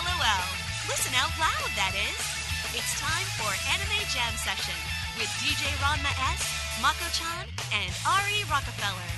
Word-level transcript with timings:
LOL. 0.00 0.48
Listen 0.88 1.12
out 1.14 1.28
loud, 1.36 1.70
that 1.76 1.92
is. 1.92 2.16
It's 2.72 3.00
time 3.00 3.26
for 3.36 3.52
Anime 3.68 4.00
Jam 4.08 4.32
Session 4.40 4.74
with 5.18 5.28
DJ 5.44 5.68
Ranma 5.76 6.08
S, 6.32 6.40
Mako-chan, 6.80 7.46
and 7.74 7.92
Ari 8.08 8.44
Rockefeller. 8.50 9.10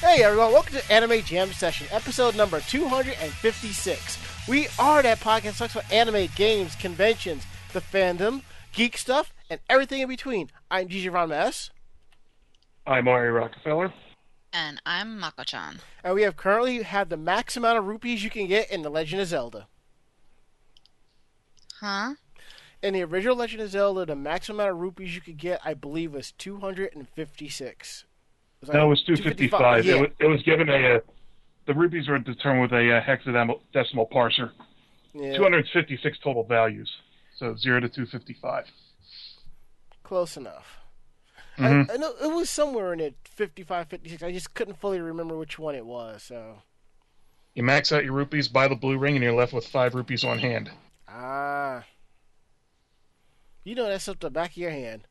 Hey 0.00 0.24
everyone, 0.24 0.52
welcome 0.52 0.78
to 0.78 0.92
Anime 0.92 1.22
Jam 1.22 1.52
Session, 1.52 1.86
episode 1.92 2.34
number 2.34 2.58
256. 2.58 4.48
We 4.48 4.66
are 4.78 5.02
that 5.02 5.20
podcast 5.20 5.42
that 5.42 5.56
talks 5.58 5.74
about 5.76 5.92
anime, 5.92 6.28
games, 6.34 6.74
conventions, 6.74 7.44
the 7.72 7.80
fandom, 7.80 8.42
geek 8.72 8.96
stuff, 8.96 9.32
and 9.48 9.60
everything 9.68 10.00
in 10.00 10.08
between. 10.08 10.50
I'm 10.70 10.88
DJ 10.88 11.12
Ranma 11.12 11.34
S, 11.34 11.70
I'm 12.84 13.06
Ari 13.06 13.30
Rockefeller. 13.30 13.92
And 14.52 14.80
I'm 14.84 15.18
Mako-chan. 15.18 15.80
and 16.02 16.14
we 16.14 16.22
have 16.22 16.36
currently 16.36 16.82
had 16.82 17.08
the 17.08 17.16
max 17.16 17.56
amount 17.56 17.78
of 17.78 17.86
rupees 17.86 18.24
you 18.24 18.30
can 18.30 18.46
get 18.48 18.70
in 18.70 18.82
The 18.82 18.90
Legend 18.90 19.22
of 19.22 19.28
Zelda. 19.28 19.68
Huh? 21.80 22.14
In 22.82 22.94
the 22.94 23.02
original 23.02 23.36
Legend 23.36 23.62
of 23.62 23.70
Zelda, 23.70 24.06
the 24.06 24.16
max 24.16 24.48
amount 24.48 24.70
of 24.70 24.78
rupees 24.78 25.14
you 25.14 25.20
could 25.20 25.36
get, 25.36 25.60
I 25.64 25.74
believe, 25.74 26.14
was 26.14 26.32
256. 26.32 28.04
Was 28.60 28.70
No, 28.70 28.86
it 28.86 28.88
was 28.88 29.02
255. 29.04 29.84
Yeah. 29.86 29.94
It, 29.94 30.00
was, 30.00 30.10
it 30.18 30.26
was 30.26 30.42
given 30.42 30.68
a, 30.68 30.96
uh, 30.96 31.00
the 31.66 31.74
rupees 31.74 32.08
were 32.08 32.18
determined 32.18 32.62
with 32.62 32.72
a 32.72 32.96
uh, 32.96 33.02
hexadecimal 33.02 33.60
decimal 33.72 34.08
parser. 34.12 34.50
yeah, 35.14 35.36
256 35.36 36.18
total 36.18 36.44
values. 36.44 36.90
So 37.36 37.54
0 37.56 37.80
to 37.80 37.88
255. 37.88 38.66
close 40.02 40.36
enough. 40.36 40.79
Mhm. 41.60 41.90
I, 41.90 41.94
I 41.94 41.96
know 41.96 42.14
it 42.20 42.32
was 42.32 42.48
somewhere 42.50 42.92
in 42.92 43.00
it, 43.00 43.14
55, 43.24 43.88
56. 43.88 44.22
I 44.22 44.32
just 44.32 44.54
couldn't 44.54 44.78
fully 44.80 45.00
remember 45.00 45.36
which 45.36 45.58
one 45.58 45.74
it 45.74 45.86
was, 45.86 46.22
so. 46.22 46.62
You 47.54 47.62
max 47.62 47.92
out 47.92 48.04
your 48.04 48.12
rupees, 48.14 48.48
buy 48.48 48.68
the 48.68 48.76
blue 48.76 48.96
ring, 48.98 49.16
and 49.16 49.22
you're 49.24 49.32
left 49.34 49.52
with 49.52 49.66
5 49.66 49.94
rupees 49.94 50.24
on 50.24 50.38
hand. 50.38 50.70
Ah. 51.08 51.84
You 53.64 53.74
know 53.74 53.88
that's 53.88 54.08
up 54.08 54.20
the 54.20 54.30
back 54.30 54.52
of 54.52 54.56
your 54.56 54.70
hand. 54.70 55.02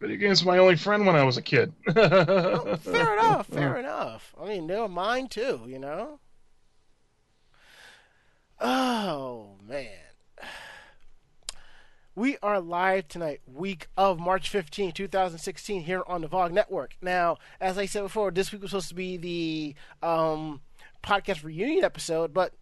Video 0.00 0.16
games 0.16 0.42
were 0.42 0.52
my 0.52 0.58
only 0.58 0.76
friend 0.76 1.04
when 1.06 1.14
I 1.16 1.24
was 1.24 1.36
a 1.36 1.42
kid. 1.42 1.74
Well, 1.94 2.76
fair 2.76 3.12
enough, 3.18 3.46
fair 3.48 3.76
enough. 3.76 4.34
I 4.40 4.46
mean, 4.46 4.66
they 4.66 4.78
were 4.78 4.88
mine 4.88 5.28
too, 5.28 5.60
you 5.66 5.78
know? 5.78 6.20
Oh, 8.60 9.56
man. 9.62 9.88
We 12.16 12.38
are 12.42 12.60
live 12.60 13.06
tonight, 13.06 13.40
week 13.46 13.86
of 13.96 14.18
March 14.18 14.48
15, 14.48 14.90
2016, 14.90 15.82
here 15.82 16.02
on 16.08 16.22
the 16.22 16.28
VOG 16.28 16.50
Network. 16.50 16.96
Now, 17.00 17.36
as 17.60 17.78
I 17.78 17.86
said 17.86 18.02
before, 18.02 18.32
this 18.32 18.50
week 18.50 18.62
was 18.62 18.72
supposed 18.72 18.88
to 18.88 18.96
be 18.96 19.16
the 19.16 19.74
um, 20.04 20.60
podcast 21.04 21.44
reunion 21.44 21.84
episode, 21.84 22.34
but 22.34 22.52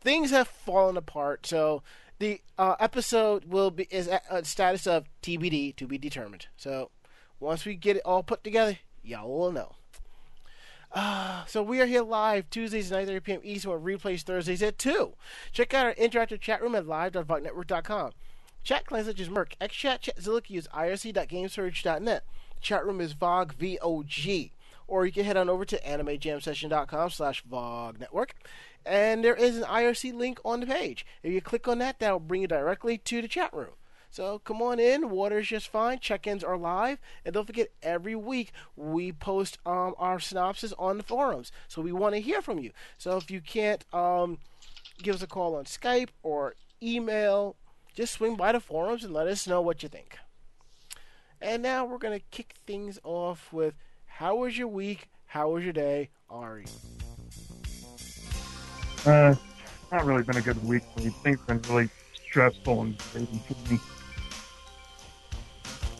things 0.00 0.30
have 0.30 0.48
fallen 0.48 0.96
apart. 0.96 1.46
So 1.46 1.82
the 2.20 2.40
uh, 2.58 2.76
episode 2.80 3.44
will 3.44 3.70
be 3.70 3.86
is 3.90 4.08
at 4.08 4.24
a 4.30 4.46
status 4.46 4.86
of 4.86 5.04
TBD 5.22 5.76
to 5.76 5.86
be 5.86 5.98
determined. 5.98 6.46
So 6.56 6.90
once 7.38 7.66
we 7.66 7.74
get 7.74 7.96
it 7.96 8.02
all 8.06 8.22
put 8.22 8.42
together, 8.42 8.78
y'all 9.02 9.28
will 9.28 9.52
know. 9.52 9.72
Uh, 10.90 11.44
so 11.44 11.62
we 11.62 11.82
are 11.82 11.86
here 11.86 12.02
live 12.02 12.48
Tuesdays 12.48 12.90
at 12.90 13.06
9:30 13.06 13.22
p.m. 13.22 13.40
Eastern, 13.44 13.72
replays 13.72 14.22
Thursdays 14.22 14.62
at 14.62 14.78
2. 14.78 15.12
Check 15.52 15.74
out 15.74 15.84
our 15.84 15.94
interactive 15.94 16.40
chat 16.40 16.62
room 16.62 16.74
at 16.74 16.86
live.vognetwork.com. 16.86 18.12
Chat 18.62 18.86
clients 18.86 19.08
such 19.08 19.20
as 19.20 19.28
mIRC, 19.28 19.52
XChat, 19.60 20.00
Chatzilla 20.00 20.42
use 20.48 20.68
irc.gamesurge.net. 20.68 22.24
Chat 22.60 22.84
room 22.84 23.00
is 23.00 23.14
VOG, 23.14 23.52
V-O-G. 23.54 24.52
Or 24.86 25.06
you 25.06 25.12
can 25.12 25.24
head 25.24 25.36
on 25.36 25.48
over 25.48 25.64
to 25.64 25.80
animejamsession.com 25.80 27.10
slash 27.10 27.44
VOG 27.44 28.00
network. 28.00 28.34
And 28.84 29.24
there 29.24 29.34
is 29.34 29.56
an 29.56 29.64
IRC 29.64 30.14
link 30.14 30.40
on 30.44 30.60
the 30.60 30.66
page. 30.66 31.06
If 31.22 31.32
you 31.32 31.40
click 31.40 31.68
on 31.68 31.78
that, 31.78 31.98
that 32.00 32.12
will 32.12 32.20
bring 32.20 32.42
you 32.42 32.48
directly 32.48 32.98
to 32.98 33.22
the 33.22 33.28
chat 33.28 33.52
room. 33.54 33.74
So 34.10 34.40
come 34.40 34.60
on 34.60 34.80
in. 34.80 35.10
Water's 35.10 35.46
just 35.46 35.68
fine. 35.68 36.00
Check-ins 36.00 36.42
are 36.42 36.56
live, 36.56 36.98
and 37.24 37.32
don't 37.32 37.46
forget 37.46 37.70
every 37.82 38.16
week 38.16 38.52
we 38.76 39.12
post 39.12 39.58
um, 39.64 39.94
our 39.98 40.18
synopsis 40.18 40.74
on 40.78 40.96
the 40.96 41.04
forums. 41.04 41.52
So 41.68 41.80
we 41.80 41.92
want 41.92 42.16
to 42.16 42.20
hear 42.20 42.42
from 42.42 42.58
you. 42.58 42.72
So 42.98 43.16
if 43.16 43.30
you 43.30 43.40
can't 43.40 43.84
um, 43.94 44.38
give 45.00 45.14
us 45.14 45.22
a 45.22 45.28
call 45.28 45.54
on 45.54 45.64
Skype 45.64 46.08
or 46.24 46.56
email, 46.82 47.54
just 47.94 48.14
swing 48.14 48.36
by 48.36 48.52
the 48.52 48.60
forums 48.60 49.04
and 49.04 49.12
let 49.12 49.26
us 49.26 49.46
know 49.46 49.60
what 49.60 49.82
you 49.82 49.88
think. 49.88 50.18
And 51.40 51.62
now 51.62 51.84
we're 51.84 51.98
gonna 51.98 52.20
kick 52.30 52.54
things 52.66 52.98
off 53.02 53.52
with 53.52 53.74
how 54.06 54.36
was 54.36 54.58
your 54.58 54.68
week? 54.68 55.08
How 55.26 55.50
was 55.50 55.64
your 55.64 55.72
day, 55.72 56.10
Ari? 56.28 56.66
Uh, 59.06 59.34
not 59.90 60.04
really 60.04 60.22
been 60.22 60.36
a 60.36 60.42
good 60.42 60.62
week. 60.66 60.82
Things 61.22 61.40
been 61.46 61.62
really 61.68 61.88
stressful 62.26 62.82
and 62.82 62.98
crazy 62.98 63.40
for 63.46 63.72
me. 63.72 63.80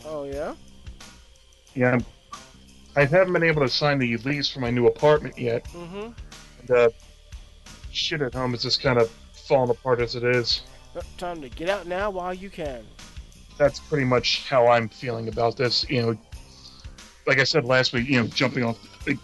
Oh 0.05 0.23
yeah. 0.25 0.55
Yeah, 1.73 1.99
I 2.95 3.05
haven't 3.05 3.33
been 3.33 3.43
able 3.43 3.61
to 3.61 3.69
sign 3.69 3.97
the 3.97 4.17
lease 4.17 4.49
for 4.49 4.59
my 4.59 4.69
new 4.69 4.87
apartment 4.87 5.37
yet. 5.37 5.63
Mm-hmm. 5.65 6.11
And, 6.59 6.71
uh, 6.71 6.89
shit 7.91 8.21
at 8.21 8.33
home 8.33 8.53
is 8.53 8.61
just 8.61 8.81
kind 8.81 8.99
of 8.99 9.09
falling 9.33 9.69
apart 9.69 10.01
as 10.01 10.15
it 10.15 10.23
is. 10.23 10.61
Time 11.17 11.41
to 11.41 11.49
get 11.49 11.69
out 11.69 11.87
now 11.87 12.09
while 12.09 12.33
you 12.33 12.49
can. 12.49 12.85
That's 13.57 13.79
pretty 13.79 14.05
much 14.05 14.47
how 14.47 14.67
I'm 14.67 14.89
feeling 14.89 15.27
about 15.27 15.55
this. 15.55 15.87
You 15.89 16.01
know, 16.01 16.17
like 17.27 17.39
I 17.39 17.43
said 17.43 17.63
last 17.65 17.93
week, 17.93 18.07
you 18.09 18.21
know, 18.21 18.27
jumping 18.27 18.63
off, 18.63 18.77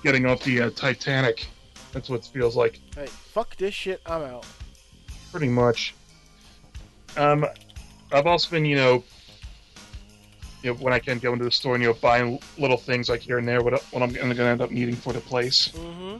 getting 0.03 0.25
off 0.25 0.43
the 0.43 0.61
uh, 0.61 0.69
Titanic. 0.71 1.47
That's 1.91 2.09
what 2.09 2.19
it 2.19 2.25
feels 2.31 2.55
like, 2.55 2.79
Hey, 2.95 3.07
fuck 3.07 3.55
this 3.57 3.73
shit. 3.73 4.01
I'm 4.05 4.21
out. 4.21 4.45
pretty 5.31 5.47
much. 5.47 5.95
Um, 7.15 7.45
I've 8.11 8.27
also 8.27 8.51
been, 8.51 8.65
you 8.65 8.75
know, 8.75 9.03
you 10.61 10.71
know, 10.71 10.79
when 10.79 10.93
I 10.93 10.99
can 10.99 11.17
go 11.19 11.33
into 11.33 11.45
the 11.45 11.51
store 11.51 11.75
and 11.75 11.83
you 11.83 11.89
know, 11.89 11.95
buying 11.95 12.39
little 12.57 12.77
things 12.77 13.09
like 13.09 13.21
here 13.21 13.37
and 13.39 13.47
there, 13.47 13.61
what, 13.63 13.81
what 13.91 14.03
I'm 14.03 14.11
going 14.11 14.35
to 14.35 14.43
end 14.43 14.61
up 14.61 14.69
needing 14.71 14.95
for 14.95 15.13
the 15.13 15.19
place. 15.21 15.69
Mm-hmm. 15.69 16.17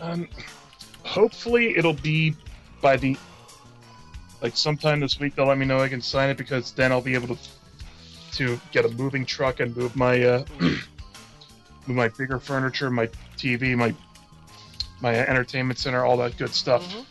Um, 0.00 0.28
hopefully 1.04 1.76
it'll 1.76 1.92
be 1.94 2.34
by 2.80 2.96
the 2.96 3.16
like 4.42 4.56
sometime 4.56 5.00
this 5.00 5.18
week. 5.18 5.34
They'll 5.34 5.46
let 5.46 5.58
me 5.58 5.66
know 5.66 5.80
I 5.80 5.88
can 5.88 6.00
sign 6.00 6.30
it 6.30 6.36
because 6.36 6.72
then 6.72 6.92
I'll 6.92 7.00
be 7.00 7.14
able 7.14 7.34
to 7.34 7.38
to 8.32 8.60
get 8.70 8.84
a 8.84 8.88
moving 8.90 9.24
truck 9.24 9.60
and 9.60 9.74
move 9.76 9.96
my 9.96 10.22
uh, 10.22 10.44
move 10.60 10.80
my 11.86 12.08
bigger 12.08 12.38
furniture, 12.38 12.90
my 12.90 13.08
TV, 13.36 13.76
my 13.76 13.94
my 15.00 15.14
entertainment 15.14 15.78
center, 15.78 16.04
all 16.04 16.16
that 16.18 16.36
good 16.36 16.54
stuff. 16.54 16.86
Mhm. 16.94 17.04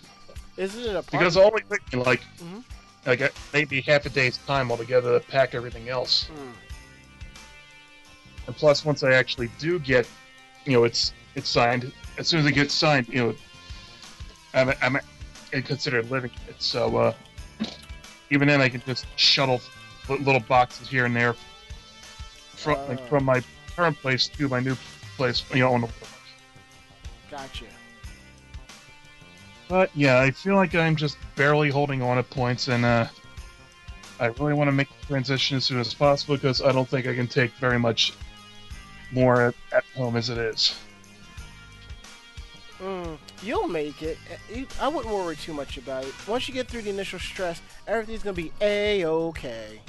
Isn't 0.57 0.83
it 0.83 0.95
a 0.95 1.01
Because 1.11 1.37
only 1.37 1.63
me 1.69 1.77
like 1.99 2.21
Mhm. 2.43 2.63
like 3.05 3.21
uh, 3.21 3.29
maybe 3.53 3.81
half 3.81 4.05
a 4.05 4.09
day's 4.09 4.37
time 4.47 4.71
altogether 4.71 5.19
to 5.19 5.25
pack 5.27 5.53
everything 5.55 5.89
else. 5.89 6.29
Mm. 6.33 6.53
And 8.47 8.55
plus, 8.55 8.85
once 8.85 9.03
I 9.03 9.13
actually 9.13 9.49
do 9.59 9.79
get, 9.79 10.07
you 10.65 10.73
know, 10.73 10.83
it's 10.83 11.13
it's 11.35 11.49
signed. 11.49 11.91
As 12.17 12.27
soon 12.27 12.39
as 12.41 12.45
it 12.45 12.53
gets 12.53 12.73
signed, 12.73 13.07
you 13.09 13.15
know, 13.19 13.35
I'm 14.53 14.73
I'm 14.81 14.99
considered 15.61 16.09
living 16.09 16.31
in 16.47 16.53
it. 16.53 16.61
So 16.61 16.97
uh, 16.97 17.13
even 18.29 18.47
then, 18.47 18.61
I 18.61 18.69
can 18.69 18.81
just 18.85 19.05
shuttle 19.15 19.61
little 20.09 20.39
boxes 20.41 20.87
here 20.87 21.05
and 21.05 21.15
there 21.15 21.35
from 22.55 22.87
like, 22.87 22.99
Ah. 23.01 23.07
from 23.07 23.23
my 23.25 23.43
current 23.75 23.97
place 23.97 24.27
to 24.27 24.47
my 24.47 24.59
new 24.59 24.75
place. 25.17 25.43
You 25.53 25.59
know, 25.61 25.73
on 25.73 25.81
the 25.81 25.89
Gotcha. 27.29 27.65
But 29.67 29.89
yeah, 29.95 30.19
I 30.19 30.31
feel 30.31 30.55
like 30.55 30.75
I'm 30.75 30.95
just 30.95 31.17
barely 31.35 31.69
holding 31.69 32.01
on 32.01 32.17
at 32.17 32.29
points, 32.29 32.67
and 32.67 32.85
uh, 32.85 33.07
I 34.19 34.27
really 34.27 34.53
want 34.53 34.67
to 34.67 34.71
make 34.71 34.87
the 35.01 35.07
transition 35.07 35.57
as 35.57 35.65
soon 35.65 35.79
as 35.79 35.93
possible 35.93 36.35
because 36.35 36.61
I 36.61 36.71
don't 36.71 36.87
think 36.87 37.07
I 37.07 37.15
can 37.15 37.27
take 37.27 37.51
very 37.53 37.79
much 37.79 38.13
more 39.11 39.41
at, 39.41 39.55
at 39.71 39.83
home 39.95 40.15
as 40.15 40.29
it 40.29 40.37
is. 40.37 40.79
Mm, 42.79 43.17
you'll 43.43 43.67
make 43.67 44.01
it. 44.01 44.17
Uh, 44.53 44.61
I 44.79 44.87
wouldn't 44.87 45.13
worry 45.13 45.35
too 45.35 45.53
much 45.53 45.77
about 45.77 46.05
it. 46.05 46.13
Once 46.27 46.47
you 46.47 46.53
get 46.53 46.67
through 46.67 46.83
the 46.83 46.89
initial 46.89 47.19
stress, 47.19 47.61
everything's 47.87 48.23
gonna 48.23 48.33
be 48.33 48.51
a-okay. 48.61 49.81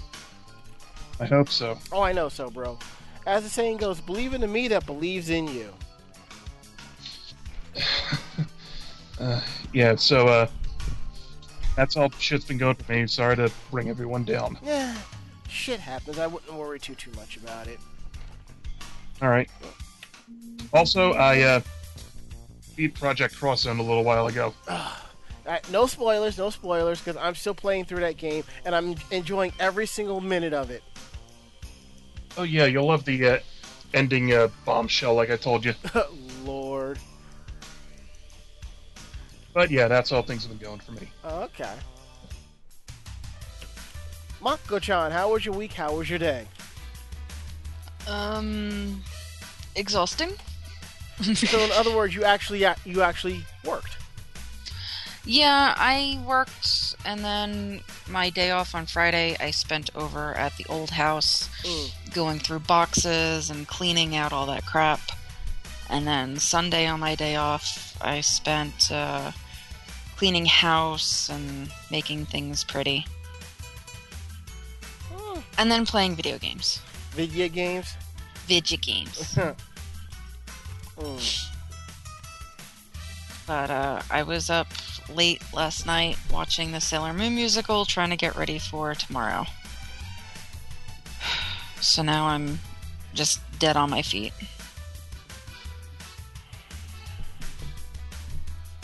I 1.18 1.24
hope 1.26 1.48
so. 1.48 1.78
Oh, 1.92 2.02
I 2.02 2.12
know 2.12 2.28
so, 2.28 2.50
bro. 2.50 2.78
As 3.26 3.42
the 3.42 3.48
saying 3.48 3.78
goes, 3.78 4.00
believe 4.00 4.34
in 4.34 4.40
the 4.40 4.46
me 4.46 4.68
that 4.68 4.86
believes 4.86 5.30
in 5.30 5.48
you. 5.48 5.68
Uh, 9.18 9.40
yeah, 9.72 9.96
so 9.96 10.26
uh, 10.28 10.46
that's 11.74 11.96
all 11.96 12.10
shit's 12.18 12.44
been 12.44 12.58
going 12.58 12.74
for 12.74 12.92
me. 12.92 13.06
Sorry 13.06 13.34
to 13.36 13.50
bring 13.70 13.88
everyone 13.88 14.24
down. 14.24 14.58
Yeah, 14.62 14.94
shit 15.48 15.80
happens. 15.80 16.18
I 16.18 16.26
wouldn't 16.26 16.52
worry 16.52 16.78
too 16.78 16.94
too 16.94 17.10
much 17.12 17.38
about 17.38 17.66
it. 17.66 17.78
All 19.22 19.30
right. 19.30 19.48
Also, 20.74 21.12
I 21.14 21.40
uh, 21.40 21.60
beat 22.76 22.94
Project 22.94 23.34
Cross 23.34 23.62
Zone 23.62 23.78
a 23.78 23.82
little 23.82 24.04
while 24.04 24.26
ago. 24.26 24.54
Alright, 24.68 25.70
no 25.70 25.86
spoilers, 25.86 26.38
no 26.38 26.50
spoilers, 26.50 27.00
because 27.00 27.16
I'm 27.16 27.34
still 27.34 27.54
playing 27.54 27.86
through 27.86 28.00
that 28.00 28.16
game 28.16 28.44
and 28.64 28.74
I'm 28.74 28.96
enjoying 29.10 29.52
every 29.58 29.86
single 29.86 30.20
minute 30.20 30.52
of 30.52 30.70
it. 30.70 30.82
Oh 32.36 32.42
yeah, 32.42 32.66
you'll 32.66 32.86
love 32.86 33.04
the 33.04 33.26
uh, 33.28 33.38
ending 33.94 34.32
uh, 34.32 34.48
bombshell, 34.64 35.14
like 35.14 35.30
I 35.30 35.36
told 35.36 35.64
you. 35.64 35.72
Lord. 36.44 36.98
But 39.54 39.70
yeah, 39.70 39.88
that's 39.88 40.12
all 40.12 40.22
things 40.22 40.44
have 40.44 40.58
been 40.58 40.68
going 40.68 40.80
for 40.80 40.92
me. 40.92 41.08
Okay. 41.24 41.72
Mako-chan, 44.42 45.12
how 45.12 45.32
was 45.32 45.46
your 45.46 45.54
week? 45.54 45.72
How 45.72 45.96
was 45.96 46.10
your 46.10 46.18
day? 46.18 46.46
Um, 48.06 49.02
exhausting. 49.74 50.32
So, 51.34 51.58
in 51.60 51.70
other 51.72 51.94
words, 51.96 52.14
you 52.14 52.24
actually 52.24 52.64
you 52.84 53.02
actually 53.02 53.44
worked. 53.64 53.96
yeah, 55.24 55.74
I 55.76 56.20
worked, 56.26 56.94
and 57.04 57.24
then 57.24 57.80
my 58.08 58.30
day 58.30 58.50
off 58.50 58.74
on 58.74 58.86
Friday, 58.86 59.36
I 59.40 59.50
spent 59.50 59.90
over 59.96 60.34
at 60.34 60.56
the 60.56 60.66
old 60.68 60.90
house, 60.90 61.48
Mm. 61.64 61.90
going 62.14 62.38
through 62.38 62.60
boxes 62.60 63.50
and 63.50 63.66
cleaning 63.66 64.14
out 64.14 64.32
all 64.32 64.46
that 64.46 64.66
crap. 64.66 65.00
And 65.88 66.06
then 66.06 66.38
Sunday 66.38 66.86
on 66.86 67.00
my 67.00 67.14
day 67.14 67.36
off, 67.36 67.96
I 68.02 68.20
spent 68.20 68.90
uh, 68.92 69.32
cleaning 70.16 70.46
house 70.46 71.28
and 71.30 71.72
making 71.90 72.26
things 72.26 72.62
pretty, 72.64 73.06
Oh, 75.12 75.42
and 75.58 75.70
then 75.70 75.86
playing 75.86 76.14
video 76.16 76.38
games. 76.38 76.80
video 77.12 77.48
games. 77.48 77.94
Video 78.46 78.78
games. 78.78 79.38
Mm. 80.98 81.48
But 83.46 83.70
uh, 83.70 84.02
I 84.10 84.22
was 84.22 84.50
up 84.50 84.66
late 85.14 85.40
last 85.52 85.86
night 85.86 86.18
watching 86.32 86.72
the 86.72 86.80
Sailor 86.80 87.12
Moon 87.12 87.34
musical, 87.34 87.84
trying 87.84 88.10
to 88.10 88.16
get 88.16 88.34
ready 88.36 88.58
for 88.58 88.94
tomorrow. 88.94 89.46
So 91.78 92.02
now 92.02 92.26
I'm 92.26 92.58
just 93.12 93.38
dead 93.58 93.76
on 93.76 93.90
my 93.90 94.00
feet. 94.02 94.32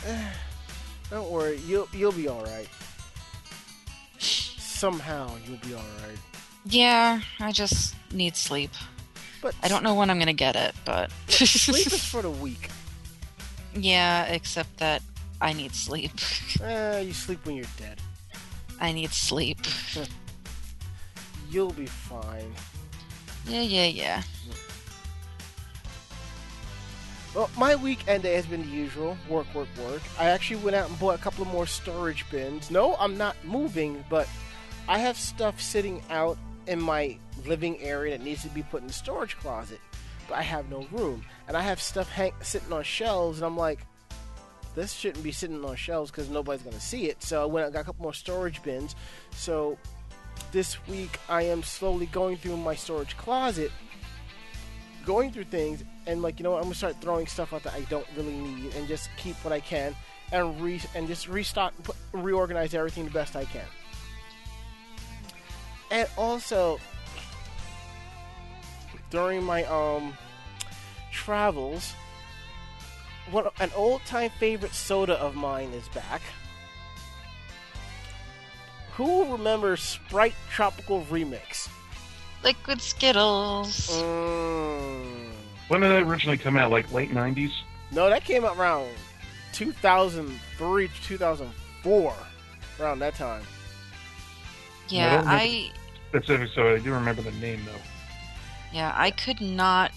Don't 1.11 1.31
worry, 1.31 1.59
you'll 1.67 1.89
you'll 1.93 2.13
be 2.13 2.29
all 2.29 2.45
right. 2.45 2.69
Somehow 4.19 5.31
you'll 5.47 5.57
be 5.59 5.75
all 5.75 5.81
right. 6.07 6.19
Yeah, 6.65 7.23
I 7.41 7.51
just 7.51 7.95
need 8.13 8.37
sleep. 8.37 8.71
But 9.43 9.55
I 9.63 9.69
don't 9.69 9.83
know 9.83 9.95
when 9.95 10.09
I'm 10.09 10.19
gonna 10.19 10.33
get 10.33 10.57
it, 10.57 10.75
but 10.87 11.11
sleep 11.29 11.89
is 11.93 12.05
for 12.11 12.23
the 12.23 12.31
weak. 12.31 12.71
yeah, 13.75 14.25
except 14.27 14.79
that 14.79 15.03
I 15.41 15.53
need 15.53 15.75
sleep. 15.75 16.13
Eh, 16.63 17.01
you 17.01 17.13
sleep 17.13 17.45
when 17.45 17.57
you're 17.57 17.65
dead. 17.77 17.99
I 18.81 18.93
need 18.93 19.11
sleep. 19.11 19.59
You'll 21.51 21.73
be 21.73 21.87
fine. 21.87 22.53
Yeah, 23.47 23.63
yeah, 23.63 23.87
yeah. 23.87 24.23
Well, 27.35 27.51
my 27.57 27.75
weekend 27.75 28.23
day 28.23 28.35
has 28.35 28.47
been 28.47 28.63
the 28.63 28.69
usual 28.69 29.17
work, 29.29 29.53
work, 29.55 29.69
work. 29.83 30.03
I 30.21 30.29
actually 30.29 30.57
went 30.63 30.77
out 30.77 30.89
and 30.89 30.99
bought 31.01 31.19
a 31.19 31.23
couple 31.23 31.43
of 31.43 31.49
more 31.49 31.67
storage 31.67 32.29
bins. 32.31 32.71
No, 32.71 32.95
I'm 32.97 33.17
not 33.17 33.35
moving, 33.45 34.05
but 34.11 34.29
I 34.87 34.99
have 34.99 35.17
stuff 35.17 35.61
sitting 35.61 36.03
out 36.11 36.37
in 36.67 36.81
my 36.81 37.17
living 37.47 37.81
area 37.81 38.17
that 38.17 38.25
needs 38.25 38.43
to 38.43 38.49
be 38.49 38.63
put 38.63 38.83
in 38.83 38.87
the 38.87 38.93
storage 38.93 39.37
closet, 39.39 39.81
but 40.29 40.37
I 40.37 40.43
have 40.43 40.71
no 40.71 40.87
room. 40.93 41.25
And 41.49 41.57
I 41.57 41.63
have 41.63 41.81
stuff 41.81 42.09
hang- 42.11 42.35
sitting 42.41 42.73
on 42.73 42.83
shelves, 42.83 43.39
and 43.39 43.47
I'm 43.47 43.57
like, 43.57 43.81
this 44.75 44.93
shouldn't 44.93 45.23
be 45.23 45.33
sitting 45.33 45.63
on 45.65 45.77
shelves 45.77 46.11
because 46.11 46.31
nobody's 46.31 46.63
going 46.63 46.75
to 46.75 46.81
see 46.81 47.07
it. 47.07 47.23
So 47.23 47.43
I 47.43 47.47
went 47.47 47.67
and 47.67 47.75
got 47.75 47.81
a 47.81 47.85
couple 47.85 48.03
more 48.03 48.15
storage 48.15 48.63
bins. 48.63 48.97
So 49.33 49.77
this 50.51 50.87
week 50.87 51.19
I 51.29 51.43
am 51.43 51.63
slowly 51.63 52.07
going 52.07 52.39
through 52.39 52.57
my 52.57 52.75
storage 52.75 53.17
closet 53.17 53.71
going 55.05 55.33
through 55.33 55.45
things 55.45 55.85
and 56.07 56.23
like 56.23 56.39
you 56.39 56.45
know 56.45 56.53
what, 56.53 56.59
I'm 56.59 56.65
gonna 56.65 56.75
start 56.75 57.01
throwing 57.01 57.27
stuff 57.27 57.53
out 57.53 57.63
that 57.65 57.75
I 57.75 57.81
don't 57.83 58.07
really 58.17 58.33
need 58.33 58.75
and 58.75 58.89
just 58.89 59.11
keep 59.17 59.37
what 59.45 59.53
I 59.53 59.61
can 59.61 59.95
and 60.33 60.61
re 60.61 60.81
and 60.95 61.07
just 61.07 61.29
restock 61.29 61.75
put, 61.83 61.97
reorganize 62.13 62.75
everything 62.75 63.05
the 63.05 63.11
best 63.11 63.37
I 63.37 63.45
can. 63.45 63.65
And 65.91 66.09
also 66.17 66.79
during 69.13 69.45
my 69.45 69.63
um 69.65 70.17
travels 71.13 71.95
what 73.31 73.53
an 73.61 73.71
old 73.77 74.05
time 74.05 74.31
favorite 74.41 74.75
soda 74.75 75.15
of 75.21 75.37
mine 75.37 75.71
is 75.71 75.87
back. 75.89 76.21
Who 78.95 79.31
remembers 79.33 79.81
Sprite 79.81 80.35
Tropical 80.51 81.03
Remix? 81.05 81.69
Liquid 82.43 82.81
Skittles. 82.83 83.89
Mm. 83.91 85.31
When 85.69 85.81
did 85.81 85.91
that 85.91 86.03
originally 86.03 86.37
come 86.37 86.57
out? 86.57 86.71
Like 86.71 86.93
late 86.93 87.11
'90s? 87.11 87.53
No, 87.93 88.11
that 88.11 88.25
came 88.25 88.45
out 88.45 88.57
around 88.59 88.91
2003, 89.53 90.91
2004, 91.05 92.15
around 92.81 92.99
that 92.99 93.15
time. 93.15 93.43
Yeah, 94.89 95.19
don't 95.19 95.29
I 95.29 95.71
Specific, 96.09 96.51
so 96.55 96.75
I 96.75 96.79
do 96.79 96.93
remember 96.93 97.23
the 97.23 97.33
name 97.33 97.63
though. 97.65 97.92
Yeah, 98.73 98.93
I 98.97 99.11
could 99.11 99.41
not 99.41 99.93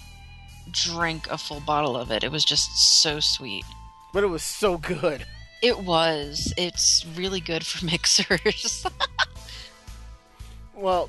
drink 0.70 1.28
a 1.30 1.38
full 1.38 1.60
bottle 1.60 1.96
of 1.96 2.10
it. 2.10 2.24
It 2.24 2.30
was 2.32 2.44
just 2.44 3.02
so 3.02 3.20
sweet. 3.20 3.64
But 4.12 4.24
it 4.24 4.28
was 4.28 4.42
so 4.42 4.78
good. 4.78 5.24
It 5.62 5.80
was. 5.80 6.52
It's 6.56 7.04
really 7.16 7.40
good 7.40 7.64
for 7.66 7.84
mixers. 7.90 8.86
Well, 10.74 11.08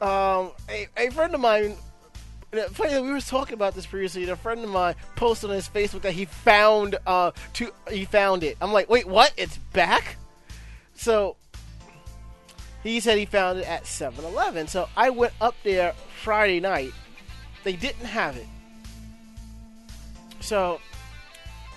um, 0.00 0.52
a, 0.70 0.86
a 0.96 1.10
friend 1.10 1.34
of 1.34 1.40
mine. 1.40 1.74
Funny 2.70 2.92
that 2.92 3.02
we 3.02 3.10
were 3.10 3.20
talking 3.20 3.54
about 3.54 3.74
this 3.74 3.84
previously. 3.84 4.22
and 4.22 4.30
A 4.30 4.36
friend 4.36 4.62
of 4.62 4.70
mine 4.70 4.94
posted 5.16 5.50
on 5.50 5.56
his 5.56 5.68
Facebook 5.68 6.02
that 6.02 6.12
he 6.12 6.24
found 6.24 6.96
uh 7.06 7.32
to 7.54 7.72
he 7.90 8.04
found 8.04 8.44
it. 8.44 8.56
I'm 8.60 8.72
like, 8.72 8.88
wait, 8.88 9.06
what? 9.06 9.32
It's 9.36 9.58
back. 9.58 10.16
So 10.94 11.36
he 12.88 13.00
said 13.00 13.18
he 13.18 13.26
found 13.26 13.58
it 13.58 13.66
at 13.66 13.84
7-Eleven. 13.84 14.68
So 14.68 14.88
I 14.96 15.10
went 15.10 15.32
up 15.40 15.54
there 15.64 15.94
Friday 16.22 16.60
night. 16.60 16.92
They 17.64 17.74
didn't 17.74 18.06
have 18.06 18.36
it. 18.36 18.46
So 20.40 20.80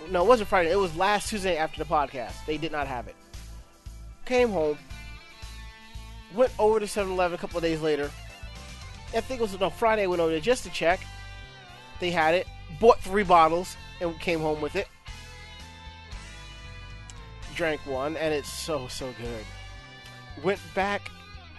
no, 0.09 0.23
it 0.23 0.27
wasn't 0.27 0.49
Friday. 0.49 0.71
It 0.71 0.77
was 0.77 0.95
last 0.95 1.29
Tuesday 1.29 1.57
after 1.57 1.83
the 1.83 1.89
podcast. 1.89 2.33
They 2.45 2.57
did 2.57 2.71
not 2.71 2.87
have 2.87 3.07
it. 3.07 3.15
Came 4.25 4.49
home. 4.49 4.77
Went 6.35 6.51
over 6.59 6.79
to 6.79 6.85
7-Eleven 6.85 7.35
a 7.35 7.37
couple 7.39 7.57
of 7.57 7.63
days 7.63 7.81
later. 7.81 8.11
I 9.15 9.21
think 9.21 9.39
it 9.39 9.43
was 9.43 9.59
no 9.59 9.69
Friday. 9.69 10.03
I 10.03 10.07
went 10.07 10.21
over 10.21 10.31
there 10.31 10.39
just 10.39 10.63
to 10.65 10.69
check. 10.69 10.99
They 11.99 12.11
had 12.11 12.35
it. 12.35 12.47
Bought 12.79 12.99
three 12.99 13.23
bottles 13.23 13.75
and 13.99 14.19
came 14.19 14.39
home 14.39 14.61
with 14.61 14.75
it. 14.75 14.87
Drank 17.55 17.85
one, 17.85 18.15
and 18.15 18.33
it's 18.33 18.51
so 18.51 18.87
so 18.87 19.11
good. 19.19 19.45
Went 20.43 20.59
back, 20.73 21.09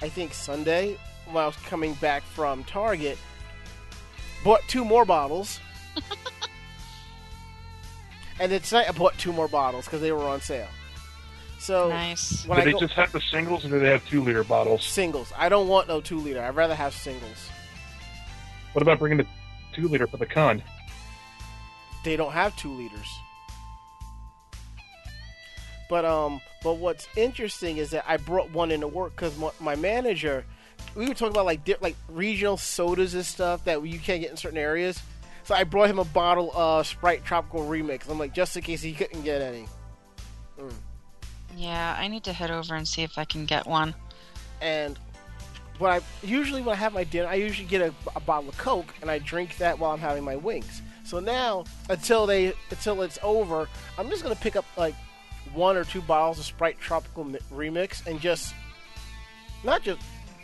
I 0.00 0.08
think 0.08 0.32
Sunday 0.32 0.96
when 1.26 1.42
I 1.42 1.46
was 1.46 1.56
coming 1.56 1.94
back 1.94 2.22
from 2.22 2.64
Target. 2.64 3.18
Bought 4.44 4.60
two 4.68 4.84
more 4.84 5.04
bottles. 5.04 5.60
and 8.40 8.50
then 8.50 8.60
tonight 8.60 8.88
I 8.88 8.92
bought 8.92 9.18
two 9.18 9.32
more 9.32 9.48
bottles 9.48 9.84
because 9.84 10.00
they 10.00 10.12
were 10.12 10.24
on 10.24 10.40
sale. 10.40 10.68
So 11.58 11.90
nice. 11.90 12.46
when 12.46 12.56
do 12.56 12.62
I 12.62 12.64
they 12.64 12.72
go, 12.72 12.80
just 12.80 12.94
have 12.94 13.12
the 13.12 13.20
singles, 13.20 13.66
or 13.66 13.68
do 13.68 13.78
they 13.80 13.90
have 13.90 14.06
two 14.08 14.22
liter 14.22 14.44
bottles? 14.44 14.82
singles, 14.82 15.30
I 15.36 15.50
don't 15.50 15.68
want 15.68 15.88
no 15.88 16.00
two 16.00 16.18
liter. 16.18 16.42
I'd 16.42 16.56
rather 16.56 16.74
have 16.74 16.94
singles. 16.94 17.50
What 18.72 18.80
about 18.80 18.98
bringing 18.98 19.18
the 19.18 19.26
two 19.74 19.88
liter 19.88 20.06
for 20.06 20.16
the 20.16 20.26
con? 20.26 20.62
they 22.02 22.16
don't 22.16 22.32
have 22.32 22.56
two 22.56 22.72
liters. 22.72 23.08
But 25.90 26.04
um, 26.04 26.40
but 26.62 26.74
what's 26.74 27.08
interesting 27.16 27.78
is 27.78 27.90
that 27.90 28.04
I 28.06 28.16
brought 28.16 28.48
one 28.52 28.70
into 28.70 28.86
work 28.86 29.16
because 29.16 29.36
my, 29.36 29.50
my 29.58 29.74
manager, 29.74 30.44
we 30.94 31.08
were 31.08 31.14
talking 31.14 31.34
about 31.34 31.46
like 31.46 31.64
di- 31.64 31.74
like 31.80 31.96
regional 32.08 32.56
sodas 32.56 33.14
and 33.14 33.26
stuff 33.26 33.64
that 33.64 33.84
you 33.84 33.98
can't 33.98 34.20
get 34.22 34.30
in 34.30 34.36
certain 34.36 34.56
areas. 34.56 35.02
So 35.42 35.56
I 35.56 35.64
brought 35.64 35.90
him 35.90 35.98
a 35.98 36.04
bottle 36.04 36.52
of 36.54 36.86
Sprite 36.86 37.24
Tropical 37.24 37.66
Remix. 37.66 38.08
I'm 38.08 38.20
like 38.20 38.32
just 38.32 38.56
in 38.56 38.62
case 38.62 38.82
he 38.82 38.92
couldn't 38.92 39.22
get 39.22 39.42
any. 39.42 39.66
Yeah, 41.56 41.96
I 41.98 42.06
need 42.06 42.22
to 42.24 42.32
head 42.32 42.52
over 42.52 42.76
and 42.76 42.86
see 42.86 43.02
if 43.02 43.18
I 43.18 43.24
can 43.24 43.44
get 43.44 43.66
one. 43.66 43.92
And 44.62 44.96
what 45.78 45.90
I 45.90 46.00
usually 46.22 46.62
when 46.62 46.74
I 46.74 46.78
have 46.78 46.92
my 46.92 47.02
dinner, 47.02 47.26
I 47.26 47.34
usually 47.34 47.66
get 47.66 47.80
a, 47.80 47.92
a 48.14 48.20
bottle 48.20 48.48
of 48.48 48.56
Coke 48.58 48.94
and 49.02 49.10
I 49.10 49.18
drink 49.18 49.56
that 49.56 49.76
while 49.76 49.90
I'm 49.90 49.98
having 49.98 50.22
my 50.22 50.36
wings. 50.36 50.82
So 51.02 51.18
now 51.18 51.64
until 51.88 52.26
they 52.26 52.52
until 52.70 53.02
it's 53.02 53.18
over, 53.24 53.68
I'm 53.98 54.08
just 54.08 54.22
gonna 54.22 54.36
pick 54.36 54.54
up 54.54 54.64
like 54.76 54.94
one 55.54 55.76
or 55.76 55.84
two 55.84 56.00
bottles 56.02 56.38
of 56.38 56.44
Sprite 56.44 56.78
Tropical 56.80 57.24
Mi- 57.24 57.38
Remix 57.52 58.06
and 58.06 58.20
just 58.20 58.54
not 59.64 59.82
just 59.82 60.00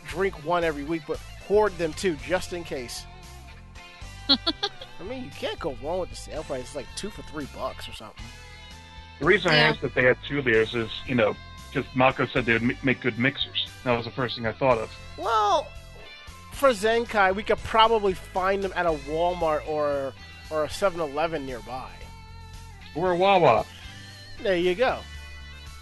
drink 0.07 0.33
one 0.45 0.63
every 0.63 0.83
week, 0.83 1.03
but 1.07 1.17
hoard 1.47 1.77
them 1.77 1.93
too, 1.93 2.15
just 2.27 2.53
in 2.53 2.63
case. 2.63 3.05
I 4.29 5.03
mean, 5.07 5.23
you 5.23 5.29
can't 5.31 5.59
go 5.59 5.75
wrong 5.83 5.99
with 5.99 6.09
the 6.09 6.15
sale 6.15 6.43
price. 6.43 6.61
It's 6.61 6.75
like 6.75 6.87
two 6.95 7.09
for 7.09 7.21
three 7.23 7.47
bucks 7.55 7.87
or 7.87 7.93
something. 7.93 8.23
The 9.19 9.25
reason 9.25 9.51
I 9.51 9.55
asked 9.57 9.83
if 9.83 9.93
they 9.93 10.03
had 10.03 10.17
two 10.27 10.41
liters 10.41 10.75
is, 10.75 10.89
you 11.07 11.15
know, 11.15 11.35
because 11.71 11.89
Mako 11.95 12.25
said 12.27 12.45
they 12.45 12.53
would 12.53 12.63
m- 12.63 12.77
make 12.83 13.01
good 13.01 13.17
mixers. 13.17 13.67
That 13.83 13.95
was 13.95 14.05
the 14.05 14.11
first 14.11 14.35
thing 14.35 14.45
I 14.45 14.51
thought 14.51 14.77
of. 14.77 14.91
Well, 15.17 15.67
for 16.51 16.69
Zenkai, 16.69 17.33
we 17.35 17.43
could 17.43 17.57
probably 17.59 18.13
find 18.13 18.63
them 18.63 18.73
at 18.75 18.85
a 18.85 18.91
Walmart 18.91 19.67
or 19.67 20.13
or 20.49 20.63
a 20.63 20.67
7-Eleven 20.67 21.45
nearby. 21.45 21.89
Or 22.95 23.11
a 23.11 23.15
Wawa. 23.17 23.65
There 24.41 24.55
you 24.57 24.75
go. 24.75 24.99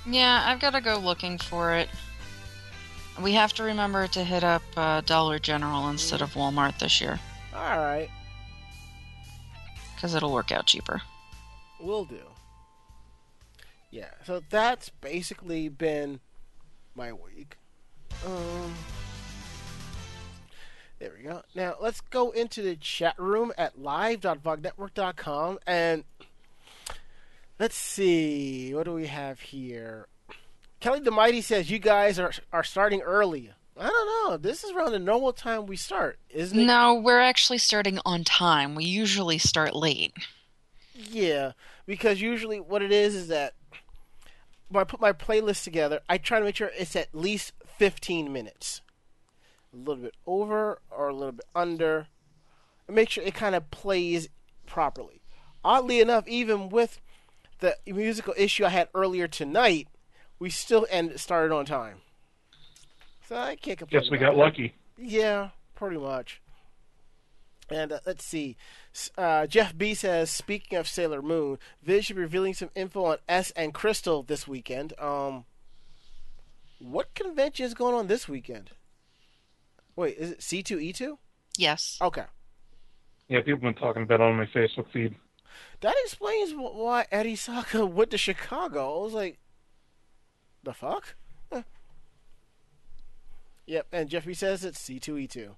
Yeah, 0.06 0.44
I've 0.46 0.60
got 0.60 0.72
to 0.74 0.82
go 0.82 0.98
looking 0.98 1.38
for 1.38 1.74
it. 1.74 1.90
We 3.22 3.34
have 3.34 3.54
to 3.54 3.64
remember 3.64 4.08
to 4.08 4.24
hit 4.24 4.44
up 4.44 4.62
uh, 4.76 5.02
Dollar 5.02 5.40
General 5.40 5.90
instead 5.90 6.22
of 6.22 6.34
Walmart 6.34 6.78
this 6.80 7.00
year 7.00 7.18
All 7.56 7.78
right, 7.78 8.10
because 9.96 10.14
it'll 10.16 10.34
work 10.34 10.52
out 10.52 10.66
cheaper. 10.66 11.02
will 11.80 12.04
do. 12.04 12.20
Yeah, 13.90 14.10
so 14.26 14.42
that's 14.50 14.90
basically 14.90 15.70
been 15.70 16.20
my 16.94 17.14
week. 17.14 17.56
Um, 18.26 18.76
there 21.00 21.14
we 21.18 21.24
go. 21.24 21.42
Now 21.56 21.76
let's 21.80 22.02
go 22.02 22.32
into 22.32 22.62
the 22.62 22.76
chat 22.76 23.16
room 23.18 23.54
at 23.58 23.80
live.vognetwork.com 23.80 25.60
and 25.66 26.04
let's 27.60 27.76
see 27.76 28.74
what 28.74 28.86
do 28.86 28.94
we 28.94 29.08
have 29.08 29.40
here. 29.40 30.08
Kelly 30.80 31.00
the 31.00 31.12
Mighty 31.12 31.42
says 31.42 31.72
you 31.72 31.80
guys 31.80 32.20
are 32.20 32.32
are 32.52 32.64
starting 32.64 33.02
early. 33.02 33.52
I 33.78 33.88
don't 33.88 34.30
know. 34.30 34.38
This 34.38 34.64
is 34.64 34.72
around 34.72 34.92
the 34.92 35.00
normal 35.00 35.34
time 35.34 35.66
we 35.66 35.76
start, 35.76 36.18
isn't 36.30 36.58
it? 36.58 36.64
No, 36.64 36.96
we're 36.96 37.20
actually 37.20 37.58
starting 37.58 38.00
on 38.06 38.24
time. 38.24 38.74
We 38.76 38.86
usually 38.86 39.38
start 39.38 39.76
late. 39.76 40.14
Yeah, 40.94 41.52
because 41.86 42.22
usually 42.22 42.60
what 42.60 42.82
it 42.82 42.92
is 42.92 43.16
is 43.16 43.28
that 43.28 43.54
when 44.70 44.82
I 44.82 44.86
put 44.86 45.02
my 45.02 45.12
playlist 45.12 45.64
together, 45.64 46.00
I 46.08 46.18
try 46.18 46.40
to 46.40 46.46
make 46.46 46.56
sure 46.56 46.72
it's 46.78 46.96
at 46.96 47.14
least 47.14 47.52
15 47.78 48.32
minutes. 48.32 48.82
A 49.74 49.78
little 49.78 50.04
bit 50.04 50.16
over 50.26 50.80
or 50.90 51.10
a 51.10 51.14
little 51.14 51.34
bit 51.34 51.46
under. 51.54 52.08
And 52.88 52.96
make 52.96 53.10
sure 53.10 53.24
it 53.24 53.34
kind 53.34 53.56
of 53.56 53.72
plays 53.72 54.30
properly. 54.66 55.22
Oddly 55.64 56.00
enough, 56.00 56.28
even 56.28 56.70
with 56.70 57.00
the 57.60 57.78
musical 57.88 58.34
issue 58.38 58.66
I 58.66 58.70
had 58.70 58.90
earlier 58.94 59.28
tonight, 59.28 59.88
we 60.40 60.50
still 60.50 60.86
end 60.90 61.20
started 61.20 61.54
on 61.54 61.66
time. 61.66 61.98
So 63.28 63.36
I 63.36 63.56
can't 63.56 63.78
complain. 63.78 64.02
Guess 64.02 64.12
we 64.12 64.18
got 64.18 64.32
that. 64.32 64.38
lucky. 64.38 64.76
Yeah, 64.98 65.50
pretty 65.76 65.98
much. 65.98 66.42
And 67.70 67.92
uh, 67.92 68.00
let's 68.06 68.24
see. 68.24 68.58
Uh, 69.18 69.48
Jeff 69.48 69.76
B 69.76 69.94
says, 69.94 70.30
speaking 70.30 70.78
of 70.78 70.88
Sailor 70.88 71.22
Moon, 71.22 71.58
Viz 71.82 72.06
should 72.06 72.16
be 72.16 72.22
revealing 72.22 72.54
some 72.54 72.70
info 72.76 73.06
on 73.06 73.18
S 73.28 73.52
and 73.52 73.74
Crystal 73.74 74.22
this 74.22 74.48
weekend. 74.48 74.94
Um, 75.00 75.46
what 76.80 77.16
convention 77.16 77.66
is 77.66 77.74
going 77.74 77.96
on 77.96 78.08
this 78.08 78.30
weekend? 78.30 78.72
Wait, 79.96 80.18
is 80.18 80.32
it 80.32 80.40
C2E2? 80.40 81.18
Yes. 81.58 81.98
Okay. 82.02 82.26
Yeah, 83.28 83.40
people 83.40 83.54
have 83.54 83.62
been 83.62 83.74
talking 83.74 84.04
about 84.04 84.20
it 84.20 84.24
on 84.24 84.38
my 84.38 84.46
Facebook 84.46 84.92
feed. 84.92 85.16
That 85.82 85.96
explains 86.04 86.54
why 86.54 87.06
Eddie 87.12 87.36
Saka 87.36 87.86
went 87.86 88.12
to 88.12 88.18
Chicago. 88.18 89.00
I 89.00 89.04
was 89.04 89.14
like, 89.14 89.38
the 90.64 90.74
fuck? 90.74 91.16
Huh. 91.52 91.64
Yep, 93.68 93.88
and 93.92 94.10
Jeff 94.10 94.26
B 94.26 94.34
says 94.34 94.64
it's 94.64 94.80
C2E2. 94.88 95.50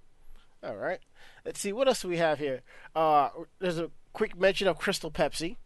All 0.64 0.76
right. 0.76 1.00
Let's 1.46 1.60
see, 1.60 1.72
what 1.74 1.88
else 1.88 2.02
do 2.02 2.08
we 2.08 2.18
have 2.18 2.40
here? 2.40 2.62
Uh, 2.96 3.30
there's 3.60 3.78
a 3.80 3.92
quick 4.14 4.38
mention 4.40 4.68
of 4.68 4.78
Crystal 4.78 5.12
Pepsi. 5.12 5.58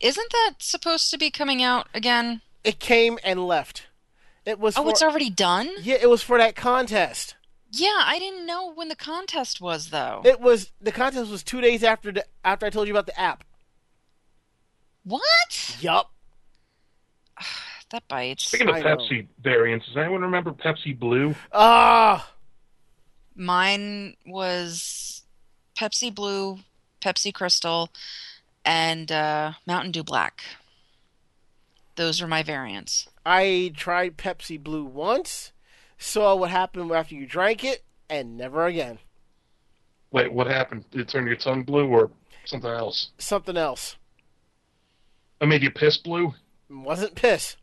Isn't 0.00 0.30
that 0.32 0.54
supposed 0.58 1.10
to 1.10 1.18
be 1.18 1.30
coming 1.30 1.62
out 1.62 1.86
again? 1.94 2.42
It 2.64 2.78
came 2.80 3.18
and 3.24 3.46
left. 3.46 3.86
It 4.44 4.58
was 4.58 4.76
Oh, 4.76 4.82
for, 4.84 4.90
it's 4.90 5.02
already 5.02 5.30
done? 5.30 5.70
yeah, 5.80 5.96
it 6.00 6.10
was 6.10 6.22
for 6.22 6.36
that 6.38 6.54
contest. 6.56 7.36
Yeah, 7.76 8.02
I 8.04 8.18
didn't 8.18 8.46
know 8.46 8.72
when 8.72 8.88
the 8.88 8.96
contest 8.96 9.60
was 9.60 9.90
though. 9.90 10.22
It 10.24 10.40
was 10.40 10.70
the 10.80 10.92
contest 10.92 11.30
was 11.30 11.42
two 11.42 11.60
days 11.60 11.82
after 11.82 12.12
the 12.12 12.24
after 12.44 12.66
I 12.66 12.70
told 12.70 12.86
you 12.86 12.94
about 12.94 13.06
the 13.06 13.18
app. 13.18 13.44
What? 15.04 15.76
Yup. 15.80 16.10
That 17.90 18.08
bites. 18.08 18.48
Speaking 18.48 18.68
of 18.70 18.74
I 18.74 18.80
know. 18.80 18.96
Pepsi 18.96 19.28
variants, 19.40 19.86
does 19.86 19.96
anyone 19.96 20.22
remember 20.22 20.50
Pepsi 20.50 20.98
Blue? 20.98 21.36
Ah, 21.52 22.28
Mine 23.36 24.16
was 24.26 25.22
Pepsi 25.78 26.12
Blue, 26.12 26.60
Pepsi 27.00 27.32
Crystal, 27.32 27.90
and 28.64 29.12
uh, 29.12 29.52
Mountain 29.66 29.92
Dew 29.92 30.02
Black. 30.02 30.42
Those 31.96 32.22
are 32.22 32.26
my 32.26 32.42
variants. 32.42 33.08
I 33.24 33.72
tried 33.76 34.16
Pepsi 34.16 34.60
Blue 34.60 34.84
once, 34.84 35.52
saw 36.04 36.34
what 36.34 36.50
happened 36.50 36.90
after 36.92 37.14
you 37.14 37.26
drank 37.26 37.64
it, 37.64 37.82
and 38.08 38.36
never 38.36 38.66
again. 38.66 38.98
Wait, 40.10 40.32
what 40.32 40.46
happened? 40.46 40.84
Did 40.90 41.00
it 41.02 41.08
turn 41.08 41.26
your 41.26 41.36
tongue 41.36 41.64
blue 41.64 41.88
or 41.88 42.10
something 42.44 42.70
else? 42.70 43.10
Something 43.18 43.56
else. 43.56 43.96
I 45.40 45.46
made 45.46 45.62
you 45.62 45.70
piss 45.70 45.96
blue? 45.96 46.34
It 46.70 46.74
Wasn't 46.74 47.14
piss. 47.14 47.56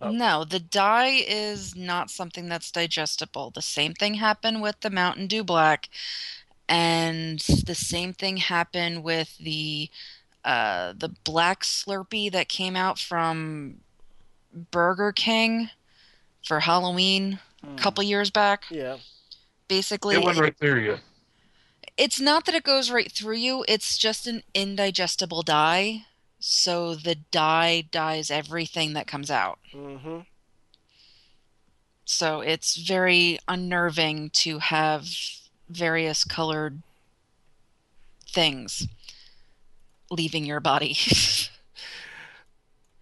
Oh. 0.00 0.10
No, 0.10 0.44
the 0.44 0.58
dye 0.58 1.22
is 1.26 1.76
not 1.76 2.10
something 2.10 2.48
that's 2.48 2.72
digestible. 2.72 3.50
The 3.50 3.62
same 3.62 3.94
thing 3.94 4.14
happened 4.14 4.60
with 4.60 4.80
the 4.80 4.90
Mountain 4.90 5.28
Dew 5.28 5.44
Black, 5.44 5.88
and 6.68 7.38
the 7.38 7.76
same 7.76 8.12
thing 8.12 8.38
happened 8.38 9.04
with 9.04 9.38
the 9.38 9.90
uh, 10.44 10.92
the 10.96 11.10
Black 11.22 11.62
Slurpee 11.62 12.32
that 12.32 12.48
came 12.48 12.74
out 12.74 12.98
from 12.98 13.76
Burger 14.72 15.12
King 15.12 15.70
for 16.44 16.60
Halloween 16.60 17.40
a 17.62 17.76
couple 17.76 18.04
years 18.04 18.30
back. 18.30 18.64
Yeah. 18.70 18.98
Basically, 19.68 20.14
It 20.16 20.22
went 20.24 20.38
right 20.38 20.56
through 20.56 20.80
you. 20.80 20.98
it's 21.96 22.20
not 22.20 22.44
that 22.44 22.54
it 22.54 22.62
goes 22.64 22.90
right 22.90 23.10
through 23.10 23.36
you, 23.36 23.64
it's 23.66 23.96
just 23.96 24.26
an 24.26 24.42
indigestible 24.52 25.42
dye. 25.42 26.04
So 26.38 26.94
the 26.94 27.14
dye 27.14 27.84
dyes 27.90 28.30
everything 28.30 28.92
that 28.92 29.06
comes 29.06 29.30
out. 29.30 29.58
Mm-hmm. 29.74 30.20
So 32.04 32.42
it's 32.42 32.76
very 32.76 33.38
unnerving 33.48 34.28
to 34.34 34.58
have 34.58 35.08
various 35.70 36.22
colored 36.24 36.82
things 38.28 38.86
leaving 40.10 40.44
your 40.44 40.60
body. 40.60 40.96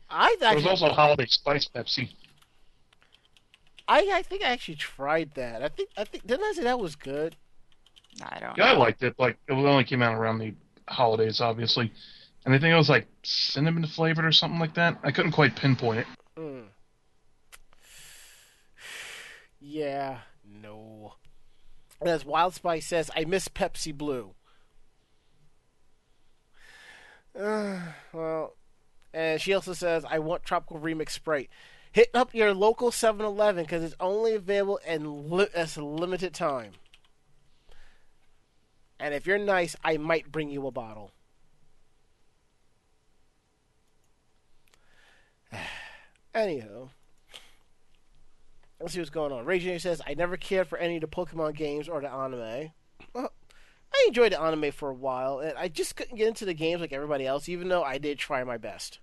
I 0.08 0.36
There 0.38 0.54
was 0.54 0.64
actually, 0.64 0.70
also 0.70 0.88
Holiday 0.90 1.26
Spice 1.26 1.68
Pepsi. 1.74 2.10
I, 3.88 4.10
I 4.14 4.22
think 4.22 4.42
I 4.44 4.48
actually 4.50 4.76
tried 4.76 5.32
that. 5.34 5.62
I 5.62 5.68
think 5.68 5.90
I 5.96 6.04
think 6.04 6.26
didn't 6.26 6.44
I 6.44 6.52
say 6.52 6.62
that 6.64 6.78
was 6.78 6.96
good? 6.96 7.36
I 8.22 8.38
don't 8.40 8.56
Yeah, 8.56 8.72
I 8.72 8.76
liked 8.76 9.02
it. 9.02 9.14
Like 9.18 9.38
it 9.48 9.52
only 9.52 9.84
came 9.84 10.02
out 10.02 10.14
around 10.14 10.38
the 10.38 10.54
holidays, 10.88 11.40
obviously, 11.40 11.92
and 12.44 12.54
I 12.54 12.58
think 12.58 12.72
it 12.72 12.76
was 12.76 12.88
like 12.88 13.06
cinnamon 13.22 13.86
flavored 13.86 14.24
or 14.24 14.32
something 14.32 14.60
like 14.60 14.74
that. 14.74 14.98
I 15.02 15.10
couldn't 15.10 15.32
quite 15.32 15.56
pinpoint 15.56 16.00
it. 16.00 16.06
Mm. 16.36 16.64
Yeah, 19.60 20.18
no. 20.44 21.14
As 22.00 22.24
Wild 22.24 22.54
Spice 22.54 22.86
says, 22.86 23.10
I 23.14 23.24
miss 23.24 23.48
Pepsi 23.48 23.96
Blue. 23.96 24.34
Uh, 27.38 27.78
well, 28.12 28.56
and 29.14 29.40
she 29.40 29.54
also 29.54 29.72
says, 29.72 30.04
I 30.08 30.18
want 30.18 30.42
Tropical 30.42 30.80
Remix 30.80 31.10
Sprite. 31.10 31.50
Hit 31.92 32.10
up 32.14 32.34
your 32.34 32.54
local 32.54 32.90
7 32.90 33.24
Eleven 33.24 33.64
because 33.64 33.84
it's 33.84 33.94
only 34.00 34.34
available 34.34 34.80
in 34.86 35.30
li- 35.30 35.46
a 35.54 35.68
limited 35.80 36.32
time. 36.32 36.72
And 38.98 39.12
if 39.14 39.26
you're 39.26 39.38
nice, 39.38 39.76
I 39.84 39.98
might 39.98 40.32
bring 40.32 40.48
you 40.48 40.66
a 40.66 40.70
bottle. 40.70 41.10
Anyhow. 46.34 46.88
Let's 48.80 48.94
see 48.94 49.00
what's 49.00 49.10
going 49.10 49.32
on. 49.32 49.44
Jr. 49.60 49.78
says, 49.78 50.00
I 50.06 50.14
never 50.14 50.36
cared 50.36 50.68
for 50.68 50.78
any 50.78 50.96
of 50.96 51.02
the 51.02 51.06
Pokemon 51.08 51.54
games 51.56 51.88
or 51.88 52.00
the 52.00 52.10
anime. 52.10 52.72
Well, 53.12 53.32
I 53.92 54.04
enjoyed 54.08 54.32
the 54.32 54.40
anime 54.40 54.72
for 54.72 54.88
a 54.88 54.94
while, 54.94 55.40
and 55.40 55.58
I 55.58 55.68
just 55.68 55.94
couldn't 55.94 56.16
get 56.16 56.26
into 56.28 56.46
the 56.46 56.54
games 56.54 56.80
like 56.80 56.92
everybody 56.92 57.26
else, 57.26 57.48
even 57.48 57.68
though 57.68 57.84
I 57.84 57.98
did 57.98 58.18
try 58.18 58.42
my 58.44 58.56
best. 58.56 58.98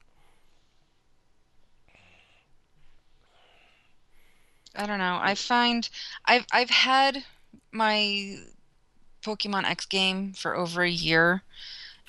I 4.75 4.85
don't 4.85 4.99
know. 4.99 5.19
I 5.21 5.35
find 5.35 5.89
I've 6.25 6.45
I've 6.51 6.69
had 6.69 7.23
my 7.71 8.38
Pokemon 9.23 9.65
X 9.65 9.85
game 9.85 10.33
for 10.33 10.55
over 10.55 10.83
a 10.83 10.89
year 10.89 11.43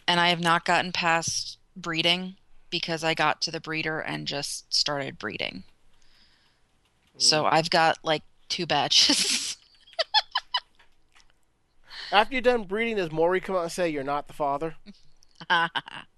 and 0.07 0.21
I 0.21 0.29
have 0.29 0.41
not 0.41 0.65
gotten 0.65 0.93
past 0.93 1.59
breeding 1.77 2.37
because 2.71 3.05
I 3.05 3.15
got 3.15 3.41
to 3.43 3.51
the 3.51 3.61
breeder 3.61 4.01
and 4.01 4.27
just 4.27 4.73
started 4.73 5.19
breeding. 5.19 5.65
So 7.19 7.45
mm. 7.45 7.53
I've 7.53 7.71
got 7.71 7.99
like 8.03 8.23
two 8.49 8.67
batches. 8.67 9.57
After 12.13 12.35
you're 12.35 12.43
done 12.43 12.65
breeding, 12.65 12.97
does 12.97 13.13
Maury 13.13 13.41
come 13.41 13.55
out 13.55 13.63
and 13.63 13.73
say 13.73 13.89
you're 13.89 14.03
not 14.03 14.27
the 14.27 14.33
father? 14.33 14.75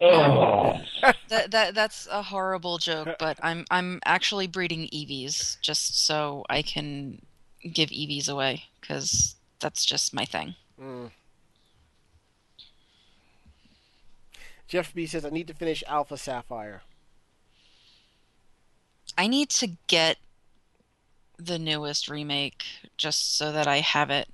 Oh, 0.00 0.78
that 1.28 1.50
that 1.50 1.74
that's 1.74 2.06
a 2.10 2.22
horrible 2.22 2.78
joke, 2.78 3.16
but 3.18 3.38
I'm 3.42 3.64
I'm 3.70 4.00
actually 4.04 4.46
breeding 4.46 4.88
Eevees 4.92 5.60
just 5.60 6.04
so 6.04 6.44
I 6.50 6.62
can 6.62 7.22
give 7.72 7.90
EVs 7.90 8.28
away 8.28 8.64
because 8.80 9.36
that's 9.60 9.84
just 9.84 10.14
my 10.14 10.24
thing. 10.24 10.54
Mm. 10.80 11.10
Jeff 14.68 14.92
B 14.94 15.06
says 15.06 15.24
I 15.24 15.30
need 15.30 15.46
to 15.46 15.54
finish 15.54 15.82
Alpha 15.86 16.16
Sapphire. 16.16 16.82
I 19.16 19.28
need 19.28 19.48
to 19.50 19.68
get 19.86 20.18
the 21.38 21.58
newest 21.58 22.08
remake 22.08 22.64
just 22.96 23.36
so 23.36 23.52
that 23.52 23.66
I 23.66 23.80
have 23.80 24.10
it. 24.10 24.28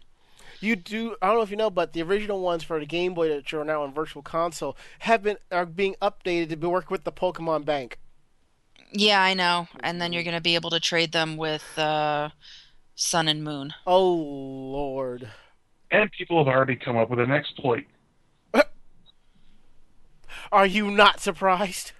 You 0.62 0.76
do. 0.76 1.16
I 1.20 1.26
don't 1.26 1.36
know 1.36 1.42
if 1.42 1.50
you 1.50 1.56
know, 1.56 1.70
but 1.70 1.92
the 1.92 2.02
original 2.02 2.40
ones 2.40 2.62
for 2.62 2.78
the 2.78 2.86
Game 2.86 3.14
Boy 3.14 3.28
that 3.28 3.52
are 3.52 3.64
now 3.64 3.82
on 3.82 3.92
Virtual 3.92 4.22
Console 4.22 4.76
have 5.00 5.22
been 5.22 5.36
are 5.50 5.66
being 5.66 5.96
updated 6.00 6.50
to 6.50 6.56
be 6.56 6.66
work 6.66 6.90
with 6.90 7.04
the 7.04 7.12
Pokemon 7.12 7.64
Bank. 7.64 7.98
Yeah, 8.92 9.22
I 9.22 9.34
know. 9.34 9.68
And 9.80 10.00
then 10.00 10.12
you're 10.12 10.22
going 10.22 10.36
to 10.36 10.42
be 10.42 10.54
able 10.54 10.70
to 10.70 10.80
trade 10.80 11.12
them 11.12 11.36
with 11.36 11.78
uh, 11.78 12.30
Sun 12.94 13.28
and 13.28 13.42
Moon. 13.42 13.74
Oh 13.86 14.12
Lord! 14.12 15.30
And 15.90 16.10
people 16.12 16.38
have 16.38 16.52
already 16.52 16.76
come 16.76 16.96
up 16.96 17.10
with 17.10 17.18
an 17.18 17.32
exploit. 17.32 17.84
Are 20.52 20.66
you 20.66 20.90
not 20.90 21.20
surprised? 21.20 21.92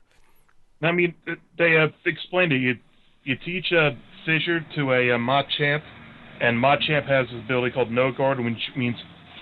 I 0.83 0.93
mean, 0.93 1.15
they 1.59 1.73
have 1.73 1.95
explained 2.05 2.53
it. 2.53 2.59
You 2.59 2.79
you 3.25 3.37
teach 3.37 3.73
a 3.73 3.97
Fissure 4.25 4.65
to 4.77 4.93
a, 4.93 5.11
a 5.11 5.19
Machamp, 5.19 5.83
and 6.43 6.59
Machamp 6.59 7.07
has 7.07 7.29
this 7.29 7.39
ability 7.39 7.73
called 7.73 7.91
No 7.91 8.11
Guard, 8.11 8.41
which 8.41 8.73
means 8.77 8.97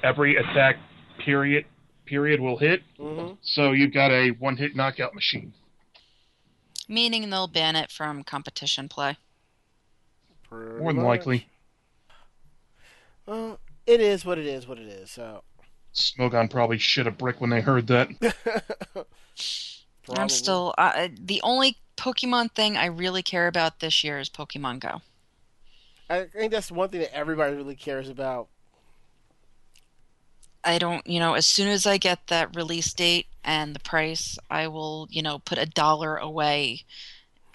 every 0.05 0.37
attack 0.37 0.77
period 1.19 1.65
period 2.05 2.41
will 2.41 2.59
hit. 2.59 2.83
Mm-hmm. 2.99 3.35
So 3.41 3.73
you've 3.73 3.95
got 3.95 4.11
a 4.11 4.31
one 4.33 4.57
hit 4.57 4.77
knockout 4.77 5.15
machine. 5.15 5.55
Meaning 6.89 7.31
they'll 7.31 7.49
ban 7.49 7.75
it 7.75 7.91
from 7.91 8.23
competition 8.23 8.89
play. 8.89 9.17
More 10.51 10.93
than 10.93 11.05
likely. 11.05 11.47
Well, 13.27 13.61
it 13.87 14.01
is 14.01 14.25
what 14.25 14.39
it 14.39 14.47
is. 14.47 14.69
What 14.69 14.79
it 14.79 14.89
is. 14.89 15.11
So. 15.11 15.43
Smogon 15.95 16.51
probably 16.51 16.79
shit 16.79 17.07
a 17.07 17.11
brick 17.11 17.41
when 17.41 17.51
they 17.51 17.61
heard 17.61 17.87
that. 17.89 18.09
I'm 20.17 20.29
still 20.29 20.75
uh, 20.77 21.09
the 21.19 21.41
only 21.43 21.79
Pokemon 21.97 22.53
thing 22.53 22.77
I 22.77 22.87
really 22.87 23.23
care 23.23 23.47
about 23.47 23.81
this 23.81 24.05
year 24.05 24.19
is 24.19 24.29
Pokemon 24.29 24.81
Go. 24.81 25.01
I 26.11 26.25
think 26.25 26.51
that's 26.51 26.73
one 26.73 26.89
thing 26.89 27.01
that 27.01 27.15
everybody 27.15 27.55
really 27.55 27.77
cares 27.77 28.09
about. 28.09 28.49
I 30.65 30.79
don't, 30.79 31.07
you 31.07 31.21
know, 31.21 31.35
as 31.35 31.47
soon 31.47 31.69
as 31.69 31.87
I 31.87 31.97
get 31.97 32.27
that 32.27 32.55
release 32.55 32.93
date 32.93 33.27
and 33.45 33.75
the 33.75 33.81
price, 33.81 34.37
I 34.51 34.67
will, 34.69 35.07
you 35.09 35.23
know, 35.23 35.39
put 35.39 35.57
a 35.57 35.65
dollar 35.65 36.17
away 36.17 36.83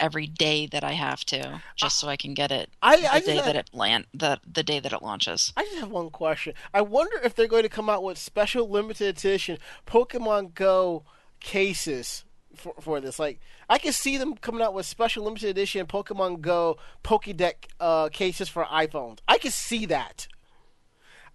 every 0.00 0.26
day 0.26 0.66
that 0.66 0.84
I 0.84 0.92
have 0.92 1.24
to, 1.26 1.62
just 1.76 1.98
so 1.98 2.08
I 2.08 2.16
can 2.16 2.34
get 2.34 2.50
it 2.50 2.70
I, 2.82 3.00
the 3.00 3.12
I 3.12 3.20
day 3.20 3.34
just 3.34 3.44
that 3.46 3.56
have, 3.56 3.64
it 3.66 3.70
land 3.72 4.06
the 4.12 4.40
the 4.50 4.62
day 4.62 4.78
that 4.78 4.92
it 4.92 5.02
launches. 5.02 5.52
I 5.56 5.62
just 5.64 5.78
have 5.78 5.90
one 5.90 6.10
question. 6.10 6.54
I 6.74 6.82
wonder 6.82 7.18
if 7.22 7.34
they're 7.34 7.46
going 7.46 7.62
to 7.62 7.68
come 7.68 7.88
out 7.88 8.02
with 8.02 8.18
special 8.18 8.68
limited 8.68 9.16
edition 9.16 9.58
Pokemon 9.86 10.54
Go 10.54 11.04
cases 11.40 12.24
for, 12.58 12.74
for 12.80 13.00
this. 13.00 13.18
Like, 13.18 13.40
I 13.68 13.78
can 13.78 13.92
see 13.92 14.16
them 14.16 14.36
coming 14.36 14.62
out 14.62 14.74
with 14.74 14.86
special 14.86 15.24
limited 15.24 15.50
edition 15.50 15.86
Pokemon 15.86 16.40
Go 16.40 16.78
Pokédex 17.04 17.54
uh, 17.80 18.08
cases 18.08 18.48
for 18.48 18.64
iPhones. 18.64 19.18
I 19.28 19.38
can 19.38 19.50
see 19.50 19.86
that. 19.86 20.26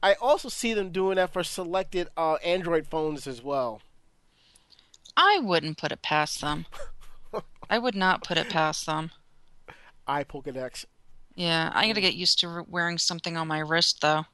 I 0.04 0.13
also 0.16 0.50
see 0.50 0.74
them 0.74 0.90
doing 0.90 1.18
that 1.18 1.32
for 1.32 1.44
selected 1.44 2.08
uh, 2.18 2.36
Android 2.36 2.88
phones 2.88 3.28
as 3.28 3.44
well. 3.44 3.82
I 5.16 5.40
wouldn't 5.40 5.78
put 5.78 5.92
it 5.92 6.01
past 6.01 6.42
them. 6.42 6.66
I 7.70 7.78
would 7.78 7.96
not 7.96 8.24
put 8.24 8.38
it 8.38 8.50
past 8.50 8.86
them. 8.86 9.12
I 10.08 10.24
Pokedex. 10.24 10.86
Yeah, 11.36 11.72
I 11.74 11.88
gotta 11.88 12.01
get 12.01 12.16
used 12.16 12.40
to 12.40 12.66
wearing 12.68 12.98
something 12.98 13.38
on 13.38 13.48
my 13.48 13.60
wrist 13.60 14.01
though. 14.01 14.25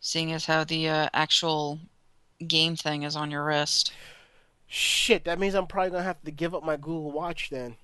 Seeing 0.00 0.32
as 0.32 0.46
how 0.46 0.64
the 0.64 0.88
uh, 0.88 1.08
actual 1.12 1.78
game 2.46 2.74
thing 2.74 3.02
is 3.02 3.14
on 3.14 3.30
your 3.30 3.44
wrist. 3.44 3.92
Shit, 4.74 5.24
that 5.24 5.38
means 5.38 5.54
I'm 5.54 5.66
probably 5.66 5.90
gonna 5.90 6.02
have 6.02 6.22
to 6.22 6.30
give 6.30 6.54
up 6.54 6.64
my 6.64 6.78
Google 6.78 7.10
Watch 7.12 7.50
then. 7.50 7.76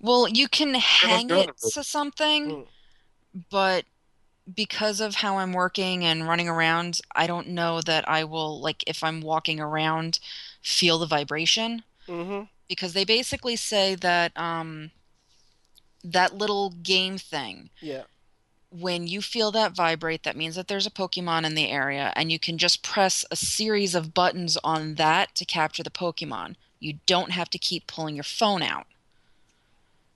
Well, 0.00 0.26
you 0.26 0.48
can 0.48 0.74
hang 0.74 1.30
it 1.30 1.56
to 1.74 1.84
something, 1.84 2.50
Mm. 2.50 2.66
but 3.52 3.84
because 4.52 5.00
of 5.00 5.14
how 5.14 5.38
I'm 5.38 5.52
working 5.52 6.04
and 6.04 6.26
running 6.26 6.48
around, 6.48 7.00
I 7.14 7.28
don't 7.28 7.46
know 7.50 7.80
that 7.82 8.08
I 8.08 8.24
will 8.24 8.60
like 8.60 8.82
if 8.88 9.04
I'm 9.04 9.20
walking 9.20 9.60
around 9.60 10.18
feel 10.60 10.98
the 10.98 11.06
vibration 11.06 11.84
Mm-hmm. 12.08 12.46
because 12.68 12.94
they 12.94 13.04
basically 13.04 13.54
say 13.54 13.94
that 13.94 14.36
um 14.36 14.90
that 16.02 16.34
little 16.34 16.70
game 16.70 17.16
thing 17.16 17.70
Yeah. 17.80 18.02
When 18.72 19.06
you 19.06 19.20
feel 19.20 19.50
that 19.52 19.76
vibrate, 19.76 20.22
that 20.22 20.36
means 20.36 20.54
that 20.56 20.68
there's 20.68 20.86
a 20.86 20.90
Pokemon 20.90 21.44
in 21.44 21.54
the 21.54 21.68
area, 21.68 22.12
and 22.16 22.32
you 22.32 22.38
can 22.38 22.58
just 22.58 22.82
press 22.82 23.24
a 23.30 23.36
series 23.36 23.94
of 23.94 24.14
buttons 24.14 24.56
on 24.64 24.94
that 24.94 25.34
to 25.36 25.44
capture 25.44 25.82
the 25.82 25.90
Pokemon. 25.90 26.56
You 26.80 26.94
don't 27.06 27.30
have 27.32 27.50
to 27.50 27.58
keep 27.58 27.86
pulling 27.86 28.14
your 28.16 28.24
phone 28.24 28.62
out. 28.62 28.86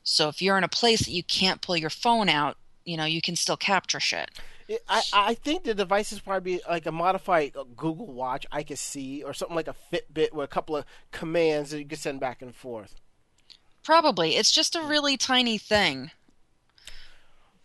So 0.03 0.29
if 0.29 0.41
you're 0.41 0.57
in 0.57 0.65
a 0.65 0.69
place 0.69 1.01
that 1.01 1.11
you 1.11 1.23
can't 1.23 1.61
pull 1.61 1.77
your 1.77 1.91
phone 1.91 2.29
out, 2.29 2.57
you 2.85 2.97
know, 2.97 3.05
you 3.05 3.21
can 3.21 3.37
still 3.37 3.57
capture 3.57 4.01
shit. 4.01 4.31
I 4.89 5.03
I 5.13 5.35
think 5.35 5.65
the 5.65 5.75
device 5.75 6.13
is 6.13 6.21
probably 6.21 6.61
like 6.69 6.87
a 6.87 6.93
modified 6.93 7.57
uh, 7.57 7.65
Google 7.77 8.07
Watch 8.07 8.47
I 8.51 8.63
could 8.63 8.79
see, 8.79 9.23
or 9.23 9.35
something 9.35 9.55
like 9.55 9.69
a 9.69 9.75
Fitbit 9.93 10.33
with 10.33 10.45
a 10.45 10.49
couple 10.49 10.77
of 10.77 10.85
commands 11.13 11.71
that 11.71 11.79
you 11.79 11.87
could 11.87 11.99
send 11.99 12.21
back 12.21 12.43
and 12.43 12.55
forth. 12.55 12.95
Probably. 13.85 14.37
It's 14.37 14.51
just 14.51 14.75
a 14.75 14.83
really 14.83 15.17
tiny 15.17 15.59
thing. 15.59 16.11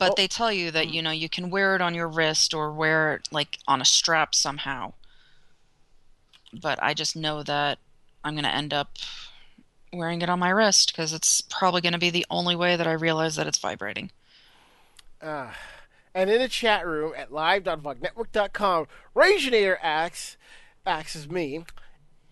But 0.02 0.08
Well- 0.08 0.16
they 0.16 0.28
tell 0.28 0.52
you 0.52 0.72
that, 0.72 0.90
you 0.90 1.04
know, 1.04 1.12
you 1.12 1.30
can 1.30 1.52
wear 1.52 1.76
it 1.76 1.82
on 1.82 1.94
your 1.94 2.08
wrist 2.08 2.56
or 2.56 2.74
wear 2.74 3.14
it 3.14 3.28
like 3.32 3.60
on 3.68 3.82
a 3.82 3.86
strap 3.86 4.34
somehow. 4.34 4.94
But 6.52 6.82
I 6.82 6.96
just 6.96 7.16
know 7.16 7.44
that 7.44 7.78
I'm 8.24 8.34
going 8.34 8.46
to 8.46 8.50
end 8.50 8.74
up 8.74 8.98
wearing 9.94 10.24
it 10.24 10.30
on 10.30 10.40
my 10.40 10.50
wrist 10.50 10.92
because 10.92 11.14
it's 11.14 11.42
probably 11.42 11.82
going 11.82 11.94
to 11.94 12.00
be 12.00 12.10
the 12.10 12.26
only 12.32 12.56
way 12.56 12.76
that 12.76 12.88
I 12.88 12.94
realize 12.94 13.36
that 13.36 13.46
it's 13.46 13.60
vibrating. 13.60 14.10
Ah. 15.22 15.56
And 16.16 16.32
in 16.32 16.40
the 16.40 16.50
chat 16.50 16.88
room 16.88 17.14
at 17.16 17.32
live.vognetwork.com, 17.32 18.88
Raginator 19.16 19.78
asks, 19.84 20.36
asks 20.84 21.30
me, 21.30 21.64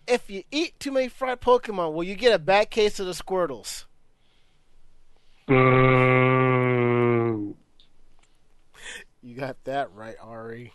if 0.08 0.28
you 0.28 0.42
eat 0.50 0.80
too 0.80 0.90
many 0.90 1.06
fried 1.06 1.40
Pokemon, 1.40 1.92
will 1.92 2.02
you 2.02 2.16
get 2.16 2.34
a 2.34 2.38
bad 2.40 2.70
case 2.70 2.98
of 2.98 3.06
the 3.06 3.12
Squirtles? 3.12 3.84
Boo. 5.46 6.59
You 9.22 9.36
got 9.36 9.62
that 9.64 9.92
right, 9.92 10.16
Ari. 10.20 10.72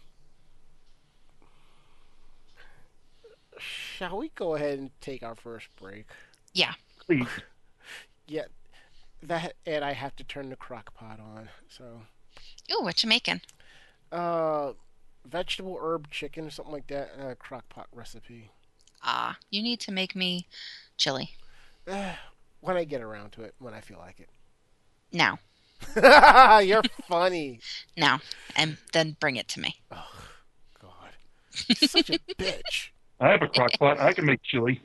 Shall 3.58 4.17
we 4.17 4.29
go 4.36 4.55
ahead 4.55 4.79
and 4.79 4.91
take 5.01 5.23
our 5.23 5.36
first 5.36 5.67
break? 5.79 6.05
Yeah. 6.53 6.73
Please. 7.05 7.27
Yeah, 8.27 8.45
that 9.21 9.53
and 9.67 9.86
I 9.86 9.93
have 9.93 10.15
to 10.15 10.23
turn 10.23 10.49
the 10.49 10.55
crock 10.55 10.95
pot 10.95 11.19
on. 11.19 11.47
So, 11.69 12.01
Ooh, 12.73 12.81
what 12.84 13.03
you 13.03 13.08
making? 13.08 13.39
uh, 14.12 14.71
vegetable 15.29 15.77
herb 15.79 16.10
chicken 16.10 16.47
or 16.47 16.49
something 16.49 16.73
like 16.73 16.88
that. 16.88 17.12
Uh, 17.19 17.36
crock 17.36 17.69
pot 17.69 17.86
recipe. 17.93 18.49
Ah, 19.03 19.38
you 19.51 19.62
need 19.62 19.79
to 19.81 19.91
make 19.91 20.15
me 20.15 20.47
chili. 20.97 21.36
when 21.86 22.77
I 22.77 22.84
get 22.84 23.01
around 23.01 23.34
to 23.34 23.43
it, 23.43 23.53
when 23.60 23.75
I 23.75 23.79
feel 23.81 23.99
like 23.99 24.19
it. 24.19 24.29
Now. 25.13 25.38
It. 25.95 26.65
You're 26.67 26.84
funny. 27.08 27.60
Now. 27.98 28.21
And 28.56 28.78
then 28.93 29.17
bring 29.19 29.36
it 29.36 29.48
to 29.50 29.60
me. 29.60 29.76
Oh, 29.91 30.06
God, 30.82 31.12
such 31.78 32.10
a 32.10 32.13
bitch. 32.38 32.89
I 33.19 33.30
have 33.30 33.41
a 33.41 33.48
crock 33.48 33.71
pot. 33.80 34.00
I 34.00 34.13
can 34.13 34.26
make 34.26 34.41
chili. 34.43 34.82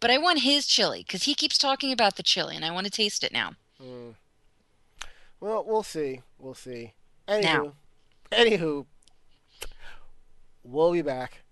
But 0.00 0.10
I 0.10 0.18
want 0.18 0.40
his 0.40 0.66
chili 0.66 1.02
because 1.06 1.24
he 1.24 1.34
keeps 1.34 1.58
talking 1.58 1.92
about 1.92 2.16
the 2.16 2.22
chili 2.22 2.54
and 2.56 2.64
I 2.64 2.70
want 2.70 2.84
to 2.86 2.90
taste 2.90 3.24
it 3.24 3.32
now. 3.32 3.52
Hmm. 3.80 4.10
Well, 5.40 5.64
we'll 5.66 5.82
see. 5.82 6.22
We'll 6.38 6.54
see. 6.54 6.94
Anywho, 7.28 7.42
Now. 7.42 7.72
anywho, 8.32 8.86
we'll 10.62 10.92
be 10.92 11.02
back. 11.02 11.42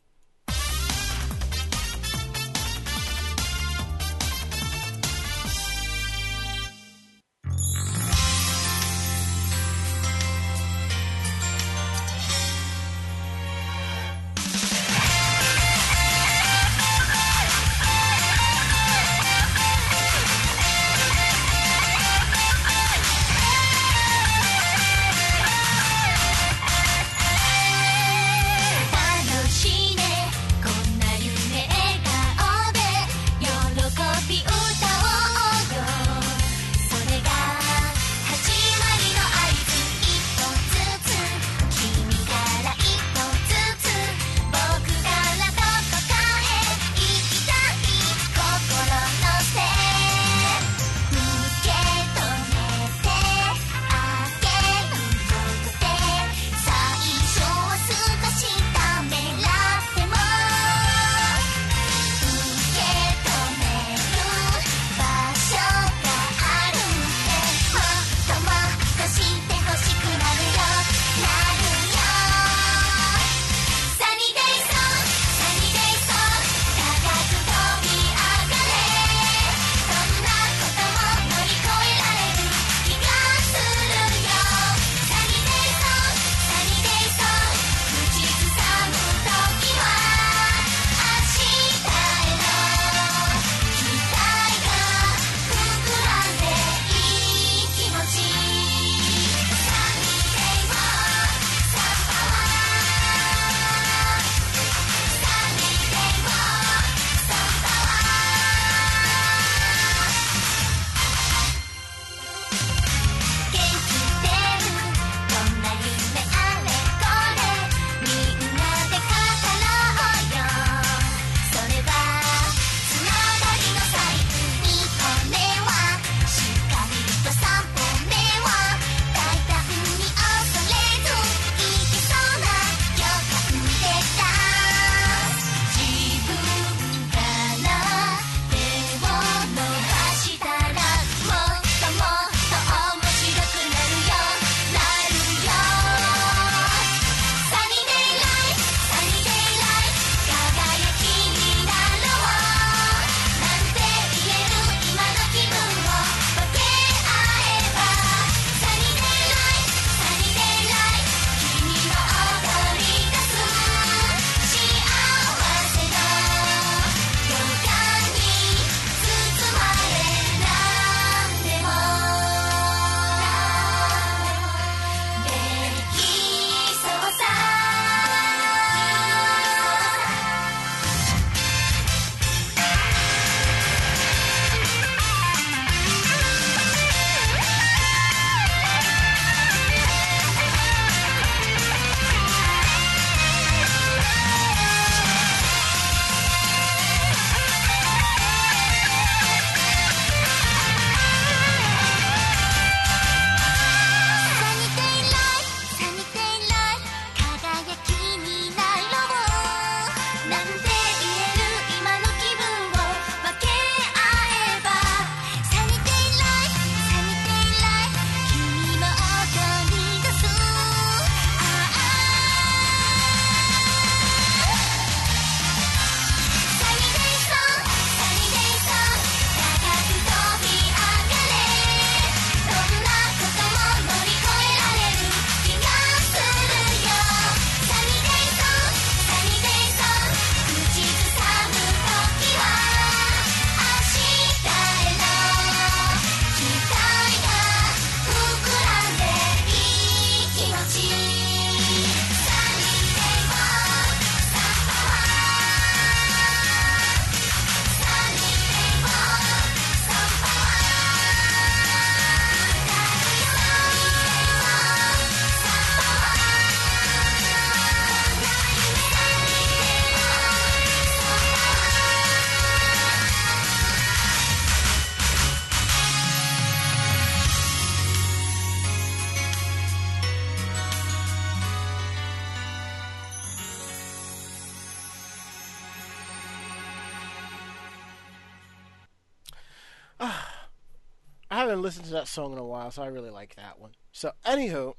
Listened 291.65 291.87
to 291.87 291.93
that 291.93 292.07
song 292.07 292.33
in 292.33 292.39
a 292.39 292.45
while, 292.45 292.71
so 292.71 292.83
I 292.83 292.87
really 292.87 293.11
like 293.11 293.35
that 293.37 293.59
one. 293.59 293.71
So, 293.91 294.13
anywho, 294.27 294.75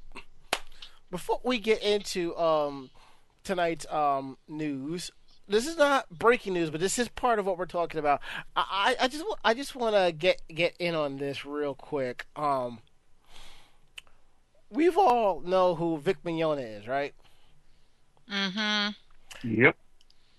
before 1.10 1.40
we 1.44 1.58
get 1.58 1.82
into 1.82 2.34
um, 2.38 2.90
tonight's 3.42 3.86
um, 3.92 4.38
news, 4.48 5.10
this 5.48 5.66
is 5.66 5.76
not 5.76 6.08
breaking 6.08 6.54
news, 6.54 6.70
but 6.70 6.80
this 6.80 6.98
is 6.98 7.08
part 7.08 7.40
of 7.40 7.46
what 7.46 7.58
we're 7.58 7.66
talking 7.66 7.98
about. 7.98 8.20
I, 8.54 8.96
I 9.00 9.08
just 9.08 9.24
I 9.44 9.52
just 9.52 9.74
want 9.74 9.96
to 9.96 10.12
get 10.12 10.40
get 10.48 10.74
in 10.78 10.94
on 10.94 11.18
this 11.18 11.44
real 11.44 11.74
quick. 11.74 12.26
Um, 12.36 12.78
we've 14.70 14.96
all 14.96 15.40
know 15.40 15.74
who 15.74 15.98
Vic 15.98 16.22
Mignogna 16.24 16.78
is, 16.78 16.86
right? 16.86 17.14
Mm-hmm. 18.32 19.48
Yep. 19.48 19.76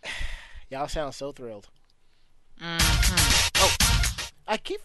Y'all 0.69 0.87
sound 0.87 1.13
so 1.13 1.31
thrilled. 1.33 1.67
Mm-hmm. 2.61 3.49
Oh, 3.55 4.27
I 4.47 4.57
keep 4.57 4.81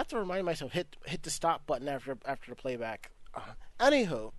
Have 0.00 0.08
to 0.08 0.18
remind 0.18 0.46
myself 0.46 0.72
hit 0.72 0.96
hit 1.04 1.24
the 1.24 1.28
stop 1.28 1.66
button 1.66 1.86
after 1.86 2.16
after 2.24 2.50
the 2.50 2.56
playback. 2.56 3.10
Uh, 3.34 3.52
anywho, 3.78 4.32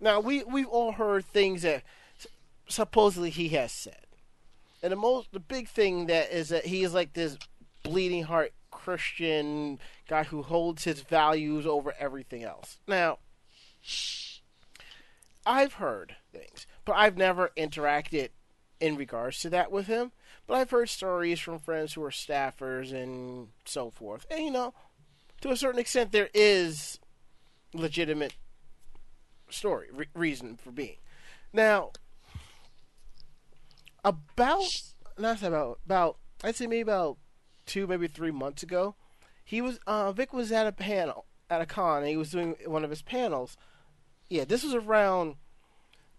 now 0.00 0.18
we 0.18 0.44
we've 0.44 0.66
all 0.66 0.92
heard 0.92 1.26
things 1.26 1.60
that 1.60 1.82
supposedly 2.66 3.28
he 3.28 3.50
has 3.50 3.70
said, 3.70 4.06
and 4.82 4.92
the 4.92 4.96
most 4.96 5.30
the 5.32 5.40
big 5.40 5.68
thing 5.68 6.06
that 6.06 6.32
is 6.32 6.48
that 6.48 6.64
he 6.64 6.82
is 6.82 6.94
like 6.94 7.12
this 7.12 7.36
bleeding 7.82 8.22
heart 8.22 8.54
Christian 8.70 9.78
guy 10.08 10.24
who 10.24 10.40
holds 10.40 10.84
his 10.84 11.02
values 11.02 11.66
over 11.66 11.92
everything 11.98 12.42
else. 12.42 12.78
Now, 12.88 13.18
I've 15.44 15.74
heard 15.74 16.16
things, 16.32 16.66
but 16.86 16.94
I've 16.94 17.18
never 17.18 17.50
interacted 17.58 18.30
in 18.80 18.96
regards 18.96 19.40
to 19.40 19.50
that 19.50 19.70
with 19.70 19.86
him. 19.86 20.12
But 20.50 20.56
I've 20.56 20.70
heard 20.72 20.88
stories 20.88 21.38
from 21.38 21.60
friends 21.60 21.92
who 21.92 22.02
are 22.02 22.10
staffers 22.10 22.92
and 22.92 23.50
so 23.64 23.88
forth. 23.88 24.26
And, 24.32 24.44
you 24.44 24.50
know, 24.50 24.74
to 25.42 25.52
a 25.52 25.56
certain 25.56 25.78
extent, 25.78 26.10
there 26.10 26.28
is 26.34 26.98
legitimate 27.72 28.34
story, 29.48 29.90
re- 29.92 30.08
reason 30.12 30.56
for 30.56 30.72
being. 30.72 30.96
Now, 31.52 31.92
about, 34.04 34.64
not 35.16 35.40
about, 35.40 35.78
about, 35.86 36.16
I'd 36.42 36.56
say 36.56 36.66
maybe 36.66 36.80
about 36.80 37.18
two, 37.64 37.86
maybe 37.86 38.08
three 38.08 38.32
months 38.32 38.64
ago, 38.64 38.96
he 39.44 39.60
was, 39.60 39.78
uh, 39.86 40.10
Vic 40.10 40.32
was 40.32 40.50
at 40.50 40.66
a 40.66 40.72
panel, 40.72 41.26
at 41.48 41.60
a 41.60 41.66
con, 41.66 41.98
and 41.98 42.08
he 42.08 42.16
was 42.16 42.32
doing 42.32 42.56
one 42.66 42.82
of 42.82 42.90
his 42.90 43.02
panels. 43.02 43.56
Yeah, 44.28 44.46
this 44.46 44.64
was 44.64 44.74
around 44.74 45.36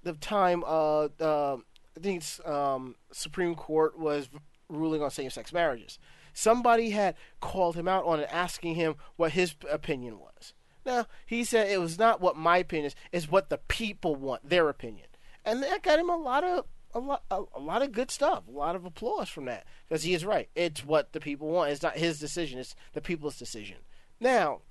the 0.03 0.13
time, 0.13 0.63
uh, 0.65 1.09
uh 1.19 1.57
I 1.97 1.99
think 1.99 2.23
um, 2.45 2.95
Supreme 3.11 3.55
Court 3.55 3.99
was 3.99 4.29
ruling 4.69 5.01
on 5.01 5.11
same-sex 5.11 5.51
marriages. 5.51 5.99
Somebody 6.33 6.91
had 6.91 7.15
called 7.41 7.75
him 7.75 7.87
out 7.87 8.05
on 8.05 8.21
it, 8.21 8.29
asking 8.31 8.75
him 8.75 8.95
what 9.17 9.33
his 9.33 9.55
opinion 9.69 10.19
was. 10.19 10.53
Now 10.85 11.05
he 11.25 11.43
said 11.43 11.69
it 11.69 11.79
was 11.79 11.99
not 11.99 12.21
what 12.21 12.35
my 12.35 12.57
opinion 12.57 12.87
is; 12.87 12.95
it's 13.11 13.31
what 13.31 13.49
the 13.49 13.57
people 13.57 14.15
want, 14.15 14.47
their 14.47 14.69
opinion, 14.69 15.07
and 15.45 15.61
that 15.61 15.83
got 15.83 15.99
him 15.99 16.09
a 16.09 16.17
lot 16.17 16.43
of 16.43 16.65
a 16.93 16.99
lot 16.99 17.23
a, 17.29 17.43
a 17.55 17.59
lot 17.59 17.81
of 17.81 17.91
good 17.91 18.09
stuff, 18.09 18.47
a 18.47 18.51
lot 18.51 18.75
of 18.75 18.85
applause 18.85 19.29
from 19.29 19.45
that 19.45 19.65
because 19.87 20.03
he 20.03 20.13
is 20.13 20.25
right. 20.25 20.49
It's 20.55 20.85
what 20.85 21.13
the 21.13 21.19
people 21.19 21.49
want. 21.49 21.71
It's 21.71 21.83
not 21.83 21.97
his 21.97 22.19
decision; 22.19 22.59
it's 22.59 22.75
the 22.93 23.01
people's 23.01 23.37
decision. 23.37 23.77
Now, 24.19 24.61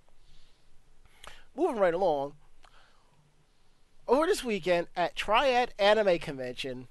moving 1.55 1.79
right 1.81 1.95
along, 1.95 2.35
over 4.09 4.27
this 4.27 4.43
weekend 4.43 4.89
at 4.97 5.15
Triad 5.15 5.75
Anime 5.79 6.19
Convention, 6.19 6.89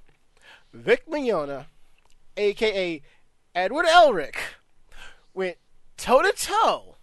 Vic 0.74 1.06
Mignogna, 1.08 1.66
aka 2.38 3.02
Edward 3.56 3.86
Elric, 3.86 4.36
went 5.34 5.58
toe 5.98 6.22
to 6.22 6.32
toe 6.34 6.96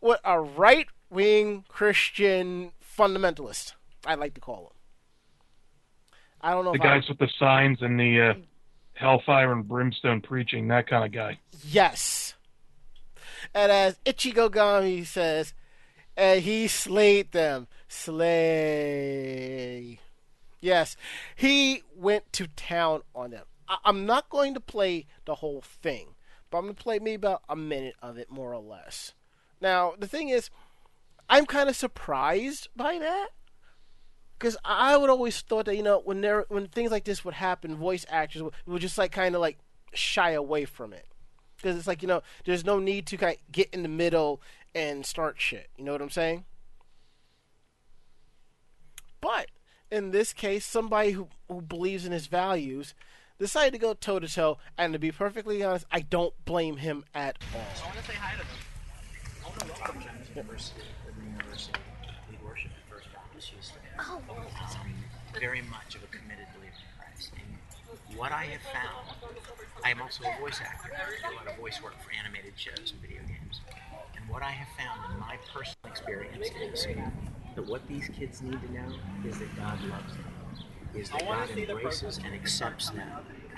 with 0.00 0.20
a 0.24 0.40
right 0.40 0.86
wing 1.10 1.64
Christian 1.68 2.72
fundamentalist, 2.96 3.72
I 4.06 4.14
like 4.14 4.34
to 4.34 4.40
call 4.40 4.66
him. 4.66 4.72
I 6.40 6.52
don't 6.52 6.64
know 6.64 6.72
The 6.72 6.76
if 6.78 6.82
I- 6.82 6.98
guys 7.00 7.08
with 7.08 7.18
the 7.18 7.28
signs 7.38 7.82
and 7.82 7.98
the 7.98 8.20
uh, 8.20 8.34
hellfire 8.94 9.52
and 9.52 9.66
brimstone 9.66 10.20
preaching, 10.20 10.68
that 10.68 10.86
kind 10.86 11.04
of 11.04 11.10
guy. 11.12 11.38
Yes. 11.64 12.34
And 13.54 13.72
as 13.72 13.98
Ichigo 14.06 14.48
Gami 14.50 15.04
says, 15.04 15.52
and 16.16 16.42
he 16.42 16.68
slayed 16.68 17.32
them. 17.32 17.66
Slay. 17.88 18.28
Yes. 20.60 20.96
He 21.36 21.82
went 21.94 22.32
to 22.34 22.46
town 22.48 23.02
on 23.14 23.30
them. 23.30 23.44
I- 23.68 23.78
I'm 23.84 24.06
not 24.06 24.30
going 24.30 24.54
to 24.54 24.60
play 24.60 25.06
the 25.24 25.36
whole 25.36 25.60
thing, 25.60 26.14
but 26.50 26.58
I'm 26.58 26.64
going 26.64 26.74
to 26.74 26.82
play 26.82 26.98
maybe 26.98 27.14
about 27.14 27.42
a 27.48 27.56
minute 27.56 27.94
of 28.02 28.18
it, 28.18 28.30
more 28.30 28.52
or 28.52 28.62
less. 28.62 29.12
Now, 29.60 29.94
the 29.98 30.08
thing 30.08 30.28
is, 30.28 30.50
I'm 31.28 31.46
kind 31.46 31.68
of 31.68 31.76
surprised 31.76 32.68
by 32.74 32.98
that. 32.98 33.28
Because 34.38 34.56
I 34.64 34.96
would 34.96 35.10
always 35.10 35.40
thought 35.40 35.66
that 35.66 35.76
you 35.76 35.82
know 35.82 36.00
when 36.04 36.20
there 36.20 36.44
when 36.48 36.68
things 36.68 36.92
like 36.92 37.02
this 37.02 37.24
would 37.24 37.34
happen, 37.34 37.74
voice 37.74 38.06
actors 38.08 38.40
would, 38.40 38.54
would 38.66 38.80
just 38.80 38.96
like 38.96 39.10
kind 39.10 39.34
of 39.34 39.40
like 39.40 39.58
shy 39.92 40.30
away 40.30 40.64
from 40.64 40.92
it 40.92 41.06
because 41.56 41.76
it's 41.76 41.86
like 41.86 42.02
you 42.02 42.08
know 42.08 42.22
there's 42.44 42.64
no 42.64 42.78
need 42.78 43.06
to 43.06 43.16
kind 43.16 43.34
of 43.34 43.52
get 43.52 43.68
in 43.72 43.82
the 43.82 43.88
middle 43.88 44.40
and 44.74 45.04
start 45.04 45.40
shit. 45.40 45.68
You 45.76 45.84
know 45.84 45.92
what 45.92 46.02
I'm 46.02 46.10
saying? 46.10 46.44
But 49.20 49.48
in 49.90 50.10
this 50.10 50.32
case, 50.32 50.64
somebody 50.64 51.12
who 51.12 51.28
who 51.48 51.62
believes 51.62 52.04
in 52.04 52.12
his 52.12 52.26
values 52.26 52.94
decided 53.38 53.72
to 53.72 53.78
go 53.78 53.94
toe 53.94 54.18
to 54.18 54.28
toe, 54.28 54.58
and 54.76 54.92
to 54.92 54.98
be 54.98 55.10
perfectly 55.10 55.62
honest, 55.62 55.86
I 55.90 56.00
don't 56.00 56.34
blame 56.44 56.76
him 56.76 57.04
at 57.14 57.38
all. 57.54 57.60
I 57.60 57.86
want 57.86 57.98
to 57.98 58.04
say 58.04 58.14
hi 58.14 58.32
to 58.32 58.38
them. 58.38 58.46
I 59.40 59.48
want 59.48 59.60
to 59.60 59.66
welcome 59.66 60.00
them 60.00 60.18
to 60.22 60.28
the 60.28 60.40
university. 60.40 60.80
Liberty 61.06 61.26
University. 61.26 61.80
We 62.30 62.36
worship 62.46 62.70
at 62.70 62.92
First 62.92 63.08
Baptist 63.14 63.48
Houston. 63.48 63.80
Oh. 63.98 64.20
Um, 64.28 64.92
very 65.40 65.62
much 65.62 65.94
of 65.94 66.02
a 66.02 66.06
committed 66.06 66.46
believer 66.56 66.74
in 66.74 66.92
Christ. 66.98 67.32
And 67.38 68.18
what 68.18 68.32
I 68.32 68.44
have 68.44 68.62
found, 68.62 69.06
I 69.84 69.90
am 69.90 70.02
also 70.02 70.24
a 70.24 70.40
voice 70.40 70.60
actor. 70.60 70.90
I 70.92 71.30
do 71.30 71.34
a 71.34 71.36
lot 71.36 71.46
of 71.46 71.56
voice 71.56 71.80
work 71.82 71.94
for 72.02 72.10
animated 72.12 72.54
shows 72.56 72.92
and 72.92 73.00
video 73.00 73.22
games. 73.22 73.37
And 74.28 74.34
what 74.34 74.42
I 74.42 74.50
have 74.50 74.68
found 74.76 75.10
in 75.10 75.20
my 75.20 75.38
personal 75.54 75.86
experience 75.86 76.48
is 76.60 76.86
that 77.54 77.66
what 77.66 77.86
these 77.88 78.08
kids 78.08 78.42
need 78.42 78.60
to 78.60 78.72
know 78.72 78.94
is 79.26 79.38
that 79.38 79.56
God 79.56 79.82
loves 79.84 80.12
them, 80.12 80.24
is 80.94 81.08
that 81.08 81.26
God 81.26 81.48
embraces 81.56 82.18
and 82.22 82.34
accepts 82.34 82.90
them 82.90 83.08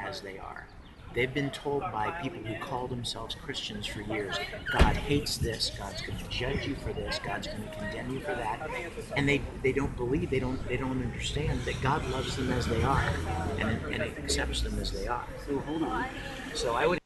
as 0.00 0.20
they 0.20 0.38
are. 0.38 0.68
They've 1.12 1.34
been 1.34 1.50
told 1.50 1.82
by 1.90 2.12
people 2.22 2.38
who 2.38 2.54
call 2.64 2.86
themselves 2.86 3.34
Christians 3.34 3.84
for 3.84 4.00
years, 4.02 4.36
God 4.70 4.94
hates 4.94 5.38
this, 5.38 5.72
God's 5.76 6.02
going 6.02 6.18
to 6.18 6.28
judge 6.28 6.68
you 6.68 6.76
for 6.76 6.92
this, 6.92 7.18
God's 7.18 7.48
going 7.48 7.64
to 7.64 7.76
condemn 7.76 8.10
you 8.12 8.20
for 8.20 8.36
that, 8.36 8.70
and 9.16 9.28
they, 9.28 9.42
they 9.64 9.72
don't 9.72 9.96
believe, 9.96 10.30
they 10.30 10.38
don't 10.38 10.64
they 10.68 10.76
don't 10.76 11.02
understand 11.02 11.62
that 11.62 11.82
God 11.82 12.08
loves 12.10 12.36
them 12.36 12.52
as 12.52 12.66
they 12.66 12.80
are, 12.84 13.10
and, 13.58 13.70
and 13.92 14.02
accepts 14.02 14.60
them 14.60 14.78
as 14.78 14.92
they 14.92 15.08
are. 15.08 15.26
So 15.48 15.58
hold 15.58 15.82
on. 15.82 16.06
So 16.54 16.76
I 16.76 16.86
would 16.86 17.00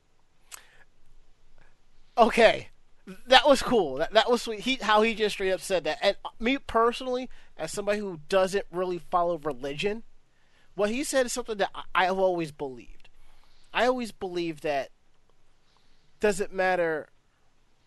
Okay, 2.18 2.68
that 3.26 3.46
was 3.46 3.62
cool. 3.62 3.96
That 3.96 4.12
that 4.14 4.30
was 4.30 4.42
sweet. 4.42 4.60
He 4.60 4.76
how 4.76 5.02
he 5.02 5.14
just 5.14 5.34
straight 5.34 5.52
up 5.52 5.60
said 5.60 5.84
that. 5.84 5.98
And 6.02 6.16
me 6.38 6.58
personally, 6.58 7.28
as 7.56 7.70
somebody 7.72 7.98
who 7.98 8.20
doesn't 8.28 8.64
really 8.70 8.98
follow 8.98 9.38
religion, 9.38 10.02
what 10.74 10.90
he 10.90 11.04
said 11.04 11.26
is 11.26 11.32
something 11.32 11.58
that 11.58 11.70
I- 11.94 12.06
have 12.06 12.18
always 12.18 12.50
believed. 12.50 13.08
I 13.72 13.86
always 13.86 14.12
believe 14.12 14.60
that 14.62 14.90
doesn't 16.20 16.52
matter 16.52 17.08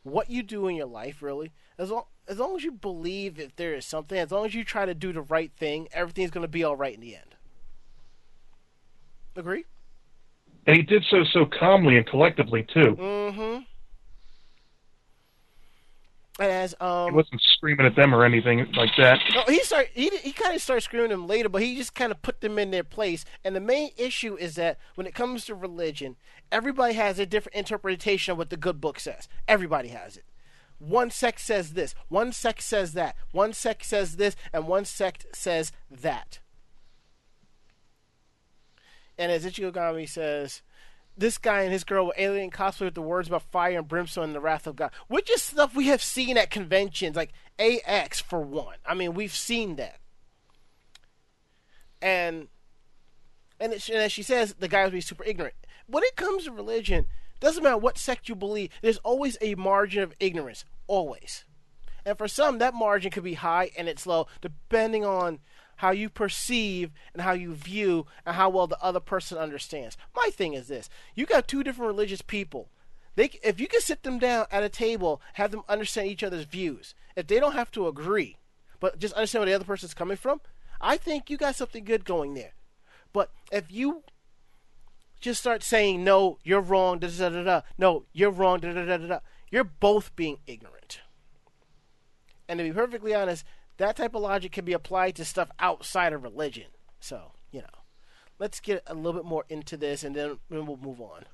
what 0.04 0.30
you 0.30 0.44
do 0.44 0.68
in 0.68 0.76
your 0.76 0.86
life, 0.86 1.22
really. 1.22 1.52
As 1.78 1.90
long 1.90 2.06
as 2.28 2.38
long 2.40 2.56
as 2.56 2.64
you 2.64 2.72
believe 2.72 3.38
that 3.38 3.58
there 3.58 3.74
is 3.74 3.86
something, 3.86 4.18
as 4.18 4.32
long 4.32 4.46
as 4.46 4.54
you 4.54 4.64
try 4.64 4.86
to 4.86 4.94
do 4.94 5.14
the 5.14 5.22
right 5.22 5.52
thing, 5.58 5.88
everything's 5.92 6.32
going 6.32 6.44
to 6.44 6.48
be 6.48 6.64
all 6.64 6.76
right 6.76 6.94
in 6.94 7.02
the 7.02 7.16
end. 7.16 7.36
Agree? 9.36 9.66
And 10.66 10.76
he 10.76 10.84
did 10.84 11.06
so 11.10 11.24
so 11.32 11.46
calmly 11.46 11.98
and 11.98 12.06
collectively 12.06 12.68
too. 12.74 12.96
Mm-hmm. 13.00 13.64
As 16.39 16.76
um, 16.80 17.10
He 17.10 17.15
wasn't 17.15 17.41
screaming 17.41 17.86
at 17.88 17.95
them 17.95 18.13
or 18.13 18.23
anything 18.23 18.71
like 18.73 18.91
that. 18.97 19.19
No, 19.34 19.43
he 19.47 19.60
start 19.63 19.89
he 19.93 20.10
he 20.17 20.32
kind 20.32 20.56
of 20.56 20.62
started 20.62 20.82
screwing 20.82 21.10
them 21.10 21.26
later, 21.26 21.50
but 21.50 21.63
he 21.63 21.76
just 21.76 21.95
kind 21.95 22.12
of 22.12 22.21
put 22.21 22.41
them 22.41 22.60
in 22.60 22.69
their 22.69 22.84
place. 22.84 23.26
And 23.43 23.56
the 23.56 23.60
main 23.60 23.89
issue 23.97 24.36
is 24.36 24.56
that 24.56 24.78
when 24.95 25.08
it 25.08 25.15
comes 25.15 25.45
to 25.45 25.56
religion, 25.56 26.15
everybody 26.52 26.93
has 26.93 27.17
a 27.17 27.26
different 27.26 27.56
interpretation 27.56 28.34
of 28.34 28.38
what 28.38 28.52
the 28.52 28.58
good 28.58 28.80
book 28.80 29.00
says. 29.00 29.28
Everybody 29.47 29.89
has 29.89 30.15
it. 30.15 30.26
One 30.80 31.10
sect 31.10 31.39
says 31.39 31.73
this, 31.73 31.95
one 32.08 32.32
sect 32.32 32.62
says 32.62 32.93
that, 32.93 33.15
one 33.32 33.52
sect 33.54 33.84
says 33.84 34.17
this, 34.17 34.36
and 34.54 34.67
one 34.67 34.86
sect 34.86 35.26
says 35.34 35.71
that. 35.89 36.39
And 39.17 39.32
as 39.32 39.43
Ichigo 39.43 39.71
Gami 39.71 40.08
says, 40.08 40.62
this 41.18 41.38
guy 41.38 41.62
and 41.62 41.72
his 41.72 41.84
girl 41.84 42.06
were 42.06 42.14
alien 42.18 42.52
cosplay 42.52 42.86
with 42.86 42.94
the 42.94 43.02
words 43.02 43.28
about 43.28 43.42
fire 43.42 43.80
and 43.80 43.88
brimstone 43.88 44.26
and 44.26 44.36
the 44.36 44.40
wrath 44.40 44.68
of 44.68 44.76
God, 44.76 44.92
which 45.08 45.32
is 45.32 45.42
stuff 45.42 45.76
we 45.76 45.88
have 45.88 46.02
seen 46.02 46.38
at 46.38 46.52
conventions, 46.52 47.16
like 47.16 47.32
AX 47.60 48.22
for 48.22 48.40
one. 48.42 48.78
I 48.86 48.94
mean, 48.94 49.14
we've 49.14 49.36
seen 49.36 49.78
that. 49.78 49.98
And 52.02 52.48
and, 53.60 53.74
it, 53.74 53.90
and 53.90 53.98
as 53.98 54.12
she 54.12 54.22
says, 54.22 54.54
the 54.60 54.68
guy 54.68 54.84
would 54.84 54.94
be 54.94 55.02
super 55.02 55.24
ignorant. 55.24 55.56
When 55.88 56.04
it 56.04 56.16
comes 56.16 56.44
to 56.44 56.52
religion, 56.52 57.08
Doesn't 57.40 57.64
matter 57.64 57.78
what 57.78 57.98
sect 57.98 58.30
you 58.30 58.36
believe, 58.36 58.70
there's 58.82 58.98
always 58.98 59.38
a 59.42 59.56
margin 59.56 60.04
of 60.04 60.14
ignorance. 60.20 60.66
Always. 60.88 61.46
And 62.06 62.18
for 62.18 62.28
some, 62.28 62.58
that 62.60 62.74
margin 62.74 63.12
could 63.12 63.24
be 63.24 63.36
high 63.36 63.72
and 63.78 63.88
it's 63.88 64.08
low, 64.08 64.28
depending 64.42 65.06
on 65.06 65.40
how 65.78 65.92
you 65.92 66.10
perceive 66.10 66.92
and 67.13 67.22
how 67.22 67.34
you 67.34 67.54
view 67.54 68.06
and 68.26 68.36
how 68.36 68.50
well 68.50 68.68
the 68.68 68.82
other 68.82 69.00
person 69.00 69.38
understands. 69.38 69.98
My 70.16 70.30
thing 70.32 70.54
is 70.54 70.68
this 70.68 70.90
you 71.16 71.26
got 71.26 71.48
two 71.48 71.63
different 71.63 71.88
religious 71.88 72.22
people. 72.22 72.70
They, 73.16 73.32
if 73.42 73.60
you 73.60 73.68
can 73.68 73.82
sit 73.82 74.04
them 74.04 74.20
down 74.20 74.46
at 74.52 74.62
a 74.63 74.70
table, 74.70 75.22
have 75.34 75.50
them 75.50 75.63
understand 75.68 76.08
each 76.08 76.24
other's 76.24 76.46
views, 76.46 76.94
if 77.16 77.26
they 77.26 77.40
don't 77.40 77.54
have 77.54 77.72
to 77.72 77.88
agree, 77.88 78.38
but 78.80 79.00
just 79.00 79.16
understand 79.16 79.42
where 79.42 79.50
the 79.50 79.56
other 79.56 79.66
person's 79.66 79.96
coming 79.96 80.18
from, 80.18 80.40
I 80.80 80.98
think 80.98 81.30
you 81.30 81.38
got 81.38 81.56
something 81.56 81.84
good 81.84 82.06
going 82.06 82.36
there. 82.36 82.54
But 83.13 83.32
if 83.52 83.72
you 83.72 84.04
just 85.20 85.40
start 85.40 85.63
saying 85.63 86.04
no, 86.04 86.38
you're 86.44 86.62
wrong, 86.62 87.00
da 87.00 87.08
da 87.08 87.30
da 87.30 87.44
da, 87.44 87.62
no, 87.78 88.06
you're 88.13 88.30
wrong, 88.30 88.60
da 88.60 88.72
da 88.72 88.86
da 88.86 88.98
da, 88.98 89.20
you're 89.50 89.63
both 89.63 90.16
being 90.16 90.38
ignorant. 90.46 91.00
And 92.48 92.60
to 92.60 92.63
be 92.63 92.72
perfectly 92.72 93.16
honest, 93.16 93.44
that 93.78 93.96
type 93.96 94.16
of 94.16 94.22
logic 94.22 94.52
can 94.52 94.66
be 94.66 94.74
applied 94.74 95.16
to 95.16 95.26
stuff 95.26 95.50
outside 95.60 96.13
of 96.13 96.24
religion. 96.24 96.66
So, 97.00 97.32
you 97.52 97.62
know, 97.62 97.68
let's 98.40 98.60
get 98.60 98.84
a 98.88 98.94
little 98.94 99.13
bit 99.13 99.26
more 99.26 99.46
into 99.50 99.78
this 99.78 100.04
and 100.04 100.16
then, 100.16 100.38
then 100.50 100.66
we'll 100.66 100.78
move 100.78 101.02
on. 101.02 101.26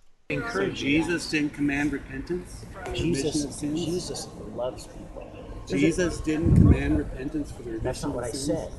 So 0.52 0.68
Jesus 0.70 1.30
didn't 1.30 1.52
command 1.54 1.94
repentance? 1.94 2.66
Jesus, 2.94 3.24
remission 3.36 3.48
of 3.50 3.54
sins? 3.54 3.86
Jesus 3.86 4.28
loves 4.56 4.88
people. 4.88 5.30
Jesus 5.68 6.20
didn't 6.22 6.56
command 6.56 6.98
repentance 6.98 7.52
for 7.52 7.62
the 7.62 7.72
remission 7.72 7.84
That's 7.84 8.02
not 8.02 8.10
of 8.10 8.16
what 8.16 8.24
I 8.26 8.30
sins? 8.32 8.46
said. 8.46 8.72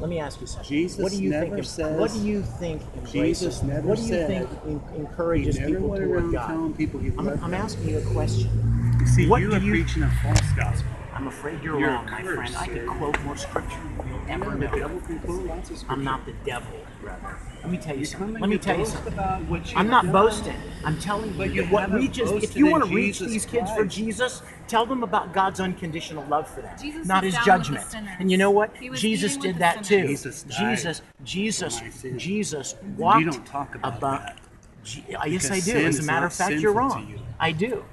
Let 0.00 0.08
me 0.10 0.18
ask 0.18 0.40
you 0.40 0.46
something. 0.46 0.68
Jesus 0.68 0.98
what 1.02 1.12
do 1.12 1.22
you 1.22 1.30
never 1.30 1.56
think? 1.56 1.64
says- 1.66 1.98
what 2.00 2.12
do 2.12 2.20
you 2.20 2.42
think 2.42 2.82
embraces? 2.94 3.12
Jesus 3.12 3.62
never 3.62 3.88
what 3.88 3.96
do 3.96 4.02
you 4.02 4.08
said- 4.08 4.48
think 4.48 4.50
en- 4.66 4.94
encourages 4.96 5.56
He 5.56 5.62
never 5.62 5.74
people 5.74 5.88
went 5.88 6.04
toward 6.04 6.32
God? 6.32 6.76
people 6.76 7.00
he 7.00 7.08
I'm, 7.18 7.28
I'm 7.28 7.54
asking 7.54 7.88
you 7.88 7.98
a 7.98 8.02
question. 8.12 8.96
You 9.00 9.06
see, 9.06 9.28
What 9.28 9.40
you 9.42 9.50
do 9.50 9.56
are 9.56 9.58
you- 9.60 9.70
preaching 9.72 10.02
a 10.02 10.10
false 10.22 10.40
gospel. 10.56 10.90
I'm 11.20 11.28
afraid 11.28 11.62
you're, 11.62 11.78
You're 11.78 11.90
wrong, 11.90 12.06
my 12.06 12.22
cursed, 12.22 12.54
friend. 12.54 12.56
I 12.56 12.66
could 12.78 12.86
quote 12.88 13.20
more 13.24 13.36
scripture 13.36 13.76
than 13.98 14.08
you'll 14.08 14.20
I 14.20 14.30
ever 14.30 14.44
know 14.44 14.50
the 14.52 14.64
know. 14.64 14.78
devil 14.78 15.00
can 15.02 15.18
quote 15.18 15.44
lots 15.44 15.70
of 15.70 15.76
scripture. 15.76 15.92
I'm 15.92 16.02
not 16.02 16.24
the 16.24 16.32
devil, 16.46 16.72
brother. 17.02 17.36
Let 17.60 17.70
me 17.70 17.76
tell 17.76 17.92
you 17.94 18.00
You 18.00 18.04
something. 18.06 18.40
Let 18.40 18.48
me 18.48 18.56
tell 18.56 18.78
you 18.78 18.86
something. 18.86 19.12
about 19.12 19.42
what 19.44 19.68
you've 19.68 19.76
I'm 19.76 19.90
not 19.90 20.04
done. 20.04 20.12
boasting. 20.12 20.56
I'm 20.82 20.98
telling 20.98 21.30
But 21.36 21.52
you, 21.52 21.64
you 21.64 21.68
what 21.68 21.82
haven't 21.82 22.00
reaches. 22.00 22.30
If 22.42 22.56
you 22.56 22.68
want 22.68 22.84
to 22.86 22.94
reach 22.94 23.18
Jesus 23.18 23.32
these 23.32 23.44
kids 23.44 23.70
for 23.70 23.84
Jesus, 23.84 24.40
tell 24.66 24.86
them 24.86 25.02
about 25.02 25.34
God's 25.34 25.60
unconditional 25.60 26.24
love 26.24 26.48
for 26.48 26.62
them, 26.62 26.74
Jesus 26.80 27.06
not 27.06 27.22
His 27.22 27.34
down 27.34 27.58
with 27.58 27.66
the 27.68 27.74
judgment. 27.74 28.06
And 28.18 28.30
you 28.30 28.38
know 28.38 28.50
what? 28.50 28.74
Jesus 28.94 29.36
did 29.36 29.58
that 29.58 29.84
too. 29.84 30.06
Jesus 30.06 30.42
died 30.44 30.56
Jesus, 30.78 31.02
Jesus, 31.22 31.78
for 31.80 31.84
my. 31.84 32.16
Jesus 32.16 32.74
walked. 32.96 33.26
don't 33.26 33.44
talk 33.44 33.74
about 33.74 34.00
that. 34.00 34.38
Je- 34.84 35.04
uh, 35.14 35.26
yes, 35.26 35.50
I 35.50 35.60
do. 35.60 35.76
As 35.84 35.98
a 35.98 36.02
matter 36.02 36.24
of 36.24 36.32
fact, 36.32 36.54
you're 36.54 36.72
wrong. 36.72 37.06
you. 37.10 37.18
I 37.38 37.52
do. 37.52 37.84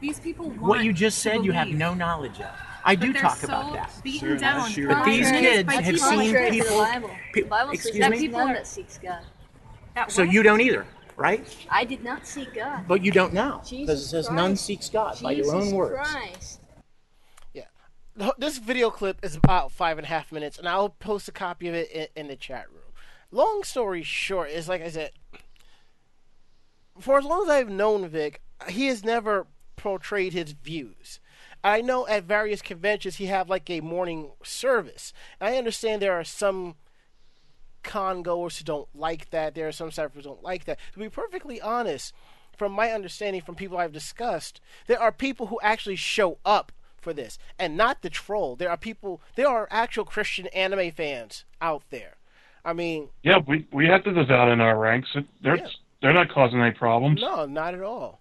These 0.00 0.20
people 0.20 0.50
want 0.50 0.60
What 0.60 0.84
you 0.84 0.92
just 0.92 1.18
said, 1.18 1.44
you 1.44 1.50
have 1.50 1.66
no 1.68 1.92
knowledge 1.92 2.40
of. 2.40 2.46
I 2.86 2.94
do 2.94 3.12
they're 3.12 3.22
talk 3.22 3.36
so 3.36 3.46
about 3.48 3.72
that. 3.74 3.92
Beaten 4.04 4.20
Sir, 4.20 4.36
down. 4.38 4.58
that's 4.60 4.76
your- 4.76 4.88
But 4.94 5.04
these 5.04 5.26
convinced 5.26 5.40
kids 5.52 5.66
by 5.66 5.72
have 5.74 5.84
people 5.94 5.98
seen 6.08 6.16
like 6.18 6.26
contrary 6.26 6.50
to 6.50 6.56
people- 6.62 6.76
the 6.78 6.82
Bible. 6.84 7.10
pe- 7.32 7.40
the 7.42 7.48
Bible 7.48 7.70
excuse 7.72 7.92
says 7.94 8.00
that 8.00 8.10
me? 8.12 8.18
he's 8.18 8.30
none 8.30 8.52
that 8.52 8.66
seeks 8.66 8.98
God. 8.98 9.24
that 9.94 10.12
So 10.12 10.22
you 10.22 10.42
don't 10.42 10.60
either, 10.60 10.86
right? 11.16 11.66
I 11.70 11.84
did 11.84 12.04
not 12.04 12.26
seek 12.26 12.54
God. 12.54 12.84
But 12.88 13.02
you 13.04 13.10
don't 13.12 13.32
now. 13.34 13.58
Because 13.58 13.72
it 13.72 13.76
Jesus 13.76 14.10
says 14.10 14.30
none 14.30 14.56
seeks 14.56 14.88
God 14.88 15.20
by 15.22 15.32
your 15.32 15.54
own 15.54 15.72
words. 15.72 16.08
Christ. 16.10 16.60
The- 18.18 18.34
This 18.38 18.56
video 18.56 18.88
clip 18.88 19.18
is 19.22 19.36
about 19.36 19.70
five 19.72 19.98
and 19.98 20.06
a 20.06 20.08
half 20.08 20.32
minutes, 20.32 20.56
and 20.58 20.66
I'll 20.66 20.88
post 20.88 21.28
a 21.28 21.32
copy 21.32 21.68
of 21.68 21.74
it 21.74 21.90
in, 21.90 22.06
in 22.16 22.28
the 22.28 22.36
chat 22.36 22.64
room. 22.70 22.80
Long 23.30 23.62
story 23.62 24.02
short, 24.02 24.48
is 24.48 24.70
like 24.70 24.80
I 24.80 24.88
said, 24.88 25.10
for 26.98 27.18
as 27.18 27.26
long 27.26 27.42
as 27.42 27.50
I've 27.50 27.68
known 27.68 28.08
Vic, 28.08 28.40
he 28.70 28.86
has 28.86 29.04
never 29.04 29.46
portrayed 29.76 30.32
his 30.32 30.52
views. 30.52 31.20
I 31.64 31.80
know 31.80 32.06
at 32.06 32.24
various 32.24 32.62
conventions 32.62 33.16
he 33.16 33.26
have 33.26 33.48
like 33.50 33.68
a 33.70 33.80
morning 33.80 34.30
service. 34.42 35.12
And 35.40 35.52
I 35.54 35.58
understand 35.58 36.00
there 36.02 36.12
are 36.18 36.24
some 36.24 36.76
con 37.82 38.22
goers 38.22 38.58
who 38.58 38.64
don't 38.64 38.88
like 38.94 39.30
that. 39.30 39.54
There 39.54 39.68
are 39.68 39.72
some 39.72 39.90
staffers 39.90 40.14
who 40.14 40.22
don't 40.22 40.42
like 40.42 40.64
that. 40.64 40.78
To 40.92 40.98
be 40.98 41.08
perfectly 41.08 41.60
honest, 41.60 42.12
from 42.56 42.72
my 42.72 42.90
understanding 42.92 43.42
from 43.42 43.54
people 43.54 43.78
I've 43.78 43.92
discussed, 43.92 44.60
there 44.86 45.00
are 45.00 45.12
people 45.12 45.46
who 45.46 45.58
actually 45.62 45.96
show 45.96 46.38
up 46.44 46.72
for 47.00 47.12
this 47.12 47.38
and 47.58 47.76
not 47.76 48.02
the 48.02 48.10
troll. 48.10 48.56
There 48.56 48.70
are 48.70 48.76
people, 48.76 49.20
there 49.36 49.48
are 49.48 49.68
actual 49.70 50.04
Christian 50.04 50.46
anime 50.48 50.90
fans 50.90 51.44
out 51.60 51.84
there. 51.90 52.14
I 52.64 52.72
mean, 52.72 53.10
Yeah, 53.22 53.38
we 53.46 53.66
we 53.72 53.86
have 53.86 54.02
the 54.02 54.10
devout 54.10 54.50
in 54.50 54.60
our 54.60 54.76
ranks. 54.76 55.14
They're 55.40 55.56
Yeah. 55.56 55.68
they're 56.02 56.12
not 56.12 56.30
causing 56.30 56.60
any 56.60 56.72
problems. 56.72 57.20
no, 57.20 57.46
not 57.46 57.74
at 57.74 57.82
all. 57.82 58.20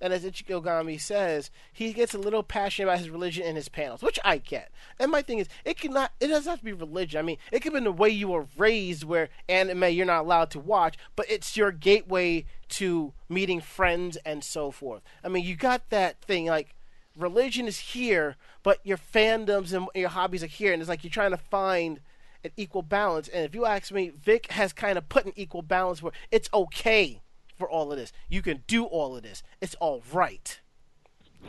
And 0.00 0.12
as 0.12 0.24
Ichigo 0.24 0.64
Gami 0.64 1.00
says, 1.00 1.50
he 1.72 1.92
gets 1.92 2.14
a 2.14 2.18
little 2.18 2.42
passionate 2.42 2.88
about 2.88 2.98
his 2.98 3.10
religion 3.10 3.44
in 3.44 3.56
his 3.56 3.68
panels, 3.68 4.02
which 4.02 4.18
I 4.24 4.38
get. 4.38 4.70
And 4.98 5.10
my 5.10 5.20
thing 5.20 5.38
is, 5.38 5.48
it 5.64 5.78
cannot, 5.78 6.12
it 6.20 6.28
doesn't 6.28 6.48
have 6.50 6.60
to 6.60 6.64
be 6.64 6.72
religion. 6.72 7.18
I 7.18 7.22
mean, 7.22 7.36
it 7.52 7.60
could 7.60 7.74
be 7.74 7.80
the 7.80 7.92
way 7.92 8.08
you 8.08 8.28
were 8.28 8.46
raised, 8.56 9.04
where 9.04 9.28
anime 9.48 9.90
you're 9.90 10.06
not 10.06 10.22
allowed 10.22 10.50
to 10.52 10.58
watch, 10.58 10.96
but 11.16 11.30
it's 11.30 11.56
your 11.56 11.70
gateway 11.70 12.46
to 12.70 13.12
meeting 13.28 13.60
friends 13.60 14.16
and 14.24 14.42
so 14.42 14.70
forth. 14.70 15.02
I 15.22 15.28
mean, 15.28 15.44
you 15.44 15.56
got 15.56 15.90
that 15.90 16.22
thing 16.22 16.46
like 16.46 16.74
religion 17.16 17.66
is 17.66 17.78
here, 17.78 18.36
but 18.62 18.78
your 18.84 18.96
fandoms 18.96 19.72
and 19.72 19.86
your 19.94 20.08
hobbies 20.08 20.42
are 20.42 20.48
here, 20.48 20.72
and 20.72 20.80
it's 20.80 20.88
like 20.88 21.04
you're 21.04 21.10
trying 21.10 21.32
to 21.32 21.36
find 21.36 22.00
an 22.42 22.52
equal 22.56 22.82
balance. 22.82 23.28
And 23.28 23.44
if 23.44 23.54
you 23.54 23.66
ask 23.66 23.92
me, 23.92 24.10
Vic 24.10 24.52
has 24.52 24.72
kind 24.72 24.96
of 24.96 25.08
put 25.08 25.26
an 25.26 25.32
equal 25.36 25.62
balance 25.62 26.02
where 26.02 26.12
it's 26.30 26.48
okay 26.54 27.20
for 27.60 27.70
all 27.70 27.92
of 27.92 27.98
this. 27.98 28.12
You 28.28 28.42
can 28.42 28.64
do 28.66 28.84
all 28.84 29.16
of 29.16 29.22
this. 29.22 29.44
It's 29.60 29.76
all 29.76 30.02
right. 30.12 30.58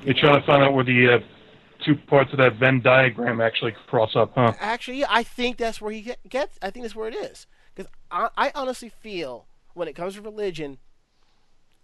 You're 0.04 0.13
trying 0.13 0.39
to 0.39 0.45
find 0.45 0.62
out 0.62 0.74
where 0.74 0.84
the 0.84 1.15
uh, 1.15 1.19
two 1.84 1.95
parts 1.95 2.32
of 2.32 2.38
that 2.38 2.58
Venn 2.58 2.82
diagram 2.82 3.41
actually 3.41 3.74
cross 3.88 4.15
up, 4.15 4.34
huh? 4.36 4.54
Actually, 4.60 5.00
yeah, 5.00 5.08
I 5.10 5.24
think 5.24 5.58
that's 5.58 5.82
where 5.82 5.91
he 5.91 6.13
gets. 6.30 6.60
I 6.62 6.69
think 6.69 6.84
that's 6.84 6.95
where 6.95 7.08
it 7.08 7.15
is. 7.15 7.47
Because 7.74 7.89
I, 8.12 8.30
I 8.38 8.52
honestly 8.54 8.89
feel 8.89 9.47
when 9.74 9.88
it 9.88 9.95
comes 9.95 10.15
to 10.15 10.21
religion, 10.21 10.78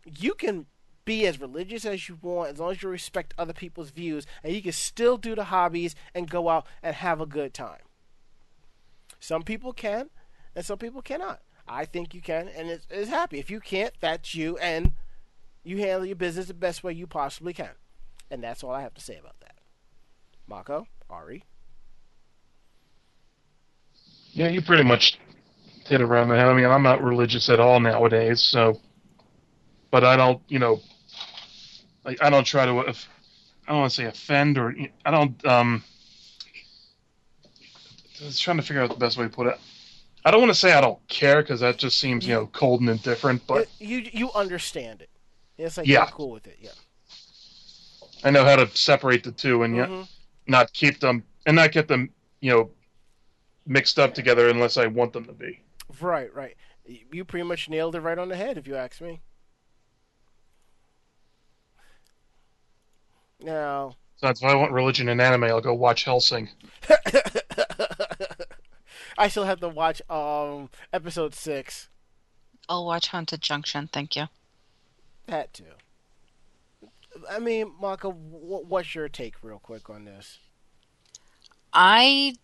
you 0.05 0.33
can 0.33 0.67
be 1.05 1.25
as 1.25 1.39
religious 1.39 1.85
as 1.85 2.09
you 2.09 2.17
want 2.21 2.51
as 2.51 2.59
long 2.59 2.71
as 2.71 2.83
you 2.83 2.89
respect 2.89 3.33
other 3.37 3.53
people's 3.53 3.91
views, 3.91 4.27
and 4.43 4.53
you 4.53 4.61
can 4.61 4.73
still 4.73 5.17
do 5.17 5.35
the 5.35 5.45
hobbies 5.45 5.95
and 6.13 6.29
go 6.29 6.49
out 6.49 6.67
and 6.83 6.95
have 6.95 7.21
a 7.21 7.25
good 7.25 7.53
time. 7.53 7.79
Some 9.19 9.43
people 9.43 9.71
can, 9.71 10.09
and 10.53 10.65
some 10.65 10.77
people 10.77 11.01
cannot. 11.01 11.39
I 11.67 11.85
think 11.85 12.13
you 12.13 12.21
can, 12.21 12.47
and 12.47 12.69
it's, 12.69 12.87
it's 12.89 13.09
happy. 13.09 13.39
If 13.39 13.49
you 13.49 13.59
can't, 13.59 13.93
that's 13.99 14.33
you, 14.35 14.57
and 14.57 14.91
you 15.63 15.77
handle 15.77 16.05
your 16.05 16.15
business 16.15 16.47
the 16.47 16.53
best 16.53 16.83
way 16.83 16.93
you 16.93 17.07
possibly 17.07 17.53
can. 17.53 17.71
And 18.31 18.43
that's 18.43 18.63
all 18.63 18.71
I 18.71 18.81
have 18.81 18.93
to 18.95 19.01
say 19.01 19.17
about 19.17 19.39
that. 19.41 19.55
Mako, 20.47 20.87
Ari. 21.09 21.43
Yeah, 24.31 24.49
you 24.49 24.61
pretty 24.61 24.83
much 24.83 25.19
hit 25.85 26.01
it 26.01 26.03
around 26.03 26.29
the 26.29 26.35
head. 26.35 26.45
I 26.47 26.53
mean, 26.53 26.65
I'm 26.65 26.83
not 26.83 27.03
religious 27.03 27.49
at 27.49 27.59
all 27.59 27.79
nowadays, 27.79 28.41
so. 28.41 28.79
But 29.89 30.03
I 30.03 30.15
don't, 30.15 30.41
you 30.47 30.59
know, 30.59 30.81
like 32.03 32.21
I 32.21 32.29
don't 32.29 32.43
try 32.43 32.65
to. 32.65 32.71
I 32.71 33.71
don't 33.71 33.79
want 33.79 33.91
to 33.91 33.95
say 33.95 34.05
offend 34.05 34.57
or 34.57 34.75
I 35.05 35.11
don't. 35.11 35.45
um 35.45 35.83
I 38.21 38.25
was 38.25 38.39
trying 38.39 38.57
to 38.57 38.63
figure 38.63 38.81
out 38.81 38.89
the 38.89 38.95
best 38.95 39.17
way 39.17 39.25
to 39.25 39.29
put 39.29 39.47
it. 39.47 39.59
I 40.27 40.31
don't 40.31 40.41
want 40.41 40.51
to 40.53 40.59
say 40.59 40.73
I 40.73 40.81
don't 40.81 40.99
care 41.07 41.41
because 41.41 41.61
that 41.61 41.77
just 41.77 42.01
seems, 42.01 42.27
you 42.27 42.33
know, 42.33 42.47
cold 42.47 42.81
and 42.81 42.89
indifferent. 42.89 43.47
But 43.47 43.69
you 43.79 43.99
you 44.11 44.29
understand 44.33 45.01
it. 45.01 45.09
It's 45.57 45.77
like 45.77 45.87
Yeah. 45.87 45.99
you're 45.99 46.07
cool 46.07 46.31
with 46.31 46.47
it. 46.47 46.57
Yeah. 46.59 46.71
I 48.25 48.31
know 48.31 48.43
how 48.43 48.57
to 48.57 48.67
separate 48.75 49.23
the 49.23 49.31
two 49.31 49.63
and 49.63 49.73
Mhm. 49.77 50.07
not 50.45 50.73
keep 50.73 50.99
them 50.99 51.23
and 51.45 51.55
not 51.55 51.71
get 51.71 51.87
them, 51.87 52.09
you 52.41 52.51
know, 52.51 52.71
mixed 53.65 53.99
up 53.99 54.13
together 54.13 54.49
unless 54.49 54.75
I 54.75 54.87
want 54.87 55.13
them 55.13 55.23
to 55.27 55.31
be. 55.31 55.61
Right, 56.01 56.33
right. 56.35 56.57
You 56.85 57.23
pretty 57.23 57.45
much 57.47 57.69
nailed 57.69 57.95
it 57.95 58.01
right 58.01 58.17
on 58.19 58.27
the 58.27 58.35
head, 58.35 58.57
if 58.57 58.67
you 58.67 58.75
ask 58.75 58.99
me. 58.99 59.21
Now, 63.39 63.95
So 64.17 64.27
that's 64.27 64.41
why 64.41 64.51
I 64.51 64.55
want 64.55 64.73
religion 64.73 65.07
and 65.07 65.21
anime. 65.21 65.45
I'll 65.45 65.61
go 65.61 65.73
watch 65.73 66.03
Hellsing. 66.03 66.49
I 69.17 69.27
still 69.27 69.45
have 69.45 69.59
to 69.61 69.69
watch 69.69 70.01
um 70.09 70.69
episode 70.93 71.33
six. 71.33 71.89
I'll 72.69 72.85
watch 72.85 73.07
Haunted 73.07 73.41
Junction, 73.41 73.89
thank 73.91 74.15
you. 74.15 74.25
That 75.27 75.53
too. 75.53 75.63
I 77.29 77.39
mean, 77.39 77.71
Maka, 77.79 78.09
wh- 78.09 78.69
what's 78.69 78.93
your 78.93 79.09
take, 79.09 79.35
real 79.41 79.59
quick, 79.59 79.89
on 79.89 80.05
this? 80.05 80.39
I. 81.73 82.35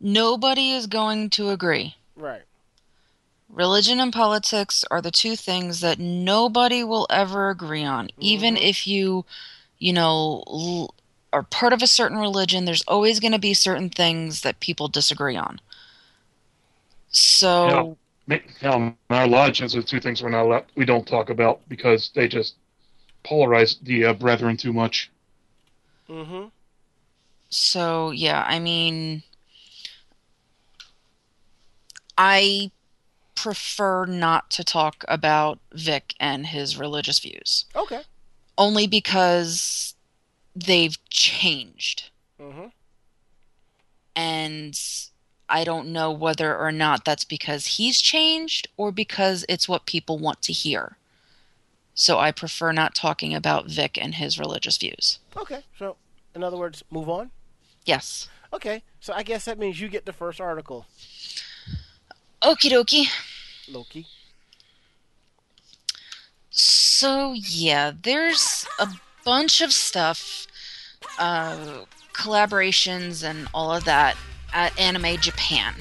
Nobody 0.00 0.72
is 0.72 0.86
going 0.86 1.30
to 1.30 1.50
agree. 1.50 1.94
Right. 2.16 2.42
Religion 3.48 4.00
and 4.00 4.12
politics 4.12 4.84
are 4.90 5.00
the 5.00 5.10
two 5.10 5.36
things 5.36 5.80
that 5.80 5.98
nobody 5.98 6.82
will 6.82 7.06
ever 7.10 7.50
agree 7.50 7.84
on. 7.84 8.08
Even 8.18 8.56
if 8.56 8.86
you, 8.86 9.24
you 9.78 9.92
know, 9.92 10.42
l- 10.46 10.94
are 11.32 11.42
part 11.42 11.72
of 11.72 11.82
a 11.82 11.86
certain 11.86 12.18
religion, 12.18 12.64
there's 12.64 12.82
always 12.82 13.20
going 13.20 13.32
to 13.32 13.38
be 13.38 13.54
certain 13.54 13.90
things 13.90 14.42
that 14.42 14.60
people 14.60 14.88
disagree 14.88 15.36
on. 15.36 15.60
So, 17.10 17.96
Ma- 18.26 18.36
Hell, 18.60 18.76
in 18.76 18.96
our 19.10 19.26
lodge, 19.26 19.60
those 19.60 19.74
are 19.76 19.82
two 19.82 20.00
things 20.00 20.22
we're 20.22 20.30
not 20.30 20.44
allowed, 20.46 20.66
we 20.74 20.84
don't 20.84 21.06
talk 21.06 21.30
about 21.30 21.60
because 21.68 22.10
they 22.14 22.28
just 22.28 22.54
polarize 23.24 23.80
the 23.82 24.06
uh, 24.06 24.12
brethren 24.14 24.56
too 24.56 24.72
much. 24.72 25.10
Mm-hmm. 26.08 26.46
So 27.50 28.10
yeah, 28.10 28.44
I 28.46 28.58
mean, 28.58 29.22
I 32.16 32.70
prefer 33.34 34.06
not 34.06 34.50
to 34.50 34.64
talk 34.64 35.04
about 35.08 35.58
Vic 35.72 36.14
and 36.20 36.46
his 36.46 36.76
religious 36.78 37.18
views, 37.18 37.66
Okay. 37.74 38.02
only 38.56 38.86
because 38.86 39.94
they've 40.54 40.96
changed, 41.10 42.10
Mm-hmm. 42.40 42.66
and 44.16 44.80
I 45.48 45.64
don't 45.64 45.88
know 45.92 46.10
whether 46.10 46.56
or 46.56 46.72
not 46.72 47.04
that's 47.04 47.24
because 47.24 47.66
he's 47.76 48.00
changed 48.00 48.68
or 48.76 48.90
because 48.90 49.44
it's 49.48 49.68
what 49.68 49.86
people 49.86 50.18
want 50.18 50.42
to 50.42 50.52
hear. 50.52 50.96
So 51.94 52.18
I 52.18 52.32
prefer 52.32 52.72
not 52.72 52.94
talking 52.94 53.34
about 53.34 53.66
Vic 53.68 53.98
and 54.00 54.14
his 54.14 54.38
religious 54.38 54.78
views. 54.78 55.18
Okay. 55.36 55.62
So, 55.78 55.96
in 56.34 56.42
other 56.42 56.56
words, 56.56 56.82
move 56.90 57.08
on. 57.08 57.30
Yes. 57.84 58.28
Okay. 58.52 58.82
So 59.00 59.12
I 59.12 59.22
guess 59.22 59.44
that 59.44 59.58
means 59.58 59.78
you 59.80 59.88
get 59.88 60.06
the 60.06 60.12
first 60.12 60.40
article, 60.40 60.86
Okie 62.42 62.70
dokie. 62.70 63.06
Loki. 63.68 64.06
So 66.50 67.32
yeah, 67.34 67.92
there's 68.02 68.66
a 68.78 68.88
bunch 69.24 69.60
of 69.60 69.72
stuff, 69.72 70.46
uh, 71.18 71.84
collaborations 72.12 73.22
and 73.22 73.48
all 73.54 73.72
of 73.72 73.84
that 73.84 74.16
at 74.52 74.78
Anime 74.78 75.16
Japan. 75.18 75.74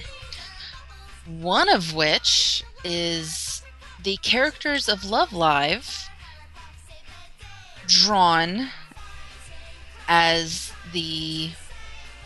One 1.25 1.69
of 1.69 1.93
which 1.93 2.63
is 2.83 3.61
the 4.03 4.17
characters 4.17 4.89
of 4.89 5.05
Love 5.05 5.33
Live 5.33 6.09
drawn 7.87 8.69
as 10.07 10.71
the 10.93 11.51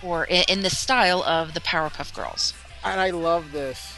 or 0.04 0.26
in 0.26 0.62
the 0.62 0.70
style 0.70 1.24
of 1.24 1.54
the 1.54 1.60
Powerpuff 1.60 2.14
Girls. 2.14 2.54
And 2.84 3.02
I 3.02 3.10
love 3.10 3.52
this. 3.52 3.94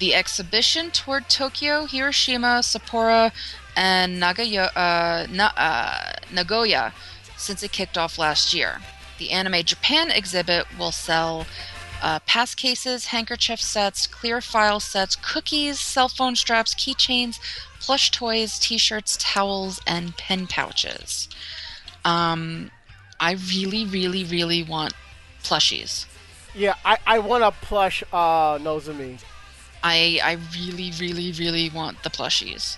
The 0.00 0.14
exhibition 0.14 0.90
toured 0.90 1.28
Tokyo, 1.28 1.86
Hiroshima, 1.86 2.60
Sapporo, 2.62 3.32
and 3.78 4.20
Nagaya, 4.20 4.70
uh, 4.74 5.28
Na- 5.30 5.52
uh, 5.56 6.12
Nagoya 6.32 6.92
since 7.36 7.62
it 7.62 7.70
kicked 7.70 7.96
off 7.96 8.18
last 8.18 8.52
year. 8.52 8.80
The 9.18 9.30
Anime 9.30 9.62
Japan 9.62 10.10
exhibit 10.10 10.66
will 10.76 10.90
sell 10.90 11.46
uh, 12.02 12.18
pass 12.26 12.56
cases, 12.56 13.06
handkerchief 13.06 13.60
sets, 13.60 14.08
clear 14.08 14.40
file 14.40 14.80
sets, 14.80 15.14
cookies, 15.14 15.78
cell 15.78 16.08
phone 16.08 16.34
straps, 16.34 16.74
keychains, 16.74 17.38
plush 17.78 18.10
toys, 18.10 18.58
t 18.58 18.78
shirts, 18.78 19.16
towels, 19.20 19.80
and 19.86 20.16
pen 20.16 20.48
pouches. 20.48 21.28
Um, 22.04 22.72
I 23.20 23.32
really, 23.32 23.84
really, 23.84 24.24
really 24.24 24.64
want 24.64 24.92
plushies. 25.44 26.06
Yeah, 26.52 26.74
I, 26.84 26.98
I 27.06 27.18
want 27.20 27.44
a 27.44 27.52
plush 27.52 28.02
uh 28.12 28.58
Nozomi. 28.58 29.22
I 29.84 30.18
I 30.22 30.38
really 30.56 30.92
really 30.98 31.30
really 31.32 31.70
want 31.70 32.02
the 32.02 32.10
plushies. 32.10 32.76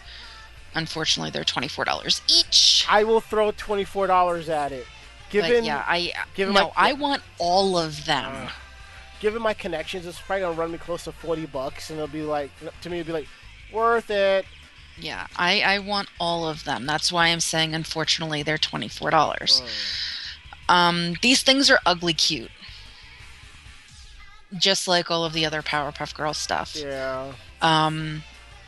Unfortunately, 0.75 1.31
they're 1.31 1.45
twenty 1.45 1.69
four 1.69 1.85
dollars 1.85 2.21
each. 2.29 2.87
I 2.89 3.05
will 3.05 3.21
throw 3.21 3.51
twenty 3.53 3.85
four 3.85 4.07
dollars 4.07 4.49
at 4.49 4.73
it. 4.73 4.87
But 5.27 5.33
Given 5.33 5.65
yeah, 5.65 5.85
I 5.87 6.13
given 6.35 6.55
no, 6.55 6.67
my- 6.67 6.73
I 6.91 6.93
want 6.95 7.23
all 7.39 7.77
of 7.79 8.05
them. 8.05 8.33
Uh, 8.47 8.51
given 9.21 9.41
my 9.43 9.55
connections, 9.55 10.07
it's 10.07 10.21
probably 10.21 10.43
gonna 10.43 10.57
run 10.57 10.73
me 10.73 10.79
close 10.79 11.05
to 11.05 11.13
forty 11.13 11.47
bucks, 11.47 11.91
and 11.91 11.99
it'll 11.99 12.09
be 12.09 12.23
like 12.23 12.51
to 12.83 12.91
me, 12.91 13.01
it'll 13.01 13.07
be 13.09 13.13
like 13.13 13.29
worth 13.73 14.11
it. 14.11 14.45
yeah, 14.99 15.27
I 15.37 15.61
I 15.63 15.79
want 15.79 16.09
all 16.19 16.49
of 16.49 16.65
them. 16.65 16.87
That's 16.87 17.13
why 17.13 17.29
I'm 17.29 17.41
saying 17.41 17.75
unfortunately 17.75 18.43
they're 18.43 18.59
twenty 18.59 18.89
four 18.89 19.11
dollars. 19.11 19.63
Um, 20.69 21.15
these 21.23 21.43
things 21.43 21.69
are 21.71 21.81
ugly 21.85 22.15
cute, 22.15 22.51
just 24.59 24.87
like 24.89 25.11
all 25.11 25.25
of 25.25 25.33
the 25.33 25.45
other 25.47 25.63
Powerpuff 25.63 26.15
Girls 26.15 26.39
stuff. 26.39 26.77
Yeah. 26.77 27.33
Um, 27.63 28.23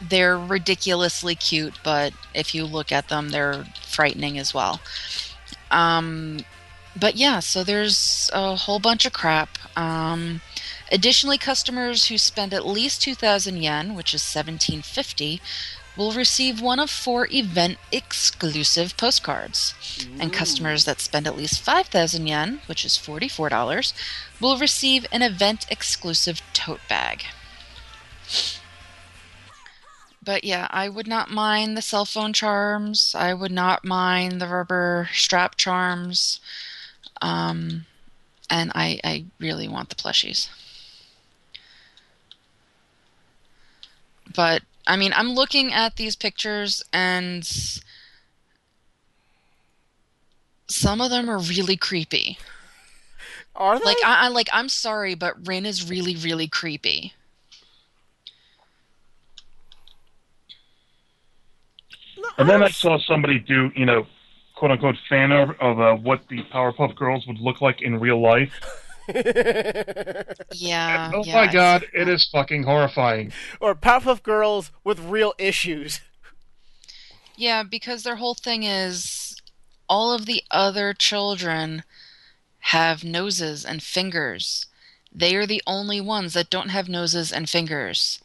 they're 0.08 0.38
ridiculously 0.38 1.34
cute, 1.34 1.74
but 1.82 2.12
if 2.34 2.54
you 2.54 2.64
look 2.64 2.92
at 2.92 3.08
them, 3.08 3.30
they're 3.30 3.64
frightening 3.86 4.38
as 4.38 4.52
well. 4.52 4.80
Um, 5.70 6.40
but 6.98 7.16
yeah, 7.16 7.40
so 7.40 7.64
there's 7.64 8.30
a 8.32 8.54
whole 8.56 8.78
bunch 8.78 9.06
of 9.06 9.12
crap. 9.12 9.58
Um, 9.76 10.40
additionally, 10.90 11.38
customers 11.38 12.06
who 12.06 12.18
spend 12.18 12.52
at 12.52 12.66
least 12.66 13.02
2,000 13.02 13.56
yen, 13.56 13.94
which 13.94 14.12
is 14.12 14.22
1750, 14.22 15.40
will 15.96 16.12
receive 16.12 16.60
one 16.60 16.78
of 16.78 16.90
four 16.90 17.28
event 17.30 17.78
exclusive 17.90 18.96
postcards. 18.96 19.74
And 20.18 20.32
customers 20.32 20.84
that 20.84 21.00
spend 21.00 21.26
at 21.26 21.36
least 21.36 21.60
5,000 21.60 22.26
yen, 22.26 22.60
which 22.66 22.84
is 22.84 22.96
$44, 22.96 23.92
will 24.40 24.58
receive 24.58 25.06
an 25.12 25.22
event 25.22 25.66
exclusive 25.70 26.40
tote 26.52 26.80
bag. 26.88 27.24
But 30.24 30.44
yeah, 30.44 30.68
I 30.70 30.88
would 30.88 31.08
not 31.08 31.30
mind 31.30 31.76
the 31.76 31.82
cell 31.82 32.04
phone 32.04 32.32
charms. 32.32 33.14
I 33.16 33.34
would 33.34 33.50
not 33.50 33.84
mind 33.84 34.40
the 34.40 34.46
rubber 34.46 35.08
strap 35.12 35.56
charms. 35.56 36.38
Um, 37.20 37.86
and 38.48 38.70
I, 38.74 39.00
I 39.02 39.24
really 39.40 39.66
want 39.66 39.88
the 39.88 39.96
plushies. 39.96 40.48
But 44.34 44.62
I 44.86 44.96
mean, 44.96 45.12
I'm 45.14 45.30
looking 45.30 45.72
at 45.72 45.96
these 45.96 46.16
pictures 46.16 46.82
and 46.92 47.44
some 50.68 51.00
of 51.00 51.10
them 51.10 51.28
are 51.28 51.38
really 51.38 51.76
creepy. 51.76 52.38
Are 53.54 53.78
they? 53.78 53.84
Like 53.84 53.98
I, 54.04 54.26
I 54.26 54.28
like 54.28 54.48
I'm 54.52 54.68
sorry, 54.68 55.14
but 55.14 55.46
Rin 55.46 55.66
is 55.66 55.88
really 55.88 56.16
really 56.16 56.48
creepy. 56.48 57.12
And 62.38 62.48
then 62.48 62.62
I 62.62 62.70
saw 62.70 62.98
somebody 62.98 63.38
do, 63.38 63.70
you 63.76 63.84
know, 63.86 64.06
quote 64.56 64.70
unquote 64.70 64.96
fan 65.08 65.32
of, 65.32 65.50
of 65.60 65.80
uh, 65.80 65.94
what 65.96 66.22
the 66.28 66.42
Powerpuff 66.52 66.94
Girls 66.96 67.26
would 67.26 67.38
look 67.38 67.60
like 67.60 67.82
in 67.82 67.98
real 68.00 68.20
life. 68.20 68.52
Yeah. 70.52 71.10
oh 71.14 71.24
yeah, 71.24 71.34
my 71.34 71.40
I've 71.42 71.52
god, 71.52 71.80
seen 71.82 71.90
it 71.94 72.04
that. 72.04 72.12
is 72.12 72.28
fucking 72.30 72.62
horrifying. 72.62 73.32
or 73.60 73.74
Powerpuff 73.74 74.22
Girls 74.22 74.70
with 74.84 75.00
real 75.00 75.34
issues. 75.38 76.00
Yeah, 77.36 77.62
because 77.62 78.02
their 78.04 78.16
whole 78.16 78.34
thing 78.34 78.62
is 78.62 79.36
all 79.88 80.12
of 80.12 80.26
the 80.26 80.42
other 80.50 80.94
children 80.94 81.82
have 82.60 83.02
noses 83.02 83.64
and 83.64 83.82
fingers. 83.82 84.66
They 85.12 85.34
are 85.34 85.46
the 85.46 85.62
only 85.66 86.00
ones 86.00 86.34
that 86.34 86.50
don't 86.50 86.68
have 86.68 86.88
noses 86.88 87.32
and 87.32 87.48
fingers. 87.50 88.20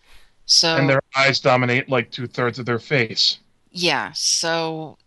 So 0.45 0.77
And 0.77 0.87
their 0.89 1.01
eyes 1.15 1.39
dominate 1.39 1.89
like 1.89 2.11
two 2.11 2.27
thirds 2.27 2.59
of 2.59 2.65
their 2.65 2.79
face. 2.79 3.39
Yeah, 3.77 4.11
so 4.13 4.97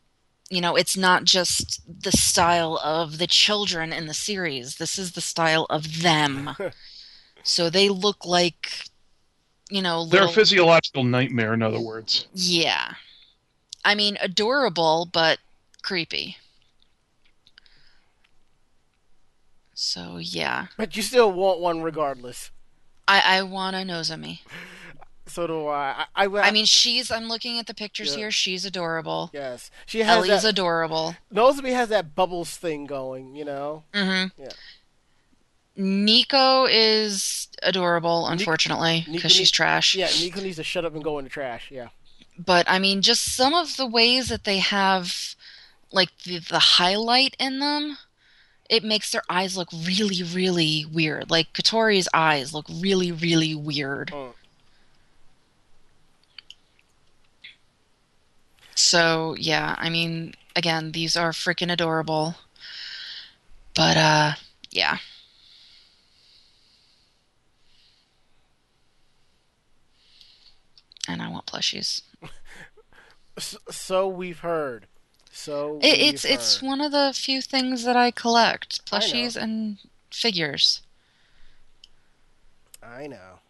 you 0.49 0.61
know, 0.61 0.75
it's 0.75 0.97
not 0.97 1.25
just 1.25 1.81
the 2.03 2.11
style 2.11 2.81
of 2.83 3.19
the 3.19 3.29
children 3.29 3.93
in 3.93 4.07
the 4.07 4.15
series. 4.15 4.77
This 4.77 4.99
is 4.99 5.13
the 5.13 5.21
style 5.21 5.65
of 5.71 6.03
them. 6.03 6.57
so 7.45 7.71
they 7.71 7.89
look 7.89 8.27
like 8.27 8.91
you 9.71 9.81
know, 9.81 10.05
They're 10.05 10.25
a 10.25 10.29
physiological 10.29 11.05
nightmare, 11.05 11.55
in 11.55 11.63
other 11.63 11.81
words. 11.81 12.27
Yeah. 12.35 12.95
I 13.85 13.95
mean, 13.95 14.19
adorable, 14.21 15.09
but 15.11 15.39
creepy. 15.83 16.37
So, 19.73 20.19
yeah. 20.19 20.67
But 20.77 20.97
you 20.97 21.03
still 21.03 21.33
want 21.33 21.61
one 21.61 21.83
regardless. 21.83 22.51
I, 23.07 23.23
I 23.25 23.43
want 23.43 23.77
a 23.77 23.79
Nozomi. 23.81 24.41
So 25.27 25.47
do 25.47 25.69
I. 25.69 26.07
I, 26.17 26.25
I, 26.27 26.41
I 26.41 26.51
mean, 26.51 26.65
she's, 26.65 27.11
I'm 27.11 27.29
looking 27.29 27.59
at 27.59 27.67
the 27.67 27.75
pictures 27.75 28.13
Yeah. 28.13 28.19
here. 28.19 28.31
She's 28.33 28.65
adorable. 28.65 29.31
yes, 29.33 29.71
she 29.87 30.01
has 30.01 30.17
Ellie's 30.19 30.43
that. 30.43 30.49
adorable. 30.51 31.15
Nozomi 31.33 31.73
has 31.73 31.89
that 31.91 32.15
bubbles 32.15 32.57
thing 32.57 32.87
going. 32.87 33.37
You 33.37 33.45
know. 33.45 33.85
Mm-hmm. 33.95 34.43
Yeah. 34.43 34.49
Nico 35.77 36.67
is 36.67 37.49
adorable, 37.63 38.27
unfortunately, 38.27 39.07
because 39.11 39.33
she's 39.33 39.51
trash. 39.51 39.95
Yeah, 39.95 40.09
Nico 40.21 40.41
needs 40.41 40.57
to 40.57 40.65
shut 40.65 40.85
up 40.85 40.95
and 40.95 41.03
go 41.05 41.19
in 41.19 41.25
the 41.25 41.31
trash. 41.31 41.71
Yeah. 41.71 41.89
But, 42.39 42.67
I 42.69 42.79
mean, 42.79 43.03
just 43.03 43.35
some 43.35 43.55
of 43.55 43.77
the 43.77 43.87
ways 43.87 44.29
that 44.29 44.45
they 44.45 44.59
have, 44.59 45.35
like, 45.93 46.11
the, 46.25 46.39
the 46.41 46.59
highlight 46.59 47.37
in 47.39 47.59
them. 47.61 47.99
It 48.69 48.85
makes 48.85 49.11
their 49.11 49.23
eyes 49.29 49.57
look 49.57 49.69
really, 49.73 50.23
really 50.23 50.85
weird. 50.85 51.29
Like 51.29 51.53
Kotori's 51.53 52.07
eyes 52.15 52.55
look 52.55 52.67
really, 52.81 53.11
really 53.11 53.53
weird. 53.53 54.13
Mm. 54.13 54.33
So 58.81 59.37
yeah, 59.39 59.75
I 59.79 59.91
mean, 59.91 60.35
again, 60.57 60.93
these 60.93 61.17
are 61.17 61.33
freaking 61.33 61.73
adorable. 61.73 62.37
But 63.75 63.97
uh, 63.97 64.33
yeah. 64.71 64.99
and 71.11 71.21
I 71.21 71.29
want 71.29 71.47
plushies. 71.47 72.03
So 73.71 74.07
we've 74.07 74.41
heard. 74.41 74.87
So 75.33 75.79
It, 75.83 75.99
we've 75.99 76.15
it's 76.15 76.25
it's 76.25 76.61
one 76.61 76.81
of 76.81 76.93
the 76.93 77.13
few 77.15 77.41
things 77.41 77.85
that 77.85 77.97
I 77.97 78.11
collect: 78.11 78.81
I 78.93 78.99
plushies 78.99 79.35
and 79.35 79.79
figures. 80.11 80.83
I 82.83 83.07
know. 83.07 83.41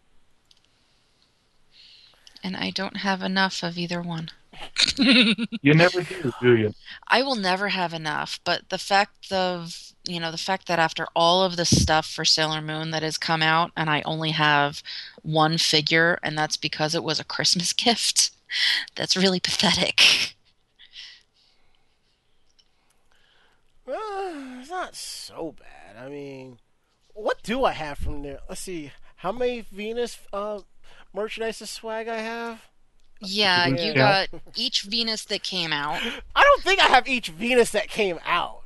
And 2.43 2.55
I 2.55 2.69
don't 2.69 2.97
have 2.97 3.21
enough 3.21 3.63
of 3.63 3.77
either 3.77 4.01
one. 4.01 4.29
You 5.61 5.73
never 5.73 6.01
do, 6.01 6.33
do 6.41 6.55
you? 6.57 6.73
I 7.07 7.23
will 7.23 7.35
never 7.35 7.69
have 7.69 7.93
enough, 7.93 8.39
but 8.43 8.69
the 8.69 8.77
fact 8.77 9.31
of 9.31 9.93
you 10.03 10.19
know 10.19 10.31
the 10.31 10.37
fact 10.37 10.67
that 10.67 10.79
after 10.79 11.07
all 11.15 11.43
of 11.43 11.55
the 11.55 11.65
stuff 11.65 12.05
for 12.05 12.25
Sailor 12.25 12.61
Moon 12.61 12.91
that 12.91 13.03
has 13.03 13.17
come 13.17 13.41
out, 13.41 13.71
and 13.77 13.89
I 13.89 14.01
only 14.03 14.31
have 14.31 14.83
one 15.21 15.57
figure, 15.57 16.19
and 16.23 16.37
that's 16.37 16.57
because 16.57 16.95
it 16.95 17.03
was 17.03 17.19
a 17.19 17.23
Christmas 17.25 17.73
gift. 17.85 18.31
That's 18.95 19.15
really 19.15 19.39
pathetic. 19.39 20.35
Uh, 23.87 24.59
it's 24.59 24.69
not 24.69 24.95
so 24.95 25.55
bad. 25.57 26.03
I 26.03 26.09
mean, 26.09 26.59
what 27.13 27.41
do 27.43 27.65
I 27.65 27.71
have 27.73 27.97
from 27.97 28.23
there? 28.23 28.39
Let's 28.47 28.61
see. 28.61 28.91
How 29.17 29.31
many 29.31 29.61
Venus 29.61 30.19
uh, 30.33 30.61
merchandise 31.13 31.57
swag 31.69 32.07
I 32.07 32.17
have? 32.17 32.70
Yeah, 33.21 33.67
you 33.67 33.93
got 33.93 34.29
each 34.55 34.83
Venus 34.83 35.25
that 35.25 35.43
came 35.43 35.71
out. 35.71 36.01
I 36.35 36.43
don't 36.43 36.63
think 36.63 36.79
I 36.79 36.87
have 36.87 37.07
each 37.07 37.29
Venus 37.29 37.71
that 37.71 37.87
came 37.87 38.19
out. 38.25 38.61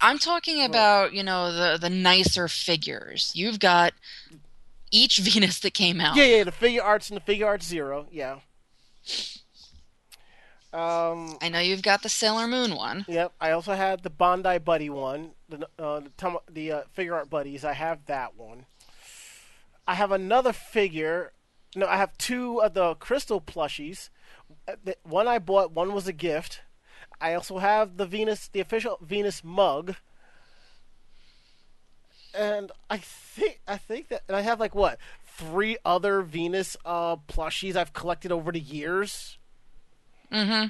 I'm 0.00 0.18
talking 0.18 0.62
about 0.64 1.14
you 1.14 1.22
know 1.22 1.52
the 1.52 1.78
the 1.78 1.90
nicer 1.90 2.48
figures. 2.48 3.32
You've 3.34 3.58
got 3.58 3.94
each 4.90 5.18
Venus 5.22 5.58
that 5.60 5.74
came 5.74 6.00
out. 6.00 6.16
Yeah, 6.16 6.24
yeah, 6.24 6.44
the 6.44 6.52
Figuarts 6.52 7.10
and 7.10 7.20
the 7.20 7.32
Figuarts 7.32 7.62
zero. 7.62 8.06
Yeah. 8.10 8.40
Um. 10.72 11.38
I 11.40 11.48
know 11.50 11.60
you've 11.60 11.82
got 11.82 12.02
the 12.02 12.08
Sailor 12.08 12.48
Moon 12.48 12.74
one. 12.74 13.04
Yep. 13.08 13.32
I 13.40 13.52
also 13.52 13.74
had 13.74 14.02
the 14.02 14.10
Bondi 14.10 14.58
Buddy 14.58 14.90
one, 14.90 15.30
the 15.48 15.66
uh, 15.78 16.00
the, 16.00 16.40
the 16.50 16.72
uh, 16.72 16.82
figure 16.92 17.14
art 17.14 17.30
buddies. 17.30 17.64
I 17.64 17.72
have 17.72 18.04
that 18.06 18.36
one. 18.36 18.66
I 19.86 19.94
have 19.94 20.12
another 20.12 20.52
figure. 20.52 21.32
No, 21.74 21.86
I 21.86 21.96
have 21.96 22.16
two 22.18 22.60
of 22.62 22.74
the 22.74 22.94
crystal 22.94 23.40
plushies. 23.40 24.10
One 25.02 25.28
I 25.28 25.38
bought. 25.38 25.72
One 25.72 25.92
was 25.92 26.06
a 26.06 26.12
gift. 26.12 26.62
I 27.20 27.34
also 27.34 27.58
have 27.58 27.96
the 27.96 28.06
Venus, 28.06 28.48
the 28.48 28.60
official 28.60 28.98
Venus 29.00 29.42
mug. 29.42 29.96
And 32.34 32.72
I 32.90 32.98
think 32.98 33.60
I 33.66 33.76
think 33.76 34.08
that, 34.08 34.22
and 34.26 34.36
I 34.36 34.40
have 34.40 34.58
like 34.58 34.74
what 34.74 34.98
three 35.26 35.76
other 35.84 36.22
Venus 36.22 36.76
uh, 36.84 37.16
plushies 37.16 37.76
I've 37.76 37.92
collected 37.92 38.32
over 38.32 38.52
the 38.52 38.60
years. 38.60 39.38
Mm-hmm. 40.32 40.68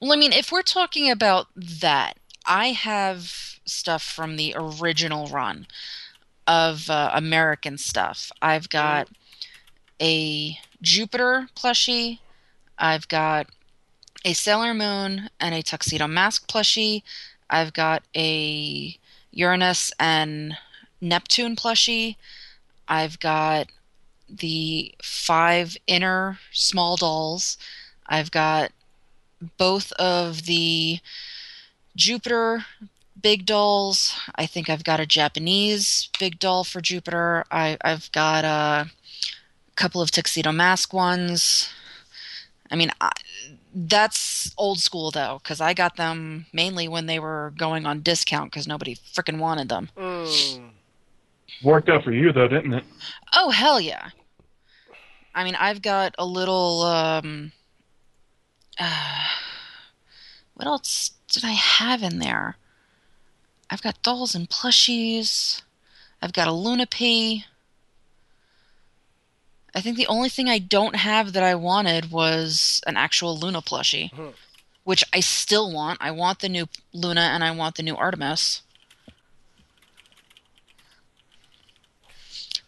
Well, 0.00 0.12
I 0.12 0.16
mean, 0.16 0.32
if 0.32 0.52
we're 0.52 0.62
talking 0.62 1.10
about 1.10 1.48
that, 1.56 2.14
I 2.46 2.68
have 2.68 3.58
stuff 3.64 4.02
from 4.02 4.36
the 4.36 4.54
original 4.56 5.26
run 5.28 5.66
of 6.46 6.88
uh, 6.90 7.10
American 7.14 7.78
stuff. 7.78 8.30
I've 8.40 8.68
got 8.68 9.08
a 10.02 10.58
Jupiter 10.82 11.48
plushie. 11.56 12.18
I've 12.76 13.06
got 13.08 13.46
a 14.24 14.32
Sailor 14.32 14.74
Moon 14.74 15.30
and 15.40 15.54
a 15.54 15.62
Tuxedo 15.62 16.08
Mask 16.08 16.50
plushie. 16.50 17.02
I've 17.48 17.72
got 17.72 18.02
a 18.16 18.96
Uranus 19.30 19.92
and 20.00 20.56
Neptune 21.00 21.56
plushie. 21.56 22.16
I've 22.88 23.20
got 23.20 23.68
the 24.28 24.94
five 25.02 25.76
inner 25.86 26.38
small 26.52 26.96
dolls. 26.96 27.56
I've 28.06 28.30
got 28.30 28.72
both 29.56 29.92
of 29.92 30.46
the 30.46 30.98
Jupiter 31.94 32.64
big 33.20 33.46
dolls. 33.46 34.14
I 34.34 34.46
think 34.46 34.68
I've 34.68 34.84
got 34.84 35.00
a 35.00 35.06
Japanese 35.06 36.08
big 36.18 36.38
doll 36.38 36.64
for 36.64 36.80
Jupiter. 36.80 37.44
I, 37.50 37.76
I've 37.82 38.10
got 38.12 38.44
a 38.44 38.90
couple 39.76 40.00
of 40.00 40.10
Tuxedo 40.10 40.52
Mask 40.52 40.92
ones. 40.92 41.72
I 42.70 42.76
mean, 42.76 42.90
I, 43.00 43.10
that's 43.74 44.52
old 44.56 44.78
school 44.80 45.10
though, 45.10 45.40
because 45.42 45.60
I 45.60 45.74
got 45.74 45.96
them 45.96 46.46
mainly 46.52 46.88
when 46.88 47.06
they 47.06 47.18
were 47.18 47.52
going 47.56 47.86
on 47.86 48.00
discount 48.00 48.50
because 48.50 48.66
nobody 48.66 48.96
freaking 48.96 49.38
wanted 49.38 49.68
them. 49.68 49.90
Mm. 49.96 50.70
Worked 51.62 51.88
out 51.88 52.04
for 52.04 52.12
you 52.12 52.32
though, 52.32 52.48
didn't 52.48 52.74
it? 52.74 52.84
Oh 53.32 53.50
hell 53.50 53.80
yeah! 53.80 54.10
I 55.34 55.44
mean, 55.44 55.54
I've 55.54 55.82
got 55.82 56.14
a 56.18 56.26
little. 56.26 56.82
Um, 56.82 57.52
uh, 58.78 59.26
what 60.54 60.66
else 60.66 61.12
did 61.28 61.44
I 61.44 61.52
have 61.52 62.02
in 62.02 62.18
there? 62.18 62.56
I've 63.70 63.82
got 63.82 64.02
dolls 64.02 64.34
and 64.34 64.48
plushies. 64.48 65.62
I've 66.20 66.34
got 66.34 66.48
a 66.48 66.52
Luna 66.52 66.86
P. 66.86 67.44
I 69.74 69.80
think 69.80 69.96
the 69.96 70.06
only 70.06 70.28
thing 70.28 70.48
I 70.48 70.58
don't 70.58 70.96
have 70.96 71.32
that 71.32 71.42
I 71.42 71.54
wanted 71.54 72.10
was 72.10 72.80
an 72.86 72.96
actual 72.96 73.36
Luna 73.38 73.62
plushie, 73.62 74.10
Mhm. 74.12 74.34
which 74.84 75.02
I 75.12 75.20
still 75.20 75.72
want. 75.72 75.98
I 76.02 76.10
want 76.10 76.40
the 76.40 76.48
new 76.48 76.68
Luna 76.92 77.20
and 77.22 77.42
I 77.42 77.50
want 77.52 77.76
the 77.76 77.82
new 77.82 77.96
Artemis. 77.96 78.62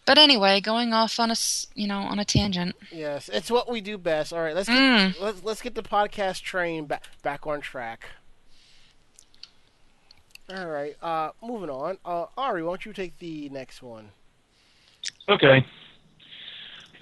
But 0.07 0.19
anyway, 0.19 0.61
going 0.61 0.93
off 0.93 1.19
on 1.19 1.31
a 1.31 1.33
s- 1.33 1.67
you 1.75 1.87
know 1.87 2.01
on 2.01 2.19
a 2.19 2.25
tangent. 2.25 2.77
Yes, 2.93 3.29
it's 3.31 3.51
what 3.51 3.71
we 3.71 3.81
do 3.81 3.97
best. 3.97 4.33
All 4.33 4.41
right, 4.41 4.55
let's 4.55 4.69
get, 4.69 4.77
Mm. 4.79 5.21
let's 5.21 5.43
let's 5.43 5.63
get 5.63 5.75
the 5.75 5.83
podcast 5.83 6.43
train 6.43 6.85
back 6.87 7.05
back 7.23 7.47
on 7.47 7.61
track. 7.63 8.11
All 10.51 10.67
right, 10.67 10.95
uh, 11.03 11.31
moving 11.43 11.71
on. 11.71 11.97
Uh, 12.05 12.27
Ari, 12.37 12.63
why 12.63 12.73
don't 12.73 12.85
you 12.85 12.93
take 12.93 13.19
the 13.19 13.49
next 13.49 13.83
one? 13.83 14.11
Okay. 15.29 15.67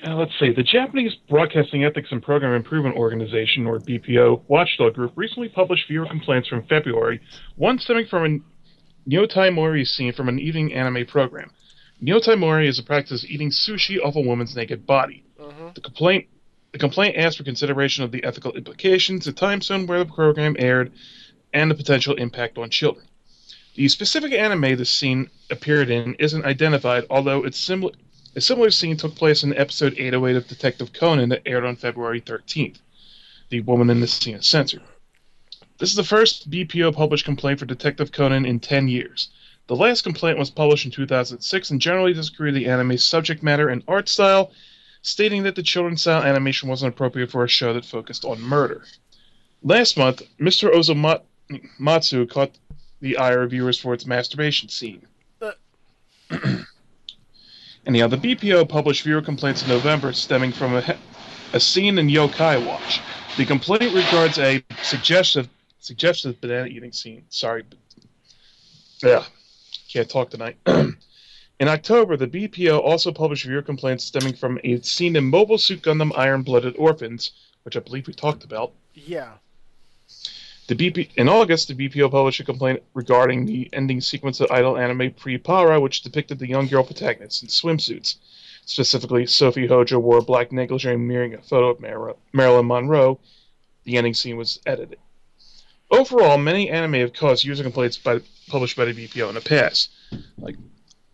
Uh, 0.05 0.17
let's 0.17 0.33
see. 0.41 0.53
The 0.53 0.65
Japanese 0.65 1.15
Broadcasting 1.29 1.85
Ethics 1.85 2.09
and 2.11 2.23
Program 2.23 2.55
Improvement 2.55 2.97
Organization, 2.97 3.67
or 3.67 3.79
BPO, 3.79 4.43
watchdog 4.49 4.95
group 4.95 5.13
recently 5.15 5.49
published 5.49 5.87
viewer 5.87 6.07
complaints 6.07 6.49
from 6.49 6.65
February, 6.65 7.21
one 7.57 7.79
stemming 7.79 8.07
from 8.07 8.25
a 8.27 9.09
Nyotai 9.09 9.53
Mori 9.55 9.85
scene 9.85 10.13
from 10.13 10.29
an 10.29 10.41
evening 10.41 10.73
anime 10.73 11.07
program. 11.07 11.51
Nyotai 12.03 12.37
Mori 12.37 12.67
is 12.67 12.81
a 12.81 12.83
practice 12.83 13.23
of 13.23 13.31
eating 13.31 13.51
sushi 13.51 14.05
off 14.05 14.17
a 14.17 14.21
woman's 14.21 14.57
naked 14.57 14.87
body. 14.87 15.25
Mm-hmm. 15.41 15.69
The 15.75 15.81
complaint 15.81 16.27
the 16.73 16.79
complaint 16.79 17.17
asked 17.19 17.37
for 17.37 17.45
consideration 17.45 18.03
of 18.03 18.13
the 18.13 18.25
ethical 18.25 18.53
implications, 18.53 19.27
the 19.27 19.33
time 19.33 19.61
zone 19.61 19.87
where 19.87 19.99
the 19.99 20.11
program 20.11 20.57
aired, 20.59 20.91
and 21.53 21.71
the 21.71 21.75
potential 21.75 22.15
impact 22.15 22.57
on 22.57 22.71
children. 22.71 23.07
The 23.75 23.89
specific 23.89 24.33
anime 24.33 24.77
the 24.77 24.87
scene 24.87 25.29
appeared 25.51 25.91
in 25.91 26.15
isn't 26.15 26.45
identified, 26.47 27.05
although 27.11 27.45
it's 27.45 27.59
similar. 27.59 27.93
A 28.35 28.41
similar 28.41 28.71
scene 28.71 28.97
took 28.97 29.15
place 29.15 29.43
in 29.43 29.55
episode 29.55 29.93
808 29.99 30.37
of 30.37 30.49
Detective 30.49 30.95
Conan 30.95 31.29
that 31.29 31.43
aired 31.45 31.67
on 31.67 31.77
February 31.77 32.19
13th. 32.19 32.79
The 33.51 33.61
woman 33.61 33.91
in 33.91 34.01
this 34.01 34.15
scene 34.15 34.37
is 34.37 34.47
censored. 34.47 34.81
This 35.77 35.91
is 35.91 35.97
the 35.97 36.05
first 36.05 36.51
BPO 36.51 36.95
published 36.95 37.27
complaint 37.27 37.59
for 37.59 37.67
Detective 37.67 38.11
Conan 38.11 38.47
in 38.47 38.59
10 38.59 38.89
years. 38.89 39.29
The 39.67 39.77
last 39.77 40.03
complaint 40.03 40.39
was 40.39 40.49
published 40.49 40.87
in 40.87 40.91
2006 40.91 41.71
and 41.71 41.81
generally 41.81 42.15
disagreed 42.15 42.55
with 42.55 42.63
the 42.63 42.71
anime's 42.71 43.05
subject 43.05 43.43
matter 43.43 43.69
and 43.69 43.85
art 43.87 44.09
style, 44.09 44.51
stating 45.03 45.43
that 45.43 45.55
the 45.55 45.63
children's 45.63 46.01
style 46.01 46.23
animation 46.23 46.71
wasn't 46.71 46.95
appropriate 46.95 47.31
for 47.31 47.45
a 47.45 47.49
show 47.49 47.75
that 47.75 47.85
focused 47.85 48.25
on 48.25 48.41
murder. 48.41 48.87
Last 49.63 49.99
month, 49.99 50.23
Mr. 50.41 50.73
Osomatsu 50.73 52.31
caught 52.31 52.57
the 53.03 53.19
ire 53.19 53.43
of 53.43 53.51
viewers 53.51 53.79
for 53.79 53.93
its 53.93 54.07
masturbation 54.07 54.71
scene. 54.71 55.07
Uh, 55.43 55.53
Anyhow, 57.87 58.07
the 58.07 58.17
BPO 58.17 58.69
published 58.69 59.03
viewer 59.03 59.23
complaints 59.23 59.63
in 59.63 59.69
November 59.69 60.13
stemming 60.13 60.53
from 60.53 60.77
a, 60.77 60.97
a 61.53 61.61
scene 61.61 61.99
in 61.99 62.09
Yokai 62.09 62.65
Watch. 62.65 63.01
The 63.37 63.45
complaint 63.45 63.95
regards 63.95 64.39
a 64.39 64.65
suggestive 64.83 65.49
suggestive 65.81 66.41
banana 66.41 66.67
eating 66.69 66.93
scene. 66.93 67.25
Sorry, 67.29 67.65
yeah, 69.03 69.25
can't 69.89 70.09
talk 70.09 70.31
tonight. 70.31 70.57
in 70.67 70.97
October, 71.69 72.17
the 72.17 72.29
BPO 72.29 72.79
also 72.79 73.11
published 73.11 73.45
viewer 73.45 73.63
complaints 73.63 74.05
stemming 74.05 74.35
from 74.35 74.61
a 74.63 74.81
scene 74.81 75.17
in 75.17 75.25
Mobile 75.25 75.59
Suit 75.59 75.83
Gundam 75.83 76.13
Iron 76.17 76.43
Blooded 76.43 76.77
Orphans, 76.79 77.33
which 77.65 77.77
I 77.77 77.81
believe 77.81 78.07
we 78.07 78.13
talked 78.13 78.45
about. 78.45 78.73
Yeah. 78.95 79.33
The 80.73 80.91
BP 80.91 81.11
in 81.17 81.29
August, 81.29 81.69
the 81.69 81.75
BPO 81.75 82.11
published 82.11 82.41
a 82.41 82.45
complaint 82.45 82.83
regarding 82.95 83.45
the 83.45 83.69
ending 83.75 84.01
sequence 84.01 84.41
of 84.41 84.51
idol 84.51 84.79
anime 84.79 85.11
PriPara, 85.11 85.83
which 85.83 86.01
depicted 86.01 86.39
the 86.39 86.49
young 86.49 86.67
girl 86.67 86.83
protagonists 86.83 87.43
in 87.43 87.49
swimsuits. 87.49 88.17
Specifically, 88.65 89.27
Sophie 89.27 89.67
Hojo 89.67 89.99
wore 89.99 90.19
a 90.19 90.23
black 90.23 90.51
negligee 90.51 90.97
mirroring 90.97 91.35
a 91.35 91.43
photo 91.43 91.69
of 91.69 91.81
Mar- 91.81 92.17
Marilyn 92.33 92.67
Monroe. 92.67 93.21
The 93.85 93.99
ending 93.99 94.15
scene 94.15 94.39
was 94.39 94.61
edited. 94.65 94.99
Overall, 95.91 96.39
many 96.39 96.71
anime 96.71 96.95
have 96.95 97.13
caused 97.13 97.45
user 97.45 97.65
complaints 97.65 97.99
by, 97.99 98.23
published 98.49 98.79
by 98.79 98.87
the 98.87 98.95
BPO 98.95 99.29
in 99.29 99.35
the 99.35 99.43
past, 99.43 99.91
like 100.39 100.57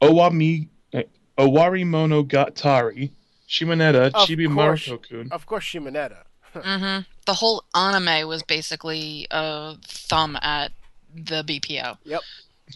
Owami, 0.00 0.68
eh, 0.92 1.02
Owari 1.36 1.84
Monogatari, 1.84 3.10
Shimoneta, 3.48 4.12
Of 4.14 4.28
Chibi. 4.28 4.46
Maruko-kun. 4.46 5.32
Of 5.32 5.46
course, 5.46 5.64
Shimoneta. 5.64 6.27
Hmm 6.62 7.00
The 7.26 7.34
whole 7.34 7.64
anime 7.74 8.28
was 8.28 8.42
basically 8.42 9.26
a 9.30 9.76
thumb 9.86 10.36
at 10.42 10.72
the 11.14 11.42
BPO. 11.42 11.98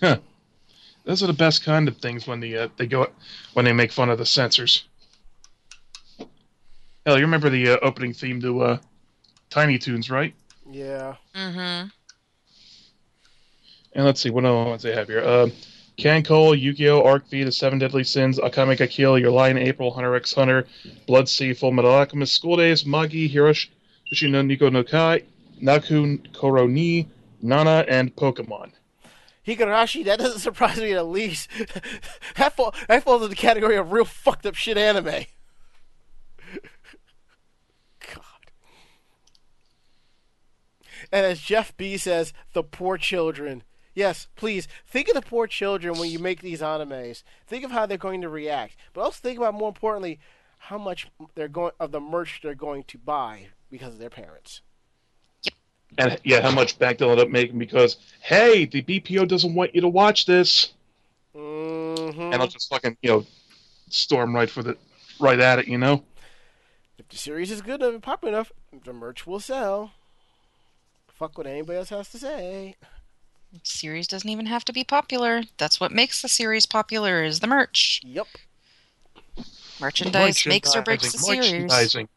Huh. 0.00 0.18
Those 1.04 1.22
are 1.22 1.26
the 1.26 1.32
best 1.32 1.64
kind 1.64 1.88
of 1.88 1.96
things 1.98 2.26
when 2.26 2.40
the 2.40 2.56
uh, 2.56 2.68
they 2.76 2.86
go 2.86 3.08
when 3.54 3.64
they 3.64 3.72
make 3.72 3.92
fun 3.92 4.10
of 4.10 4.18
the 4.18 4.26
censors. 4.26 4.84
Hell, 7.04 7.18
you 7.18 7.24
remember 7.24 7.50
the 7.50 7.70
uh, 7.70 7.76
opening 7.82 8.12
theme 8.12 8.40
to 8.40 8.62
uh, 8.62 8.78
Tiny 9.50 9.78
Toons, 9.78 10.08
right? 10.08 10.34
Yeah. 10.70 11.16
Mm-hmm. 11.34 11.88
And 13.94 14.04
let's 14.04 14.20
see 14.20 14.30
what 14.30 14.44
other 14.44 14.70
ones 14.70 14.82
they 14.82 14.94
have 14.94 15.08
here. 15.08 15.50
Uh, 15.98 16.02
Kancolle, 16.02 16.60
Yu-Gi-Oh, 16.60 17.02
Arc 17.02 17.28
V, 17.28 17.44
The 17.44 17.52
Seven 17.52 17.78
Deadly 17.78 18.04
Sins, 18.04 18.38
Akame 18.38 18.76
ga 18.76 18.86
Kill, 18.86 19.18
Your 19.18 19.30
Lie 19.30 19.50
in 19.50 19.58
April, 19.58 19.92
Hunter 19.92 20.14
x 20.14 20.32
Hunter, 20.32 20.66
Blood-C, 21.06 21.54
Full 21.54 21.72
Metal 21.72 21.90
Alchemist, 21.90 22.32
School 22.32 22.56
Days, 22.56 22.86
Magi, 22.86 23.28
Hiroshi 23.28 23.68
no 24.22 24.42
Nico 24.42 24.68
no 24.70 24.84
Kai, 24.84 25.22
Naku 25.60 26.18
Koro 26.32 26.66
ni, 26.66 27.08
Nana, 27.40 27.84
and 27.88 28.14
Pokemon. 28.14 28.72
Higurashi, 29.46 30.04
that 30.04 30.18
doesn't 30.18 30.38
surprise 30.40 30.78
me 30.78 30.90
in 30.90 30.96
the 30.96 31.04
least. 31.04 31.48
that, 32.36 32.54
fall, 32.54 32.74
that 32.88 33.02
falls 33.02 33.22
in 33.22 33.30
the 33.30 33.36
category 33.36 33.76
of 33.76 33.92
real 33.92 34.04
fucked 34.04 34.46
up 34.46 34.54
shit 34.54 34.76
anime. 34.76 35.04
God. 38.14 38.22
And 41.10 41.26
as 41.26 41.40
Jeff 41.40 41.76
B 41.76 41.96
says, 41.96 42.32
the 42.52 42.62
poor 42.62 42.98
children. 42.98 43.64
Yes, 43.94 44.28
please 44.36 44.68
think 44.86 45.08
of 45.08 45.14
the 45.14 45.22
poor 45.22 45.46
children 45.46 45.98
when 45.98 46.10
you 46.10 46.18
make 46.18 46.40
these 46.40 46.60
animes. 46.60 47.22
Think 47.46 47.64
of 47.64 47.70
how 47.70 47.86
they're 47.86 47.98
going 47.98 48.22
to 48.22 48.28
react, 48.28 48.76
but 48.92 49.02
also 49.02 49.18
think 49.20 49.38
about 49.38 49.54
more 49.54 49.68
importantly 49.68 50.18
how 50.58 50.78
much 50.78 51.08
they're 51.34 51.48
going 51.48 51.72
of 51.78 51.92
the 51.92 52.00
merch 52.00 52.40
they're 52.42 52.54
going 52.54 52.84
to 52.84 52.98
buy 52.98 53.48
because 53.70 53.94
of 53.94 53.98
their 53.98 54.10
parents. 54.10 54.60
And 55.98 56.18
yeah, 56.24 56.40
how 56.40 56.52
much 56.52 56.78
back 56.78 56.98
they'll 56.98 57.10
end 57.10 57.20
up 57.20 57.28
making 57.28 57.58
because, 57.58 57.96
hey, 58.20 58.64
the 58.64 58.82
BPO 58.82 59.28
doesn't 59.28 59.54
want 59.54 59.74
you 59.74 59.82
to 59.82 59.88
watch 59.88 60.24
this. 60.24 60.72
Mm-hmm. 61.34 62.20
And 62.20 62.34
I'll 62.36 62.48
just 62.48 62.70
fucking, 62.70 62.96
you 63.02 63.10
know, 63.10 63.26
storm 63.90 64.34
right 64.34 64.48
for 64.48 64.62
the, 64.62 64.76
right 65.20 65.38
at 65.38 65.58
it, 65.58 65.68
you 65.68 65.76
know? 65.76 66.02
If 66.96 67.08
the 67.08 67.16
series 67.16 67.50
is 67.50 67.60
good 67.60 67.80
enough 67.80 67.94
and 67.94 68.02
popular 68.02 68.34
enough, 68.34 68.52
the 68.84 68.92
merch 68.92 69.26
will 69.26 69.40
sell. 69.40 69.92
Fuck 71.08 71.36
what 71.36 71.46
anybody 71.46 71.78
else 71.78 71.90
has 71.90 72.08
to 72.10 72.18
say. 72.18 72.76
Series 73.62 74.08
doesn't 74.08 74.28
even 74.28 74.46
have 74.46 74.64
to 74.64 74.72
be 74.72 74.82
popular. 74.84 75.42
That's 75.58 75.78
what 75.78 75.92
makes 75.92 76.22
the 76.22 76.28
series 76.28 76.66
popular 76.66 77.22
is 77.22 77.40
the 77.40 77.46
merch. 77.46 78.00
Yep. 78.04 78.26
Merchandise 79.80 80.46
makes 80.46 80.74
or 80.74 80.82
breaks 80.82 81.12
the 81.12 81.18
series. 81.18 81.52
Merchandising. 81.52 82.08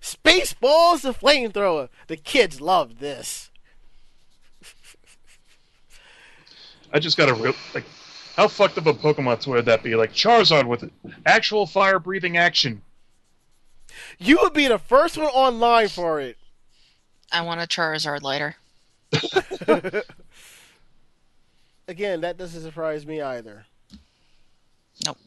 Spaceballs 0.00 1.02
the 1.02 1.12
flamethrower. 1.12 1.88
The 2.06 2.16
kids 2.16 2.60
love 2.60 3.00
this. 3.00 3.50
I 6.92 7.00
just 7.00 7.16
got 7.16 7.28
a 7.28 7.34
real, 7.34 7.54
like, 7.74 7.84
how 8.36 8.48
fucked 8.48 8.78
up 8.78 8.86
a 8.86 8.92
Pokemon 8.92 9.40
toy 9.40 9.54
would 9.54 9.64
that 9.64 9.82
be? 9.82 9.96
Like 9.96 10.12
Charizard 10.12 10.66
with 10.66 10.88
actual 11.24 11.66
fire 11.66 11.98
breathing 11.98 12.36
action. 12.36 12.82
You 14.18 14.38
would 14.42 14.52
be 14.52 14.68
the 14.68 14.78
first 14.78 15.16
one 15.18 15.26
online 15.26 15.88
for 15.88 16.20
it. 16.20 16.36
I 17.32 17.40
want 17.40 17.60
a 17.60 17.66
Charizard 17.66 18.22
later. 18.22 18.56
Again, 21.88 22.20
that 22.22 22.36
doesn't 22.36 22.62
surprise 22.62 23.06
me 23.06 23.22
either. 23.22 23.64
Nope. 25.04 25.18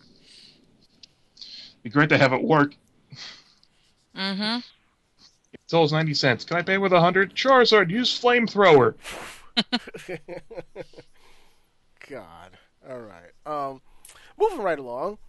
Be 1.84 1.90
great 1.90 2.10
to 2.10 2.18
have 2.18 2.34
it 2.34 2.44
work. 2.44 2.76
Mm-hmm. 4.16 4.60
It's 5.54 5.74
always 5.74 5.92
90 5.94 6.14
cents. 6.14 6.44
Can 6.44 6.58
I 6.58 6.62
pay 6.62 6.78
with 6.78 6.92
a 6.92 6.96
100? 6.96 7.36
Charizard, 7.36 7.90
use 7.90 8.20
flamethrower. 8.20 8.96
God. 12.10 12.58
All 12.90 13.00
right. 13.00 13.32
Um, 13.46 13.82
moving 14.38 14.60
right 14.60 14.80
along. 14.80 15.20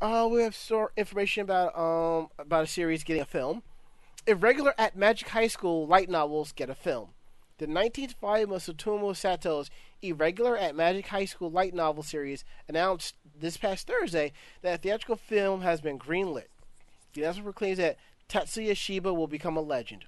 Uh, 0.00 0.28
we 0.30 0.42
have 0.42 0.54
sort 0.54 0.92
information 0.96 1.42
about 1.42 1.78
um 1.78 2.28
about 2.38 2.64
a 2.64 2.66
series 2.66 3.04
getting 3.04 3.22
a 3.22 3.26
film. 3.26 3.62
Irregular 4.26 4.74
at 4.78 4.96
Magic 4.96 5.28
High 5.28 5.46
School 5.46 5.86
light 5.86 6.08
novels 6.08 6.52
get 6.52 6.70
a 6.70 6.74
film. 6.74 7.10
The 7.60 7.66
19th 7.66 8.14
volume 8.14 8.52
of 8.52 8.62
Tsutomu 8.62 9.14
Sato's 9.14 9.68
Irregular 10.00 10.56
at 10.56 10.74
Magic 10.74 11.08
High 11.08 11.26
School 11.26 11.50
light 11.50 11.74
novel 11.74 12.02
series 12.02 12.42
announced 12.66 13.16
this 13.38 13.58
past 13.58 13.86
Thursday 13.86 14.32
that 14.62 14.76
a 14.76 14.78
theatrical 14.78 15.16
film 15.16 15.60
has 15.60 15.82
been 15.82 15.98
greenlit. 15.98 16.46
The 17.12 17.20
announcement 17.20 17.44
proclaims 17.44 17.76
that 17.76 17.98
Tatsuya 18.30 18.74
Shiba 18.74 19.12
will 19.12 19.26
become 19.26 19.58
a 19.58 19.60
legend. 19.60 20.06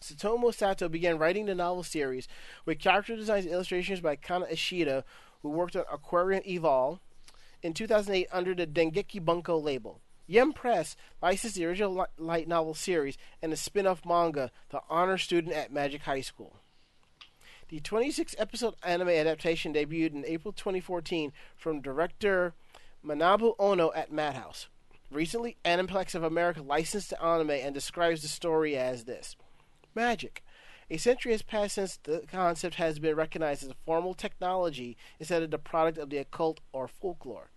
Satomu 0.00 0.54
Sato 0.54 0.88
began 0.88 1.18
writing 1.18 1.44
the 1.44 1.54
novel 1.54 1.82
series 1.82 2.26
with 2.64 2.78
character 2.78 3.16
designs 3.16 3.44
and 3.44 3.52
illustrations 3.52 4.00
by 4.00 4.16
Kana 4.16 4.46
Ishida, 4.50 5.04
who 5.42 5.50
worked 5.50 5.76
on 5.76 5.84
Aquarium 5.92 6.42
Evolve 6.46 7.00
in 7.62 7.74
2008 7.74 8.28
under 8.32 8.54
the 8.54 8.66
Dengeki 8.66 9.22
Bunko 9.22 9.58
label. 9.58 10.00
Yen 10.30 10.52
Press 10.52 10.94
licensed 11.20 11.56
the 11.56 11.66
original 11.66 12.06
light 12.16 12.46
novel 12.46 12.72
series 12.72 13.18
and 13.42 13.50
the 13.50 13.56
spin 13.56 13.84
off 13.84 14.06
manga, 14.06 14.52
The 14.68 14.80
Honor 14.88 15.18
Student 15.18 15.56
at 15.56 15.72
Magic 15.72 16.02
High 16.02 16.20
School. 16.20 16.60
The 17.68 17.80
26 17.80 18.36
episode 18.38 18.76
anime 18.84 19.08
adaptation 19.08 19.74
debuted 19.74 20.12
in 20.12 20.24
April 20.24 20.52
2014 20.52 21.32
from 21.56 21.80
director 21.80 22.54
Manabu 23.04 23.56
Ono 23.58 23.90
at 23.92 24.12
Madhouse. 24.12 24.68
Recently, 25.10 25.56
Animeplex 25.64 26.14
of 26.14 26.22
America 26.22 26.62
licensed 26.62 27.10
the 27.10 27.20
anime 27.20 27.50
and 27.50 27.74
describes 27.74 28.22
the 28.22 28.28
story 28.28 28.76
as 28.76 29.06
this 29.06 29.34
Magic. 29.96 30.44
A 30.92 30.96
century 30.96 31.32
has 31.32 31.42
passed 31.42 31.74
since 31.74 31.96
the 31.96 32.22
concept 32.30 32.76
has 32.76 33.00
been 33.00 33.16
recognized 33.16 33.64
as 33.64 33.70
a 33.70 33.84
formal 33.84 34.14
technology 34.14 34.96
instead 35.18 35.42
of 35.42 35.50
the 35.50 35.58
product 35.58 35.98
of 35.98 36.08
the 36.08 36.18
occult 36.18 36.60
or 36.72 36.86
folklore. 36.86 37.50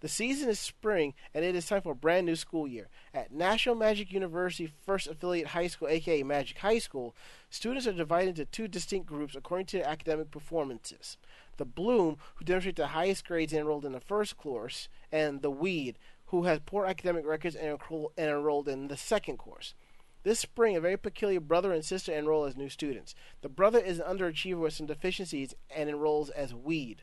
The 0.00 0.08
season 0.08 0.48
is 0.48 0.60
spring, 0.60 1.14
and 1.34 1.44
it 1.44 1.56
is 1.56 1.66
time 1.66 1.82
for 1.82 1.92
a 1.92 1.96
brand 1.96 2.26
new 2.26 2.36
school 2.36 2.68
year. 2.68 2.88
At 3.12 3.32
National 3.32 3.74
Magic 3.74 4.12
University 4.12 4.72
First 4.86 5.08
Affiliate 5.08 5.48
High 5.48 5.66
School, 5.66 5.88
aka 5.88 6.22
Magic 6.22 6.58
High 6.58 6.78
School, 6.78 7.16
students 7.50 7.86
are 7.86 7.92
divided 7.92 8.38
into 8.38 8.44
two 8.44 8.68
distinct 8.68 9.08
groups 9.08 9.34
according 9.34 9.66
to 9.66 9.78
their 9.78 9.88
academic 9.88 10.30
performances. 10.30 11.16
The 11.56 11.64
Bloom, 11.64 12.18
who 12.36 12.44
demonstrate 12.44 12.76
the 12.76 12.88
highest 12.88 13.26
grades 13.26 13.52
enrolled 13.52 13.84
in 13.84 13.92
the 13.92 14.00
first 14.00 14.36
course, 14.36 14.88
and 15.10 15.42
the 15.42 15.50
Weed, 15.50 15.98
who 16.26 16.44
has 16.44 16.60
poor 16.64 16.86
academic 16.86 17.26
records 17.26 17.56
and, 17.56 17.66
enroll- 17.66 18.12
and 18.16 18.30
enrolled 18.30 18.68
in 18.68 18.86
the 18.86 18.96
second 18.96 19.38
course. 19.38 19.74
This 20.22 20.40
spring, 20.40 20.76
a 20.76 20.80
very 20.80 20.96
peculiar 20.96 21.40
brother 21.40 21.72
and 21.72 21.84
sister 21.84 22.12
enroll 22.12 22.44
as 22.44 22.56
new 22.56 22.68
students. 22.68 23.14
The 23.40 23.48
brother 23.48 23.78
is 23.78 23.98
an 23.98 24.06
underachiever 24.06 24.60
with 24.60 24.74
some 24.74 24.86
deficiencies 24.86 25.54
and 25.74 25.88
enrolls 25.88 26.28
as 26.30 26.54
Weed, 26.54 27.02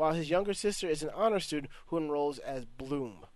while 0.00 0.14
his 0.14 0.30
younger 0.30 0.54
sister 0.54 0.88
is 0.88 1.02
an 1.02 1.10
honor 1.14 1.38
student 1.38 1.70
who 1.88 1.98
enrolls 1.98 2.38
as 2.38 2.64
Bloom. 2.64 3.26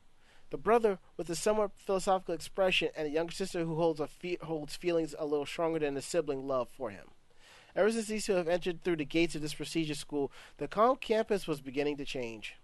The 0.49 0.57
brother, 0.57 0.99
with 1.19 1.29
a 1.29 1.37
somewhat 1.37 1.73
philosophical 1.77 2.35
expression, 2.35 2.89
and 2.97 3.07
a 3.07 3.11
younger 3.11 3.35
sister 3.35 3.65
who 3.65 3.75
holds, 3.75 4.01
a 4.01 4.07
fe- 4.07 4.39
holds 4.41 4.75
feelings 4.75 5.15
a 5.19 5.27
little 5.27 5.45
stronger 5.45 5.81
than 5.81 5.93
the 5.93 6.01
sibling 6.01 6.47
love 6.47 6.71
for 6.75 6.89
him. 6.89 7.09
Ever 7.77 7.93
since 7.93 8.07
these 8.07 8.25
two 8.25 8.33
have 8.33 8.49
entered 8.49 8.83
through 8.83 8.97
the 8.97 9.05
gates 9.05 9.35
of 9.35 9.43
this 9.43 9.53
prestigious 9.53 9.99
school, 9.99 10.33
the 10.57 10.67
calm 10.67 10.97
campus 10.97 11.47
was 11.47 11.61
beginning 11.61 11.99
to 11.99 12.07
change. 12.07 12.55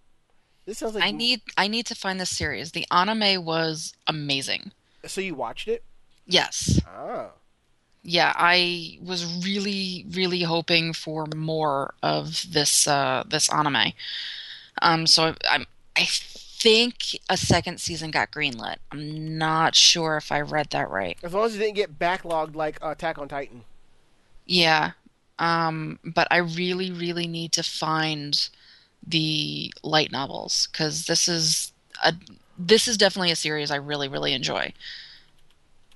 This 0.65 0.79
sounds 0.79 0.95
like 0.95 1.05
I 1.05 1.11
need 1.11 1.43
I 1.59 1.69
need 1.69 1.85
to 1.87 1.95
find 1.95 2.19
this 2.19 2.31
series. 2.31 2.73
The 2.73 2.87
anime 2.91 3.45
was 3.45 3.93
amazing. 4.07 4.73
So 5.05 5.21
you 5.21 5.35
watched 5.35 5.69
it? 5.69 5.85
Yes. 6.25 6.81
Ah. 6.87 7.33
Yeah, 8.03 8.33
I 8.35 8.99
was 9.03 9.45
really, 9.45 10.07
really 10.11 10.43
hoping 10.43 10.93
for 10.95 11.27
more 11.37 11.95
of 12.03 12.47
this 12.51 12.87
uh, 12.87 13.25
this 13.29 13.53
anime. 13.53 13.93
Um, 14.81 15.07
so 15.07 15.25
I, 15.25 15.35
I'm 15.51 15.67
I 15.97 16.07
think 16.61 17.19
a 17.29 17.37
second 17.37 17.81
season 17.81 18.11
got 18.11 18.31
greenlit. 18.31 18.77
I'm 18.93 19.39
not 19.39 19.75
sure 19.75 20.17
if 20.17 20.31
I 20.31 20.41
read 20.41 20.71
that 20.71 20.91
right. 20.91 21.19
As 21.23 21.33
long 21.33 21.47
as 21.47 21.57
it 21.57 21.59
didn't 21.59 21.75
get 21.75 21.99
backlogged 21.99 22.55
like 22.55 22.79
Attack 22.83 23.19
on 23.19 23.29
Titan. 23.29 23.65
Yeah. 24.47 24.93
Um, 25.39 25.99
but 26.05 26.29
I 26.31 26.39
really, 26.39 26.91
really 26.91 27.27
need 27.27 27.53
to 27.53 27.63
find 27.63 28.49
the 29.07 29.73
light 29.83 30.13
novels 30.13 30.69
because 30.71 31.07
this 31.07 31.29
is 31.29 31.73
a 32.05 32.15
this 32.59 32.87
is 32.87 32.99
definitely 32.99 33.31
a 33.31 33.37
series 33.37 33.71
I 33.71 33.77
really, 33.77 34.09
really 34.09 34.35
enjoy. 34.35 34.75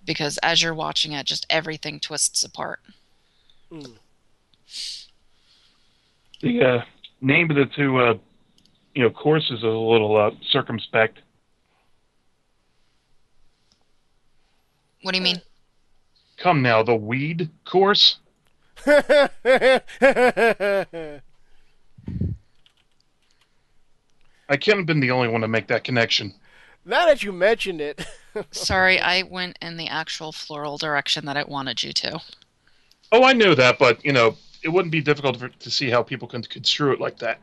Because 0.05 0.39
as 0.43 0.63
you're 0.63 0.75
watching 0.75 1.13
it, 1.13 1.27
just 1.27 1.47
everything 1.49 2.01
twists 2.01 2.45
apart. 2.45 2.81
Mm. 3.73 3.97
The 6.41 6.63
uh, 6.63 6.85
name 7.21 7.51
of 7.51 7.57
the 7.57 7.67
two, 7.67 7.99
uh, 7.99 8.15
you 8.95 9.03
know, 9.03 9.11
courses 9.11 9.59
is 9.59 9.63
a 9.63 9.67
little 9.67 10.17
uh, 10.17 10.31
circumspect. 10.51 11.19
What 15.03 15.13
do 15.13 15.19
you 15.19 15.25
mean? 15.25 15.43
Come 16.39 16.63
now, 16.63 16.83
the 16.83 16.95
weed 16.95 17.51
course. 17.65 18.17
I 18.87 19.29
can't 24.59 24.79
have 24.79 24.87
been 24.87 25.01
the 25.01 25.11
only 25.11 25.29
one 25.29 25.41
to 25.41 25.49
make 25.49 25.69
that 25.69 25.85
connection. 25.85 26.35
Now 26.85 27.07
that 27.07 27.23
you 27.23 27.33
mentioned 27.33 27.81
it, 27.81 28.07
Sorry, 28.51 28.99
I 29.01 29.23
went 29.23 29.59
in 29.63 29.77
the 29.77 29.87
actual 29.89 30.33
floral 30.33 30.77
direction 30.77 31.25
that 31.27 31.37
I 31.37 31.45
wanted 31.45 31.83
you 31.83 31.93
to. 31.93 32.21
Oh, 33.13 33.23
I 33.23 33.33
knew 33.33 33.55
that, 33.55 33.79
but 33.79 34.05
you 34.05 34.13
know, 34.13 34.37
it 34.63 34.69
wouldn't 34.71 34.93
be 34.93 35.01
difficult 35.01 35.37
for, 35.39 35.49
to 35.49 35.71
see 35.71 35.89
how 35.91 36.03
people 36.03 36.27
can 36.29 36.43
construe 36.43 36.93
it 36.93 37.01
like 37.01 37.19
that. 37.19 37.39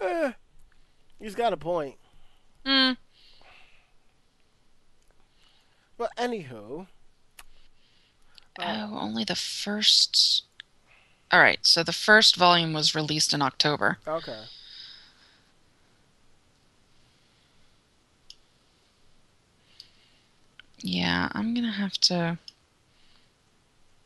eh, 0.00 0.32
he's 1.18 1.34
got 1.34 1.52
a 1.52 1.56
point. 1.56 1.96
Hmm. 2.66 2.92
But 5.96 6.10
anywho, 6.16 6.86
Oh, 8.58 8.98
only 8.98 9.24
the 9.24 9.36
first. 9.36 10.42
All 11.32 11.40
right, 11.40 11.60
so 11.62 11.82
the 11.82 11.92
first 11.92 12.36
volume 12.36 12.72
was 12.72 12.94
released 12.94 13.32
in 13.32 13.40
October. 13.40 13.98
okay. 14.06 14.42
Yeah, 20.82 21.28
I'm 21.32 21.54
gonna 21.54 21.72
have 21.72 21.92
to. 22.02 22.38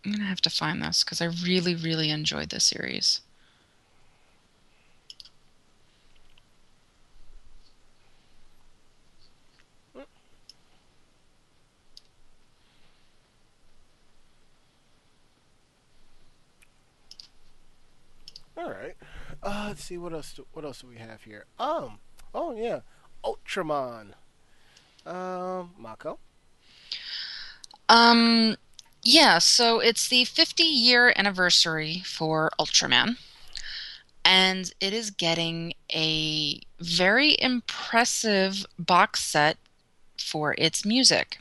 I'm 0.05 0.13
gonna 0.13 0.25
have 0.25 0.41
to 0.43 0.51
find 0.51 0.83
this 0.83 1.03
because 1.05 1.21
I 1.21 1.27
really, 1.27 1.75
really 1.75 2.11
enjoyed 2.11 2.51
this 2.51 2.65
series. 2.65 3.21
All 18.57 18.71
right. 18.71 18.97
Uh, 19.43 19.67
let's 19.69 19.85
see 19.85 19.99
what 19.99 20.13
else. 20.13 20.33
Do, 20.33 20.47
what 20.53 20.65
else 20.65 20.81
do 20.81 20.87
we 20.89 20.97
have 20.97 21.23
here? 21.23 21.45
Um. 21.59 21.99
Oh 22.35 22.55
yeah, 22.57 22.81
Ultraman. 23.25 24.15
Um, 25.07 25.71
Mako. 25.79 26.19
Um, 27.95 28.57
yeah, 29.05 29.39
so 29.39 29.79
it's 29.79 30.09
the 30.09 30.25
50 30.25 30.65
year 30.65 31.13
anniversary 31.15 32.03
for 32.05 32.51
Ultraman, 32.59 33.19
and 34.25 34.75
it 34.81 34.93
is 34.93 35.13
getting 35.13 35.75
a 35.95 36.61
very 36.81 37.37
impressive 37.41 38.67
box 38.77 39.23
set 39.23 39.59
for 40.19 40.57
its 40.59 40.85
music. 40.85 41.39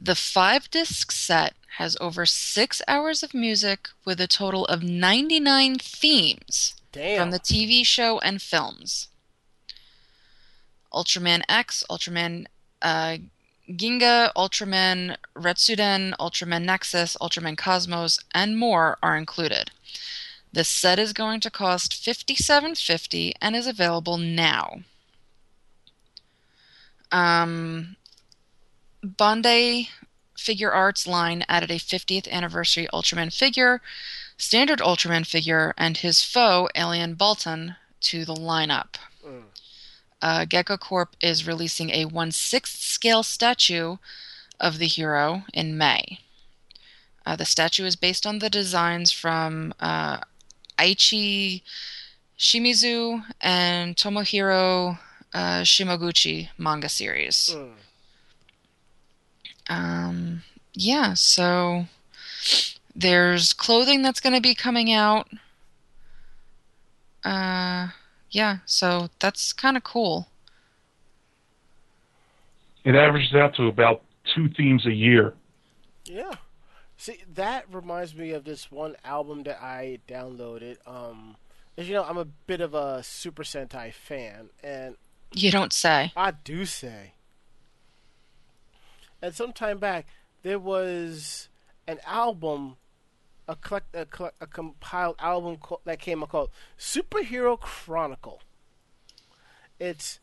The 0.00 0.16
five 0.16 0.68
disc 0.68 1.12
set 1.12 1.54
has 1.76 1.96
over 2.00 2.26
six 2.26 2.82
hours 2.88 3.22
of 3.22 3.32
music 3.32 3.88
with 4.04 4.20
a 4.20 4.26
total 4.26 4.64
of 4.64 4.82
99 4.82 5.78
themes 5.78 6.74
Damn. 6.90 7.20
from 7.20 7.30
the 7.30 7.38
TV 7.38 7.86
show 7.86 8.18
and 8.18 8.42
films. 8.42 9.06
Ultraman 10.92 11.42
X, 11.48 11.84
Ultraman 11.88 12.46
uh, 12.82 13.18
Ginga, 13.68 14.32
Ultraman 14.34 15.16
Retsuden, 15.36 16.14
Ultraman 16.18 16.64
Nexus, 16.64 17.16
Ultraman 17.20 17.56
Cosmos, 17.56 18.18
and 18.34 18.56
more 18.56 18.98
are 19.02 19.16
included. 19.16 19.70
This 20.52 20.68
set 20.68 20.98
is 20.98 21.12
going 21.12 21.40
to 21.40 21.50
cost 21.50 21.92
$57.50 21.92 23.32
and 23.40 23.54
is 23.54 23.66
available 23.66 24.16
now. 24.16 24.80
Um, 27.12 27.96
Bandai 29.04 29.88
Figuarts 30.36 31.06
line 31.06 31.44
added 31.48 31.70
a 31.70 31.78
50th 31.78 32.28
anniversary 32.30 32.88
Ultraman 32.92 33.32
figure, 33.34 33.82
standard 34.38 34.78
Ultraman 34.78 35.26
figure, 35.26 35.74
and 35.76 35.98
his 35.98 36.22
foe, 36.22 36.68
Alien 36.74 37.16
Baltan, 37.16 37.76
to 38.00 38.24
the 38.24 38.34
lineup. 38.34 38.94
Uh, 40.20 40.44
Gecko 40.44 40.76
Corp 40.76 41.14
is 41.20 41.46
releasing 41.46 41.90
a 41.90 42.06
1 42.06 42.30
6th 42.30 42.66
scale 42.66 43.22
statue 43.22 43.96
of 44.58 44.78
the 44.78 44.86
hero 44.86 45.44
in 45.54 45.78
May. 45.78 46.20
Uh, 47.24 47.36
the 47.36 47.44
statue 47.44 47.84
is 47.84 47.94
based 47.94 48.26
on 48.26 48.38
the 48.38 48.50
designs 48.50 49.12
from 49.12 49.74
uh, 49.80 50.18
Eiichi 50.78 51.62
Shimizu 52.38 53.24
and 53.40 53.96
Tomohiro 53.96 54.98
uh, 55.34 55.60
Shimoguchi 55.60 56.48
manga 56.56 56.88
series. 56.88 57.54
Mm. 57.54 57.72
Um, 59.68 60.42
yeah, 60.72 61.14
so 61.14 61.86
there's 62.96 63.52
clothing 63.52 64.02
that's 64.02 64.20
going 64.20 64.34
to 64.34 64.40
be 64.40 64.54
coming 64.54 64.92
out. 64.92 65.28
Uh, 67.24 67.88
yeah, 68.30 68.58
so 68.66 69.08
that's 69.18 69.52
kind 69.52 69.76
of 69.76 69.84
cool. 69.84 70.28
It 72.84 72.94
averages 72.94 73.34
out 73.34 73.54
to 73.56 73.66
about 73.66 74.02
two 74.34 74.48
themes 74.48 74.86
a 74.86 74.92
year. 74.92 75.34
Yeah. 76.04 76.34
See, 76.96 77.18
that 77.34 77.66
reminds 77.72 78.14
me 78.14 78.32
of 78.32 78.44
this 78.44 78.72
one 78.72 78.96
album 79.04 79.44
that 79.44 79.62
I 79.62 79.98
downloaded. 80.08 80.78
Um, 80.86 81.36
as 81.76 81.88
you 81.88 81.94
know, 81.94 82.04
I'm 82.04 82.18
a 82.18 82.24
bit 82.24 82.60
of 82.60 82.74
a 82.74 83.02
Super 83.02 83.44
Sentai 83.44 83.92
fan, 83.92 84.50
and 84.62 84.96
You 85.32 85.50
don't 85.50 85.72
say. 85.72 86.12
I 86.16 86.32
do 86.32 86.64
say. 86.64 87.12
And 89.22 89.34
some 89.34 89.52
time 89.52 89.78
back, 89.78 90.06
there 90.42 90.58
was 90.58 91.48
an 91.86 91.98
album, 92.06 92.76
a 93.48 93.56
collect, 93.56 93.94
a, 93.96 94.06
a 94.40 94.46
compiled 94.46 95.16
album 95.18 95.56
co- 95.56 95.80
that 95.84 95.98
came 95.98 96.22
out 96.22 96.28
called 96.28 96.50
Superhero 96.78 97.58
Chronicle. 97.58 98.42
It's 99.80 100.20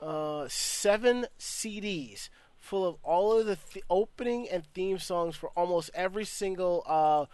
uh, 0.00 0.46
seven 0.48 1.26
CDs 1.38 2.28
full 2.58 2.86
of 2.86 2.96
all 3.02 3.38
of 3.38 3.46
the 3.46 3.56
th- 3.56 3.84
opening 3.88 4.48
and 4.48 4.66
theme 4.74 4.98
songs 4.98 5.36
for 5.36 5.50
almost 5.56 5.90
every 5.94 6.24
single 6.24 6.82
uh, 6.86 7.24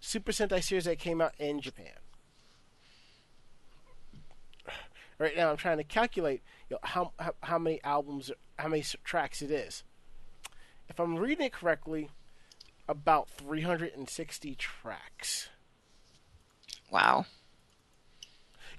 Super 0.00 0.30
Sentai 0.30 0.62
series 0.62 0.84
that 0.84 0.98
came 0.98 1.20
out 1.20 1.32
in 1.38 1.60
Japan. 1.60 1.94
Right 5.18 5.34
now, 5.36 5.50
I'm 5.50 5.56
trying 5.56 5.78
to 5.78 5.84
calculate 5.84 6.42
you 6.68 6.74
know, 6.74 6.80
how, 6.82 7.12
how 7.18 7.34
how 7.42 7.58
many 7.58 7.82
albums, 7.82 8.30
how 8.58 8.68
many 8.68 8.84
tracks 9.02 9.40
it 9.40 9.50
is. 9.50 9.82
If 10.90 11.00
I'm 11.00 11.16
reading 11.16 11.46
it 11.46 11.52
correctly, 11.52 12.10
about 12.88 13.28
360 13.28 14.54
tracks. 14.54 15.48
Wow. 16.90 17.26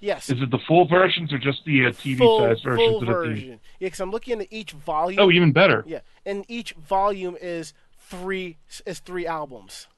Yes, 0.00 0.30
Is 0.30 0.40
it 0.40 0.50
the 0.50 0.60
full 0.66 0.86
versions 0.86 1.32
or 1.32 1.38
just 1.38 1.64
the 1.64 1.86
uh, 1.86 1.90
TV 1.90 2.18
full, 2.18 2.38
size 2.38 2.60
versions 2.62 2.88
full 2.88 3.00
of 3.00 3.06
the 3.06 3.12
version. 3.12 3.60
Yeah, 3.80 3.86
because 3.86 4.00
I'm 4.00 4.12
looking 4.12 4.40
at 4.40 4.46
each 4.50 4.70
volume. 4.70 5.18
Oh, 5.20 5.30
even 5.30 5.52
better. 5.52 5.82
Yeah, 5.86 6.00
and 6.24 6.44
each 6.46 6.72
volume 6.74 7.36
is 7.40 7.74
three 7.98 8.58
is 8.86 9.00
three 9.00 9.26
albums. 9.26 9.88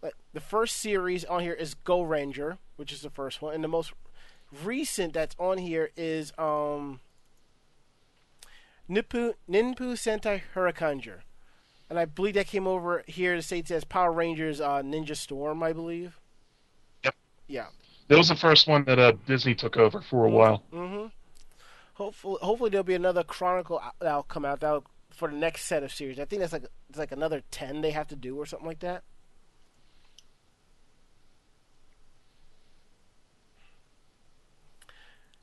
But 0.00 0.14
the 0.32 0.40
first 0.40 0.76
series 0.76 1.24
on 1.26 1.42
here 1.42 1.52
is 1.52 1.74
Go 1.74 2.00
Ranger, 2.00 2.56
which 2.76 2.90
is 2.90 3.02
the 3.02 3.10
first 3.10 3.42
one, 3.42 3.54
and 3.54 3.62
the 3.62 3.68
most 3.68 3.92
recent 4.64 5.12
that's 5.12 5.36
on 5.38 5.58
here 5.58 5.90
is 5.94 6.32
um 6.38 7.00
Nippu 8.88 9.34
Ninpu 9.50 9.92
Sentai 9.98 10.40
Hurricaneger. 10.54 11.20
And 11.90 11.98
I 11.98 12.04
believe 12.04 12.34
that 12.34 12.46
came 12.46 12.66
over 12.66 13.02
here 13.06 13.34
to 13.34 13.42
States 13.42 13.70
as 13.70 13.84
Power 13.84 14.12
Rangers 14.12 14.60
uh, 14.60 14.82
Ninja 14.82 15.16
Storm, 15.16 15.62
I 15.62 15.72
believe. 15.72 16.20
Yep. 17.04 17.14
Yeah. 17.46 17.66
That 18.08 18.18
was 18.18 18.28
the 18.28 18.36
first 18.36 18.66
one 18.66 18.84
that 18.84 18.98
uh, 18.98 19.12
Disney 19.26 19.54
took 19.54 19.76
over 19.76 20.00
for 20.00 20.24
a 20.24 20.30
while. 20.30 20.62
Mm-hmm. 20.72 21.06
Hopefully, 21.94 22.38
hopefully 22.42 22.70
there'll 22.70 22.84
be 22.84 22.94
another 22.94 23.22
Chronicle 23.22 23.82
that'll 24.00 24.22
come 24.22 24.44
out 24.44 24.60
that'll, 24.60 24.84
for 25.10 25.28
the 25.28 25.36
next 25.36 25.64
set 25.64 25.82
of 25.82 25.92
series. 25.92 26.20
I 26.20 26.24
think 26.26 26.40
that's 26.40 26.52
like 26.52 26.66
it's 26.88 26.98
like 26.98 27.12
another 27.12 27.42
ten 27.50 27.80
they 27.80 27.90
have 27.90 28.06
to 28.08 28.16
do 28.16 28.36
or 28.36 28.46
something 28.46 28.68
like 28.68 28.80
that. 28.80 29.02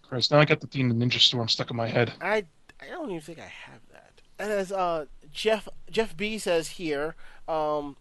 Chris, 0.01 0.31
now 0.31 0.39
I 0.39 0.45
got 0.45 0.61
the 0.61 0.67
theme 0.67 0.89
of 0.91 0.97
Ninja 0.97 1.19
Storm 1.19 1.49
stuck 1.49 1.71
in 1.71 1.75
my 1.75 1.87
head. 1.87 2.13
I 2.21 2.45
I 2.79 2.87
don't 2.89 3.09
even 3.09 3.21
think 3.21 3.39
I 3.39 3.51
have 3.65 3.81
that. 3.91 4.21
And 4.39 4.51
as 4.51 4.71
uh 4.71 5.05
Jeff 5.35 5.67
Jeff 5.91 6.15
B 6.15 6.37
says 6.37 6.69
here, 6.69 7.15
um, 7.47 7.97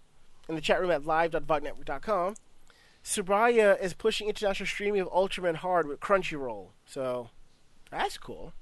in 0.48 0.54
the 0.54 0.60
chat 0.60 0.80
room 0.80 0.92
at 0.92 1.04
live.vognetwork.com, 1.04 2.36
Tsuburaya 3.04 3.80
is 3.80 3.92
pushing 3.92 4.28
international 4.28 4.66
streaming 4.66 5.02
of 5.02 5.10
Ultraman 5.10 5.56
hard 5.56 5.88
with 5.88 6.00
Crunchyroll. 6.00 6.68
So 6.86 7.30
that's 7.90 8.16
cool. 8.18 8.52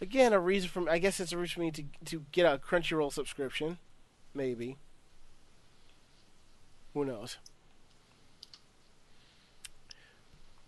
Again, 0.00 0.32
a 0.32 0.40
reason 0.40 0.70
for 0.70 0.90
I 0.90 0.98
guess 0.98 1.20
it's 1.20 1.32
a 1.32 1.38
reason 1.38 1.54
for 1.54 1.60
me 1.60 1.70
to 1.72 1.84
to 2.06 2.24
get 2.32 2.46
a 2.46 2.58
Crunchyroll 2.58 3.12
subscription, 3.12 3.78
maybe. 4.34 4.78
Who 6.94 7.04
knows? 7.04 7.36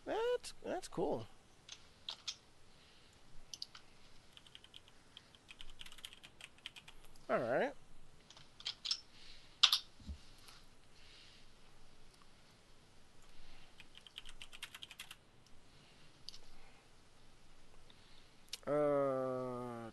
That's 0.05 0.53
that's 0.65 0.89
cool. 0.89 1.27
All 7.29 7.41
right. 7.41 7.73
Uh, 18.69 19.91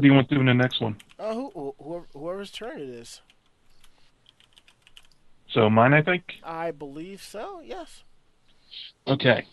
you 0.00 0.12
want 0.12 0.28
to 0.28 0.34
do 0.34 0.40
in 0.40 0.46
the 0.46 0.54
next 0.54 0.80
one. 0.80 0.96
Oh, 1.18 1.74
who, 1.78 2.06
whoever's 2.12 2.50
turn 2.50 2.80
it 2.80 2.88
is. 2.88 3.20
So 5.48 5.68
mine, 5.70 5.92
I 5.92 6.02
think. 6.02 6.24
I 6.42 6.70
believe 6.70 7.22
so. 7.22 7.60
Yes. 7.64 8.02
Okay 9.06 9.46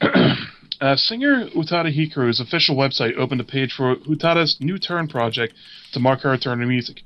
uh, 0.82 0.96
singer 0.96 1.48
Utada 1.48 1.94
Hikaru's 1.94 2.40
official 2.40 2.76
website 2.76 3.18
opened 3.18 3.42
a 3.42 3.44
page 3.44 3.74
for 3.74 3.96
Utada's 3.98 4.60
New 4.60 4.78
Turn 4.78 5.08
project 5.08 5.54
to 5.92 6.00
mark 6.00 6.22
her 6.22 6.32
return 6.32 6.60
to 6.60 6.66
music. 6.66 7.04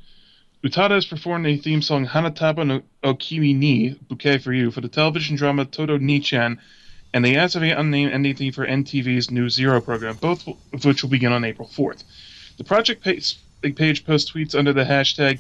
Utada 0.64 0.92
has 0.92 1.06
performed 1.06 1.46
a 1.46 1.58
theme 1.58 1.82
song 1.82 2.06
Hanataba 2.08 2.84
wo 3.04 3.14
Kimi 3.16 3.54
ni 3.54 3.96
Bouquet 4.08 4.38
for 4.38 4.54
You 4.54 4.72
for 4.72 4.82
the 4.82 4.88
television 4.88 5.36
drama 5.36 5.66
Todo 5.66 5.98
Nichan 5.98 6.58
and 7.14 7.26
the 7.26 7.36
as 7.36 7.56
of 7.56 7.64
yet 7.64 7.78
unnamed 7.78 8.14
ending 8.14 8.36
theme 8.36 8.54
for 8.54 8.66
NTV's 8.66 9.30
News 9.30 9.54
Zero 9.54 9.82
program, 9.82 10.16
both 10.16 10.48
of 10.48 10.86
which 10.86 11.04
will 11.04 11.10
begin 11.10 11.32
on 11.32 11.44
April 11.44 11.68
4th. 11.68 12.04
The 12.58 12.64
project 12.64 13.04
page, 13.04 13.38
page 13.62 14.06
posts 14.06 14.32
tweets 14.32 14.58
under 14.58 14.74
the 14.74 14.84
hashtag 14.84 15.40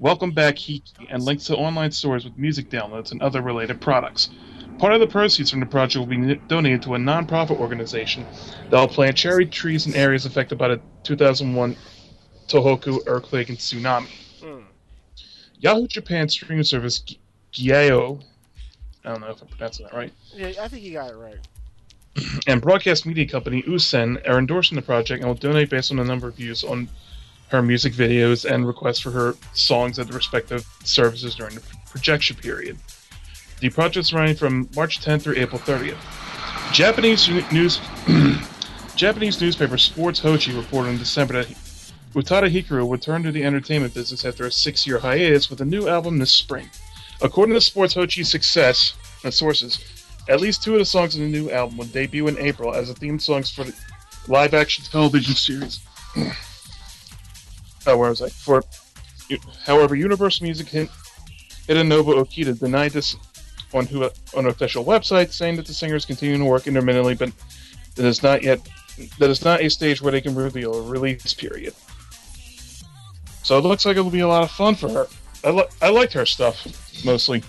Welcome 0.00 0.32
Back 0.32 0.56
Hiki 0.56 1.08
and 1.08 1.22
links 1.22 1.44
to 1.44 1.56
online 1.56 1.92
stores 1.92 2.24
with 2.24 2.36
music 2.36 2.68
downloads 2.68 3.12
and 3.12 3.22
other 3.22 3.42
related 3.42 3.80
products. 3.80 4.30
Part 4.78 4.92
of 4.92 5.00
the 5.00 5.06
proceeds 5.06 5.50
from 5.50 5.60
the 5.60 5.66
project 5.66 6.00
will 6.00 6.06
be 6.06 6.34
donated 6.48 6.82
to 6.82 6.94
a 6.94 6.98
non-profit 6.98 7.58
organization 7.58 8.26
that 8.70 8.78
will 8.78 8.88
plant 8.88 9.16
cherry 9.16 9.46
trees 9.46 9.86
in 9.86 9.94
areas 9.94 10.26
affected 10.26 10.58
by 10.58 10.68
the 10.68 10.80
2001 11.04 11.76
Tohoku 12.48 13.00
earthquake 13.06 13.48
and 13.48 13.58
tsunami. 13.58 14.08
Hmm. 14.42 14.62
Yahoo 15.58 15.86
Japan 15.86 16.28
streaming 16.28 16.64
service 16.64 16.98
G- 16.98 17.72
I 17.72 17.88
don't 17.88 19.20
know 19.20 19.28
if 19.30 19.40
I'm 19.40 19.48
pronouncing 19.48 19.86
that 19.86 19.94
right, 19.94 20.12
Yeah, 20.34 20.52
I 20.60 20.68
think 20.68 20.82
you 20.82 20.92
got 20.92 21.10
it 21.10 21.16
right. 21.16 21.38
and 22.46 22.60
broadcast 22.60 23.06
media 23.06 23.26
company 23.26 23.62
Usen 23.66 24.18
are 24.26 24.38
endorsing 24.38 24.76
the 24.76 24.82
project 24.82 25.20
and 25.20 25.28
will 25.28 25.34
donate 25.34 25.70
based 25.70 25.90
on 25.90 25.98
the 25.98 26.04
number 26.04 26.28
of 26.28 26.34
views 26.34 26.64
on 26.64 26.88
her 27.48 27.62
music 27.62 27.92
videos 27.92 28.50
and 28.50 28.66
requests 28.66 29.00
for 29.00 29.10
her 29.10 29.34
songs 29.52 29.98
at 29.98 30.08
the 30.08 30.12
respective 30.12 30.66
services 30.82 31.34
during 31.34 31.54
the 31.54 31.62
projection 31.90 32.36
period. 32.36 32.76
The 33.60 33.70
project's 33.70 34.12
running 34.12 34.36
from 34.36 34.68
March 34.74 35.00
10th 35.00 35.22
through 35.22 35.36
April 35.36 35.60
30th. 35.60 35.96
Japanese 36.72 37.28
news 37.52 37.80
Japanese 38.96 39.40
newspaper 39.40 39.78
Sports 39.78 40.20
Hochi 40.20 40.56
reported 40.56 40.90
in 40.90 40.98
December 40.98 41.44
that 41.44 41.48
Utada 42.14 42.48
Hikaru 42.48 42.86
would 42.86 43.00
return 43.00 43.22
to 43.24 43.32
the 43.32 43.42
entertainment 43.42 43.92
business 43.92 44.24
after 44.24 44.46
a 44.46 44.50
six-year 44.50 44.98
hiatus 44.98 45.50
with 45.50 45.60
a 45.60 45.64
new 45.64 45.88
album 45.88 46.18
this 46.18 46.32
spring. 46.32 46.70
According 47.20 47.54
to 47.54 47.60
Sports 47.60 47.94
Hochi's 47.94 48.30
success 48.30 48.94
uh, 49.24 49.30
sources, 49.30 49.78
at 50.28 50.40
least 50.40 50.62
two 50.62 50.74
of 50.74 50.78
the 50.78 50.84
songs 50.84 51.16
in 51.16 51.22
the 51.22 51.28
new 51.28 51.50
album 51.50 51.76
will 51.76 51.86
debut 51.86 52.28
in 52.28 52.38
April 52.38 52.72
as 52.72 52.88
the 52.88 52.94
theme 52.94 53.18
songs 53.18 53.50
for 53.50 53.64
the 53.64 53.74
live-action 54.28 54.84
television 54.84 55.34
series. 55.34 55.80
oh, 57.86 57.96
where 57.96 58.10
was 58.10 58.22
I? 58.22 58.28
For, 58.28 58.62
however, 59.64 59.96
Universal 59.96 60.44
Music 60.44 60.68
hit 60.68 60.88
Hidenobu 61.68 62.22
Okita 62.22 62.58
denied 62.58 62.92
this 62.92 63.16
on 63.74 63.86
who 63.86 64.04
on 64.04 64.10
an 64.34 64.46
official 64.46 64.84
website, 64.84 65.32
saying 65.32 65.56
that 65.56 65.66
the 65.66 65.74
singer 65.74 65.96
is 65.96 66.04
continuing 66.04 66.40
to 66.40 66.46
work 66.46 66.66
intermittently, 66.66 67.14
but 67.14 67.32
that 67.96 68.04
is 68.04 68.22
not 68.22 68.42
yet 68.42 68.60
that 69.18 69.30
is 69.30 69.44
not 69.44 69.60
a 69.60 69.68
stage 69.68 70.00
where 70.00 70.12
they 70.12 70.20
can 70.20 70.34
reveal 70.34 70.74
a 70.74 70.82
release 70.82 71.34
period. 71.34 71.74
So 73.42 73.58
it 73.58 73.64
looks 73.64 73.84
like 73.84 73.96
it'll 73.96 74.10
be 74.10 74.20
a 74.20 74.28
lot 74.28 74.42
of 74.42 74.50
fun 74.50 74.74
for 74.74 74.88
her. 74.88 75.06
I, 75.42 75.50
li- 75.50 75.68
I 75.82 75.90
liked 75.90 76.12
her 76.14 76.24
stuff 76.24 76.64
mostly. 77.04 77.42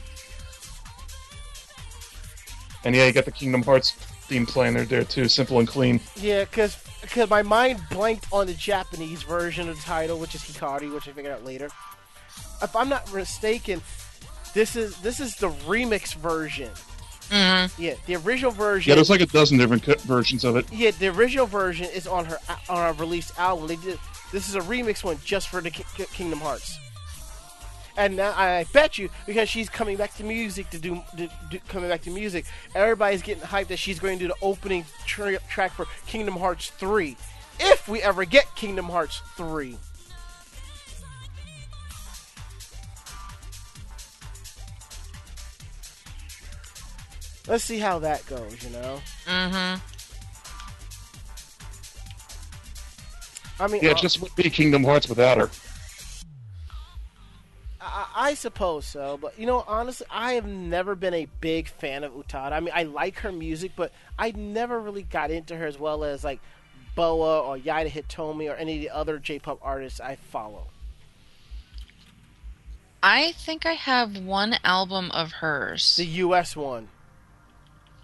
And 2.84 2.95
yeah, 2.95 3.05
you 3.07 3.13
got 3.13 3.26
the 3.26 3.32
Kingdom 3.32 3.63
Hearts 3.63 3.91
theme 4.28 4.45
playing 4.45 4.73
there, 4.73 4.86
there 4.86 5.03
too, 5.03 5.28
simple 5.28 5.59
and 5.59 5.67
clean. 5.67 6.01
Yeah, 6.15 6.43
because 6.43 6.78
because 7.01 7.30
my 7.30 7.43
mind 7.43 7.82
blanked 7.91 8.28
on 8.32 8.47
the 8.47 8.53
Japanese 8.53 9.23
version 9.23 9.69
of 9.69 9.78
the 9.78 9.84
title, 9.84 10.19
which 10.19 10.36
is 10.36 10.41
Hikari, 10.41 10.91
which 10.93 11.07
I 11.07 11.11
figured 11.11 11.34
out 11.34 11.45
later. 11.45 11.69
If 12.61 12.76
I'm 12.76 12.89
not 12.89 13.11
mistaken, 13.13 13.82
this 14.56 14.76
is 14.76 14.97
this 15.01 15.20
is 15.20 15.36
the 15.36 15.49
remix 15.68 16.16
version. 16.16 16.72
Mm-hmm. 17.30 17.82
Yeah, 17.82 17.95
the 18.08 18.16
original 18.16 18.51
version. 18.51 18.89
Yeah, 18.89 18.95
there's 18.95 19.10
like 19.10 19.22
a 19.22 19.26
dozen 19.26 19.58
different 19.58 19.84
co- 19.84 19.95
versions 19.99 20.43
of 20.43 20.56
it. 20.56 20.72
Yeah, 20.72 20.91
the 20.91 21.08
original 21.10 21.45
version 21.45 21.88
is 21.93 22.08
on 22.08 22.26
her 22.26 22.38
on 22.70 22.78
our 22.78 22.93
released 22.93 23.38
album. 23.38 23.68
They 23.68 23.76
did 23.76 23.99
this 24.32 24.49
is 24.49 24.56
a 24.56 24.62
remix 24.62 25.03
one 25.03 25.18
just 25.24 25.49
for 25.49 25.62
the 25.62 25.70
Ki- 25.70 25.86
Ki- 25.95 26.06
Kingdom 26.14 26.39
Hearts. 26.39 26.80
And 27.97 28.18
now 28.18 28.34
I 28.36 28.66
bet 28.74 28.97
you 28.97 29.10
because 29.26 29.49
she's 29.49 29.70
coming 29.70 29.97
back 29.97 30.16
to 30.18 30.24
music 30.24 30.70
to 30.72 30.80
do, 30.80 31.01
to 31.18 31.30
do 31.49 31.60
coming 31.70 31.89
back 31.89 32.01
to 32.03 32.10
music, 32.10 32.45
everybody's 32.76 33.22
getting 33.22 33.43
hyped 33.43 33.68
that 33.68 33.80
she's 33.80 33.99
going 33.99 34.20
to 34.20 34.26
do 34.26 34.28
the 34.28 34.36
opening 34.41 34.86
tra- 35.06 35.39
track 35.49 35.72
for 35.72 35.86
Kingdom 36.06 36.36
Hearts 36.36 36.72
3. 36.72 37.16
If 37.60 37.88
we 37.88 38.01
ever 38.01 38.26
get 38.26 38.53
Kingdom 38.56 38.86
Hearts 38.86 39.22
3. 39.38 39.78
Let's 47.48 47.64
see 47.64 47.80
how 47.80 48.00
that 48.00 48.26
goes, 48.26 48.64
you 48.64 48.72
know. 48.72 49.00
Mm-hmm. 49.28 49.82
I 53.58 53.68
mean, 53.68 53.84
Yeah, 53.84 53.91
uh, 53.91 53.96
just 53.96 54.22
would 54.22 54.36
be 54.36 54.50
Kingdom 54.50 54.84
Hearts 54.84 55.08
without 55.08 55.38
her. 55.38 55.50
I, 57.80 58.08
I 58.16 58.34
suppose 58.34 58.86
so, 58.86 59.18
but 59.22 59.39
you 59.39 59.46
know, 59.46 59.64
honestly, 59.68 60.08
I 60.10 60.34
have 60.34 60.46
never 60.46 60.96
been 60.96 61.14
a 61.14 61.28
big 61.39 61.70
fan 61.70 62.04
of 62.04 62.14
Utada. 62.14 62.52
I 62.52 62.60
mean, 62.60 62.74
I 62.76 62.84
like 62.84 63.20
her 63.20 63.32
music, 63.32 63.74
but 63.76 63.91
I 64.18 64.32
never 64.32 64.80
really 64.80 65.04
got 65.04 65.32
into 65.32 65.56
her 65.56 65.66
as 65.66 65.80
well 65.80 66.04
as 66.04 66.24
like 66.24 66.41
Boa 66.96 67.41
or 67.41 67.58
Yaida 67.58 67.89
Hitomi 67.89 68.52
or 68.52 68.56
any 68.56 68.76
of 68.76 68.82
the 68.82 68.89
other 68.89 69.20
J-pop 69.20 69.60
artists 69.62 70.00
I 70.00 70.16
follow. 70.16 70.68
I 73.04 73.34
think 73.34 73.66
I 73.66 73.74
have 73.74 74.18
one 74.18 74.56
album 74.64 75.12
of 75.12 75.34
hers. 75.34 75.96
The 75.96 76.06
U.S. 76.06 76.56
one, 76.56 76.88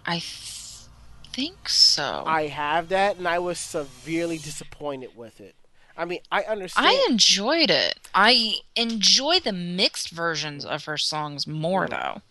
I 0.06 0.18
th- 0.18 0.88
think 1.32 1.68
so. 1.68 2.24
I 2.26 2.48
have 2.48 2.88
that, 2.88 3.16
and 3.16 3.26
I 3.26 3.38
was 3.38 3.58
severely 3.58 4.38
disappointed 4.38 5.16
with 5.16 5.40
it. 5.40 5.54
I 5.96 6.04
mean, 6.04 6.20
I 6.30 6.42
understand. 6.42 6.86
I 6.88 7.06
enjoyed 7.10 7.70
it. 7.70 7.98
I 8.14 8.54
enjoy 8.76 9.40
the 9.40 9.52
mixed 9.52 10.10
versions 10.10 10.64
of 10.64 10.84
her 10.86 10.96
songs 10.96 11.46
more, 11.46 11.86
though. 11.86 12.22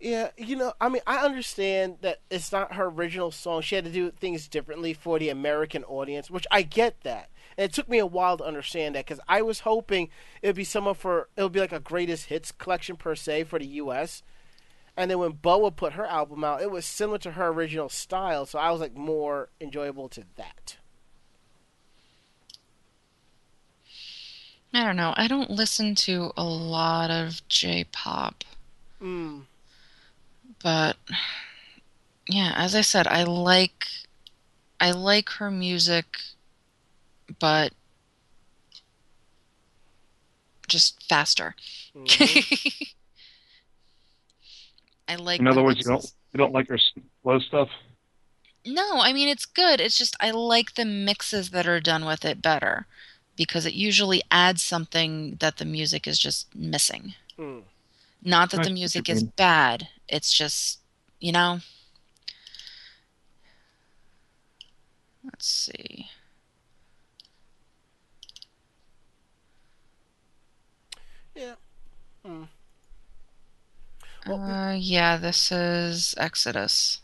Yeah, 0.00 0.30
you 0.36 0.54
know, 0.54 0.74
I 0.80 0.88
mean, 0.88 1.02
I 1.08 1.24
understand 1.24 1.98
that 2.02 2.20
it's 2.30 2.52
not 2.52 2.74
her 2.74 2.86
original 2.86 3.32
song. 3.32 3.62
She 3.62 3.74
had 3.74 3.84
to 3.84 3.90
do 3.90 4.10
things 4.12 4.46
differently 4.46 4.94
for 4.94 5.18
the 5.18 5.28
American 5.28 5.82
audience, 5.84 6.30
which 6.30 6.46
I 6.52 6.62
get 6.62 7.00
that. 7.02 7.30
And 7.58 7.64
it 7.64 7.72
took 7.74 7.88
me 7.88 7.98
a 7.98 8.06
while 8.06 8.38
to 8.38 8.44
understand 8.44 8.94
that 8.94 9.04
because 9.04 9.20
I 9.28 9.42
was 9.42 9.60
hoping 9.60 10.10
it 10.40 10.46
would 10.46 10.56
be 10.56 10.64
someone 10.64 10.94
for 10.94 11.28
it 11.36 11.42
would 11.42 11.52
be 11.52 11.58
like 11.60 11.72
a 11.72 11.80
greatest 11.80 12.26
hits 12.26 12.52
collection 12.52 12.96
per 12.96 13.14
se 13.16 13.44
for 13.44 13.58
the 13.58 13.66
U.S. 13.66 14.22
And 14.96 15.10
then 15.10 15.18
when 15.18 15.32
Boa 15.32 15.70
put 15.72 15.94
her 15.94 16.06
album 16.06 16.44
out, 16.44 16.62
it 16.62 16.70
was 16.70 16.86
similar 16.86 17.18
to 17.18 17.32
her 17.32 17.48
original 17.48 17.88
style, 17.88 18.46
so 18.46 18.58
I 18.60 18.70
was 18.70 18.80
like 18.80 18.94
more 18.96 19.48
enjoyable 19.60 20.08
to 20.10 20.22
that. 20.36 20.76
I 24.72 24.84
don't 24.84 24.96
know. 24.96 25.14
I 25.16 25.28
don't 25.28 25.50
listen 25.50 25.94
to 25.96 26.30
a 26.36 26.44
lot 26.44 27.10
of 27.10 27.46
J-pop, 27.48 28.44
Mm. 29.00 29.44
but 30.62 30.96
yeah, 32.28 32.52
as 32.56 32.74
I 32.74 32.82
said, 32.82 33.06
I 33.06 33.22
like 33.24 33.86
I 34.80 34.90
like 34.92 35.30
her 35.30 35.50
music, 35.50 36.18
but 37.38 37.72
just 40.66 41.02
faster. 41.08 41.54
Mhm. 41.94 42.92
I 45.08 45.14
like. 45.16 45.40
In 45.40 45.46
other 45.46 45.56
the 45.56 45.64
words, 45.64 45.78
you 45.78 45.84
don't 45.84 46.12
you 46.32 46.38
don't 46.38 46.52
like 46.52 46.68
her 46.68 46.78
slow 47.22 47.38
stuff. 47.38 47.68
No, 48.66 49.00
I 49.00 49.12
mean 49.12 49.28
it's 49.28 49.46
good. 49.46 49.80
It's 49.80 49.96
just 49.96 50.16
I 50.20 50.30
like 50.30 50.74
the 50.74 50.84
mixes 50.84 51.50
that 51.50 51.66
are 51.66 51.80
done 51.80 52.04
with 52.04 52.24
it 52.24 52.42
better 52.42 52.86
because 53.36 53.64
it 53.64 53.72
usually 53.72 54.20
adds 54.30 54.62
something 54.62 55.36
that 55.40 55.56
the 55.56 55.64
music 55.64 56.06
is 56.06 56.18
just 56.18 56.54
missing. 56.54 57.14
Mm. 57.38 57.62
Not 58.22 58.50
that 58.50 58.60
I 58.60 58.64
the 58.64 58.70
music 58.70 59.08
is 59.08 59.22
mean. 59.22 59.32
bad. 59.36 59.88
It's 60.08 60.32
just, 60.32 60.80
you 61.20 61.32
know. 61.32 61.60
Let's 65.22 65.46
see. 65.46 66.08
Yeah. 71.36 71.54
Mm. 72.28 72.48
Well, 74.26 74.42
Uh, 74.42 74.74
yeah, 74.74 75.16
this 75.16 75.50
is 75.50 76.14
Exodus. 76.18 77.00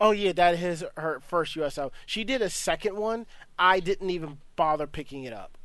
Oh 0.00 0.10
yeah, 0.10 0.32
that 0.32 0.54
is 0.60 0.84
her 0.96 1.20
first 1.20 1.54
US 1.56 1.78
album. 1.78 1.92
She 2.06 2.24
did 2.24 2.42
a 2.42 2.50
second 2.50 2.96
one. 2.96 3.26
I 3.58 3.80
didn't 3.80 4.10
even 4.10 4.38
bother 4.56 4.86
picking 4.86 5.24
it 5.24 5.32
up. 5.32 5.56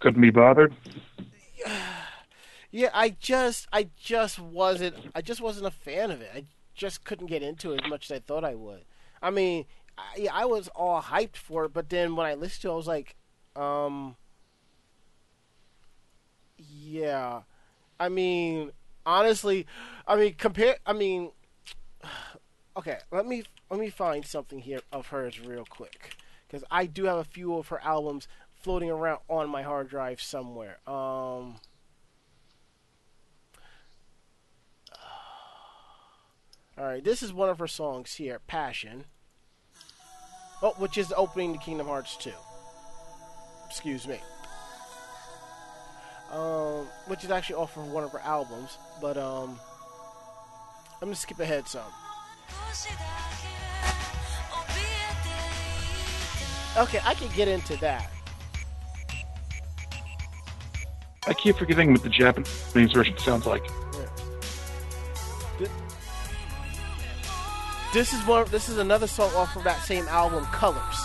Couldn't 0.00 0.20
be 0.22 0.30
bothered. 0.30 0.74
Yeah, 2.70 2.90
I 2.92 3.10
just 3.10 3.68
I 3.72 3.86
just 3.96 4.40
wasn't 4.40 4.96
I 5.14 5.22
just 5.22 5.40
wasn't 5.40 5.66
a 5.66 5.70
fan 5.70 6.10
of 6.10 6.20
it. 6.20 6.30
I 6.34 6.44
just 6.74 7.04
couldn't 7.04 7.26
get 7.28 7.40
into 7.40 7.72
it 7.72 7.84
as 7.84 7.88
much 7.88 8.10
as 8.10 8.16
I 8.16 8.18
thought 8.18 8.44
I 8.44 8.56
would. 8.56 8.80
I 9.22 9.30
mean, 9.30 9.66
I, 9.96 10.02
yeah, 10.16 10.34
I 10.34 10.44
was 10.44 10.66
all 10.74 11.00
hyped 11.00 11.36
for 11.36 11.66
it, 11.66 11.72
but 11.72 11.88
then 11.88 12.16
when 12.16 12.26
I 12.26 12.34
listened 12.34 12.62
to 12.62 12.70
it, 12.70 12.72
I 12.72 12.76
was 12.76 12.88
like, 12.88 13.14
um, 13.54 14.16
yeah. 16.84 17.42
I 17.98 18.08
mean, 18.08 18.72
honestly, 19.06 19.66
I 20.06 20.16
mean, 20.16 20.34
compare. 20.34 20.76
I 20.86 20.92
mean, 20.92 21.30
okay. 22.76 22.98
Let 23.10 23.26
me 23.26 23.44
let 23.70 23.80
me 23.80 23.90
find 23.90 24.24
something 24.24 24.60
here 24.60 24.80
of 24.92 25.08
hers 25.08 25.40
real 25.40 25.64
quick 25.64 26.16
because 26.46 26.64
I 26.70 26.86
do 26.86 27.04
have 27.04 27.18
a 27.18 27.24
few 27.24 27.56
of 27.56 27.68
her 27.68 27.80
albums 27.82 28.28
floating 28.62 28.90
around 28.90 29.20
on 29.28 29.48
my 29.48 29.62
hard 29.62 29.88
drive 29.88 30.20
somewhere. 30.20 30.78
Um. 30.86 31.56
All 36.76 36.84
right, 36.84 37.04
this 37.04 37.22
is 37.22 37.32
one 37.32 37.48
of 37.48 37.58
her 37.58 37.68
songs 37.68 38.14
here, 38.14 38.40
"Passion." 38.46 39.04
Oh, 40.62 40.74
which 40.78 40.96
is 40.96 41.12
opening 41.16 41.52
to 41.52 41.58
Kingdom 41.58 41.88
Hearts 41.88 42.16
2. 42.16 42.30
Excuse 43.66 44.08
me. 44.08 44.18
Um, 46.34 46.88
which 47.06 47.22
is 47.22 47.30
actually 47.30 47.54
off 47.54 47.76
of 47.76 47.86
one 47.92 48.02
of 48.02 48.10
her 48.10 48.18
albums, 48.18 48.78
but 49.00 49.16
um, 49.16 49.56
I'm 51.00 51.06
gonna 51.06 51.14
skip 51.14 51.38
ahead 51.38 51.68
some. 51.68 51.82
Okay, 56.76 57.00
I 57.04 57.14
can 57.14 57.28
get 57.36 57.46
into 57.46 57.76
that. 57.76 58.10
I 61.28 61.34
keep 61.34 61.56
forgetting 61.56 61.92
what 61.92 62.02
the 62.02 62.08
Japanese 62.08 62.92
version 62.92 63.16
sounds 63.16 63.46
like. 63.46 63.64
This 67.92 68.12
is 68.12 68.26
one. 68.26 68.44
This 68.50 68.68
is 68.68 68.78
another 68.78 69.06
song 69.06 69.32
off 69.36 69.54
of 69.54 69.62
that 69.62 69.80
same 69.82 70.08
album, 70.08 70.44
Colors. 70.46 71.03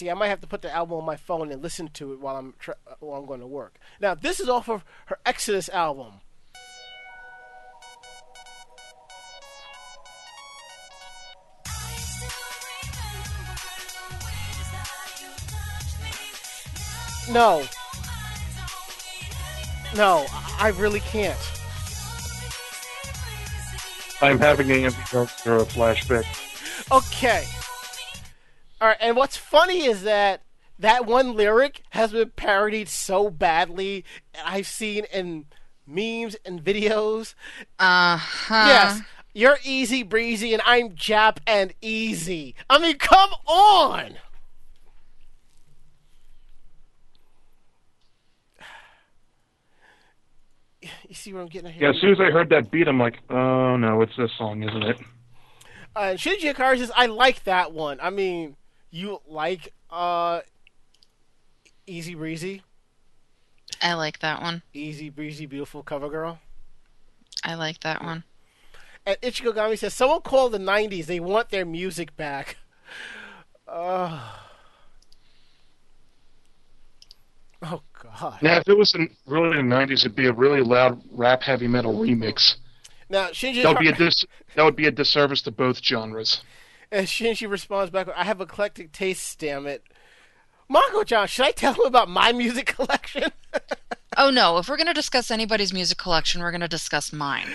See, 0.00 0.08
I 0.08 0.14
might 0.14 0.28
have 0.28 0.40
to 0.40 0.46
put 0.46 0.62
the 0.62 0.74
album 0.74 0.96
on 0.96 1.04
my 1.04 1.16
phone 1.16 1.52
and 1.52 1.62
listen 1.62 1.88
to 1.88 2.14
it 2.14 2.20
while 2.20 2.34
I'm 2.34 2.54
tra- 2.58 2.78
while 3.00 3.20
I'm 3.20 3.26
going 3.26 3.40
to 3.40 3.46
work. 3.46 3.78
Now, 4.00 4.14
this 4.14 4.40
is 4.40 4.48
off 4.48 4.66
of 4.70 4.82
her 5.08 5.18
Exodus 5.26 5.68
album. 5.68 6.22
No. 17.30 17.62
No, 19.94 20.24
I 20.58 20.72
really 20.78 21.00
can't. 21.00 21.38
I'm 24.22 24.38
having 24.38 24.70
a 24.70 24.86
a 24.86 24.90
flashback. 25.66 26.24
Okay. 26.90 27.44
All 28.80 28.88
right, 28.88 28.96
and 29.00 29.16
what's 29.16 29.36
funny 29.36 29.84
is 29.84 30.02
that 30.04 30.42
that 30.78 31.04
one 31.04 31.34
lyric 31.34 31.82
has 31.90 32.12
been 32.12 32.30
parodied 32.30 32.88
so 32.88 33.28
badly. 33.28 34.04
I've 34.42 34.66
seen 34.66 35.04
in 35.12 35.44
memes 35.86 36.36
and 36.46 36.64
videos. 36.64 37.34
Uh 37.78 38.16
huh. 38.16 38.64
Yes, 38.66 39.02
you're 39.34 39.58
easy 39.64 40.02
breezy, 40.02 40.54
and 40.54 40.62
I'm 40.64 40.90
Jap 40.90 41.38
and 41.46 41.74
easy. 41.82 42.54
I 42.70 42.78
mean, 42.78 42.96
come 42.96 43.30
on. 43.46 44.14
You 51.06 51.14
see 51.14 51.34
what 51.34 51.40
I'm 51.40 51.48
getting 51.48 51.68
at 51.68 51.74
here? 51.74 51.82
Yeah, 51.84 51.90
as 51.90 52.00
soon 52.00 52.12
as 52.12 52.20
I 52.20 52.30
heard 52.30 52.48
that 52.50 52.70
beat, 52.70 52.88
I'm 52.88 52.98
like, 52.98 53.18
oh 53.28 53.76
no, 53.76 54.00
it's 54.00 54.16
this 54.16 54.30
song, 54.38 54.62
isn't 54.62 54.82
it? 54.82 55.00
Uh, 55.94 56.14
Shinji 56.14 56.54
Ikari 56.54 56.78
says, 56.78 56.92
I 56.96 57.06
like 57.06 57.44
that 57.44 57.72
one. 57.72 57.98
I 58.00 58.10
mean, 58.10 58.56
you 58.90 59.20
like 59.26 59.72
uh, 59.90 60.40
Easy 61.86 62.14
Breezy? 62.14 62.62
I 63.82 63.94
like 63.94 64.18
that 64.20 64.42
one. 64.42 64.62
Easy 64.74 65.08
Breezy, 65.10 65.46
Beautiful 65.46 65.82
Cover 65.82 66.08
Girl? 66.08 66.38
I 67.44 67.54
like 67.54 67.80
that 67.80 68.02
one. 68.02 68.24
And 69.06 69.18
Ichigo 69.20 69.54
Gami 69.54 69.78
says, 69.78 69.94
someone 69.94 70.20
called 70.20 70.52
the 70.52 70.58
90s. 70.58 71.06
They 71.06 71.20
want 71.20 71.50
their 71.50 71.64
music 71.64 72.16
back. 72.16 72.56
Uh, 73.72 74.18
oh, 77.62 77.80
God. 78.02 78.42
Now, 78.42 78.56
if 78.58 78.68
it 78.68 78.76
was 78.76 78.94
in 78.96 79.08
really 79.26 79.60
in 79.60 79.68
the 79.68 79.76
'90s, 79.76 80.00
it'd 80.00 80.16
be 80.16 80.26
a 80.26 80.32
really 80.32 80.60
loud 80.60 81.00
rap 81.12 81.42
heavy 81.42 81.68
metal 81.68 81.94
remix. 81.94 82.56
Now, 83.08 83.28
Shinji 83.28 83.62
That 83.62 83.68
would 83.68 83.78
be 83.78 83.88
a 83.88 83.94
dis- 83.94 84.24
that 84.56 84.64
would 84.64 84.74
be 84.74 84.86
a 84.86 84.90
disservice 84.90 85.42
to 85.42 85.52
both 85.52 85.82
genres. 85.84 86.42
And 86.92 87.06
Shinji 87.06 87.48
responds 87.48 87.90
back, 87.90 88.08
I 88.14 88.24
have 88.24 88.40
eclectic 88.40 88.92
tastes, 88.92 89.34
damn 89.36 89.66
it. 89.66 89.84
Mako-chan, 90.68 91.28
should 91.28 91.46
I 91.46 91.50
tell 91.52 91.74
him 91.74 91.84
about 91.86 92.08
my 92.08 92.32
music 92.32 92.66
collection? 92.76 93.30
Oh 94.16 94.30
no, 94.30 94.58
if 94.58 94.68
we're 94.68 94.76
going 94.76 94.86
to 94.86 94.92
discuss 94.92 95.30
anybody's 95.30 95.72
music 95.72 95.98
collection, 95.98 96.40
we're 96.42 96.50
going 96.50 96.60
to 96.60 96.68
discuss 96.68 97.12
mine. 97.12 97.46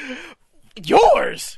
Yours! 0.82 1.58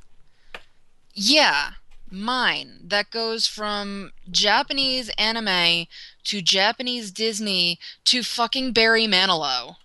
Yeah, 1.14 1.72
mine. 2.12 2.80
That 2.84 3.12
goes 3.12 3.48
from 3.48 4.12
Japanese 4.30 5.10
anime 5.18 5.86
to 6.26 6.42
Japanese 6.42 7.12
Disney 7.12 7.80
to 8.06 8.24
fucking 8.24 8.74
Barry 8.74 9.06
Manilow. 9.08 9.78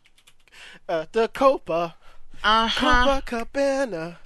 Uh, 0.88 1.07
the 1.12 1.28
Copa. 1.28 1.95
Uh 2.43 2.66
huh. 2.68 3.20
Copacabana. 3.24 4.16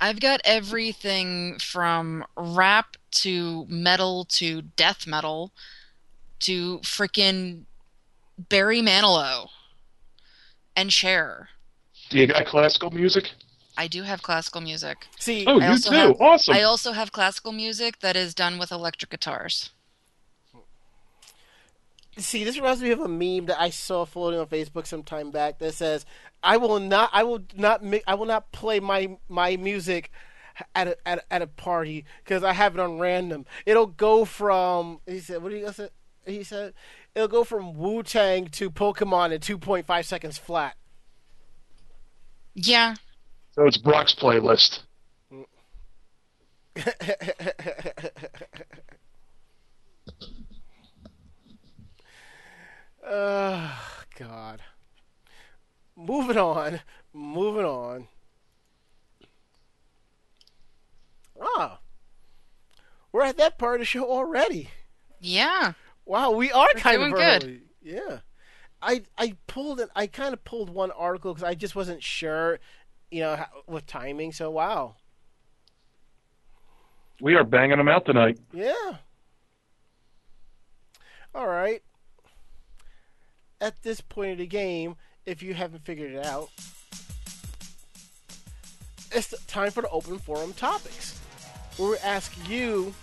I've 0.00 0.20
got 0.20 0.40
everything 0.44 1.58
from 1.58 2.24
rap 2.36 2.96
to 3.12 3.66
metal 3.68 4.24
to 4.26 4.62
death 4.62 5.06
metal 5.06 5.52
to 6.40 6.78
freaking 6.78 7.62
Barry 8.38 8.80
Manilow 8.80 9.48
and 10.76 10.92
Cher. 10.92 11.48
Do 12.10 12.18
you 12.18 12.26
got 12.28 12.46
classical 12.46 12.90
music? 12.90 13.32
I 13.76 13.86
do 13.88 14.02
have 14.02 14.22
classical 14.22 14.60
music. 14.60 15.06
See, 15.18 15.44
Oh, 15.46 15.60
I 15.60 15.72
you 15.72 15.78
too. 15.78 15.90
have- 15.90 16.20
awesome. 16.20 16.54
I 16.54 16.62
also 16.62 16.92
have 16.92 17.12
classical 17.12 17.52
music 17.52 17.98
that 18.00 18.16
is 18.16 18.34
done 18.34 18.58
with 18.58 18.70
electric 18.72 19.10
guitars. 19.10 19.70
See, 22.18 22.44
this 22.44 22.56
reminds 22.56 22.82
me 22.82 22.90
of 22.90 23.00
a 23.00 23.08
meme 23.08 23.46
that 23.46 23.60
I 23.60 23.70
saw 23.70 24.04
floating 24.04 24.40
on 24.40 24.46
Facebook 24.46 24.86
some 24.86 25.02
time 25.02 25.30
back 25.30 25.58
that 25.58 25.74
says, 25.74 26.04
"I 26.42 26.56
will 26.56 26.80
not, 26.80 27.10
I 27.12 27.22
will 27.24 27.40
not, 27.56 27.82
mi- 27.84 28.02
I 28.06 28.14
will 28.14 28.26
not 28.26 28.52
play 28.52 28.80
my 28.80 29.16
my 29.28 29.56
music 29.56 30.10
at 30.74 30.88
a 30.88 31.08
at, 31.08 31.18
a- 31.18 31.32
at 31.32 31.42
a 31.42 31.46
party 31.46 32.04
because 32.24 32.42
I 32.44 32.52
have 32.52 32.74
it 32.74 32.80
on 32.80 32.98
random. 32.98 33.46
It'll 33.66 33.86
go 33.86 34.24
from 34.24 35.00
he 35.06 35.20
said, 35.20 35.42
what 35.42 35.50
did 35.52 35.64
he 35.66 35.72
say? 35.72 35.88
He 36.26 36.42
said 36.44 36.74
it'll 37.14 37.28
go 37.28 37.44
from 37.44 37.74
Wu 37.74 38.02
Tang 38.02 38.46
to 38.48 38.70
Pokemon 38.70 39.32
in 39.32 39.40
two 39.40 39.56
point 39.58 39.86
five 39.86 40.04
seconds 40.06 40.36
flat. 40.38 40.76
Yeah, 42.54 42.96
So 43.52 43.66
it's 43.66 43.76
Brock's 43.78 44.14
playlist. 44.14 44.80
Oh 53.10 53.80
God. 54.18 54.60
Moving 55.96 56.36
on. 56.36 56.80
Moving 57.12 57.64
on. 57.64 58.08
Ah. 61.40 61.80
We're 63.12 63.24
at 63.24 63.36
that 63.38 63.58
part 63.58 63.76
of 63.76 63.80
the 63.80 63.86
show 63.86 64.08
already. 64.08 64.70
yeah. 65.20 65.72
Wow, 66.04 66.30
we 66.30 66.50
are 66.50 66.68
We're 66.74 66.80
kind 66.80 67.02
of 67.02 67.10
doing 67.10 67.14
good. 67.14 67.60
Yeah. 67.82 68.18
I 68.80 69.02
I 69.18 69.34
pulled 69.46 69.80
it. 69.80 69.90
I 69.94 70.06
kind 70.06 70.32
of 70.32 70.42
pulled 70.44 70.70
one 70.70 70.90
article 70.90 71.34
because 71.34 71.44
I 71.44 71.54
just 71.54 71.76
wasn't 71.76 72.02
sure, 72.02 72.60
you 73.10 73.20
know, 73.20 73.36
how, 73.36 73.46
with 73.66 73.86
timing. 73.86 74.32
So 74.32 74.50
wow. 74.50 74.96
We 77.20 77.34
are 77.34 77.44
banging 77.44 77.76
them 77.78 77.88
out 77.88 78.06
tonight. 78.06 78.38
Yeah. 78.52 78.98
All 81.34 81.46
right. 81.46 81.82
At 83.60 83.82
this 83.82 84.00
point 84.00 84.32
of 84.32 84.38
the 84.38 84.46
game, 84.46 84.94
if 85.26 85.42
you 85.42 85.52
haven't 85.52 85.84
figured 85.84 86.12
it 86.12 86.24
out, 86.24 86.48
it's 89.10 89.34
time 89.46 89.72
for 89.72 89.82
the 89.82 89.88
open 89.88 90.20
forum 90.20 90.52
topics, 90.52 91.18
where 91.76 91.90
we 91.90 91.96
ask 91.98 92.32
you, 92.48 92.94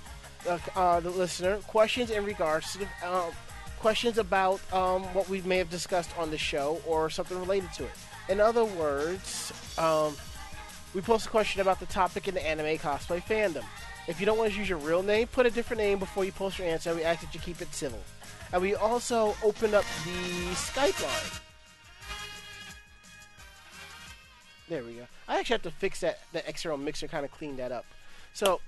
uh, 0.47 0.57
uh, 0.75 1.01
the 1.01 1.09
listener, 1.09 1.57
questions 1.67 2.09
in 2.09 2.23
regards 2.23 2.71
to 2.71 2.77
the, 2.77 2.87
um, 3.05 3.33
questions 3.79 4.17
about 4.17 4.61
um, 4.71 5.03
what 5.13 5.27
we 5.27 5.41
may 5.41 5.57
have 5.57 5.69
discussed 5.69 6.17
on 6.17 6.31
the 6.31 6.37
show 6.37 6.81
or 6.87 7.09
something 7.09 7.37
related 7.37 7.73
to 7.73 7.83
it. 7.83 7.91
In 8.29 8.39
other 8.39 8.63
words, 8.63 9.51
um, 9.77 10.15
we 10.93 11.01
post 11.01 11.25
a 11.25 11.29
question 11.29 11.59
about 11.59 11.81
the 11.81 11.85
topic 11.87 12.29
in 12.29 12.33
the 12.33 12.47
anime 12.47 12.77
cosplay 12.77 13.21
fandom. 13.21 13.65
If 14.07 14.21
you 14.21 14.25
don't 14.25 14.37
want 14.37 14.53
to 14.53 14.57
use 14.57 14.69
your 14.69 14.77
real 14.77 15.03
name, 15.03 15.27
put 15.27 15.45
a 15.45 15.51
different 15.51 15.81
name 15.81 15.99
before 15.99 16.23
you 16.23 16.31
post 16.31 16.59
your 16.59 16.67
answer. 16.67 16.95
We 16.95 17.03
ask 17.03 17.21
that 17.21 17.33
you 17.33 17.41
keep 17.41 17.61
it 17.61 17.73
civil. 17.73 17.99
And 18.53 18.61
we 18.61 18.75
also 18.75 19.35
opened 19.43 19.73
up 19.73 19.83
the 20.05 20.53
Skype 20.53 21.01
line. 21.01 21.41
There 24.67 24.83
we 24.83 24.93
go. 24.93 25.05
I 25.27 25.39
actually 25.39 25.55
have 25.55 25.63
to 25.63 25.71
fix 25.71 26.01
that 26.01 26.19
the 26.31 26.39
XRL 26.39 26.81
mixer, 26.81 27.07
kind 27.07 27.25
of 27.25 27.31
clean 27.31 27.57
that 27.57 27.71
up. 27.71 27.85
So, 28.33 28.61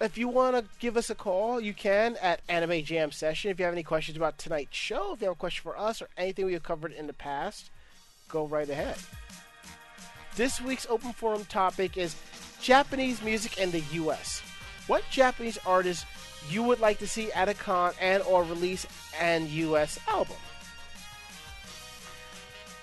if 0.00 0.16
you 0.16 0.28
want 0.28 0.56
to 0.56 0.64
give 0.78 0.96
us 0.96 1.10
a 1.10 1.14
call, 1.14 1.60
you 1.60 1.74
can 1.74 2.16
at 2.22 2.40
Anime 2.48 2.84
Jam 2.84 3.10
Session. 3.10 3.50
If 3.50 3.58
you 3.58 3.64
have 3.64 3.74
any 3.74 3.82
questions 3.82 4.16
about 4.16 4.38
tonight's 4.38 4.76
show, 4.76 5.14
if 5.14 5.20
you 5.20 5.26
have 5.26 5.36
a 5.36 5.38
question 5.38 5.62
for 5.62 5.76
us 5.76 6.00
or 6.00 6.08
anything 6.16 6.46
we 6.46 6.52
have 6.52 6.62
covered 6.62 6.92
in 6.92 7.08
the 7.08 7.12
past, 7.12 7.70
go 8.28 8.46
right 8.46 8.68
ahead. 8.68 8.96
This 10.36 10.60
week's 10.60 10.86
open 10.88 11.12
forum 11.12 11.44
topic 11.46 11.96
is 11.96 12.14
Japanese 12.60 13.22
music 13.22 13.58
in 13.58 13.72
the 13.72 13.82
U.S. 13.92 14.40
What 14.86 15.02
Japanese 15.10 15.58
artists 15.66 16.06
you 16.50 16.62
would 16.62 16.80
like 16.80 16.98
to 16.98 17.06
see 17.06 17.32
at 17.32 17.48
a 17.48 17.54
con 17.54 17.92
and 18.00 18.22
or 18.24 18.42
release 18.42 18.86
an 19.20 19.48
U.S. 19.50 19.98
album? 20.08 20.36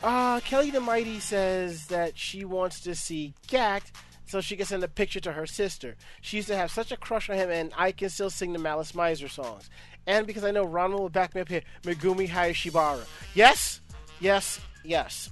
Uh, 0.03 0.39
Kelly 0.41 0.69
the 0.71 0.79
Mighty 0.79 1.19
says 1.19 1.87
that 1.87 2.17
she 2.17 2.45
wants 2.45 2.79
to 2.81 2.93
see 2.93 3.33
Gackt 3.47 3.91
so 4.27 4.41
she 4.41 4.55
can 4.55 4.65
send 4.65 4.83
a 4.83 4.87
picture 4.87 5.19
to 5.19 5.31
her 5.31 5.45
sister. 5.45 5.95
She 6.21 6.37
used 6.37 6.47
to 6.49 6.57
have 6.57 6.71
such 6.71 6.91
a 6.91 6.97
crush 6.97 7.29
on 7.29 7.37
him, 7.37 7.49
and 7.49 7.71
I 7.77 7.91
can 7.91 8.09
still 8.09 8.29
sing 8.29 8.53
the 8.53 8.59
Malice 8.59 8.91
Mizer 8.91 9.29
songs. 9.29 9.69
And 10.07 10.27
because 10.27 10.43
I 10.43 10.51
know 10.51 10.63
Ronald 10.63 11.01
will 11.01 11.09
back 11.09 11.33
me 11.33 11.41
up 11.41 11.49
here, 11.49 11.63
Megumi 11.83 12.29
Hayashibara. 12.29 13.05
Yes, 13.33 13.81
yes, 14.19 14.59
yes. 14.83 15.29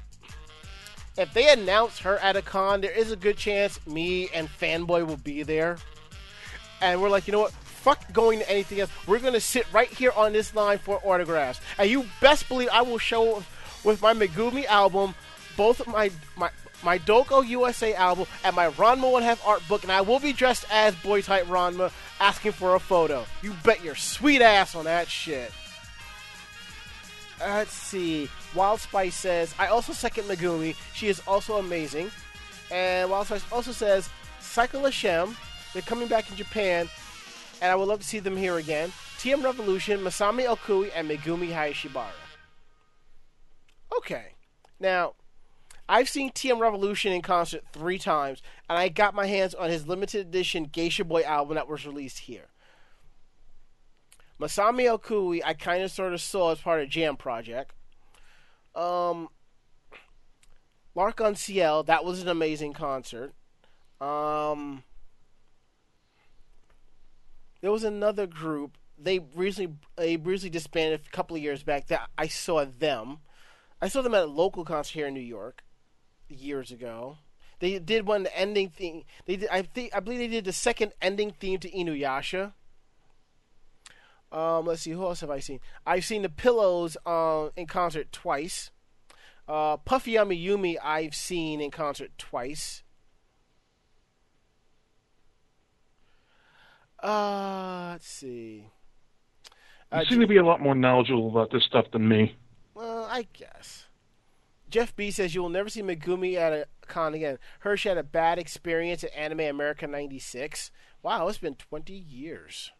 If 1.17 1.31
they 1.34 1.51
announce 1.51 1.99
her 1.99 2.17
at 2.19 2.36
a 2.36 2.41
con, 2.41 2.81
there 2.81 2.91
is 2.91 3.11
a 3.11 3.15
good 3.15 3.38
chance 3.38 3.86
me 3.86 4.29
and 4.34 4.49
Fanboy 4.49 5.05
will 5.05 5.17
be 5.17 5.43
there. 5.43 5.77
And 6.81 7.01
we're 7.01 7.09
like, 7.09 7.27
you 7.27 7.34
know 7.34 7.41
what? 7.41 7.53
Fuck 7.84 8.13
going 8.13 8.39
to 8.39 8.49
anything 8.49 8.79
else. 8.79 8.89
We're 9.07 9.19
going 9.19 9.34
to 9.34 9.41
sit 9.41 9.65
right 9.73 9.89
here 9.89 10.13
on 10.15 10.31
this 10.31 10.55
line 10.55 10.77
for 10.77 11.01
autographs. 11.03 11.59
And 11.77 11.89
you 11.89 12.05
best 12.21 12.47
believe 12.47 12.69
I 12.71 12.81
will 12.81 12.97
show 12.97 13.43
with 13.84 14.01
my 14.01 14.13
Megumi 14.13 14.65
album, 14.67 15.13
both 15.57 15.81
of 15.81 15.88
my, 15.88 16.09
my, 16.38 16.49
my 16.81 16.97
Doko 16.99 17.45
USA 17.45 17.93
album, 17.93 18.25
and 18.45 18.55
my 18.55 18.69
Ranma 18.69 19.11
One 19.11 19.21
Half 19.21 19.45
art 19.45 19.67
book, 19.67 19.84
and 19.84 19.91
I 19.91 19.99
will 19.99 20.21
be 20.21 20.31
dressed 20.31 20.65
as 20.71 20.95
Boy 20.95 21.21
Type 21.21 21.45
Ranma 21.47 21.91
asking 22.21 22.53
for 22.53 22.75
a 22.75 22.79
photo. 22.79 23.25
You 23.41 23.53
bet 23.65 23.84
your 23.84 23.95
sweet 23.95 24.41
ass 24.41 24.75
on 24.75 24.86
that 24.86 25.09
shit. 25.09 25.51
Let's 27.41 27.73
see. 27.73 28.29
Wild 28.55 28.79
Spice 28.79 29.15
says, 29.15 29.53
I 29.59 29.67
also 29.67 29.91
second 29.91 30.23
Megumi. 30.23 30.77
She 30.93 31.09
is 31.09 31.21
also 31.27 31.57
amazing. 31.57 32.11
And 32.71 33.11
Wild 33.11 33.27
Spice 33.27 33.43
also 33.51 33.73
says, 33.73 34.09
Psycho 34.39 34.79
le 34.79 34.89
Cému. 34.89 35.36
They're 35.73 35.81
coming 35.81 36.07
back 36.07 36.29
in 36.29 36.38
Japan, 36.38 36.88
and 37.61 37.71
I 37.71 37.75
would 37.75 37.87
love 37.87 37.99
to 37.99 38.05
see 38.05 38.19
them 38.19 38.37
here 38.37 38.57
again. 38.57 38.91
TM 39.19 39.43
Revolution, 39.43 39.99
Masami 39.99 40.45
Okui, 40.45 40.91
and 40.93 41.09
Megumi 41.09 41.51
Hayashibara. 41.51 42.09
Okay. 43.97 44.33
Now, 44.79 45.13
I've 45.87 46.09
seen 46.09 46.31
TM 46.31 46.59
Revolution 46.59 47.13
in 47.13 47.21
concert 47.21 47.63
three 47.71 47.99
times, 47.99 48.41
and 48.69 48.77
I 48.77 48.89
got 48.89 49.13
my 49.13 49.27
hands 49.27 49.53
on 49.53 49.69
his 49.69 49.87
limited 49.87 50.27
edition 50.27 50.65
Geisha 50.65 51.03
Boy 51.03 51.23
album 51.23 51.55
that 51.55 51.67
was 51.67 51.85
released 51.85 52.19
here. 52.19 52.47
Masami 54.39 54.85
Okui, 54.97 55.41
I 55.45 55.53
kind 55.53 55.83
of 55.83 55.91
sort 55.91 56.13
of 56.13 56.21
saw 56.21 56.51
as 56.51 56.59
part 56.59 56.81
of 56.81 56.89
Jam 56.89 57.15
Project. 57.15 57.73
Um, 58.75 59.29
L'Arc-en-Ciel, 60.95 61.83
that 61.83 62.03
was 62.03 62.21
an 62.21 62.27
amazing 62.27 62.73
concert. 62.73 63.33
Um, 64.01 64.83
there 67.64 67.72
was 67.72 67.86
another 67.86 68.28
group. 68.28 68.78
They 68.99 69.20
recently 69.20 69.78
they 69.95 70.18
recently 70.18 70.49
disbanded 70.49 70.99
a 71.07 71.09
couple 71.11 71.38
of 71.38 71.41
years 71.41 71.64
back. 71.64 71.88
That 71.88 72.09
I 72.18 72.28
saw 72.28 72.66
them. 72.66 73.20
I 73.82 73.88
saw 73.88 74.01
them 74.01 74.14
at 74.14 74.24
a 74.24 74.28
local 74.28 74.66
concert 74.66 74.93
here 74.93 75.07
in 75.07 75.14
New 75.14 75.22
York 75.22 75.64
years 76.28 76.72
ago. 76.72 77.20
They 77.59 77.80
did 77.80 78.05
one 78.05 78.28
ending 78.36 78.68
theme. 78.68 79.03
They 79.26 79.38
did. 79.38 79.49
I 79.49 79.61
think. 79.61 79.95
I 79.95 80.01
believe 80.01 80.20
they 80.20 80.28
did 80.28 80.43
the 80.43 80.51
second 80.51 80.91
ending 81.01 81.32
theme 81.32 81.57
to 81.59 81.72
Inuyasha. 81.72 82.51
Um, 84.30 84.66
let's 84.66 84.82
see. 84.82 84.91
Who 84.91 85.05
else 85.05 85.22
have 85.22 85.32
I 85.32 85.39
seen? 85.39 85.61
I've 85.86 86.03
seen 86.03 86.24
the 86.24 86.30
Pillows 86.30 86.97
uh, 87.05 87.47
in 87.55 87.68
concert 87.68 88.11
twice. 88.11 88.72
Uh, 89.47 89.78
Puffy 89.78 90.14
Yumi 90.14 90.43
Yumi 90.43 90.76
I've 90.84 91.16
seen 91.16 91.61
in 91.61 91.72
concert 91.72 92.11
twice. 92.18 92.82
Uh, 97.03 97.89
let's 97.91 98.07
see. 98.07 98.65
You 99.91 99.99
Uh, 99.99 100.05
seem 100.05 100.19
to 100.21 100.27
be 100.27 100.37
a 100.37 100.45
lot 100.45 100.61
more 100.61 100.73
knowledgeable 100.73 101.29
about 101.29 101.51
this 101.51 101.63
stuff 101.65 101.85
than 101.91 102.07
me. 102.07 102.35
Well, 102.73 103.05
I 103.05 103.27
guess. 103.33 103.85
Jeff 104.69 104.95
B 104.95 105.11
says 105.11 105.35
you 105.35 105.41
will 105.43 105.49
never 105.49 105.69
see 105.69 105.83
Megumi 105.83 106.35
at 106.35 106.51
a 106.53 106.67
con 106.87 107.13
again. 107.13 107.37
Hirsch 107.59 107.83
had 107.83 107.97
a 107.97 108.03
bad 108.03 108.39
experience 108.39 109.03
at 109.03 109.13
Anime 109.15 109.41
America 109.41 109.85
96. 109.85 110.71
Wow, 111.03 111.27
it's 111.27 111.37
been 111.37 111.53
20 111.55 111.93
years. 111.93 112.71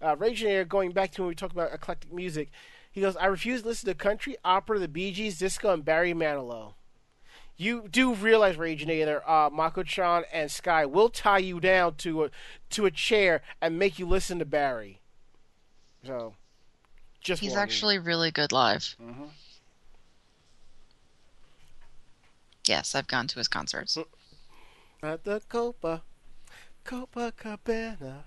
Uh, 0.00 0.16
Raging 0.16 0.48
Air, 0.48 0.64
going 0.64 0.92
back 0.92 1.10
to 1.12 1.22
when 1.22 1.28
we 1.28 1.34
talked 1.34 1.52
about 1.52 1.74
eclectic 1.74 2.12
music, 2.12 2.50
he 2.90 3.00
goes, 3.00 3.16
I 3.16 3.26
refuse 3.26 3.62
to 3.62 3.68
listen 3.68 3.88
to 3.88 3.94
country, 3.94 4.36
opera, 4.44 4.78
the 4.78 4.88
Bee 4.88 5.12
Gees, 5.12 5.38
disco, 5.38 5.72
and 5.74 5.84
Barry 5.84 6.14
Manilow. 6.14 6.74
You 7.56 7.86
do 7.88 8.14
realize, 8.14 8.56
Raging 8.56 8.90
Air, 8.90 9.28
uh, 9.30 9.48
Mako-chan 9.50 10.24
and 10.32 10.50
Sky 10.50 10.84
will 10.86 11.08
tie 11.08 11.38
you 11.38 11.60
down 11.60 11.94
to 11.96 12.24
a, 12.24 12.30
to 12.70 12.86
a 12.86 12.90
chair 12.90 13.42
and 13.60 13.78
make 13.78 13.98
you 13.98 14.06
listen 14.08 14.40
to 14.40 14.44
Barry. 14.44 15.00
So, 16.04 16.34
just 17.20 17.40
He's 17.42 17.54
actually 17.56 17.98
really 17.98 18.30
good 18.30 18.50
live. 18.52 18.96
Mhm. 19.00 19.30
Yes, 22.66 22.94
I've 22.94 23.06
gone 23.06 23.28
to 23.28 23.38
his 23.38 23.48
concerts. 23.48 23.96
At 25.02 25.24
the 25.24 25.40
Copa, 25.48 26.02
Copa 26.82 27.32
Copacabana. 27.36 28.24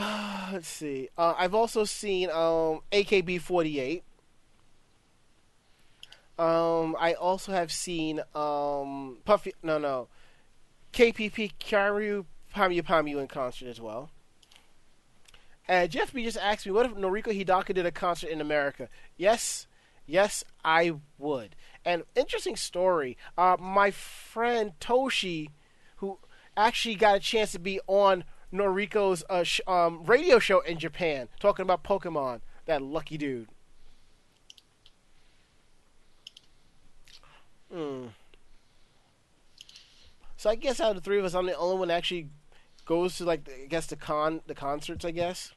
Uh, 0.00 0.48
let's 0.52 0.68
see. 0.68 1.08
Uh, 1.16 1.34
I've 1.36 1.54
also 1.54 1.84
seen 1.84 2.30
um, 2.30 2.80
AKB48. 2.92 4.02
Um, 6.38 6.96
I 6.98 7.12
also 7.12 7.52
have 7.52 7.70
seen 7.70 8.20
um, 8.34 9.18
Puffy. 9.24 9.52
No, 9.62 9.78
no. 9.78 10.08
KPP 10.92 11.52
Kyary 11.60 12.24
Pamyu 12.54 12.82
Pamyu 12.82 13.20
in 13.20 13.28
concert 13.28 13.68
as 13.68 13.80
well. 13.80 14.10
And 15.68 15.90
Jeff 15.90 16.12
B 16.12 16.24
just 16.24 16.38
asked 16.38 16.66
me, 16.66 16.72
what 16.72 16.86
if 16.86 16.94
Noriko 16.94 17.26
Hidaka 17.26 17.74
did 17.74 17.86
a 17.86 17.92
concert 17.92 18.30
in 18.30 18.40
America? 18.40 18.88
Yes, 19.16 19.68
yes, 20.06 20.42
I 20.64 20.94
would. 21.18 21.54
And 21.84 22.02
interesting 22.16 22.56
story. 22.56 23.16
Uh, 23.38 23.56
my 23.60 23.92
friend 23.92 24.72
Toshi, 24.80 25.50
who 25.98 26.18
actually 26.56 26.96
got 26.96 27.16
a 27.16 27.20
chance 27.20 27.52
to 27.52 27.60
be 27.60 27.80
on 27.86 28.24
Noriko's 28.52 29.22
uh, 29.30 29.42
sh- 29.44 29.60
um, 29.66 30.02
radio 30.04 30.38
show 30.38 30.60
in 30.60 30.78
Japan, 30.78 31.28
talking 31.38 31.62
about 31.62 31.84
Pokemon. 31.84 32.40
That 32.66 32.82
lucky 32.82 33.16
dude. 33.16 33.48
Hmm. 37.72 38.06
So 40.36 40.50
I 40.50 40.54
guess 40.54 40.80
out 40.80 40.90
of 40.90 40.96
the 40.96 41.02
three 41.02 41.18
of 41.18 41.24
us, 41.24 41.34
I'm 41.34 41.46
the 41.46 41.56
only 41.56 41.78
one 41.78 41.88
that 41.88 41.94
actually 41.94 42.28
goes 42.86 43.16
to 43.18 43.24
like 43.24 43.48
I 43.62 43.66
guess 43.66 43.86
the 43.86 43.96
con 43.96 44.40
the 44.46 44.54
concerts. 44.54 45.04
I 45.04 45.10
guess. 45.10 45.52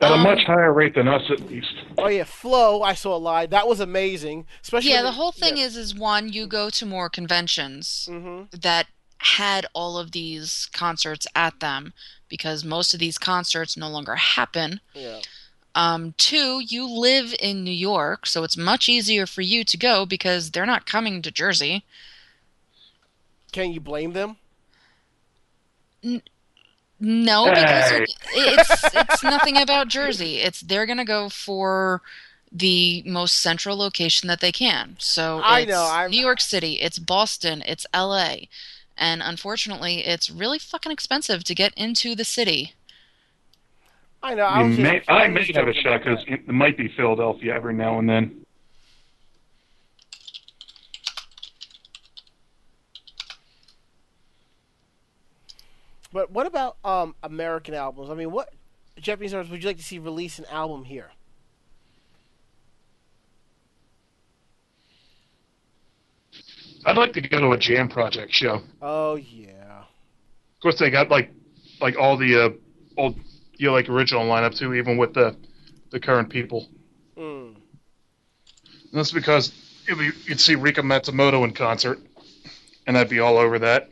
At 0.00 0.10
a 0.10 0.14
Um, 0.14 0.22
much 0.22 0.40
higher 0.44 0.72
rate 0.72 0.96
than 0.96 1.06
us, 1.06 1.22
at 1.30 1.40
least. 1.48 1.72
Oh 1.96 2.08
yeah, 2.08 2.24
Flow. 2.24 2.82
I 2.82 2.94
saw 2.94 3.16
a 3.16 3.18
live. 3.18 3.50
That 3.50 3.68
was 3.68 3.78
amazing. 3.78 4.44
Especially 4.60 4.90
Yeah, 4.90 5.02
the 5.02 5.12
whole 5.12 5.30
thing 5.30 5.56
is 5.56 5.76
is 5.76 5.94
one, 5.94 6.32
you 6.32 6.46
go 6.48 6.68
to 6.70 6.84
more 6.86 7.08
conventions 7.08 8.08
hmm 8.10 8.42
that 8.60 8.88
had 9.18 9.66
all 9.72 9.98
of 9.98 10.12
these 10.12 10.68
concerts 10.72 11.26
at 11.34 11.60
them 11.60 11.92
because 12.28 12.64
most 12.64 12.94
of 12.94 13.00
these 13.00 13.18
concerts 13.18 13.76
no 13.76 13.88
longer 13.88 14.14
happen. 14.16 14.80
Yeah. 14.94 15.20
Um, 15.74 16.14
two, 16.18 16.60
you 16.66 16.88
live 16.88 17.34
in 17.40 17.62
New 17.64 17.70
York, 17.70 18.26
so 18.26 18.42
it's 18.44 18.56
much 18.56 18.88
easier 18.88 19.26
for 19.26 19.42
you 19.42 19.64
to 19.64 19.76
go 19.76 20.04
because 20.06 20.50
they're 20.50 20.66
not 20.66 20.86
coming 20.86 21.22
to 21.22 21.30
Jersey. 21.30 21.84
Can 23.52 23.72
you 23.72 23.80
blame 23.80 24.12
them? 24.12 24.36
No, 27.00 27.44
because 27.48 27.90
Hey. 27.90 28.02
it- 28.02 28.10
it's 28.34 28.84
it's 28.94 29.22
nothing 29.22 29.56
about 29.56 29.88
Jersey. 29.88 30.36
It's 30.40 30.60
they're 30.60 30.86
gonna 30.86 31.04
go 31.04 31.28
for 31.28 32.02
the 32.50 33.02
most 33.06 33.38
central 33.38 33.76
location 33.76 34.26
that 34.28 34.40
they 34.40 34.52
can. 34.52 34.96
So 34.98 35.40
I 35.44 35.64
know, 35.64 35.84
I'm- 35.84 36.10
New 36.10 36.20
York 36.20 36.40
City, 36.40 36.80
it's 36.80 36.98
Boston, 36.98 37.62
it's 37.66 37.86
L.A., 37.92 38.48
and 38.98 39.22
unfortunately, 39.24 40.06
it's 40.06 40.30
really 40.30 40.58
fucking 40.58 40.92
expensive 40.92 41.44
to 41.44 41.54
get 41.54 41.72
into 41.74 42.14
the 42.14 42.24
city. 42.24 42.74
I 44.22 44.34
know. 44.34 44.46
I, 44.46 44.64
may, 44.64 45.02
I 45.08 45.28
may 45.28 45.50
have 45.54 45.68
a 45.68 45.74
shot 45.74 46.02
because 46.02 46.24
it 46.26 46.48
might 46.48 46.76
be 46.76 46.88
Philadelphia 46.88 47.54
every 47.54 47.74
now 47.74 47.98
and 47.98 48.08
then. 48.08 48.44
But 56.12 56.30
what 56.30 56.46
about 56.46 56.78
um, 56.84 57.14
American 57.22 57.74
albums? 57.74 58.10
I 58.10 58.14
mean, 58.14 58.32
what 58.32 58.52
Japanese 58.98 59.34
artists 59.34 59.52
would 59.52 59.62
you 59.62 59.68
like 59.68 59.76
to 59.76 59.84
see 59.84 59.98
release 59.98 60.38
an 60.38 60.46
album 60.50 60.84
here? 60.84 61.10
I'd 66.88 66.96
like 66.96 67.12
to 67.12 67.20
go 67.20 67.38
to 67.38 67.52
a 67.52 67.58
jam 67.58 67.86
project 67.86 68.32
show. 68.32 68.62
Oh 68.80 69.16
yeah. 69.16 69.80
Of 69.80 70.62
course, 70.62 70.78
they 70.78 70.88
got 70.88 71.10
like 71.10 71.30
like 71.82 71.98
all 71.98 72.16
the 72.16 72.46
uh, 72.46 72.50
old 72.96 73.20
you 73.58 73.66
know, 73.66 73.74
like 73.74 73.90
original 73.90 74.24
lineup 74.24 74.56
too, 74.56 74.72
even 74.72 74.96
with 74.96 75.12
the 75.12 75.36
the 75.90 76.00
current 76.00 76.30
people. 76.30 76.66
Mm. 77.14 77.56
And 77.56 78.92
that's 78.92 79.12
because 79.12 79.50
be, 79.86 80.12
you'd 80.24 80.40
see 80.40 80.54
Rika 80.54 80.80
Matsumoto 80.80 81.44
in 81.44 81.52
concert, 81.52 81.98
and 82.86 82.96
I'd 82.96 83.10
be 83.10 83.20
all 83.20 83.36
over 83.36 83.58
that. 83.58 83.90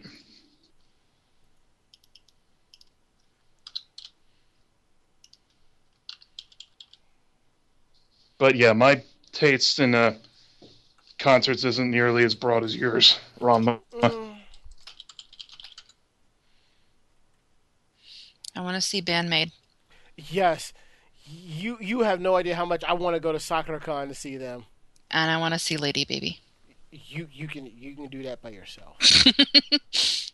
But 8.38 8.56
yeah, 8.56 8.72
my 8.72 9.02
taste 9.32 9.80
in 9.80 9.94
uh, 9.94 10.14
concerts 11.26 11.64
isn't 11.64 11.90
nearly 11.90 12.22
as 12.22 12.36
broad 12.36 12.62
as 12.62 12.76
yours, 12.76 13.18
Ron. 13.40 13.64
Mm. 13.64 14.36
I 18.54 18.60
want 18.60 18.76
to 18.76 18.80
see 18.80 19.00
Band-Maid. 19.00 19.50
Yes. 20.16 20.72
You 21.24 21.78
you 21.80 22.02
have 22.02 22.20
no 22.20 22.36
idea 22.36 22.54
how 22.54 22.64
much 22.64 22.84
I 22.84 22.92
want 22.92 23.16
to 23.16 23.20
go 23.20 23.32
to 23.32 23.38
SakuraCon 23.38 24.06
to 24.06 24.14
see 24.14 24.36
them. 24.36 24.66
And 25.10 25.28
I 25.28 25.38
want 25.38 25.52
to 25.54 25.58
see 25.58 25.76
Lady 25.76 26.04
Baby. 26.04 26.38
You 26.92 27.26
you 27.32 27.48
can 27.48 27.66
you 27.66 27.96
can 27.96 28.06
do 28.06 28.22
that 28.22 28.40
by 28.40 28.50
yourself. 28.50 28.96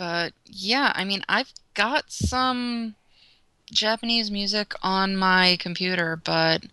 But 0.00 0.32
yeah, 0.46 0.92
I 0.94 1.04
mean, 1.04 1.22
I've 1.28 1.52
got 1.80 2.12
some 2.12 2.94
Japanese 3.72 4.30
music 4.30 4.74
on 4.82 5.16
my 5.16 5.56
computer, 5.58 6.14
but 6.14 6.64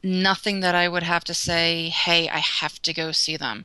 nothing 0.00 0.60
that 0.60 0.76
I 0.76 0.86
would 0.88 1.02
have 1.02 1.24
to 1.24 1.34
say, 1.34 1.88
hey, 1.88 2.28
I 2.28 2.38
have 2.38 2.80
to 2.82 2.94
go 2.94 3.10
see 3.10 3.36
them. 3.36 3.64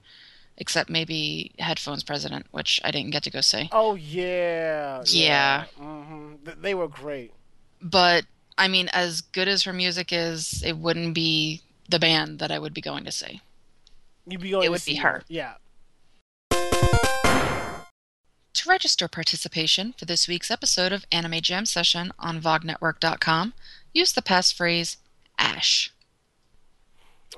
Except 0.57 0.89
maybe 0.89 1.51
Headphones 1.59 2.01
President, 2.01 2.47
which 2.51 2.81
I 2.83 2.89
didn't 2.89 3.11
get 3.11 3.23
to 3.23 3.29
go 3.29 3.41
see. 3.41 3.69
Oh 3.71 3.93
yeah. 3.95 5.03
Yeah. 5.05 5.65
hmm 5.77 6.35
They 6.43 6.73
were 6.73 6.87
great. 6.87 7.31
But 7.81 8.25
I 8.57 8.67
mean, 8.67 8.87
as 8.93 9.21
good 9.21 9.47
as 9.47 9.63
her 9.63 9.73
music 9.73 10.11
is, 10.11 10.63
it 10.65 10.77
wouldn't 10.77 11.13
be 11.13 11.61
the 11.89 11.99
band 11.99 12.39
that 12.39 12.51
I 12.51 12.57
would 12.57 12.73
be 12.73 12.81
going 12.81 13.03
to 13.03 13.11
see. 13.11 13.41
You'd 14.25 14.41
be 14.41 14.51
going. 14.51 14.63
It 14.63 14.67
to 14.67 14.71
would 14.71 14.85
be 14.85 14.95
her. 14.95 15.23
Yeah. 15.27 15.55
To 18.55 18.69
register 18.69 19.09
participation 19.09 19.93
for 19.97 20.05
this 20.05 20.29
week's 20.29 20.49
episode 20.49 20.93
of 20.93 21.05
Anime 21.11 21.41
Jam 21.41 21.65
Session 21.65 22.13
on 22.17 22.41
VogNetwork.com, 22.41 23.53
use 23.93 24.13
the 24.13 24.21
passphrase 24.21 24.95
ASH. 25.37 25.91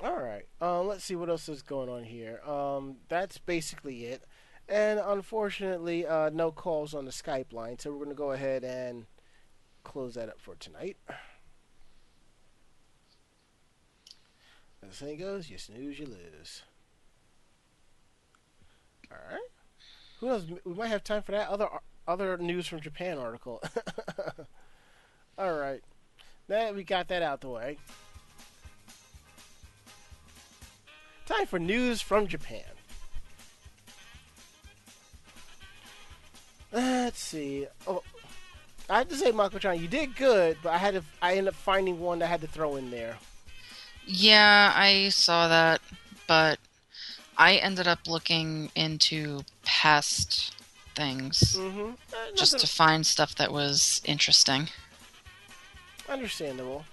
All 0.00 0.22
right. 0.22 0.46
Um, 0.60 0.86
let's 0.86 1.02
see 1.02 1.16
what 1.16 1.28
else 1.28 1.48
is 1.48 1.60
going 1.62 1.88
on 1.88 2.04
here. 2.04 2.40
Um, 2.48 2.98
that's 3.08 3.36
basically 3.36 4.04
it. 4.04 4.22
And 4.68 5.00
unfortunately, 5.00 6.06
uh, 6.06 6.30
no 6.30 6.52
calls 6.52 6.94
on 6.94 7.04
the 7.04 7.10
Skype 7.10 7.52
line, 7.52 7.80
so 7.80 7.90
we're 7.90 8.04
going 8.04 8.10
to 8.10 8.14
go 8.14 8.30
ahead 8.30 8.62
and 8.62 9.06
close 9.82 10.14
that 10.14 10.28
up 10.28 10.40
for 10.40 10.54
tonight. 10.54 10.98
As 14.88 15.00
the 15.00 15.16
goes, 15.16 15.50
you 15.50 15.58
snooze, 15.58 15.98
you 15.98 16.06
lose. 16.06 16.62
All 19.10 19.18
right. 19.28 19.40
Who 20.20 20.26
knows? 20.26 20.46
We 20.64 20.74
might 20.74 20.88
have 20.88 21.04
time 21.04 21.22
for 21.22 21.32
that 21.32 21.48
other 21.48 21.68
other 22.06 22.36
news 22.38 22.66
from 22.66 22.80
Japan 22.80 23.18
article. 23.18 23.62
All 25.38 25.56
right. 25.58 25.82
Now 26.48 26.64
that 26.64 26.74
we 26.74 26.82
got 26.82 27.08
that 27.08 27.22
out 27.22 27.40
the 27.40 27.48
way. 27.48 27.78
Time 31.26 31.46
for 31.46 31.58
news 31.58 32.00
from 32.00 32.26
Japan. 32.26 32.64
Let's 36.72 37.20
see. 37.20 37.66
Oh, 37.86 38.02
I 38.90 38.98
have 38.98 39.08
to 39.08 39.16
say, 39.16 39.32
Mako-chan, 39.32 39.80
you 39.80 39.88
did 39.88 40.16
good, 40.16 40.56
but 40.62 40.72
I 40.72 40.78
had 40.78 40.94
to. 40.94 41.02
I 41.20 41.32
ended 41.32 41.48
up 41.48 41.54
finding 41.54 42.00
one 42.00 42.18
that 42.20 42.26
I 42.26 42.28
had 42.28 42.40
to 42.40 42.46
throw 42.46 42.76
in 42.76 42.90
there. 42.90 43.16
Yeah, 44.06 44.72
I 44.74 45.10
saw 45.10 45.48
that, 45.48 45.82
but 46.26 46.58
I 47.38 47.54
ended 47.54 47.86
up 47.86 48.00
looking 48.08 48.70
into 48.74 49.42
past 49.64 50.52
things 50.96 51.54
Mm-hmm. 51.56 51.90
just 52.34 52.58
to 52.58 52.66
find 52.66 53.06
stuff 53.06 53.34
that 53.36 53.52
was 53.52 54.02
interesting. 54.04 54.68
understandable. 56.08 56.84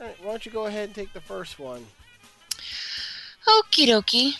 All 0.00 0.06
right, 0.06 0.16
why 0.22 0.30
don't 0.30 0.44
you 0.46 0.52
go 0.52 0.66
ahead 0.66 0.84
and 0.90 0.94
take 0.94 1.12
the 1.14 1.20
first 1.20 1.58
one? 1.58 1.86
Okie 3.46 3.86
dokie. 3.86 4.34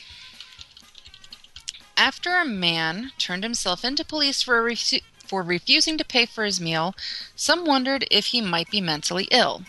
After 1.97 2.36
a 2.36 2.44
man 2.44 3.12
turned 3.19 3.43
himself 3.43 3.85
into 3.85 4.05
police 4.05 4.43
for, 4.43 4.62
refu- 4.62 5.02
for 5.27 5.43
refusing 5.43 5.97
to 5.98 6.05
pay 6.05 6.27
for 6.27 6.44
his 6.44 6.60
meal, 6.60 6.94
some 7.35 7.65
wondered 7.65 8.06
if 8.10 8.27
he 8.27 8.40
might 8.40 8.70
be 8.70 8.81
mentally 8.81 9.27
ill. 9.32 9.62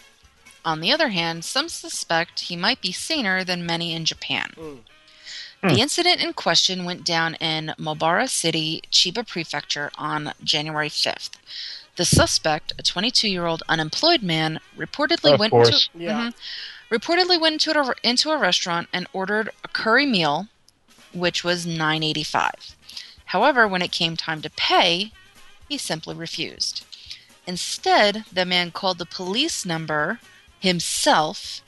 On 0.66 0.82
the 0.82 0.92
other 0.92 1.10
hand, 1.10 1.46
some 1.46 1.70
suspect 1.70 2.42
he 2.42 2.56
might 2.56 2.82
be 2.82 2.92
saner 2.92 3.44
than 3.44 3.66
many 3.66 3.94
in 3.94 4.06
Japan. 4.06 4.54
Mm. 4.58 4.80
The 5.62 5.82
incident 5.82 6.22
in 6.22 6.34
question 6.34 6.86
went 6.86 7.04
down 7.04 7.36
in 7.36 7.74
Mobara 7.78 8.30
City, 8.30 8.82
Chiba 8.92 9.28
Prefecture 9.28 9.92
on 9.96 10.34
January 10.44 10.90
5th. 10.90 11.32
The 11.98 12.06
suspect, 12.06 12.72
a 12.78 12.84
22 12.84 13.28
year 13.30 13.46
old 13.46 13.64
unemployed 13.68 14.22
man, 14.24 14.60
reportedly 14.78 15.34
Of 15.34 15.40
went 15.40 15.52
course. 15.52 15.90
to 15.94 16.00
Yeah. 16.00 16.30
Mhm. 16.30 16.34
reportedly 16.90 17.40
went 17.40 17.66
into 17.66 17.78
a, 17.78 17.94
into 18.04 18.32
a 18.32 18.38
restaurant 18.38 18.88
and 18.94 19.06
ordered 19.12 19.50
a 19.64 19.68
curry 19.68 20.06
meal, 20.06 20.48
which 21.14 21.44
was 21.44 21.66
9.85. 21.66 22.76
However, 23.26 23.68
when 23.68 23.82
it 23.82 23.92
came 23.92 24.16
time 24.16 24.42
to 24.42 24.50
pay, 24.50 25.12
he 25.68 25.78
simply 25.78 26.16
refused. 26.16 26.86
Instead, 27.46 28.24
the 28.32 28.46
man 28.46 28.72
called 28.72 28.98
the 28.98 29.06
police 29.06 29.66
number 29.66 30.20
himself 30.60 31.62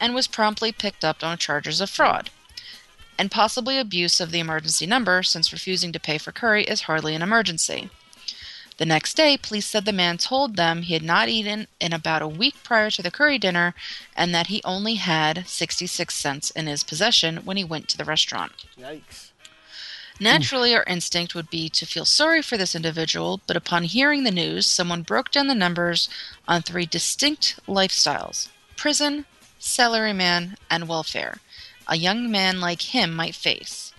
and 0.00 0.14
was 0.14 0.26
promptly 0.26 0.72
picked 0.72 1.04
up 1.04 1.22
on 1.22 1.38
charges 1.38 1.80
of 1.80 1.90
fraud 1.90 2.30
and 3.18 3.30
possibly 3.30 3.78
abuse 3.78 4.20
of 4.20 4.30
the 4.30 4.40
emergency 4.40 4.86
number 4.86 5.22
since 5.22 5.52
refusing 5.52 5.92
to 5.92 6.00
pay 6.00 6.18
for 6.18 6.32
curry 6.32 6.64
is 6.64 6.82
hardly 6.82 7.14
an 7.14 7.22
emergency. 7.22 7.90
The 8.76 8.86
next 8.86 9.14
day, 9.14 9.36
police 9.36 9.66
said 9.66 9.84
the 9.84 9.92
man 9.92 10.18
told 10.18 10.56
them 10.56 10.82
he 10.82 10.94
had 10.94 11.02
not 11.02 11.28
eaten 11.28 11.68
in 11.78 11.92
about 11.92 12.22
a 12.22 12.28
week 12.28 12.56
prior 12.64 12.90
to 12.90 13.02
the 13.02 13.10
curry 13.10 13.38
dinner 13.38 13.74
and 14.16 14.34
that 14.34 14.48
he 14.48 14.60
only 14.64 14.96
had 14.96 15.46
66 15.46 16.12
cents 16.12 16.50
in 16.50 16.66
his 16.66 16.82
possession 16.82 17.38
when 17.44 17.56
he 17.56 17.62
went 17.62 17.88
to 17.88 17.96
the 17.96 18.04
restaurant. 18.04 18.52
Yikes. 18.76 19.23
Naturally, 20.20 20.74
our 20.74 20.84
instinct 20.84 21.34
would 21.34 21.50
be 21.50 21.68
to 21.70 21.86
feel 21.86 22.04
sorry 22.04 22.40
for 22.40 22.56
this 22.56 22.74
individual, 22.74 23.40
but 23.46 23.56
upon 23.56 23.82
hearing 23.82 24.24
the 24.24 24.30
news, 24.30 24.66
someone 24.66 25.02
broke 25.02 25.30
down 25.30 25.48
the 25.48 25.54
numbers 25.54 26.08
on 26.46 26.62
three 26.62 26.86
distinct 26.86 27.58
lifestyles 27.66 28.48
prison, 28.76 29.26
salaryman, 29.60 30.56
and 30.70 30.88
welfare 30.88 31.38
a 31.86 31.96
young 31.96 32.30
man 32.30 32.60
like 32.60 32.82
him 32.94 33.14
might 33.14 33.34
face. 33.34 33.92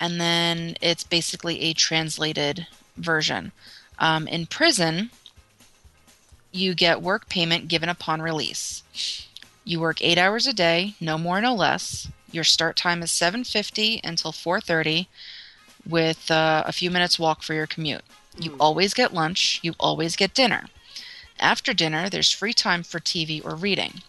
And 0.00 0.20
then 0.20 0.76
it's 0.80 1.04
basically 1.04 1.60
a 1.62 1.74
translated 1.74 2.66
version. 2.96 3.52
Um, 3.98 4.26
in 4.28 4.46
prison, 4.46 5.10
you 6.52 6.74
get 6.74 7.02
work 7.02 7.28
payment 7.28 7.68
given 7.68 7.88
upon 7.88 8.22
release. 8.22 8.82
You 9.64 9.80
work 9.80 10.02
eight 10.02 10.18
hours 10.18 10.46
a 10.46 10.52
day, 10.52 10.94
no 11.00 11.18
more, 11.18 11.40
no 11.40 11.54
less. 11.54 12.08
Your 12.30 12.44
start 12.44 12.76
time 12.76 13.02
is 13.02 13.10
7:50 13.10 14.00
until 14.02 14.32
4:30, 14.32 15.06
with 15.86 16.30
uh, 16.30 16.64
a 16.66 16.72
few 16.72 16.90
minutes 16.90 17.18
walk 17.18 17.42
for 17.42 17.54
your 17.54 17.66
commute. 17.66 18.04
You 18.38 18.56
always 18.60 18.94
get 18.94 19.14
lunch. 19.14 19.60
You 19.62 19.74
always 19.78 20.16
get 20.16 20.34
dinner. 20.34 20.66
After 21.38 21.72
dinner, 21.72 22.08
there's 22.08 22.32
free 22.32 22.52
time 22.52 22.82
for 22.82 23.00
TV 23.00 23.44
or 23.44 23.54
reading. 23.54 24.02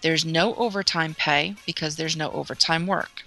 There's 0.00 0.24
no 0.24 0.54
overtime 0.56 1.14
pay 1.14 1.56
because 1.64 1.96
there's 1.96 2.16
no 2.16 2.30
overtime 2.32 2.86
work. 2.86 3.24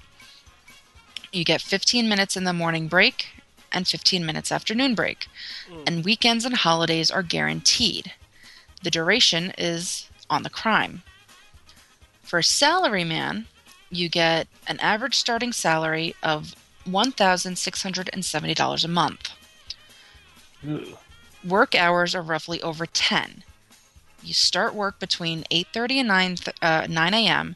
You 1.32 1.44
get 1.44 1.62
15 1.62 2.08
minutes 2.08 2.38
in 2.38 2.44
the 2.44 2.54
morning 2.54 2.88
break 2.88 3.30
and 3.72 3.88
15 3.88 4.26
minutes 4.26 4.52
afternoon 4.52 4.96
break. 4.96 5.28
And 5.86 6.06
weekends 6.06 6.46
and 6.46 6.56
holidays 6.56 7.12
are 7.12 7.24
guaranteed. 7.24 8.14
The 8.84 8.92
duration 8.92 9.54
is 9.58 10.10
on 10.30 10.44
the 10.44 10.50
crime. 10.50 11.04
For 12.24 12.40
a 12.40 12.44
salaryman, 12.44 13.46
you 13.90 14.10
get 14.10 14.48
an 14.68 14.80
average 14.80 15.16
starting 15.16 15.54
salary 15.54 16.16
of 16.22 16.56
$1,670 16.88 18.84
a 18.84 18.88
month. 18.88 19.32
Work 21.46 21.76
hours 21.76 22.16
are 22.16 22.22
roughly 22.22 22.62
over 22.62 22.86
10. 22.86 23.44
You 24.24 24.34
start 24.34 24.74
work 24.74 25.00
between 25.00 25.46
8:30 25.52 26.00
and 26.00 26.08
9 26.08 26.36
th- 26.36 26.58
uh, 26.62 26.88
9 26.90 27.14
a.m. 27.14 27.56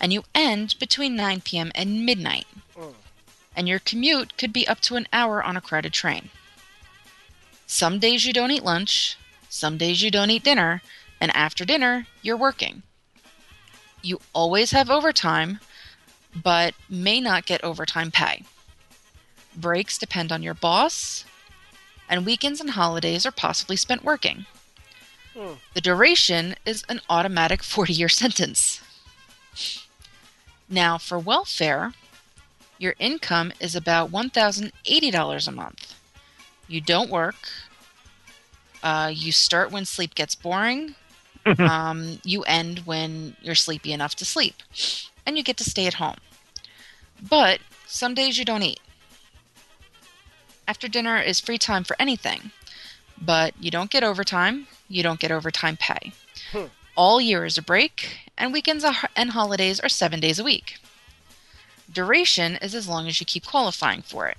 and 0.00 0.12
you 0.12 0.24
end 0.34 0.74
between 0.78 1.14
9 1.14 1.42
p.m. 1.42 1.70
and 1.74 2.04
midnight. 2.04 2.46
Mm. 2.76 2.94
And 3.54 3.68
your 3.68 3.78
commute 3.78 4.36
could 4.38 4.52
be 4.52 4.66
up 4.66 4.80
to 4.82 4.96
an 4.96 5.06
hour 5.12 5.42
on 5.42 5.56
a 5.56 5.60
crowded 5.60 5.92
train. 5.92 6.30
Some 7.66 7.98
days 7.98 8.24
you 8.24 8.32
don't 8.32 8.50
eat 8.50 8.64
lunch, 8.64 9.18
some 9.48 9.76
days 9.76 10.02
you 10.02 10.10
don't 10.10 10.30
eat 10.30 10.44
dinner, 10.44 10.82
and 11.20 11.34
after 11.36 11.64
dinner, 11.64 12.06
you're 12.22 12.36
working. 12.36 12.82
You 14.02 14.20
always 14.32 14.70
have 14.70 14.90
overtime, 14.90 15.60
but 16.34 16.74
may 16.88 17.20
not 17.20 17.46
get 17.46 17.62
overtime 17.64 18.10
pay. 18.10 18.44
Breaks 19.56 19.98
depend 19.98 20.30
on 20.30 20.42
your 20.42 20.54
boss, 20.54 21.24
and 22.08 22.24
weekends 22.24 22.60
and 22.60 22.70
holidays 22.70 23.26
are 23.26 23.32
possibly 23.32 23.76
spent 23.76 24.04
working. 24.04 24.46
Hmm. 25.34 25.54
The 25.74 25.80
duration 25.80 26.56
is 26.64 26.84
an 26.88 27.00
automatic 27.08 27.62
40 27.62 27.92
year 27.92 28.08
sentence. 28.08 28.80
Now, 30.68 30.98
for 30.98 31.18
welfare, 31.18 31.94
your 32.78 32.94
income 32.98 33.52
is 33.58 33.74
about 33.74 34.12
$1,080 34.12 35.48
a 35.48 35.52
month. 35.52 35.94
You 36.68 36.80
don't 36.80 37.10
work. 37.10 37.48
Uh, 38.82 39.10
you 39.12 39.32
start 39.32 39.72
when 39.72 39.84
sleep 39.84 40.14
gets 40.14 40.34
boring. 40.34 40.94
um, 41.58 42.20
you 42.24 42.42
end 42.42 42.80
when 42.80 43.34
you're 43.40 43.54
sleepy 43.54 43.92
enough 43.92 44.14
to 44.16 44.24
sleep. 44.24 44.54
And 45.28 45.36
you 45.36 45.42
get 45.42 45.58
to 45.58 45.64
stay 45.64 45.86
at 45.86 46.00
home. 46.00 46.16
But 47.20 47.60
some 47.86 48.14
days 48.14 48.38
you 48.38 48.46
don't 48.46 48.62
eat. 48.62 48.80
After 50.66 50.88
dinner 50.88 51.18
is 51.18 51.38
free 51.38 51.58
time 51.58 51.84
for 51.84 51.94
anything. 51.98 52.50
But 53.20 53.52
you 53.60 53.70
don't 53.70 53.90
get 53.90 54.02
overtime, 54.02 54.68
you 54.88 55.02
don't 55.02 55.20
get 55.20 55.30
overtime 55.30 55.76
pay. 55.76 56.12
Hmm. 56.50 56.68
All 56.96 57.20
year 57.20 57.44
is 57.44 57.58
a 57.58 57.62
break, 57.62 58.20
and 58.38 58.54
weekends 58.54 58.86
and 59.14 59.30
holidays 59.32 59.78
are 59.80 59.90
seven 59.90 60.18
days 60.18 60.38
a 60.38 60.44
week. 60.44 60.78
Duration 61.92 62.56
is 62.62 62.74
as 62.74 62.88
long 62.88 63.06
as 63.06 63.20
you 63.20 63.26
keep 63.26 63.44
qualifying 63.44 64.00
for 64.00 64.28
it. 64.28 64.38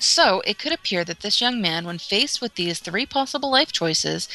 So, 0.00 0.40
it 0.40 0.58
could 0.58 0.72
appear 0.72 1.04
that 1.04 1.20
this 1.20 1.40
young 1.40 1.62
man, 1.62 1.84
when 1.84 1.98
faced 1.98 2.40
with 2.40 2.56
these 2.56 2.80
three 2.80 3.06
possible 3.06 3.52
life 3.52 3.70
choices, 3.70 4.28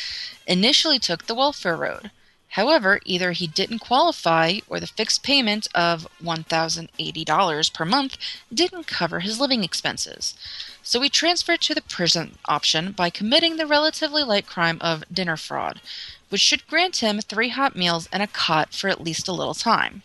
initially 0.48 1.00
took 1.00 1.26
the 1.26 1.36
welfare 1.36 1.76
road. 1.76 2.12
However, 2.50 3.00
either 3.06 3.34
he 3.34 3.48
didn't 3.48 3.80
qualify 3.80 4.60
or 4.68 4.80
the 4.80 4.88
fixed 4.88 5.24
payment 5.24 5.68
of 5.76 6.08
$1,080 6.24 7.74
per 7.74 7.86
month 7.86 8.18
didn't 8.54 8.88
cover 8.88 9.20
his 9.20 9.40
living 9.40 9.64
expenses. 9.64 10.34
So 10.82 11.02
he 11.02 11.10
transferred 11.10 11.62
to 11.62 11.76
the 11.76 11.82
prison 11.82 12.38
option 12.46 12.94
by 12.94 13.10
committing 13.10 13.58
the 13.58 13.68
relatively 13.68 14.24
light 14.24 14.48
crime 14.48 14.78
of 14.82 15.04
dinner 15.14 15.38
fraud, 15.38 15.82
which 16.30 16.42
should 16.42 16.68
grant 16.68 16.98
him 16.98 17.20
three 17.20 17.50
hot 17.50 17.76
meals 17.76 18.08
and 18.12 18.24
a 18.24 18.28
cot 18.28 18.74
for 18.74 18.90
at 18.90 19.02
least 19.02 19.28
a 19.28 19.34
little 19.34 19.54
time. 19.54 20.04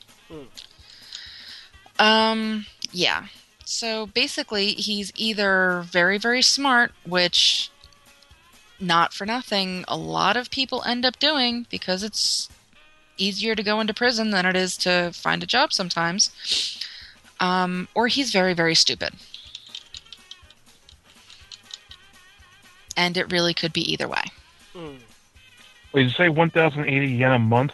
Um, 1.99 2.67
yeah. 2.91 3.27
So 3.65 4.07
basically, 4.07 4.73
he's 4.73 5.13
either 5.17 5.85
very, 5.87 6.19
very 6.19 6.43
smart, 6.43 6.93
which, 7.07 7.71
not 8.83 9.15
for 9.15 9.25
nothing, 9.25 9.85
a 9.89 9.97
lot 9.97 10.37
of 10.37 10.51
people 10.51 10.83
end 10.85 11.05
up 11.07 11.19
doing 11.19 11.67
because 11.71 12.03
it's 12.03 12.49
easier 13.17 13.55
to 13.55 13.63
go 13.63 13.81
into 13.81 13.95
prison 13.95 14.31
than 14.31 14.45
it 14.45 14.57
is 14.57 14.77
to 14.79 15.13
find 15.15 15.43
a 15.43 15.47
job 15.47 15.73
sometimes. 15.73 16.31
Um, 17.41 17.89
or 17.95 18.09
he's 18.09 18.33
very, 18.33 18.55
very 18.55 18.75
stupid. 18.75 19.15
And 22.97 23.17
it 23.17 23.31
really 23.33 23.55
could 23.55 23.73
be 23.73 23.91
either 23.93 24.07
way. 24.09 24.25
Mm. 24.75 24.99
Wait, 25.93 26.03
you 26.03 26.11
say 26.11 26.29
1,080 26.29 27.07
yen 27.07 27.33
a 27.33 27.39
month? 27.39 27.73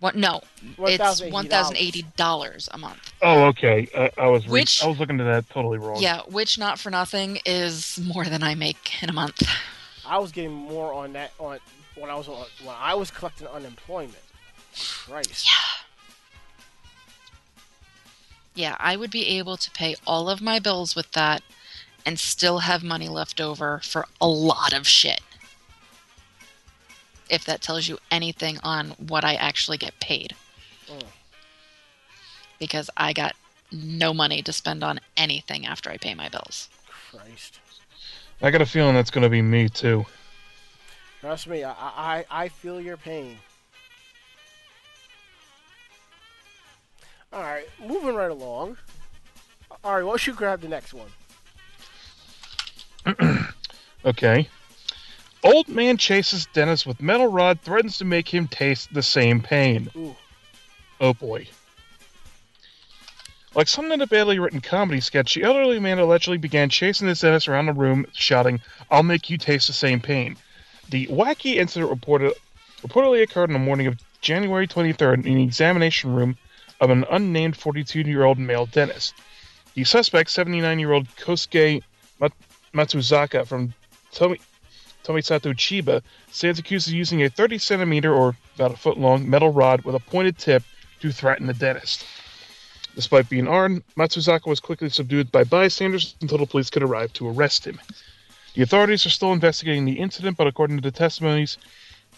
What? 0.00 0.14
No, 0.14 0.42
it's 0.78 1.02
$1,080. 1.02 1.32
one 1.32 1.48
thousand 1.48 1.76
eighty 1.76 2.04
dollars 2.16 2.68
a 2.72 2.78
month. 2.78 3.12
Oh, 3.20 3.46
okay. 3.46 3.88
Uh, 3.92 4.08
I 4.16 4.28
was 4.28 4.46
re- 4.46 4.60
Which- 4.60 4.80
I 4.84 4.86
was 4.86 5.00
looking 5.00 5.20
at 5.20 5.24
that 5.24 5.50
totally 5.50 5.78
wrong. 5.78 6.00
Yeah, 6.00 6.20
which 6.28 6.56
not 6.56 6.78
for 6.78 6.88
nothing 6.90 7.40
is 7.44 7.98
more 7.98 8.24
than 8.24 8.44
I 8.44 8.54
make 8.54 9.02
in 9.02 9.10
a 9.10 9.12
month. 9.12 9.42
I 10.08 10.18
was 10.18 10.32
getting 10.32 10.52
more 10.52 10.92
on 10.92 11.12
that 11.12 11.32
on 11.38 11.58
when 11.94 12.10
I 12.10 12.14
was 12.14 12.28
on 12.28 12.46
when 12.64 12.74
I 12.78 12.94
was 12.94 13.10
collecting 13.10 13.46
unemployment. 13.46 14.16
Christ. 15.06 15.46
Yeah, 15.46 15.84
Yeah, 18.54 18.76
I 18.78 18.96
would 18.96 19.10
be 19.10 19.26
able 19.38 19.56
to 19.56 19.70
pay 19.70 19.96
all 20.06 20.28
of 20.28 20.40
my 20.40 20.58
bills 20.58 20.94
with 20.94 21.12
that 21.12 21.42
and 22.06 22.18
still 22.18 22.60
have 22.60 22.82
money 22.82 23.08
left 23.08 23.40
over 23.40 23.80
for 23.80 24.06
a 24.20 24.28
lot 24.28 24.72
of 24.72 24.86
shit. 24.86 25.20
If 27.28 27.44
that 27.44 27.60
tells 27.60 27.88
you 27.88 27.98
anything 28.10 28.58
on 28.62 28.90
what 28.92 29.24
I 29.24 29.34
actually 29.34 29.76
get 29.76 30.00
paid. 30.00 30.34
Mm. 30.86 31.02
Because 32.58 32.88
I 32.96 33.12
got 33.12 33.36
no 33.70 34.14
money 34.14 34.42
to 34.42 34.52
spend 34.52 34.82
on 34.82 35.00
anything 35.16 35.66
after 35.66 35.90
I 35.90 35.98
pay 35.98 36.14
my 36.14 36.28
bills. 36.28 36.68
Christ. 37.10 37.60
I 38.40 38.50
got 38.50 38.60
a 38.62 38.66
feeling 38.66 38.94
that's 38.94 39.10
going 39.10 39.22
to 39.22 39.28
be 39.28 39.42
me 39.42 39.68
too. 39.68 40.06
Trust 41.20 41.48
me, 41.48 41.64
I, 41.64 41.72
I 41.72 42.24
I 42.30 42.48
feel 42.48 42.80
your 42.80 42.96
pain. 42.96 43.36
All 47.32 47.42
right, 47.42 47.68
moving 47.84 48.14
right 48.14 48.30
along. 48.30 48.76
All 49.82 49.94
right, 49.94 50.02
why 50.02 50.10
don't 50.12 50.26
you 50.26 50.32
grab 50.32 50.60
the 50.60 50.68
next 50.68 50.94
one? 50.94 51.08
Okay. 54.04 54.48
Old 55.42 55.68
man 55.68 55.96
chases 55.96 56.46
Dennis 56.52 56.86
with 56.86 57.02
metal 57.02 57.26
rod, 57.26 57.60
threatens 57.60 57.98
to 57.98 58.04
make 58.04 58.32
him 58.32 58.48
taste 58.48 58.92
the 58.94 59.02
same 59.02 59.40
pain. 59.40 59.90
Ooh. 59.96 60.16
Oh 61.00 61.14
boy. 61.14 61.48
Like 63.58 63.66
something 63.66 63.94
in 63.94 64.00
a 64.00 64.06
badly 64.06 64.38
written 64.38 64.60
comedy 64.60 65.00
sketch, 65.00 65.34
the 65.34 65.42
elderly 65.42 65.80
man 65.80 65.98
allegedly 65.98 66.38
began 66.38 66.68
chasing 66.68 67.08
his 67.08 67.22
dentist 67.22 67.48
around 67.48 67.66
the 67.66 67.72
room, 67.72 68.06
shouting, 68.12 68.60
I'll 68.88 69.02
make 69.02 69.30
you 69.30 69.36
taste 69.36 69.66
the 69.66 69.72
same 69.72 69.98
pain. 70.00 70.36
The 70.88 71.08
wacky 71.08 71.56
incident 71.56 71.90
reported, 71.90 72.34
reportedly 72.82 73.20
occurred 73.20 73.50
on 73.50 73.54
the 73.54 73.58
morning 73.58 73.88
of 73.88 73.98
January 74.20 74.68
23rd 74.68 75.26
in 75.26 75.34
the 75.34 75.42
examination 75.42 76.14
room 76.14 76.36
of 76.80 76.90
an 76.90 77.04
unnamed 77.10 77.56
42 77.56 78.02
year 78.02 78.22
old 78.22 78.38
male 78.38 78.66
dentist. 78.66 79.14
The 79.74 79.82
suspect, 79.82 80.30
79 80.30 80.78
year 80.78 80.92
old 80.92 81.08
Kosuke 81.16 81.82
Mat- 82.20 82.32
Matsuzaka 82.72 83.44
from 83.44 83.74
Tomi- 84.12 84.40
Tomisato 85.02 85.52
Chiba, 85.52 86.00
stands 86.30 86.60
accused 86.60 86.86
of 86.86 86.94
using 86.94 87.24
a 87.24 87.28
30 87.28 87.58
centimeter 87.58 88.14
or 88.14 88.36
about 88.54 88.74
a 88.74 88.76
foot 88.76 88.98
long 88.98 89.28
metal 89.28 89.52
rod 89.52 89.82
with 89.82 89.96
a 89.96 89.98
pointed 89.98 90.38
tip 90.38 90.62
to 91.00 91.10
threaten 91.10 91.48
the 91.48 91.54
dentist. 91.54 92.04
Despite 92.98 93.28
being 93.28 93.46
armed, 93.46 93.84
Matsuzaka 93.96 94.48
was 94.48 94.58
quickly 94.58 94.88
subdued 94.88 95.30
by 95.30 95.44
bystanders 95.44 96.16
until 96.20 96.38
the 96.38 96.46
police 96.46 96.68
could 96.68 96.82
arrive 96.82 97.12
to 97.12 97.28
arrest 97.28 97.64
him. 97.64 97.80
The 98.54 98.62
authorities 98.62 99.06
are 99.06 99.10
still 99.10 99.32
investigating 99.32 99.84
the 99.84 100.00
incident, 100.00 100.36
but 100.36 100.48
according 100.48 100.78
to 100.78 100.82
the 100.82 100.90
testimonies, 100.90 101.58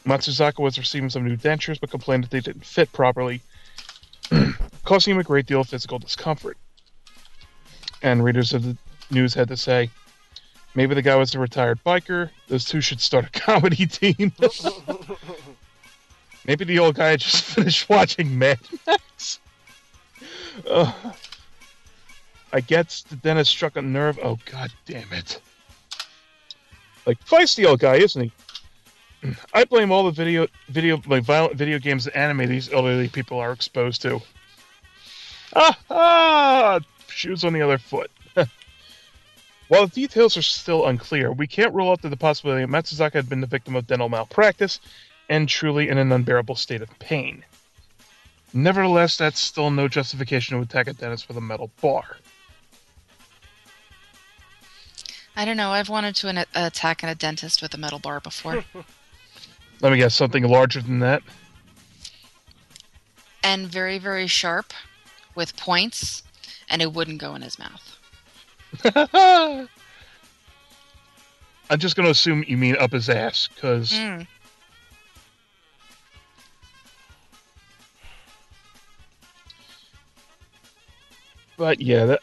Matsuzaka 0.06 0.58
was 0.58 0.78
receiving 0.78 1.10
some 1.10 1.22
new 1.22 1.36
dentures 1.36 1.78
but 1.78 1.90
complained 1.90 2.24
that 2.24 2.30
they 2.30 2.40
didn't 2.40 2.64
fit 2.64 2.90
properly, 2.94 3.42
causing 4.86 5.12
him 5.12 5.20
a 5.20 5.22
great 5.22 5.44
deal 5.44 5.60
of 5.60 5.68
physical 5.68 5.98
discomfort. 5.98 6.56
And 8.00 8.24
readers 8.24 8.54
of 8.54 8.64
the 8.64 8.74
news 9.10 9.34
had 9.34 9.48
to 9.48 9.58
say, 9.58 9.90
maybe 10.74 10.94
the 10.94 11.02
guy 11.02 11.16
was 11.16 11.34
a 11.34 11.38
retired 11.38 11.84
biker. 11.84 12.30
Those 12.48 12.64
two 12.64 12.80
should 12.80 13.02
start 13.02 13.26
a 13.26 13.30
comedy 13.38 13.84
team. 13.84 14.32
maybe 16.46 16.64
the 16.64 16.78
old 16.78 16.94
guy 16.94 17.16
just 17.16 17.44
finished 17.44 17.90
watching 17.90 18.38
Mad 18.38 18.60
Max. 18.86 19.40
I 22.52 22.60
guess 22.60 23.02
the 23.02 23.16
dentist 23.16 23.50
struck 23.50 23.76
a 23.76 23.82
nerve. 23.82 24.18
Oh 24.22 24.38
god 24.50 24.72
damn 24.86 25.12
it! 25.12 25.40
Like 27.06 27.24
feisty 27.24 27.66
old 27.66 27.80
guy, 27.80 27.96
isn't 27.96 28.22
he? 28.22 28.32
I 29.54 29.64
blame 29.64 29.90
all 29.90 30.04
the 30.04 30.10
video, 30.10 30.46
video, 30.68 31.00
like 31.06 31.24
violent 31.24 31.56
video 31.56 31.78
games 31.78 32.06
and 32.06 32.16
anime 32.16 32.48
these 32.48 32.72
elderly 32.72 33.08
people 33.08 33.38
are 33.38 33.52
exposed 33.52 34.02
to. 34.02 34.20
Ah, 35.54 35.78
ah! 35.90 36.80
Shoes 37.08 37.44
on 37.44 37.52
the 37.52 37.62
other 37.62 37.78
foot. 37.78 38.10
While 39.68 39.86
the 39.86 39.92
details 39.94 40.36
are 40.36 40.42
still 40.42 40.86
unclear, 40.86 41.32
we 41.32 41.46
can't 41.46 41.74
rule 41.74 41.90
out 41.90 42.02
the 42.02 42.16
possibility 42.16 42.64
that 42.64 42.70
Matsuzaka 42.70 43.14
had 43.14 43.28
been 43.28 43.40
the 43.40 43.46
victim 43.46 43.76
of 43.76 43.86
dental 43.86 44.08
malpractice 44.08 44.80
and 45.28 45.48
truly 45.48 45.88
in 45.88 45.98
an 45.98 46.12
unbearable 46.12 46.56
state 46.56 46.82
of 46.82 46.98
pain. 46.98 47.44
Nevertheless, 48.52 49.16
that's 49.16 49.38
still 49.40 49.70
no 49.70 49.86
justification 49.88 50.56
to 50.56 50.62
attack 50.62 50.88
a 50.88 50.92
dentist 50.92 51.28
with 51.28 51.36
a 51.36 51.40
metal 51.40 51.70
bar. 51.80 52.16
I 55.36 55.44
don't 55.44 55.56
know. 55.56 55.70
I've 55.70 55.88
wanted 55.88 56.16
to 56.16 56.28
an- 56.28 56.44
attack 56.54 57.02
a 57.02 57.14
dentist 57.14 57.62
with 57.62 57.72
a 57.74 57.78
metal 57.78 57.98
bar 58.00 58.20
before. 58.20 58.64
Let 59.80 59.92
me 59.92 59.98
guess, 59.98 60.14
something 60.14 60.42
larger 60.44 60.82
than 60.82 60.98
that. 60.98 61.22
and 63.42 63.66
very, 63.68 63.98
very 63.98 64.26
sharp 64.26 64.72
with 65.34 65.56
points, 65.56 66.22
and 66.68 66.82
it 66.82 66.92
wouldn't 66.92 67.18
go 67.18 67.34
in 67.34 67.42
his 67.42 67.58
mouth. 67.58 67.96
I'm 71.70 71.78
just 71.78 71.94
going 71.96 72.04
to 72.04 72.10
assume 72.10 72.44
you 72.46 72.56
mean 72.56 72.76
up 72.76 72.92
his 72.92 73.08
ass, 73.08 73.48
because 73.54 73.92
Mm. 73.92 74.26
But 81.60 81.78
yeah, 81.78 82.06
that 82.06 82.22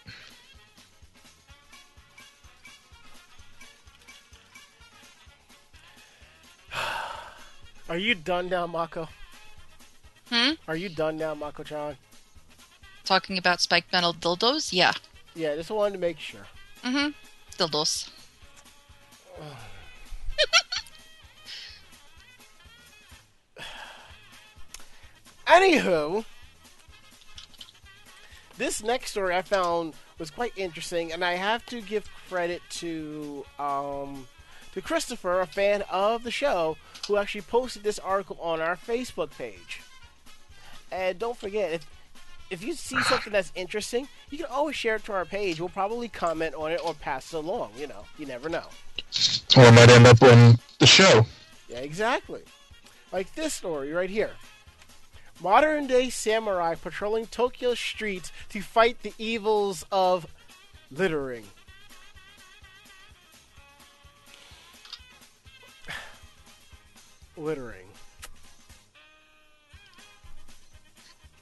Are 7.88 7.99
you 7.99 8.15
done 8.15 8.49
now, 8.49 8.65
Mako? 8.65 9.07
Hmm? 10.31 10.53
Are 10.68 10.76
you 10.76 10.89
done 10.89 11.18
now, 11.18 11.35
Mako 11.35 11.61
Chan? 11.61 11.97
Talking 13.05 13.38
about 13.38 13.61
spiked 13.61 13.93
metal 13.93 14.11
dildos? 14.11 14.73
Yeah. 14.73 14.93
Yeah, 15.35 15.55
just 15.55 15.69
wanted 15.69 15.93
to 15.93 15.99
make 15.99 16.19
sure. 16.19 16.47
Mm-hmm. 16.84 17.09
Dildos. 17.59 18.09
Anywho, 25.47 26.26
this 28.58 28.84
next 28.84 29.12
story 29.12 29.36
I 29.36 29.42
found 29.42 29.94
was 30.20 30.32
quite 30.32 30.54
interesting, 30.58 31.12
and 31.12 31.24
I 31.24 31.34
have 31.34 31.66
to 31.68 31.82
give 31.82 32.10
credit 32.30 32.62
to 32.72 33.46
um, 33.60 34.28
to 34.74 34.82
Christopher, 34.82 35.42
a 35.42 35.48
fan 35.48 35.84
of 35.90 36.24
the 36.24 36.32
show, 36.32 36.78
who 37.08 37.18
actually 37.18 37.42
posted 37.42 37.84
this 37.84 38.00
article 38.00 38.38
on 38.42 38.62
our 38.62 38.76
Facebook 38.76 39.32
page. 39.32 39.82
And 40.92 41.18
don't 41.18 41.38
forget, 41.38 41.72
if 41.74 41.88
if 42.50 42.64
you 42.64 42.74
see 42.74 43.02
something 43.04 43.34
that's 43.34 43.52
interesting, 43.56 44.08
you 44.30 44.38
can 44.38 44.48
always 44.48 44.76
share 44.76 44.96
it 44.96 45.04
to 45.06 45.14
our 45.14 45.26
page. 45.26 45.60
We'll 45.60 45.70
probably 45.70 46.08
comment 46.08 46.56
on 46.56 46.72
it 46.72 46.80
or 46.84 46.94
pass 46.94 47.34
it 47.34 47.38
along. 47.38 47.72
You 47.78 47.88
know, 47.88 48.06
you 48.18 48.26
never 48.26 48.50
know. 48.50 48.66
or 49.58 49.64
it 49.64 49.74
might 49.74 49.90
end 49.90 50.08
up 50.08 50.22
on 50.22 50.58
the 50.80 50.86
show. 50.86 51.26
Yeah, 51.68 51.80
exactly. 51.80 52.42
Like 53.12 53.34
this 53.36 53.54
story 53.54 53.92
right 53.92 54.10
here. 54.10 54.32
Modern 55.41 55.85
day 55.85 56.09
samurai 56.09 56.73
patrolling 56.76 57.27
Tokyo 57.27 57.76
streets 57.76 58.31
to 58.49 58.61
fight 58.61 59.03
the 59.03 59.14
evils 59.19 59.85
of 59.91 60.26
littering. 60.91 61.43
littering. 67.38 67.85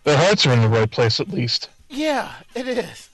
Their 0.03 0.17
hearts 0.17 0.45
are 0.45 0.51
in 0.53 0.61
the 0.61 0.67
right 0.67 0.91
place, 0.91 1.19
at 1.19 1.30
least. 1.30 1.69
Yeah, 1.89 2.34
it 2.53 2.67
is. 2.67 3.09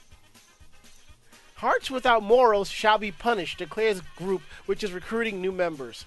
Hearts 1.55 1.91
Without 1.91 2.23
Morals 2.23 2.69
Shall 2.69 2.97
Be 2.97 3.11
Punished 3.11 3.59
declares 3.59 4.01
group 4.17 4.41
which 4.65 4.83
is 4.83 4.91
recruiting 4.91 5.39
new 5.39 5.51
members. 5.51 6.05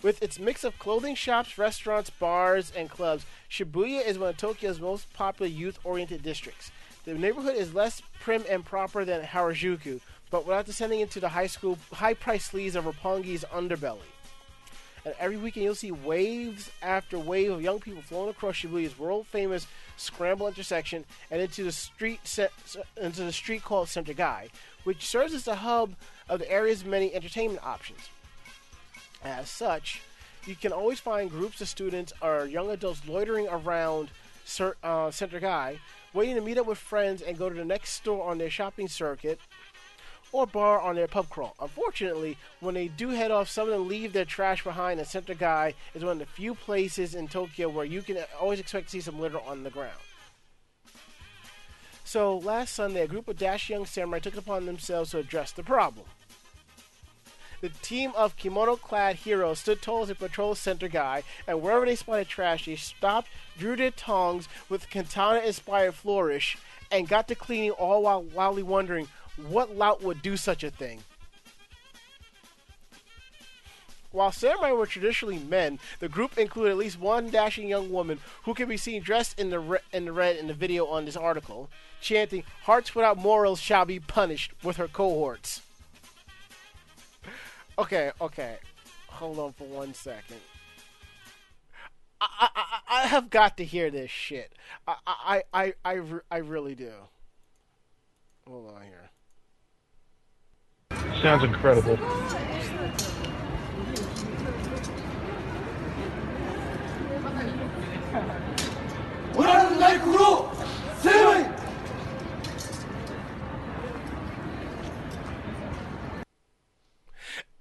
With 0.00 0.22
its 0.22 0.38
mix 0.38 0.62
of 0.62 0.78
clothing 0.78 1.16
shops, 1.16 1.58
restaurants, 1.58 2.08
bars, 2.08 2.72
and 2.76 2.88
clubs, 2.88 3.26
Shibuya 3.50 4.06
is 4.06 4.16
one 4.16 4.28
of 4.30 4.36
Tokyo's 4.36 4.80
most 4.80 5.12
popular 5.12 5.50
youth 5.50 5.80
oriented 5.82 6.22
districts. 6.22 6.70
The 7.04 7.14
neighborhood 7.14 7.56
is 7.56 7.74
less 7.74 8.00
prim 8.20 8.44
and 8.48 8.64
proper 8.64 9.04
than 9.04 9.24
Harajuku, 9.24 10.00
but 10.30 10.46
without 10.46 10.66
descending 10.66 11.00
into 11.00 11.18
the 11.18 11.30
high 11.30 11.48
school 11.48 11.78
high 11.92 12.14
priced 12.14 12.52
sleaze 12.52 12.76
of 12.76 12.84
Roppongi's 12.84 13.44
underbelly. 13.52 13.98
And 15.04 15.14
every 15.18 15.36
weekend 15.36 15.64
you'll 15.64 15.74
see 15.74 15.90
waves 15.90 16.70
after 16.80 17.18
wave 17.18 17.50
of 17.50 17.62
young 17.62 17.80
people 17.80 18.02
flowing 18.02 18.30
across 18.30 18.56
Shibuya's 18.56 18.98
world 18.98 19.26
famous 19.26 19.66
scramble 19.96 20.46
intersection 20.46 21.04
and 21.30 21.40
into 21.40 21.64
the 21.64 21.72
street 21.72 22.20
into 22.96 23.24
the 23.24 23.32
street 23.32 23.64
called 23.64 23.88
Center 23.88 24.12
Gai, 24.12 24.48
which 24.84 25.06
serves 25.06 25.34
as 25.34 25.44
the 25.44 25.56
hub 25.56 25.94
of 26.28 26.38
the 26.38 26.50
area's 26.52 26.84
many 26.84 27.12
entertainment 27.14 27.64
options. 27.64 28.10
As 29.22 29.50
such, 29.50 30.02
you 30.46 30.54
can 30.54 30.72
always 30.72 31.00
find 31.00 31.30
groups 31.30 31.60
of 31.60 31.68
students 31.68 32.12
or 32.22 32.46
young 32.46 32.70
adults 32.70 33.02
loitering 33.06 33.48
around 33.48 34.10
uh, 34.82 35.10
Center 35.10 35.40
Gai, 35.40 35.78
waiting 36.14 36.36
to 36.36 36.40
meet 36.40 36.58
up 36.58 36.66
with 36.66 36.78
friends 36.78 37.20
and 37.20 37.36
go 37.36 37.48
to 37.48 37.54
the 37.54 37.64
next 37.64 37.92
store 37.92 38.28
on 38.28 38.38
their 38.38 38.50
shopping 38.50 38.88
circuit 38.88 39.38
or 40.32 40.46
bar 40.46 40.80
on 40.80 40.94
their 40.94 41.08
pub 41.08 41.28
crawl. 41.28 41.54
Unfortunately, 41.60 42.36
when 42.60 42.74
they 42.74 42.88
do 42.88 43.10
head 43.10 43.30
off, 43.30 43.48
some 43.48 43.68
of 43.68 43.72
them 43.72 43.88
leave 43.88 44.12
their 44.12 44.24
trash 44.24 44.62
behind, 44.62 45.00
and 45.00 45.08
Center 45.08 45.34
Gai 45.34 45.74
is 45.94 46.04
one 46.04 46.12
of 46.12 46.18
the 46.18 46.26
few 46.26 46.54
places 46.54 47.14
in 47.14 47.28
Tokyo 47.28 47.68
where 47.68 47.84
you 47.84 48.02
can 48.02 48.18
always 48.40 48.60
expect 48.60 48.86
to 48.86 48.92
see 48.92 49.00
some 49.00 49.20
litter 49.20 49.40
on 49.40 49.62
the 49.62 49.70
ground. 49.70 49.98
So, 52.04 52.38
last 52.38 52.74
Sunday, 52.74 53.02
a 53.02 53.06
group 53.06 53.28
of 53.28 53.36
dash 53.36 53.68
young 53.68 53.84
samurai 53.84 54.18
took 54.18 54.34
it 54.34 54.38
upon 54.38 54.64
themselves 54.64 55.10
to 55.10 55.18
address 55.18 55.52
the 55.52 55.62
problem. 55.62 56.06
The 57.60 57.70
team 57.70 58.12
of 58.16 58.36
kimono 58.36 58.76
clad 58.76 59.16
heroes 59.16 59.58
stood 59.58 59.82
tall 59.82 60.02
as 60.02 60.10
a 60.10 60.14
patrol 60.14 60.54
Center 60.54 60.86
Gai, 60.86 61.24
and 61.46 61.60
wherever 61.60 61.84
they 61.84 61.96
spotted 61.96 62.28
trash, 62.28 62.66
they 62.66 62.76
stopped, 62.76 63.28
drew 63.58 63.74
their 63.74 63.90
tongs 63.90 64.48
with 64.68 64.88
katana 64.90 65.40
inspired 65.40 65.94
flourish, 65.94 66.56
and 66.90 67.08
got 67.08 67.26
to 67.28 67.34
cleaning 67.34 67.72
all 67.72 68.02
while 68.02 68.22
wildly 68.22 68.62
wondering 68.62 69.08
what 69.36 69.76
lout 69.76 70.02
would 70.02 70.22
do 70.22 70.36
such 70.36 70.62
a 70.62 70.70
thing. 70.70 71.02
While 74.10 74.32
samurai 74.32 74.72
were 74.72 74.86
traditionally 74.86 75.38
men, 75.38 75.78
the 75.98 76.08
group 76.08 76.38
included 76.38 76.70
at 76.70 76.78
least 76.78 76.98
one 76.98 77.28
dashing 77.28 77.68
young 77.68 77.90
woman 77.90 78.20
who 78.44 78.54
can 78.54 78.68
be 78.68 78.76
seen 78.76 79.02
dressed 79.02 79.38
in 79.38 79.50
the 79.50 79.58
re- 79.58 79.78
in 79.92 80.06
the 80.06 80.12
red 80.12 80.36
in 80.36 80.46
the 80.46 80.54
video 80.54 80.86
on 80.86 81.04
this 81.04 81.16
article, 81.16 81.68
chanting 82.00 82.44
"Hearts 82.62 82.94
without 82.94 83.18
morals 83.18 83.60
shall 83.60 83.84
be 83.84 84.00
punished" 84.00 84.52
with 84.62 84.76
her 84.76 84.88
cohorts. 84.88 85.60
Okay, 87.78 88.10
okay, 88.20 88.56
hold 89.06 89.38
on 89.38 89.52
for 89.52 89.64
one 89.64 89.94
second. 89.94 90.40
I, 92.20 92.26
I, 92.40 92.48
I 92.56 92.78
I 92.90 93.06
have 93.06 93.30
got 93.30 93.56
to 93.58 93.64
hear 93.64 93.90
this 93.90 94.10
shit. 94.10 94.52
I, 94.88 94.96
I, 95.06 95.42
I, 95.52 95.74
I, 95.84 96.00
I 96.30 96.38
really 96.38 96.74
do. 96.74 96.90
Hold 98.48 98.74
on 98.74 98.82
here. 98.82 99.10
Sounds 101.22 101.44
incredible. 101.44 101.96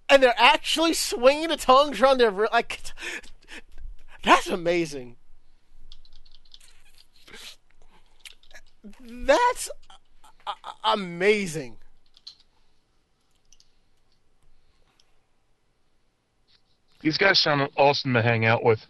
And 0.09 0.23
they're 0.23 0.33
actually 0.37 0.93
swinging 0.93 1.49
the 1.49 1.57
tongues 1.57 2.01
around 2.01 2.19
their 2.19 2.31
re- 2.31 2.47
like. 2.51 2.79
That's 4.23 4.47
amazing. 4.47 5.17
That's 9.01 9.69
amazing. 10.83 11.77
These 17.01 17.17
guys 17.17 17.39
sound 17.39 17.69
awesome 17.77 18.13
to 18.13 18.21
hang 18.21 18.45
out 18.45 18.63
with. 18.63 18.85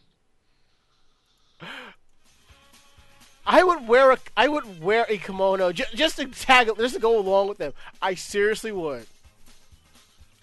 I 3.45 3.63
would 3.63 3.87
wear 3.87 4.11
a 4.11 4.17
I 4.35 4.47
would 4.49 4.81
wear 4.81 5.05
a 5.07 5.17
kimono 5.17 5.71
just, 5.71 5.95
just 5.95 6.17
to 6.17 6.25
tag 6.25 6.69
just 6.77 6.95
to 6.95 6.99
go 6.99 7.17
along 7.17 7.47
with 7.47 7.57
them. 7.57 7.73
I 8.01 8.13
seriously 8.15 8.71
would. 8.71 9.07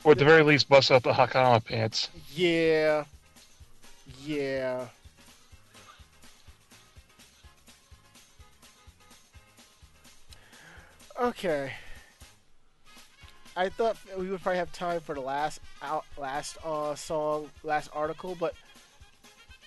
Or 0.05 0.13
at 0.13 0.19
the 0.19 0.25
very 0.25 0.43
least, 0.43 0.69
bust 0.69 0.91
out 0.91 1.03
the 1.03 1.13
Hakama 1.13 1.65
pants. 1.65 2.11
Yeah. 2.35 3.05
Yeah. 4.23 4.87
Okay. 11.19 11.73
I 13.57 13.69
thought 13.69 13.97
we 14.19 14.29
would 14.29 14.43
probably 14.43 14.59
have 14.59 14.73
time 14.73 15.01
for 15.01 15.15
the 15.15 15.21
last 15.21 15.61
out 15.81 16.05
last 16.19 16.59
uh, 16.65 16.95
song, 16.97 17.51
last 17.63 17.89
article, 17.93 18.37
but 18.39 18.55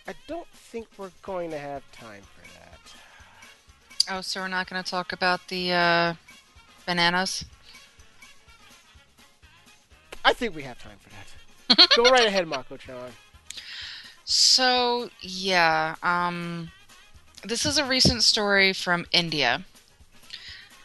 I 0.08 0.14
don't 0.28 0.48
think 0.50 0.88
we're 0.98 1.12
going 1.22 1.50
to 1.52 1.58
have 1.58 1.90
time 1.94 2.22
for 2.22 2.42
that. 2.60 4.16
Oh, 4.18 4.22
so 4.22 4.42
we're 4.42 4.50
not 4.50 4.70
going 4.70 4.84
to 4.84 4.90
talk 4.90 5.14
about 5.14 5.48
the 5.48 5.72
uh, 5.72 6.14
bananas? 6.86 7.46
I 10.28 10.34
think 10.34 10.54
we 10.54 10.64
have 10.64 10.78
time 10.78 10.98
for 11.00 11.10
that. 11.78 11.90
Go 11.96 12.04
right 12.04 12.28
ahead, 12.28 12.50
Mako 12.50 12.76
Chan. 12.76 13.12
So, 14.26 15.10
yeah, 15.22 15.96
um, 16.04 16.72
this 17.46 17.66
is 17.66 17.78
a 17.78 17.86
recent 17.86 18.24
story 18.24 18.74
from 18.74 19.06
India. 19.14 19.64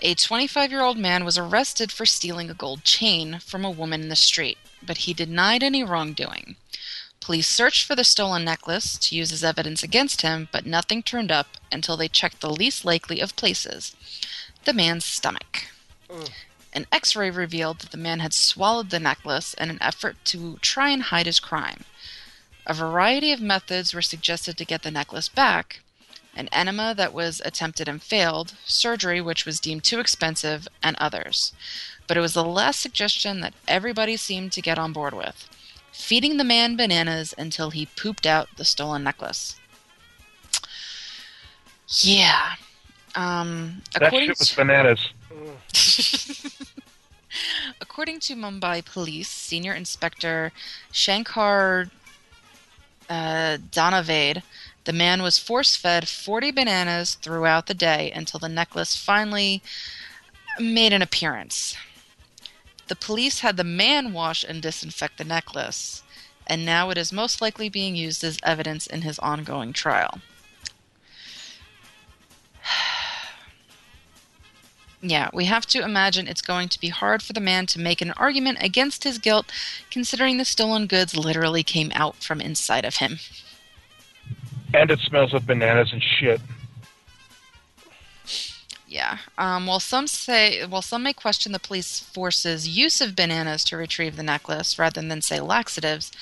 A 0.00 0.14
25 0.14 0.70
year 0.70 0.80
old 0.80 0.96
man 0.96 1.24
was 1.24 1.36
arrested 1.36 1.90
for 1.90 2.06
stealing 2.06 2.50
a 2.50 2.54
gold 2.54 2.84
chain 2.84 3.40
from 3.40 3.64
a 3.64 3.70
woman 3.70 4.02
in 4.02 4.10
the 4.10 4.16
street, 4.16 4.58
but 4.80 4.98
he 4.98 5.12
denied 5.12 5.64
any 5.64 5.82
wrongdoing. 5.82 6.54
Police 7.20 7.48
searched 7.48 7.84
for 7.84 7.96
the 7.96 8.04
stolen 8.04 8.44
necklace 8.44 8.96
to 8.96 9.16
use 9.16 9.32
as 9.32 9.42
evidence 9.42 9.82
against 9.82 10.22
him, 10.22 10.48
but 10.52 10.66
nothing 10.66 11.02
turned 11.02 11.32
up 11.32 11.48
until 11.72 11.96
they 11.96 12.06
checked 12.06 12.40
the 12.42 12.52
least 12.52 12.84
likely 12.84 13.18
of 13.18 13.34
places 13.34 13.96
the 14.64 14.72
man's 14.72 15.04
stomach. 15.04 15.66
Ugh. 16.08 16.30
An 16.72 16.86
x 16.90 17.14
ray 17.14 17.30
revealed 17.30 17.80
that 17.80 17.90
the 17.90 17.96
man 17.96 18.20
had 18.20 18.32
swallowed 18.32 18.90
the 18.90 19.00
necklace 19.00 19.54
in 19.54 19.70
an 19.70 19.78
effort 19.80 20.16
to 20.26 20.58
try 20.62 20.90
and 20.90 21.02
hide 21.04 21.26
his 21.26 21.40
crime. 21.40 21.84
A 22.66 22.74
variety 22.74 23.32
of 23.32 23.40
methods 23.40 23.92
were 23.92 24.02
suggested 24.02 24.56
to 24.56 24.64
get 24.64 24.82
the 24.82 24.90
necklace 24.90 25.28
back 25.28 25.80
an 26.34 26.48
enema 26.52 26.94
that 26.94 27.12
was 27.12 27.42
attempted 27.44 27.88
and 27.88 28.02
failed, 28.02 28.54
surgery 28.64 29.20
which 29.20 29.44
was 29.44 29.60
deemed 29.60 29.84
too 29.84 30.00
expensive, 30.00 30.66
and 30.82 30.96
others. 30.96 31.52
But 32.06 32.16
it 32.16 32.20
was 32.20 32.32
the 32.34 32.44
last 32.44 32.80
suggestion 32.80 33.40
that 33.40 33.54
everybody 33.68 34.16
seemed 34.16 34.52
to 34.52 34.62
get 34.62 34.78
on 34.78 34.92
board 34.92 35.14
with 35.14 35.48
feeding 35.92 36.38
the 36.38 36.44
man 36.44 36.74
bananas 36.74 37.34
until 37.36 37.70
he 37.70 37.84
pooped 37.84 38.26
out 38.26 38.48
the 38.56 38.64
stolen 38.64 39.04
necklace. 39.04 39.56
Yeah. 42.00 42.54
Um, 43.14 43.82
That 43.92 44.10
shit 44.10 44.38
was 44.38 44.54
bananas. 44.54 45.10
According 47.80 48.20
to 48.20 48.36
Mumbai 48.36 48.84
Police, 48.84 49.28
Senior 49.28 49.74
Inspector 49.74 50.52
Shankar 50.90 51.90
uh, 53.08 53.58
Donavade, 53.70 54.42
the 54.84 54.92
man 54.92 55.22
was 55.22 55.38
force 55.38 55.76
fed 55.76 56.08
40 56.08 56.50
bananas 56.50 57.14
throughout 57.14 57.66
the 57.66 57.74
day 57.74 58.10
until 58.10 58.40
the 58.40 58.48
necklace 58.48 58.96
finally 58.96 59.62
made 60.58 60.92
an 60.92 61.02
appearance. 61.02 61.76
The 62.88 62.96
police 62.96 63.40
had 63.40 63.56
the 63.56 63.64
man 63.64 64.12
wash 64.12 64.44
and 64.44 64.60
disinfect 64.60 65.18
the 65.18 65.24
necklace, 65.24 66.02
and 66.46 66.66
now 66.66 66.90
it 66.90 66.98
is 66.98 67.12
most 67.12 67.40
likely 67.40 67.68
being 67.68 67.96
used 67.96 68.24
as 68.24 68.38
evidence 68.42 68.86
in 68.86 69.02
his 69.02 69.18
ongoing 69.20 69.72
trial. 69.72 70.20
Yeah, 75.04 75.30
we 75.32 75.46
have 75.46 75.66
to 75.66 75.82
imagine 75.82 76.28
it's 76.28 76.40
going 76.40 76.68
to 76.68 76.80
be 76.80 76.88
hard 76.88 77.24
for 77.24 77.32
the 77.32 77.40
man 77.40 77.66
to 77.66 77.80
make 77.80 78.00
an 78.00 78.12
argument 78.12 78.58
against 78.60 79.02
his 79.02 79.18
guilt, 79.18 79.50
considering 79.90 80.38
the 80.38 80.44
stolen 80.44 80.86
goods 80.86 81.16
literally 81.16 81.64
came 81.64 81.90
out 81.92 82.16
from 82.22 82.40
inside 82.40 82.84
of 82.84 82.96
him. 82.96 83.18
And 84.72 84.92
it 84.92 85.00
smells 85.00 85.34
of 85.34 85.44
bananas 85.44 85.92
and 85.92 86.02
shit. 86.02 86.40
Yeah. 88.86 89.18
Um, 89.38 89.66
while 89.66 89.80
some 89.80 90.06
say, 90.06 90.64
while 90.66 90.82
some 90.82 91.02
may 91.02 91.14
question 91.14 91.50
the 91.50 91.58
police 91.58 91.98
force's 91.98 92.68
use 92.68 93.00
of 93.00 93.16
bananas 93.16 93.64
to 93.64 93.76
retrieve 93.76 94.16
the 94.16 94.22
necklace 94.22 94.78
rather 94.78 95.00
than 95.00 95.20
say 95.20 95.40
laxatives, 95.40 96.12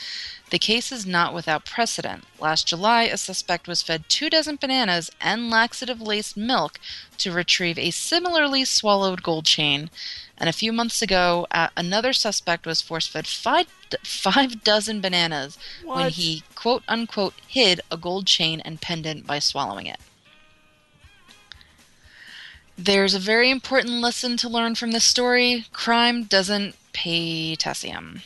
the 0.51 0.59
case 0.59 0.91
is 0.91 1.07
not 1.07 1.33
without 1.33 1.65
precedent. 1.65 2.25
Last 2.41 2.67
July, 2.67 3.05
a 3.05 3.17
suspect 3.17 3.69
was 3.69 3.83
fed 3.83 4.05
two 4.09 4.29
dozen 4.29 4.57
bananas 4.57 5.11
and 5.21 5.49
laxative-laced 5.49 6.37
milk 6.37 6.79
to 7.19 7.33
retrieve 7.33 7.79
a 7.79 7.91
similarly 7.91 8.65
swallowed 8.65 9.23
gold 9.23 9.47
chain. 9.47 9.91
And 10.37 10.49
a 10.49 10.55
few 10.55 10.73
months 10.73 11.03
ago, 11.03 11.47
uh, 11.51 11.69
another 11.77 12.13
suspect 12.13 12.67
was 12.67 12.83
force-fed 12.83 13.27
five, 13.27 13.67
five 14.03 14.65
dozen 14.65 15.01
bananas 15.01 15.57
when 15.85 16.11
he 16.11 16.43
quote 16.55 16.83
unquote 16.89 17.35
hid 17.47 17.81
a 17.91 17.97
gold 17.97 18.27
chain 18.27 18.61
and 18.61 18.81
pendant 18.81 19.27
by 19.27 19.39
swallowing 19.39 19.87
it. 19.87 20.01
There's 22.77 23.15
a 23.15 23.19
very 23.19 23.51
important 23.51 24.01
lesson 24.01 24.37
to 24.39 24.49
learn 24.49 24.75
from 24.75 24.93
this 24.93 25.05
story. 25.05 25.67
Crime 25.73 26.25
doesn't 26.25 26.75
pay 26.93 27.55
potassium. 27.55 28.23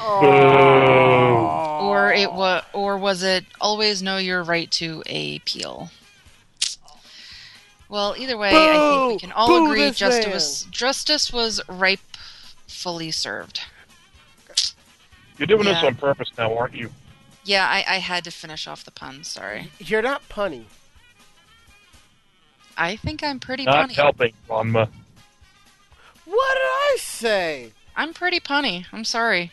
Or 0.00 2.12
it 2.12 2.32
was 2.32 2.64
or 2.72 2.98
was 2.98 3.22
it 3.22 3.44
always 3.60 4.02
know 4.02 4.18
your 4.18 4.42
right 4.42 4.70
to 4.72 5.02
a 5.06 5.38
peel? 5.40 5.90
Well, 7.88 8.14
either 8.18 8.36
way, 8.36 8.50
I 8.50 8.98
think 8.98 9.12
we 9.12 9.18
can 9.18 9.32
all 9.32 9.48
Boo 9.48 9.66
agree 9.66 9.80
this 9.80 9.96
justice 9.96 10.26
man! 10.26 10.34
was, 10.34 10.62
justice 10.64 11.32
was 11.32 11.60
rightfully 11.68 13.10
served. 13.10 13.62
You're 15.38 15.46
doing 15.46 15.64
this 15.64 15.82
on 15.82 15.94
purpose 15.94 16.30
now, 16.36 16.56
aren't 16.56 16.74
you? 16.74 16.90
Yeah, 17.44 17.66
I, 17.66 17.84
I 17.88 17.98
had 17.98 18.24
to 18.24 18.30
finish 18.30 18.66
off 18.66 18.84
the 18.84 18.90
pun. 18.90 19.24
Sorry. 19.24 19.70
You're 19.78 20.02
not 20.02 20.28
punny. 20.28 20.64
I 22.76 22.96
think 22.96 23.22
I'm 23.22 23.40
pretty 23.40 23.64
Not 23.64 23.88
punny. 23.88 23.94
helping, 23.94 24.32
Ranma. 24.48 24.88
What 26.24 26.54
did 26.54 26.62
I 26.62 26.96
say? 27.00 27.72
I'm 27.96 28.12
pretty 28.12 28.38
punny. 28.38 28.84
I'm 28.92 29.04
sorry. 29.04 29.50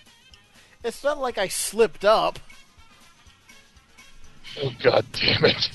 It's 0.86 1.04
not 1.04 1.20
like 1.20 1.40
I 1.40 1.48
slipped 1.48 2.06
up. 2.06 2.38
Oh 4.62 4.72
god 4.84 5.04
damn 5.12 5.46
it. 5.46 5.70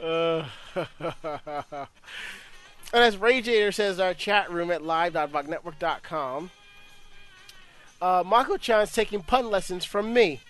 Uh, 0.00 0.46
and 1.00 1.86
as 2.94 3.18
Radiator 3.18 3.70
says, 3.70 4.00
our 4.00 4.14
chat 4.14 4.50
room 4.50 4.70
at 4.70 4.82
live.vognetwork.com. 4.82 6.50
Uh, 8.00 8.22
Mako-chan's 8.24 8.92
taking 8.92 9.22
pun 9.22 9.50
lessons 9.50 9.84
from 9.84 10.14
me. 10.14 10.40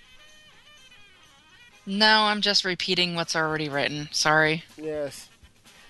No, 1.84 2.24
I'm 2.24 2.42
just 2.42 2.64
repeating 2.64 3.14
what's 3.14 3.34
already 3.34 3.68
written. 3.68 4.08
Sorry. 4.12 4.62
Yes. 4.76 5.30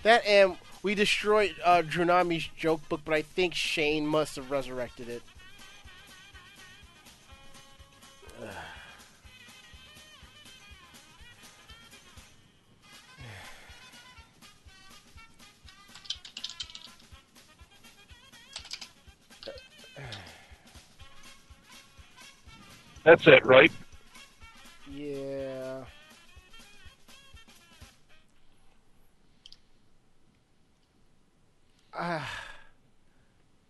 That 0.04 0.24
and 0.24 0.56
we 0.88 0.94
destroyed 0.94 1.54
uh, 1.62 1.82
Drunami's 1.82 2.48
joke 2.56 2.80
book, 2.88 3.02
but 3.04 3.12
I 3.12 3.20
think 3.20 3.52
Shane 3.52 4.06
must 4.06 4.36
have 4.36 4.50
resurrected 4.50 5.10
it. 5.10 5.22
That's 23.04 23.26
it, 23.26 23.44
right? 23.44 23.70
Ah. 31.98 32.30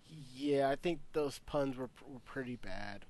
yeah, 0.35 0.69
I 0.69 0.77
think 0.77 1.01
those 1.13 1.39
puns 1.47 1.77
were, 1.77 1.91
were 2.07 2.21
pretty 2.25 2.57
bad. 2.57 3.05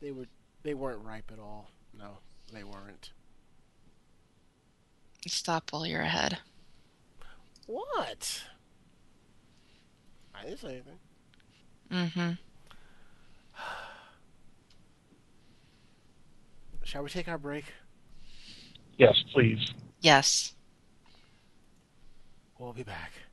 They 0.00 0.12
were 0.12 0.26
they 0.62 0.74
weren't 0.74 1.02
ripe 1.02 1.30
at 1.32 1.38
all. 1.38 1.70
No, 1.98 2.18
they 2.52 2.64
weren't. 2.64 3.12
Stop 5.26 5.72
while 5.72 5.86
you're 5.86 6.02
ahead. 6.02 6.38
What? 7.66 8.44
I 10.34 10.44
didn't 10.44 10.58
say 10.60 10.68
anything. 10.68 10.98
Mm-hmm. 11.90 12.30
Shall 16.82 17.02
we 17.02 17.08
take 17.08 17.28
our 17.28 17.38
break? 17.38 17.64
Yes, 18.98 19.14
please. 19.32 19.72
Yes. 20.00 20.53
We'll 22.58 22.72
be 22.72 22.84
back.「 22.84 23.23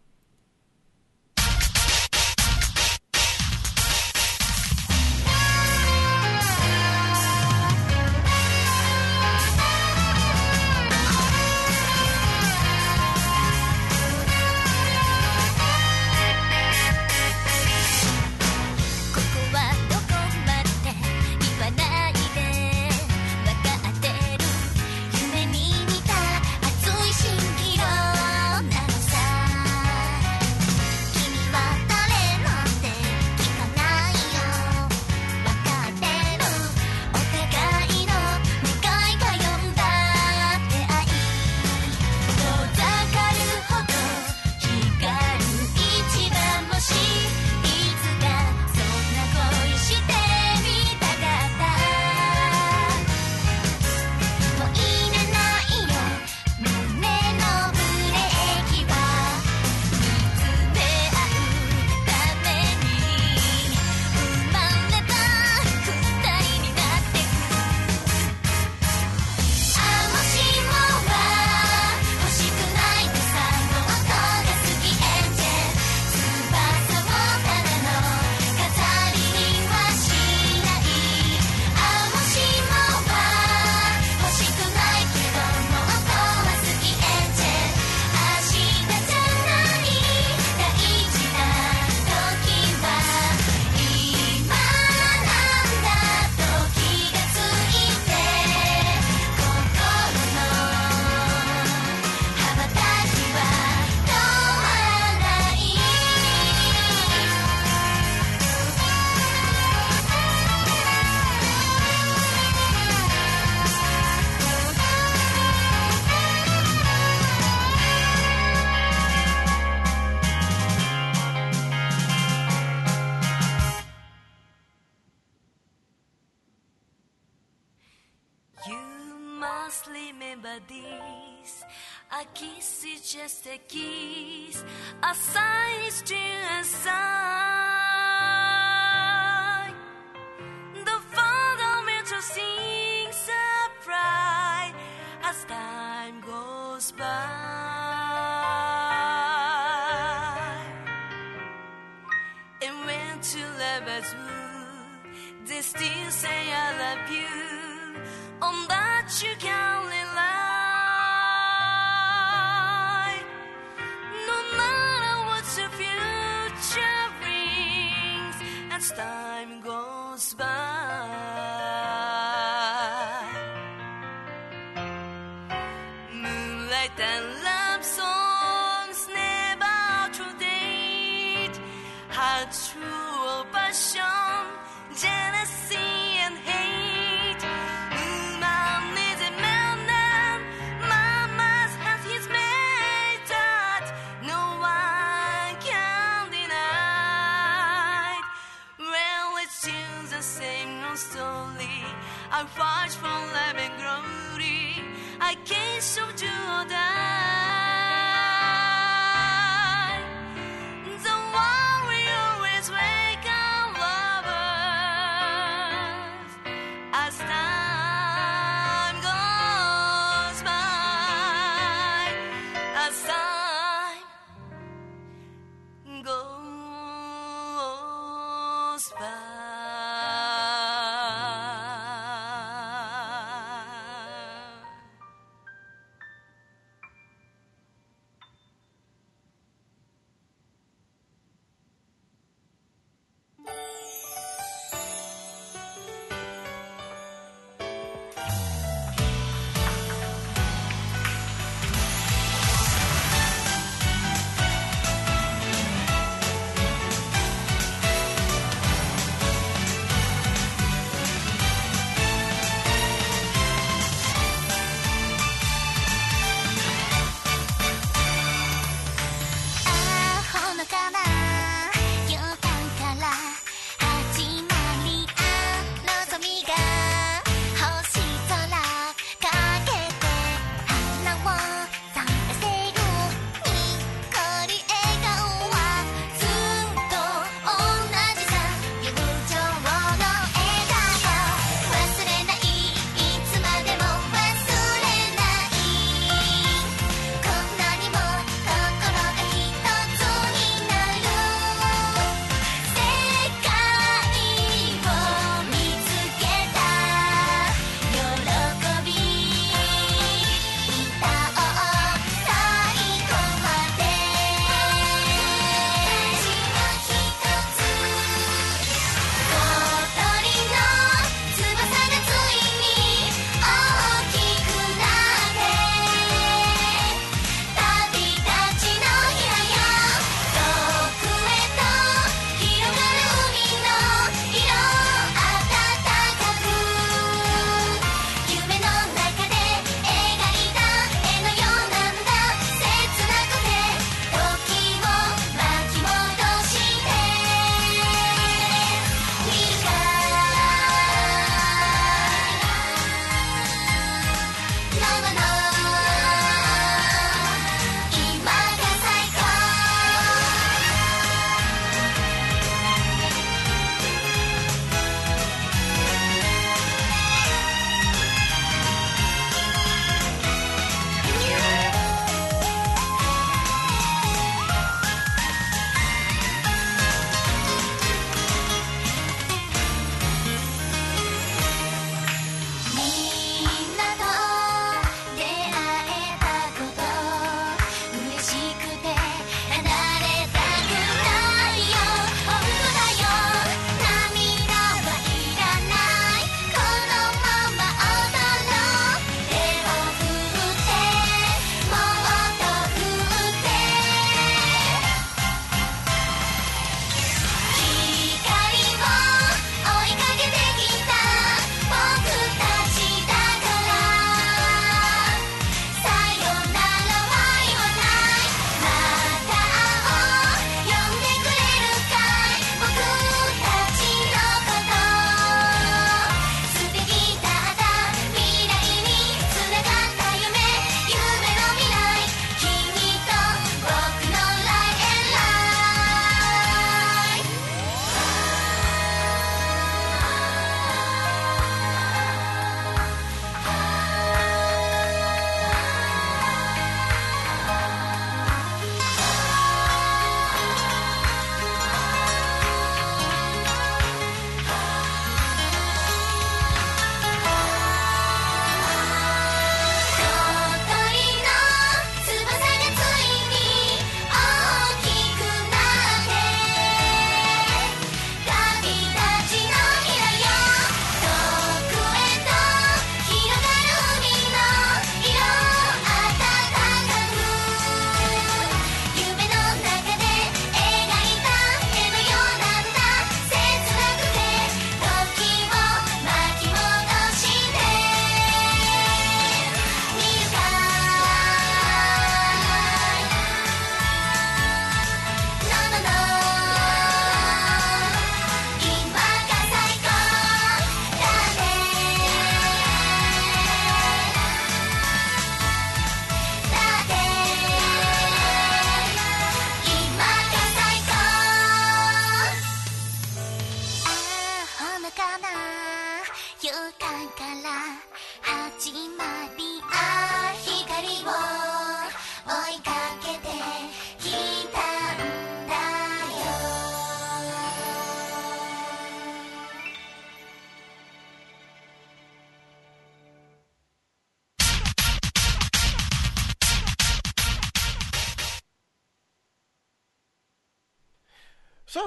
by. 228.89 229.30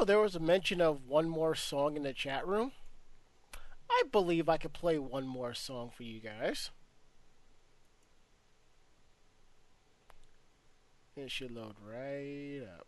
So 0.05 0.06
there 0.06 0.20
was 0.20 0.36
a 0.36 0.39
mention 0.39 0.82
of 0.82 1.06
one 1.09 1.31
more 1.31 1.55
song 1.55 1.97
in 1.97 2.02
the 2.02 2.12
chat 2.12 2.47
room. 2.47 2.72
I 3.90 4.02
believe 4.12 4.51
I 4.51 4.59
could 4.59 4.74
play 4.74 4.98
one 4.98 5.26
more 5.26 5.55
song 5.55 5.93
for 5.97 6.02
you 6.02 6.20
guys. 6.20 6.68
It 11.16 11.31
should 11.31 11.52
load 11.52 11.76
right 11.82 12.60
up. 12.76 12.86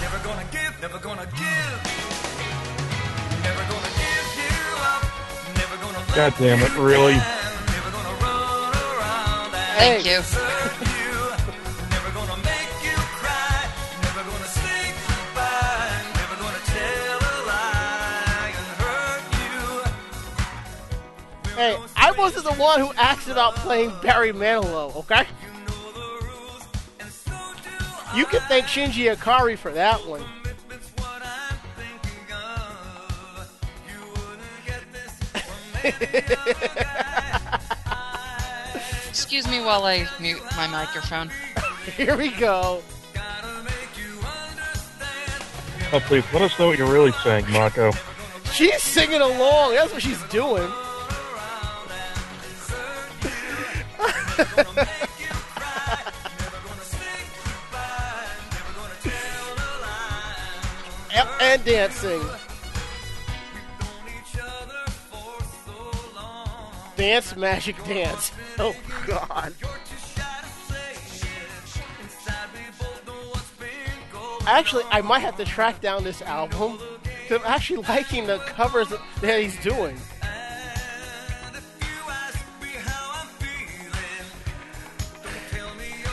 Never 0.00 0.18
gonna 0.24 0.46
give, 0.50 0.74
never 0.80 0.98
gonna 0.98 1.26
give. 1.26 1.80
Never 3.42 3.60
gonna 3.68 3.92
give 3.92 4.26
you 4.40 4.56
up. 4.80 5.04
Never 5.54 5.76
gonna 5.82 6.16
God 6.16 6.34
damn 6.38 6.62
it, 6.62 6.78
really? 6.78 7.12
Never 7.12 7.90
gonna 7.90 8.18
run 8.22 8.74
around 8.74 9.54
and 9.54 10.02
Thank 10.02 10.06
you. 10.06 10.95
Hey, 21.56 21.76
I 21.96 22.12
wasn't 22.12 22.44
the 22.44 22.52
one 22.52 22.80
who 22.80 22.92
asked 22.98 23.28
about 23.28 23.56
playing 23.56 23.90
Barry 24.02 24.30
Manilow, 24.30 24.94
okay? 24.96 25.26
You 28.14 28.26
can 28.26 28.40
thank 28.40 28.66
Shinji 28.66 29.16
Akari 29.16 29.56
for 29.56 29.72
that 29.72 30.06
one. 30.06 30.22
Excuse 39.08 39.48
me 39.48 39.60
while 39.60 39.86
I 39.86 40.06
mute 40.20 40.42
my 40.58 40.66
microphone. 40.66 41.30
Here 41.96 42.18
we 42.18 42.32
go. 42.32 42.82
Oh, 45.90 46.00
please, 46.00 46.24
let 46.34 46.42
us 46.42 46.58
know 46.58 46.66
what 46.66 46.76
you're 46.76 46.92
really 46.92 47.12
saying, 47.12 47.50
Mako. 47.50 47.92
She's 48.52 48.82
singing 48.82 49.22
along. 49.22 49.72
That's 49.72 49.94
what 49.94 50.02
she's 50.02 50.22
doing. 50.24 50.70
And 61.56 61.64
dancing. 61.64 62.22
Dance, 66.96 67.36
magic, 67.36 67.76
dance. 67.84 68.32
Oh, 68.58 68.74
God. 69.06 69.52
Actually, 74.46 74.84
I 74.90 75.02
might 75.02 75.18
have 75.18 75.36
to 75.36 75.44
track 75.44 75.82
down 75.82 76.04
this 76.04 76.22
album 76.22 76.78
because 77.02 77.42
I'm 77.42 77.52
actually 77.52 77.82
liking 77.86 78.26
the 78.26 78.38
covers 78.38 78.88
that 79.20 79.40
he's 79.42 79.58
doing. 79.60 79.98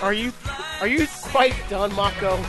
Are 0.04 0.12
you 0.12 0.34
are 0.82 0.88
you 0.88 1.08
quite 1.22 1.56
done, 1.70 1.96
Mako? 1.96 2.36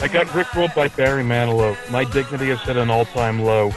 I 0.00 0.08
got 0.08 0.26
rickrolled 0.26 0.74
by 0.74 0.88
Barry 0.88 1.22
Manilow. 1.22 1.76
My 1.92 2.02
dignity 2.02 2.50
is 2.50 2.60
at 2.68 2.76
an 2.76 2.90
all-time 2.90 3.40
low. 3.40 3.70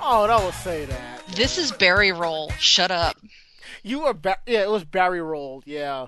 Oh, 0.00 0.28
don't 0.28 0.54
say 0.54 0.84
that. 0.84 1.26
This 1.34 1.58
is 1.58 1.72
Barry 1.72 2.12
Roll. 2.12 2.50
Shut 2.60 2.92
up. 2.92 3.16
You 3.82 4.04
were 4.04 4.14
ba- 4.14 4.38
yeah, 4.46 4.62
it 4.62 4.70
was 4.70 4.84
Barry 4.84 5.20
rolled. 5.20 5.64
Yeah. 5.66 6.06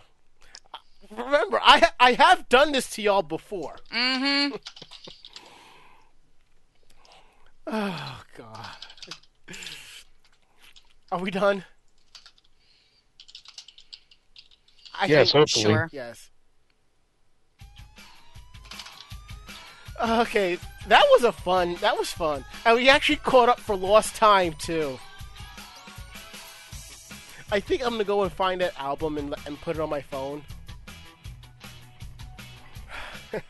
Remember, 1.10 1.58
I 1.60 1.80
ha- 1.80 1.94
I 1.98 2.12
have 2.12 2.48
done 2.48 2.70
this 2.70 2.88
to 2.90 3.02
y'all 3.02 3.22
before. 3.22 3.74
Mm-hmm. 3.92 4.54
Oh 7.66 8.22
God. 8.36 8.66
Are 11.10 11.18
we 11.18 11.30
done? 11.30 11.64
I 15.00 15.06
Yes, 15.06 15.32
think- 15.32 15.40
hopefully. 15.40 15.64
Sure. 15.64 15.88
Yes. 15.92 16.30
Okay, 20.02 20.58
that 20.88 21.04
was 21.12 21.22
a 21.24 21.32
fun. 21.32 21.76
That 21.76 21.96
was 21.96 22.10
fun, 22.10 22.44
and 22.66 22.76
we 22.76 22.88
actually 22.88 23.16
caught 23.16 23.48
up 23.48 23.60
for 23.60 23.76
lost 23.76 24.16
time 24.16 24.52
too. 24.54 24.98
I 27.52 27.60
think 27.60 27.82
I'm 27.84 27.90
gonna 27.92 28.04
go 28.04 28.22
and 28.24 28.32
find 28.32 28.60
that 28.60 28.78
album 28.78 29.16
and 29.18 29.34
and 29.46 29.60
put 29.60 29.76
it 29.76 29.80
on 29.80 29.88
my 29.88 30.00
phone. 30.02 30.42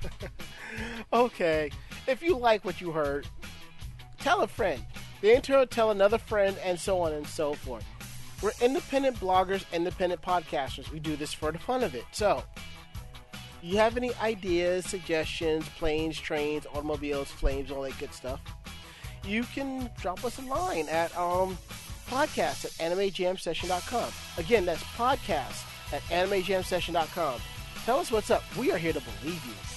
okay, 1.13 1.71
if 2.07 2.23
you 2.23 2.37
like 2.37 2.65
what 2.65 2.81
you 2.81 2.93
heard, 2.93 3.27
tell 4.25 4.41
a 4.41 4.49
friend. 4.49 4.83
The 5.21 5.37
intro, 5.37 5.67
tell 5.67 5.91
another 5.91 6.17
friend, 6.17 6.57
and 6.65 6.81
so 6.81 6.99
on 7.01 7.13
and 7.13 7.27
so 7.27 7.53
forth. 7.53 7.85
We're 8.43 8.53
independent 8.63 9.21
bloggers, 9.21 9.71
independent 9.71 10.23
podcasters. 10.23 10.91
We 10.91 10.99
do 10.99 11.15
this 11.15 11.35
for 11.35 11.53
the 11.53 11.59
fun 11.59 11.85
of 11.85 11.95
it. 11.95 12.05
So, 12.11 12.43
you 13.63 13.77
have 13.77 13.99
any 13.99 14.15
ideas, 14.17 14.87
suggestions, 14.87 15.69
planes, 15.79 16.19
trains, 16.19 16.67
automobiles, 16.67 17.31
flames, 17.31 17.71
all 17.71 17.83
that 17.83 17.99
good 17.99 18.15
stuff? 18.15 18.41
You 19.27 19.43
can 19.43 19.91
drop 20.01 20.25
us 20.25 20.39
a 20.39 20.43
line 20.43 20.89
at 20.89 21.17
um, 21.19 21.59
podcast 22.09 22.65
at 22.65 22.73
animejamsession.com. 22.91 24.11
Again, 24.39 24.65
that's 24.65 24.83
podcast 24.83 25.65
at 25.93 26.03
animejamsession.com. 26.05 27.41
Tell 27.85 27.99
us 27.99 28.11
what's 28.11 28.31
up. 28.31 28.43
We 28.57 28.73
are 28.73 28.79
here 28.79 28.95
to 28.95 29.03
believe 29.21 29.45
you. 29.45 29.74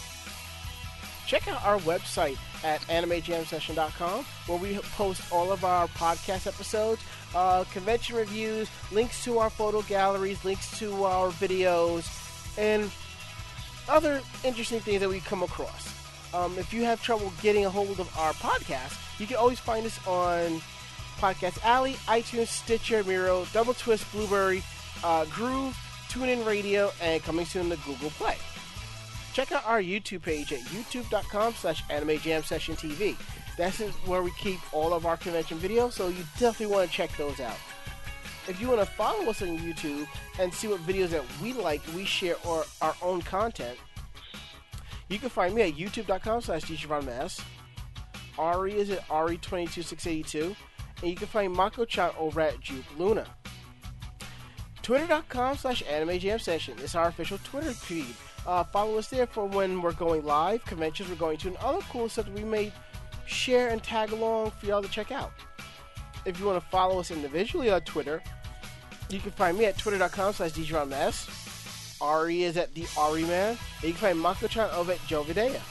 Check 1.28 1.50
out 1.50 1.64
our 1.66 1.78
website 1.80 2.38
at 2.64 2.80
animejamsession.com 2.84 4.24
where 4.48 4.58
we 4.58 4.78
post 4.96 5.22
all 5.32 5.52
of 5.52 5.66
our 5.66 5.88
podcast 5.90 6.48
episodes, 6.48 7.02
uh, 7.36 7.66
convention 7.66 8.16
reviews, 8.16 8.70
links 8.94 9.26
to 9.26 9.38
our 9.40 9.50
photo 9.50 9.82
galleries, 9.84 10.44
links 10.46 10.80
to 10.80 11.04
our 11.04 11.30
videos, 11.32 12.08
and 12.58 12.90
other 13.90 14.22
interesting 14.46 14.80
things 14.80 15.02
that 15.02 15.10
we 15.10 15.20
come 15.20 15.44
across. 15.44 15.94
Um, 16.34 16.58
if 16.58 16.74
you 16.74 16.86
have 16.86 17.04
trouble 17.04 17.34
getting 17.42 17.66
a 17.66 17.70
hold 17.70 18.00
of 18.00 18.18
our 18.18 18.32
podcast, 18.34 18.98
you 19.20 19.28
can 19.28 19.36
always 19.36 19.60
find 19.60 19.86
us 19.86 20.00
on 20.08 20.62
Podcast 21.18 21.62
Alley, 21.66 21.94
iTunes, 22.08 22.48
Stitcher, 22.48 23.04
Miro, 23.04 23.46
Double 23.52 23.74
Twist, 23.74 24.10
Blubrry, 24.14 24.64
uh, 25.04 25.26
Groove, 25.26 25.78
TuneIn 26.10 26.46
Radio, 26.46 26.92
and 27.02 27.22
coming 27.22 27.46
soon 27.46 27.70
to 27.70 27.76
Google 27.78 28.12
Play. 28.12 28.38
Check 29.38 29.52
out 29.52 29.68
our 29.68 29.80
YouTube 29.80 30.24
page 30.24 30.52
at 30.52 30.62
youtube.com 30.62 31.54
slash 31.54 31.84
anime 31.92 32.18
jam 32.18 32.42
session 32.42 32.76
TV. 32.76 33.16
That's 33.56 33.78
where 34.08 34.24
we 34.24 34.32
keep 34.32 34.58
all 34.74 34.96
of 34.96 35.06
our 35.06 35.16
convention 35.16 35.60
videos, 35.60 35.92
so 35.92 36.08
you 36.08 36.24
definitely 36.40 36.76
want 36.76 36.90
to 36.90 36.96
check 36.96 37.16
those 37.18 37.40
out. 37.40 37.56
If 38.48 38.60
you 38.60 38.68
want 38.68 38.80
to 38.80 38.88
follow 38.88 39.30
us 39.30 39.44
on 39.44 39.60
YouTube 39.60 40.08
and 40.40 40.52
see 40.52 40.68
what 40.68 40.80
videos 40.88 41.10
that 41.10 41.24
we 41.40 41.54
like, 41.54 41.82
we 41.96 42.04
share 42.04 42.34
or 42.48 42.66
our 42.82 42.96
own 43.04 43.22
content, 43.22 43.78
you 45.08 45.20
can 45.20 45.30
find 45.30 45.54
me 45.54 45.62
at 45.62 45.76
youtube.com 45.76 46.42
slash 46.42 46.64
djronmas. 46.64 47.40
Ari 48.40 48.74
is 48.74 48.90
at 48.90 49.08
Ari22682. 49.08 50.56
And 51.04 51.12
you 51.12 51.16
can 51.16 51.28
find 51.28 51.54
Mako-chan 51.54 52.10
over 52.18 52.42
at 52.42 52.60
Juke 52.60 52.86
Luna. 52.98 53.28
Twitter.com 54.82 55.58
slash 55.58 55.84
Anime 55.88 56.18
Jam 56.18 56.40
Session 56.40 56.80
is 56.80 56.96
our 56.96 57.10
official 57.10 57.38
Twitter 57.44 57.72
feed. 57.72 58.16
Uh, 58.48 58.64
follow 58.64 58.98
us 58.98 59.10
there 59.10 59.28
for 59.28 59.46
when 59.46 59.82
we're 59.82 59.92
going 59.92 60.26
live, 60.26 60.64
conventions 60.66 61.10
we're 61.10 61.16
going 61.16 61.38
to, 61.38 61.50
and 61.50 61.58
other 61.58 61.82
cool 61.90 62.08
stuff 62.08 62.26
that 62.26 62.34
we 62.34 62.46
may 62.46 62.72
share 63.26 63.70
and 63.70 63.84
tag 63.84 64.14
along 64.14 64.52
for 64.52 64.66
y'all 64.66 64.82
to 64.82 64.88
check 64.88 65.12
out. 65.12 65.34
If 66.26 66.40
you 66.40 66.46
want 66.46 66.64
to 66.64 66.70
follow 66.70 67.00
us 67.00 67.12
individually 67.12 67.70
on 67.70 67.82
Twitter, 67.82 68.24
you 69.10 69.20
can 69.20 69.32
find 69.32 69.58
me 69.58 69.66
at 69.66 69.78
twitter.com 69.78 70.34
slash 70.34 70.52
djronmas. 70.52 72.02
Ari 72.02 72.44
is 72.44 72.58
at 72.58 72.74
the 72.74 72.86
Ari 72.98 73.24
Man. 73.24 73.58
And 73.82 73.84
you 73.84 73.90
can 73.90 74.00
find 74.00 74.20
Mako-chan 74.20 74.70
over 74.72 74.94
at 74.94 75.06
Joe 75.08 75.24
Videa. 75.24 75.62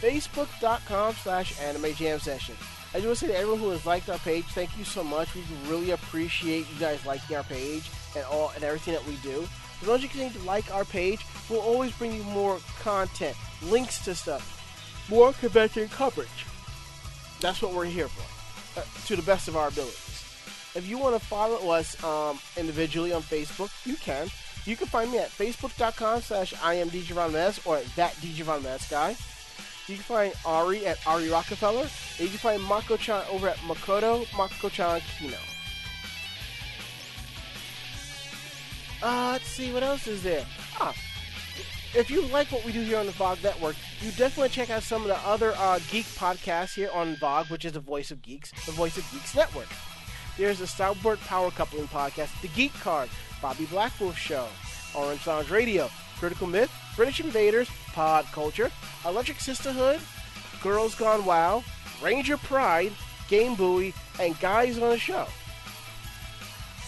Facebook.com 0.00 1.14
slash 1.14 1.58
Anime 1.60 1.92
Jam 1.94 2.18
Session. 2.18 2.54
I 2.92 2.98
just 2.98 3.06
want 3.06 3.18
to 3.18 3.26
say 3.26 3.32
to 3.32 3.36
everyone 3.36 3.60
who 3.60 3.70
has 3.70 3.84
liked 3.86 4.08
our 4.08 4.18
page, 4.18 4.44
thank 4.46 4.76
you 4.78 4.84
so 4.84 5.02
much. 5.02 5.34
We 5.34 5.42
really 5.66 5.90
appreciate 5.90 6.66
you 6.72 6.78
guys 6.78 7.04
liking 7.04 7.36
our 7.36 7.42
page 7.42 7.90
and 8.14 8.24
all 8.26 8.52
and 8.54 8.62
everything 8.62 8.94
that 8.94 9.06
we 9.06 9.16
do. 9.16 9.48
As 9.84 9.88
long 9.88 9.96
as 9.98 10.02
you 10.02 10.08
continue 10.08 10.32
to 10.32 10.46
like 10.46 10.72
our 10.72 10.86
page, 10.86 11.20
we'll 11.50 11.60
always 11.60 11.92
bring 11.92 12.14
you 12.14 12.22
more 12.22 12.58
content, 12.80 13.36
links 13.62 14.02
to 14.06 14.14
stuff, 14.14 15.06
more 15.10 15.34
convention 15.34 15.88
coverage. 15.88 16.46
That's 17.42 17.60
what 17.60 17.74
we're 17.74 17.84
here 17.84 18.08
for, 18.08 18.80
uh, 18.80 18.84
to 19.08 19.14
the 19.14 19.20
best 19.20 19.46
of 19.46 19.58
our 19.58 19.68
abilities. 19.68 20.24
If 20.74 20.88
you 20.88 20.96
want 20.96 21.20
to 21.20 21.26
follow 21.26 21.70
us 21.70 22.02
um, 22.02 22.38
individually 22.56 23.12
on 23.12 23.20
Facebook, 23.20 23.70
you 23.84 23.96
can. 23.96 24.28
You 24.64 24.74
can 24.74 24.86
find 24.86 25.12
me 25.12 25.18
at 25.18 25.28
facebook.com 25.28 26.22
slash 26.22 26.54
I 26.62 26.76
am 26.76 26.88
DJVonMess 26.88 27.66
or 27.66 27.76
at 27.76 27.96
that 27.96 28.14
DJVonMess 28.14 28.90
guy. 28.90 29.10
You 29.86 29.96
can 29.96 30.04
find 30.04 30.32
Ari 30.46 30.86
at 30.86 31.06
Ari 31.06 31.28
Rockefeller. 31.28 31.82
And 31.82 32.20
you 32.20 32.28
can 32.28 32.38
find 32.38 32.62
Mako-chan 32.62 33.26
over 33.30 33.50
at 33.50 33.58
Makoto 33.58 34.26
Mako-chan 34.34 35.02
Kino. 35.18 35.36
Uh, 39.04 39.32
let's 39.32 39.46
see, 39.46 39.70
what 39.70 39.82
else 39.82 40.06
is 40.06 40.22
there? 40.22 40.46
Ah, 40.80 40.94
if 41.94 42.10
you 42.10 42.22
like 42.28 42.50
what 42.50 42.64
we 42.64 42.72
do 42.72 42.80
here 42.80 42.98
on 42.98 43.04
the 43.04 43.12
VOG 43.12 43.44
Network, 43.44 43.76
you 44.00 44.10
definitely 44.12 44.48
check 44.48 44.70
out 44.70 44.82
some 44.82 45.02
of 45.02 45.08
the 45.08 45.18
other 45.18 45.52
uh, 45.58 45.78
geek 45.90 46.06
podcasts 46.06 46.74
here 46.74 46.88
on 46.90 47.14
VOG, 47.16 47.50
which 47.50 47.66
is 47.66 47.72
the 47.72 47.80
Voice 47.80 48.10
of 48.10 48.22
Geeks, 48.22 48.50
the 48.64 48.72
Voice 48.72 48.96
of 48.96 49.06
Geeks 49.12 49.36
Network. 49.36 49.68
There's 50.38 50.58
the 50.58 50.64
Soundboard 50.64 51.20
Power 51.26 51.50
Coupling 51.50 51.86
Podcast, 51.88 52.40
The 52.40 52.48
Geek 52.48 52.72
Card, 52.80 53.10
Bobby 53.42 53.66
Blackwolf 53.66 54.16
Show, 54.16 54.48
Orange 54.94 55.26
Lounge 55.26 55.50
Radio, 55.50 55.90
Critical 56.18 56.46
Myth, 56.46 56.72
British 56.96 57.20
Invaders, 57.20 57.68
Pod 57.92 58.24
Culture, 58.32 58.70
Electric 59.04 59.38
Sisterhood, 59.38 60.00
Girls 60.62 60.94
Gone 60.94 61.26
Wow, 61.26 61.62
Ranger 62.02 62.38
Pride, 62.38 62.92
Game 63.28 63.54
Buoy, 63.54 63.92
and 64.18 64.38
Guys 64.40 64.78
on 64.78 64.88
the 64.88 64.98
Show. 64.98 65.26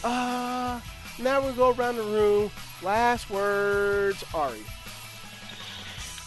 Uh, 0.03 0.81
now 1.19 1.47
we 1.47 1.53
go 1.53 1.73
around 1.73 1.97
the 1.97 2.03
room. 2.03 2.51
Last 2.83 3.31
words, 3.31 4.25
Ari. 4.35 4.61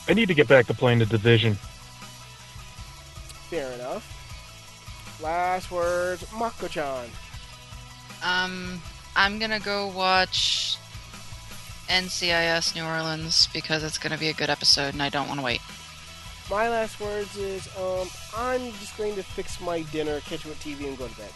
I 0.08 0.14
need 0.14 0.28
to 0.28 0.34
get 0.34 0.48
back 0.48 0.66
to 0.68 0.74
playing 0.74 1.00
the 1.00 1.06
division. 1.06 1.56
Fair 3.50 3.72
enough. 3.74 4.16
Last 5.22 5.70
words, 5.72 6.26
Mako-chan. 6.34 7.10
Um, 8.24 8.82
I'm 9.16 9.40
gonna 9.40 9.60
go 9.60 9.88
watch 9.88 10.78
NCIS 11.90 12.76
New 12.76 12.84
Orleans 12.84 13.48
because 13.54 13.84
it's 13.84 13.98
gonna 13.98 14.18
be 14.18 14.30
a 14.30 14.34
good 14.34 14.50
episode 14.50 14.94
and 14.94 15.04
I 15.04 15.10
don't 15.10 15.28
want 15.28 15.40
to 15.40 15.46
wait. 15.46 15.62
My 16.50 16.68
last 16.68 17.00
words 17.00 17.38
is, 17.38 17.68
um, 17.78 18.10
I'm 18.36 18.72
just 18.80 18.98
going 18.98 19.14
to 19.16 19.24
fix 19.24 19.62
my 19.62 19.82
dinner, 19.84 20.20
catch 20.22 20.46
up 20.46 20.48
with 20.48 20.60
TV, 20.64 20.88
and 20.88 20.98
go 20.98 21.08
to 21.08 21.16
bed. 21.16 21.30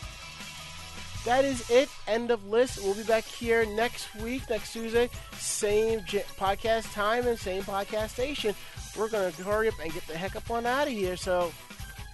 That 1.26 1.46
is 1.46 1.70
it. 1.70 1.90
End 2.08 2.32
of 2.32 2.46
list. 2.48 2.80
We'll 2.84 2.96
be 2.96 3.04
back 3.04 3.24
here 3.24 3.66
next 3.66 4.14
week, 4.16 4.50
next 4.50 4.74
Tuesday. 4.74 5.10
Same 5.38 6.04
j- 6.06 6.26
podcast 6.38 6.92
time 6.94 7.26
and 7.28 7.40
same 7.40 7.64
podcast 7.64 8.10
station. 8.10 8.54
We're 8.98 9.08
going 9.10 9.32
to 9.32 9.44
hurry 9.44 9.70
up 9.70 9.76
and 9.82 9.94
get 9.94 10.06
the 10.08 10.18
heck 10.18 10.36
up 10.36 10.52
on 10.52 10.66
out 10.66 10.88
of 10.88 10.94
here. 10.94 11.16
So, 11.16 11.52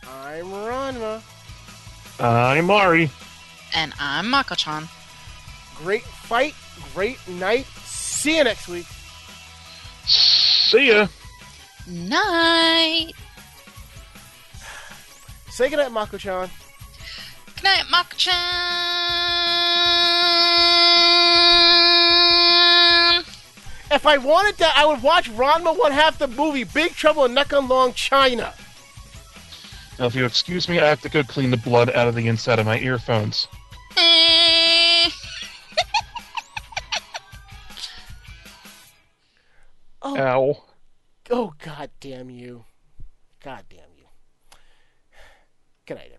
I'm 0.07 0.45
Ranma. 0.45 1.21
I'm 2.19 2.69
Ari. 2.69 3.09
And 3.75 3.93
I'm 3.99 4.29
Mako-chan. 4.29 4.87
Great 5.77 6.03
fight. 6.03 6.53
Great 6.93 7.17
night. 7.27 7.65
See 7.85 8.37
you 8.37 8.43
next 8.43 8.67
week. 8.67 8.85
See 10.05 10.89
ya. 10.89 11.07
Night. 11.87 13.13
Say 15.49 15.69
goodnight, 15.69 15.91
Mako-chan. 15.91 16.49
Good 17.59 17.65
night, 17.65 17.85
Mako-chan. 17.89 18.35
If 23.91 24.05
I 24.05 24.17
wanted 24.17 24.57
to, 24.59 24.77
I 24.77 24.85
would 24.85 25.03
watch 25.03 25.29
Ranma 25.31 25.77
one 25.77 25.91
half 25.91 26.17
the 26.19 26.29
movie, 26.29 26.63
Big 26.63 26.93
Trouble 26.93 27.25
in 27.25 27.35
Nekonron, 27.35 27.93
China. 27.95 28.53
Now, 29.97 30.05
if 30.05 30.15
you 30.15 30.23
excuse 30.23 30.69
me, 30.69 30.79
I 30.79 30.85
have 30.85 31.01
to 31.01 31.09
go 31.09 31.21
clean 31.21 31.51
the 31.51 31.57
blood 31.57 31.89
out 31.89 32.07
of 32.07 32.15
the 32.15 32.29
inside 32.29 32.59
of 32.59 32.65
my 32.65 32.79
earphones. 32.79 33.49
Oh, 40.01 40.17
Ow. 40.17 40.63
oh, 41.29 41.53
god 41.61 41.89
damn 41.99 42.29
you. 42.29 42.63
God 43.43 43.65
damn 43.69 43.81
you. 43.97 44.05
Good 45.85 45.95
night, 45.95 46.05
everyone. 46.05 46.18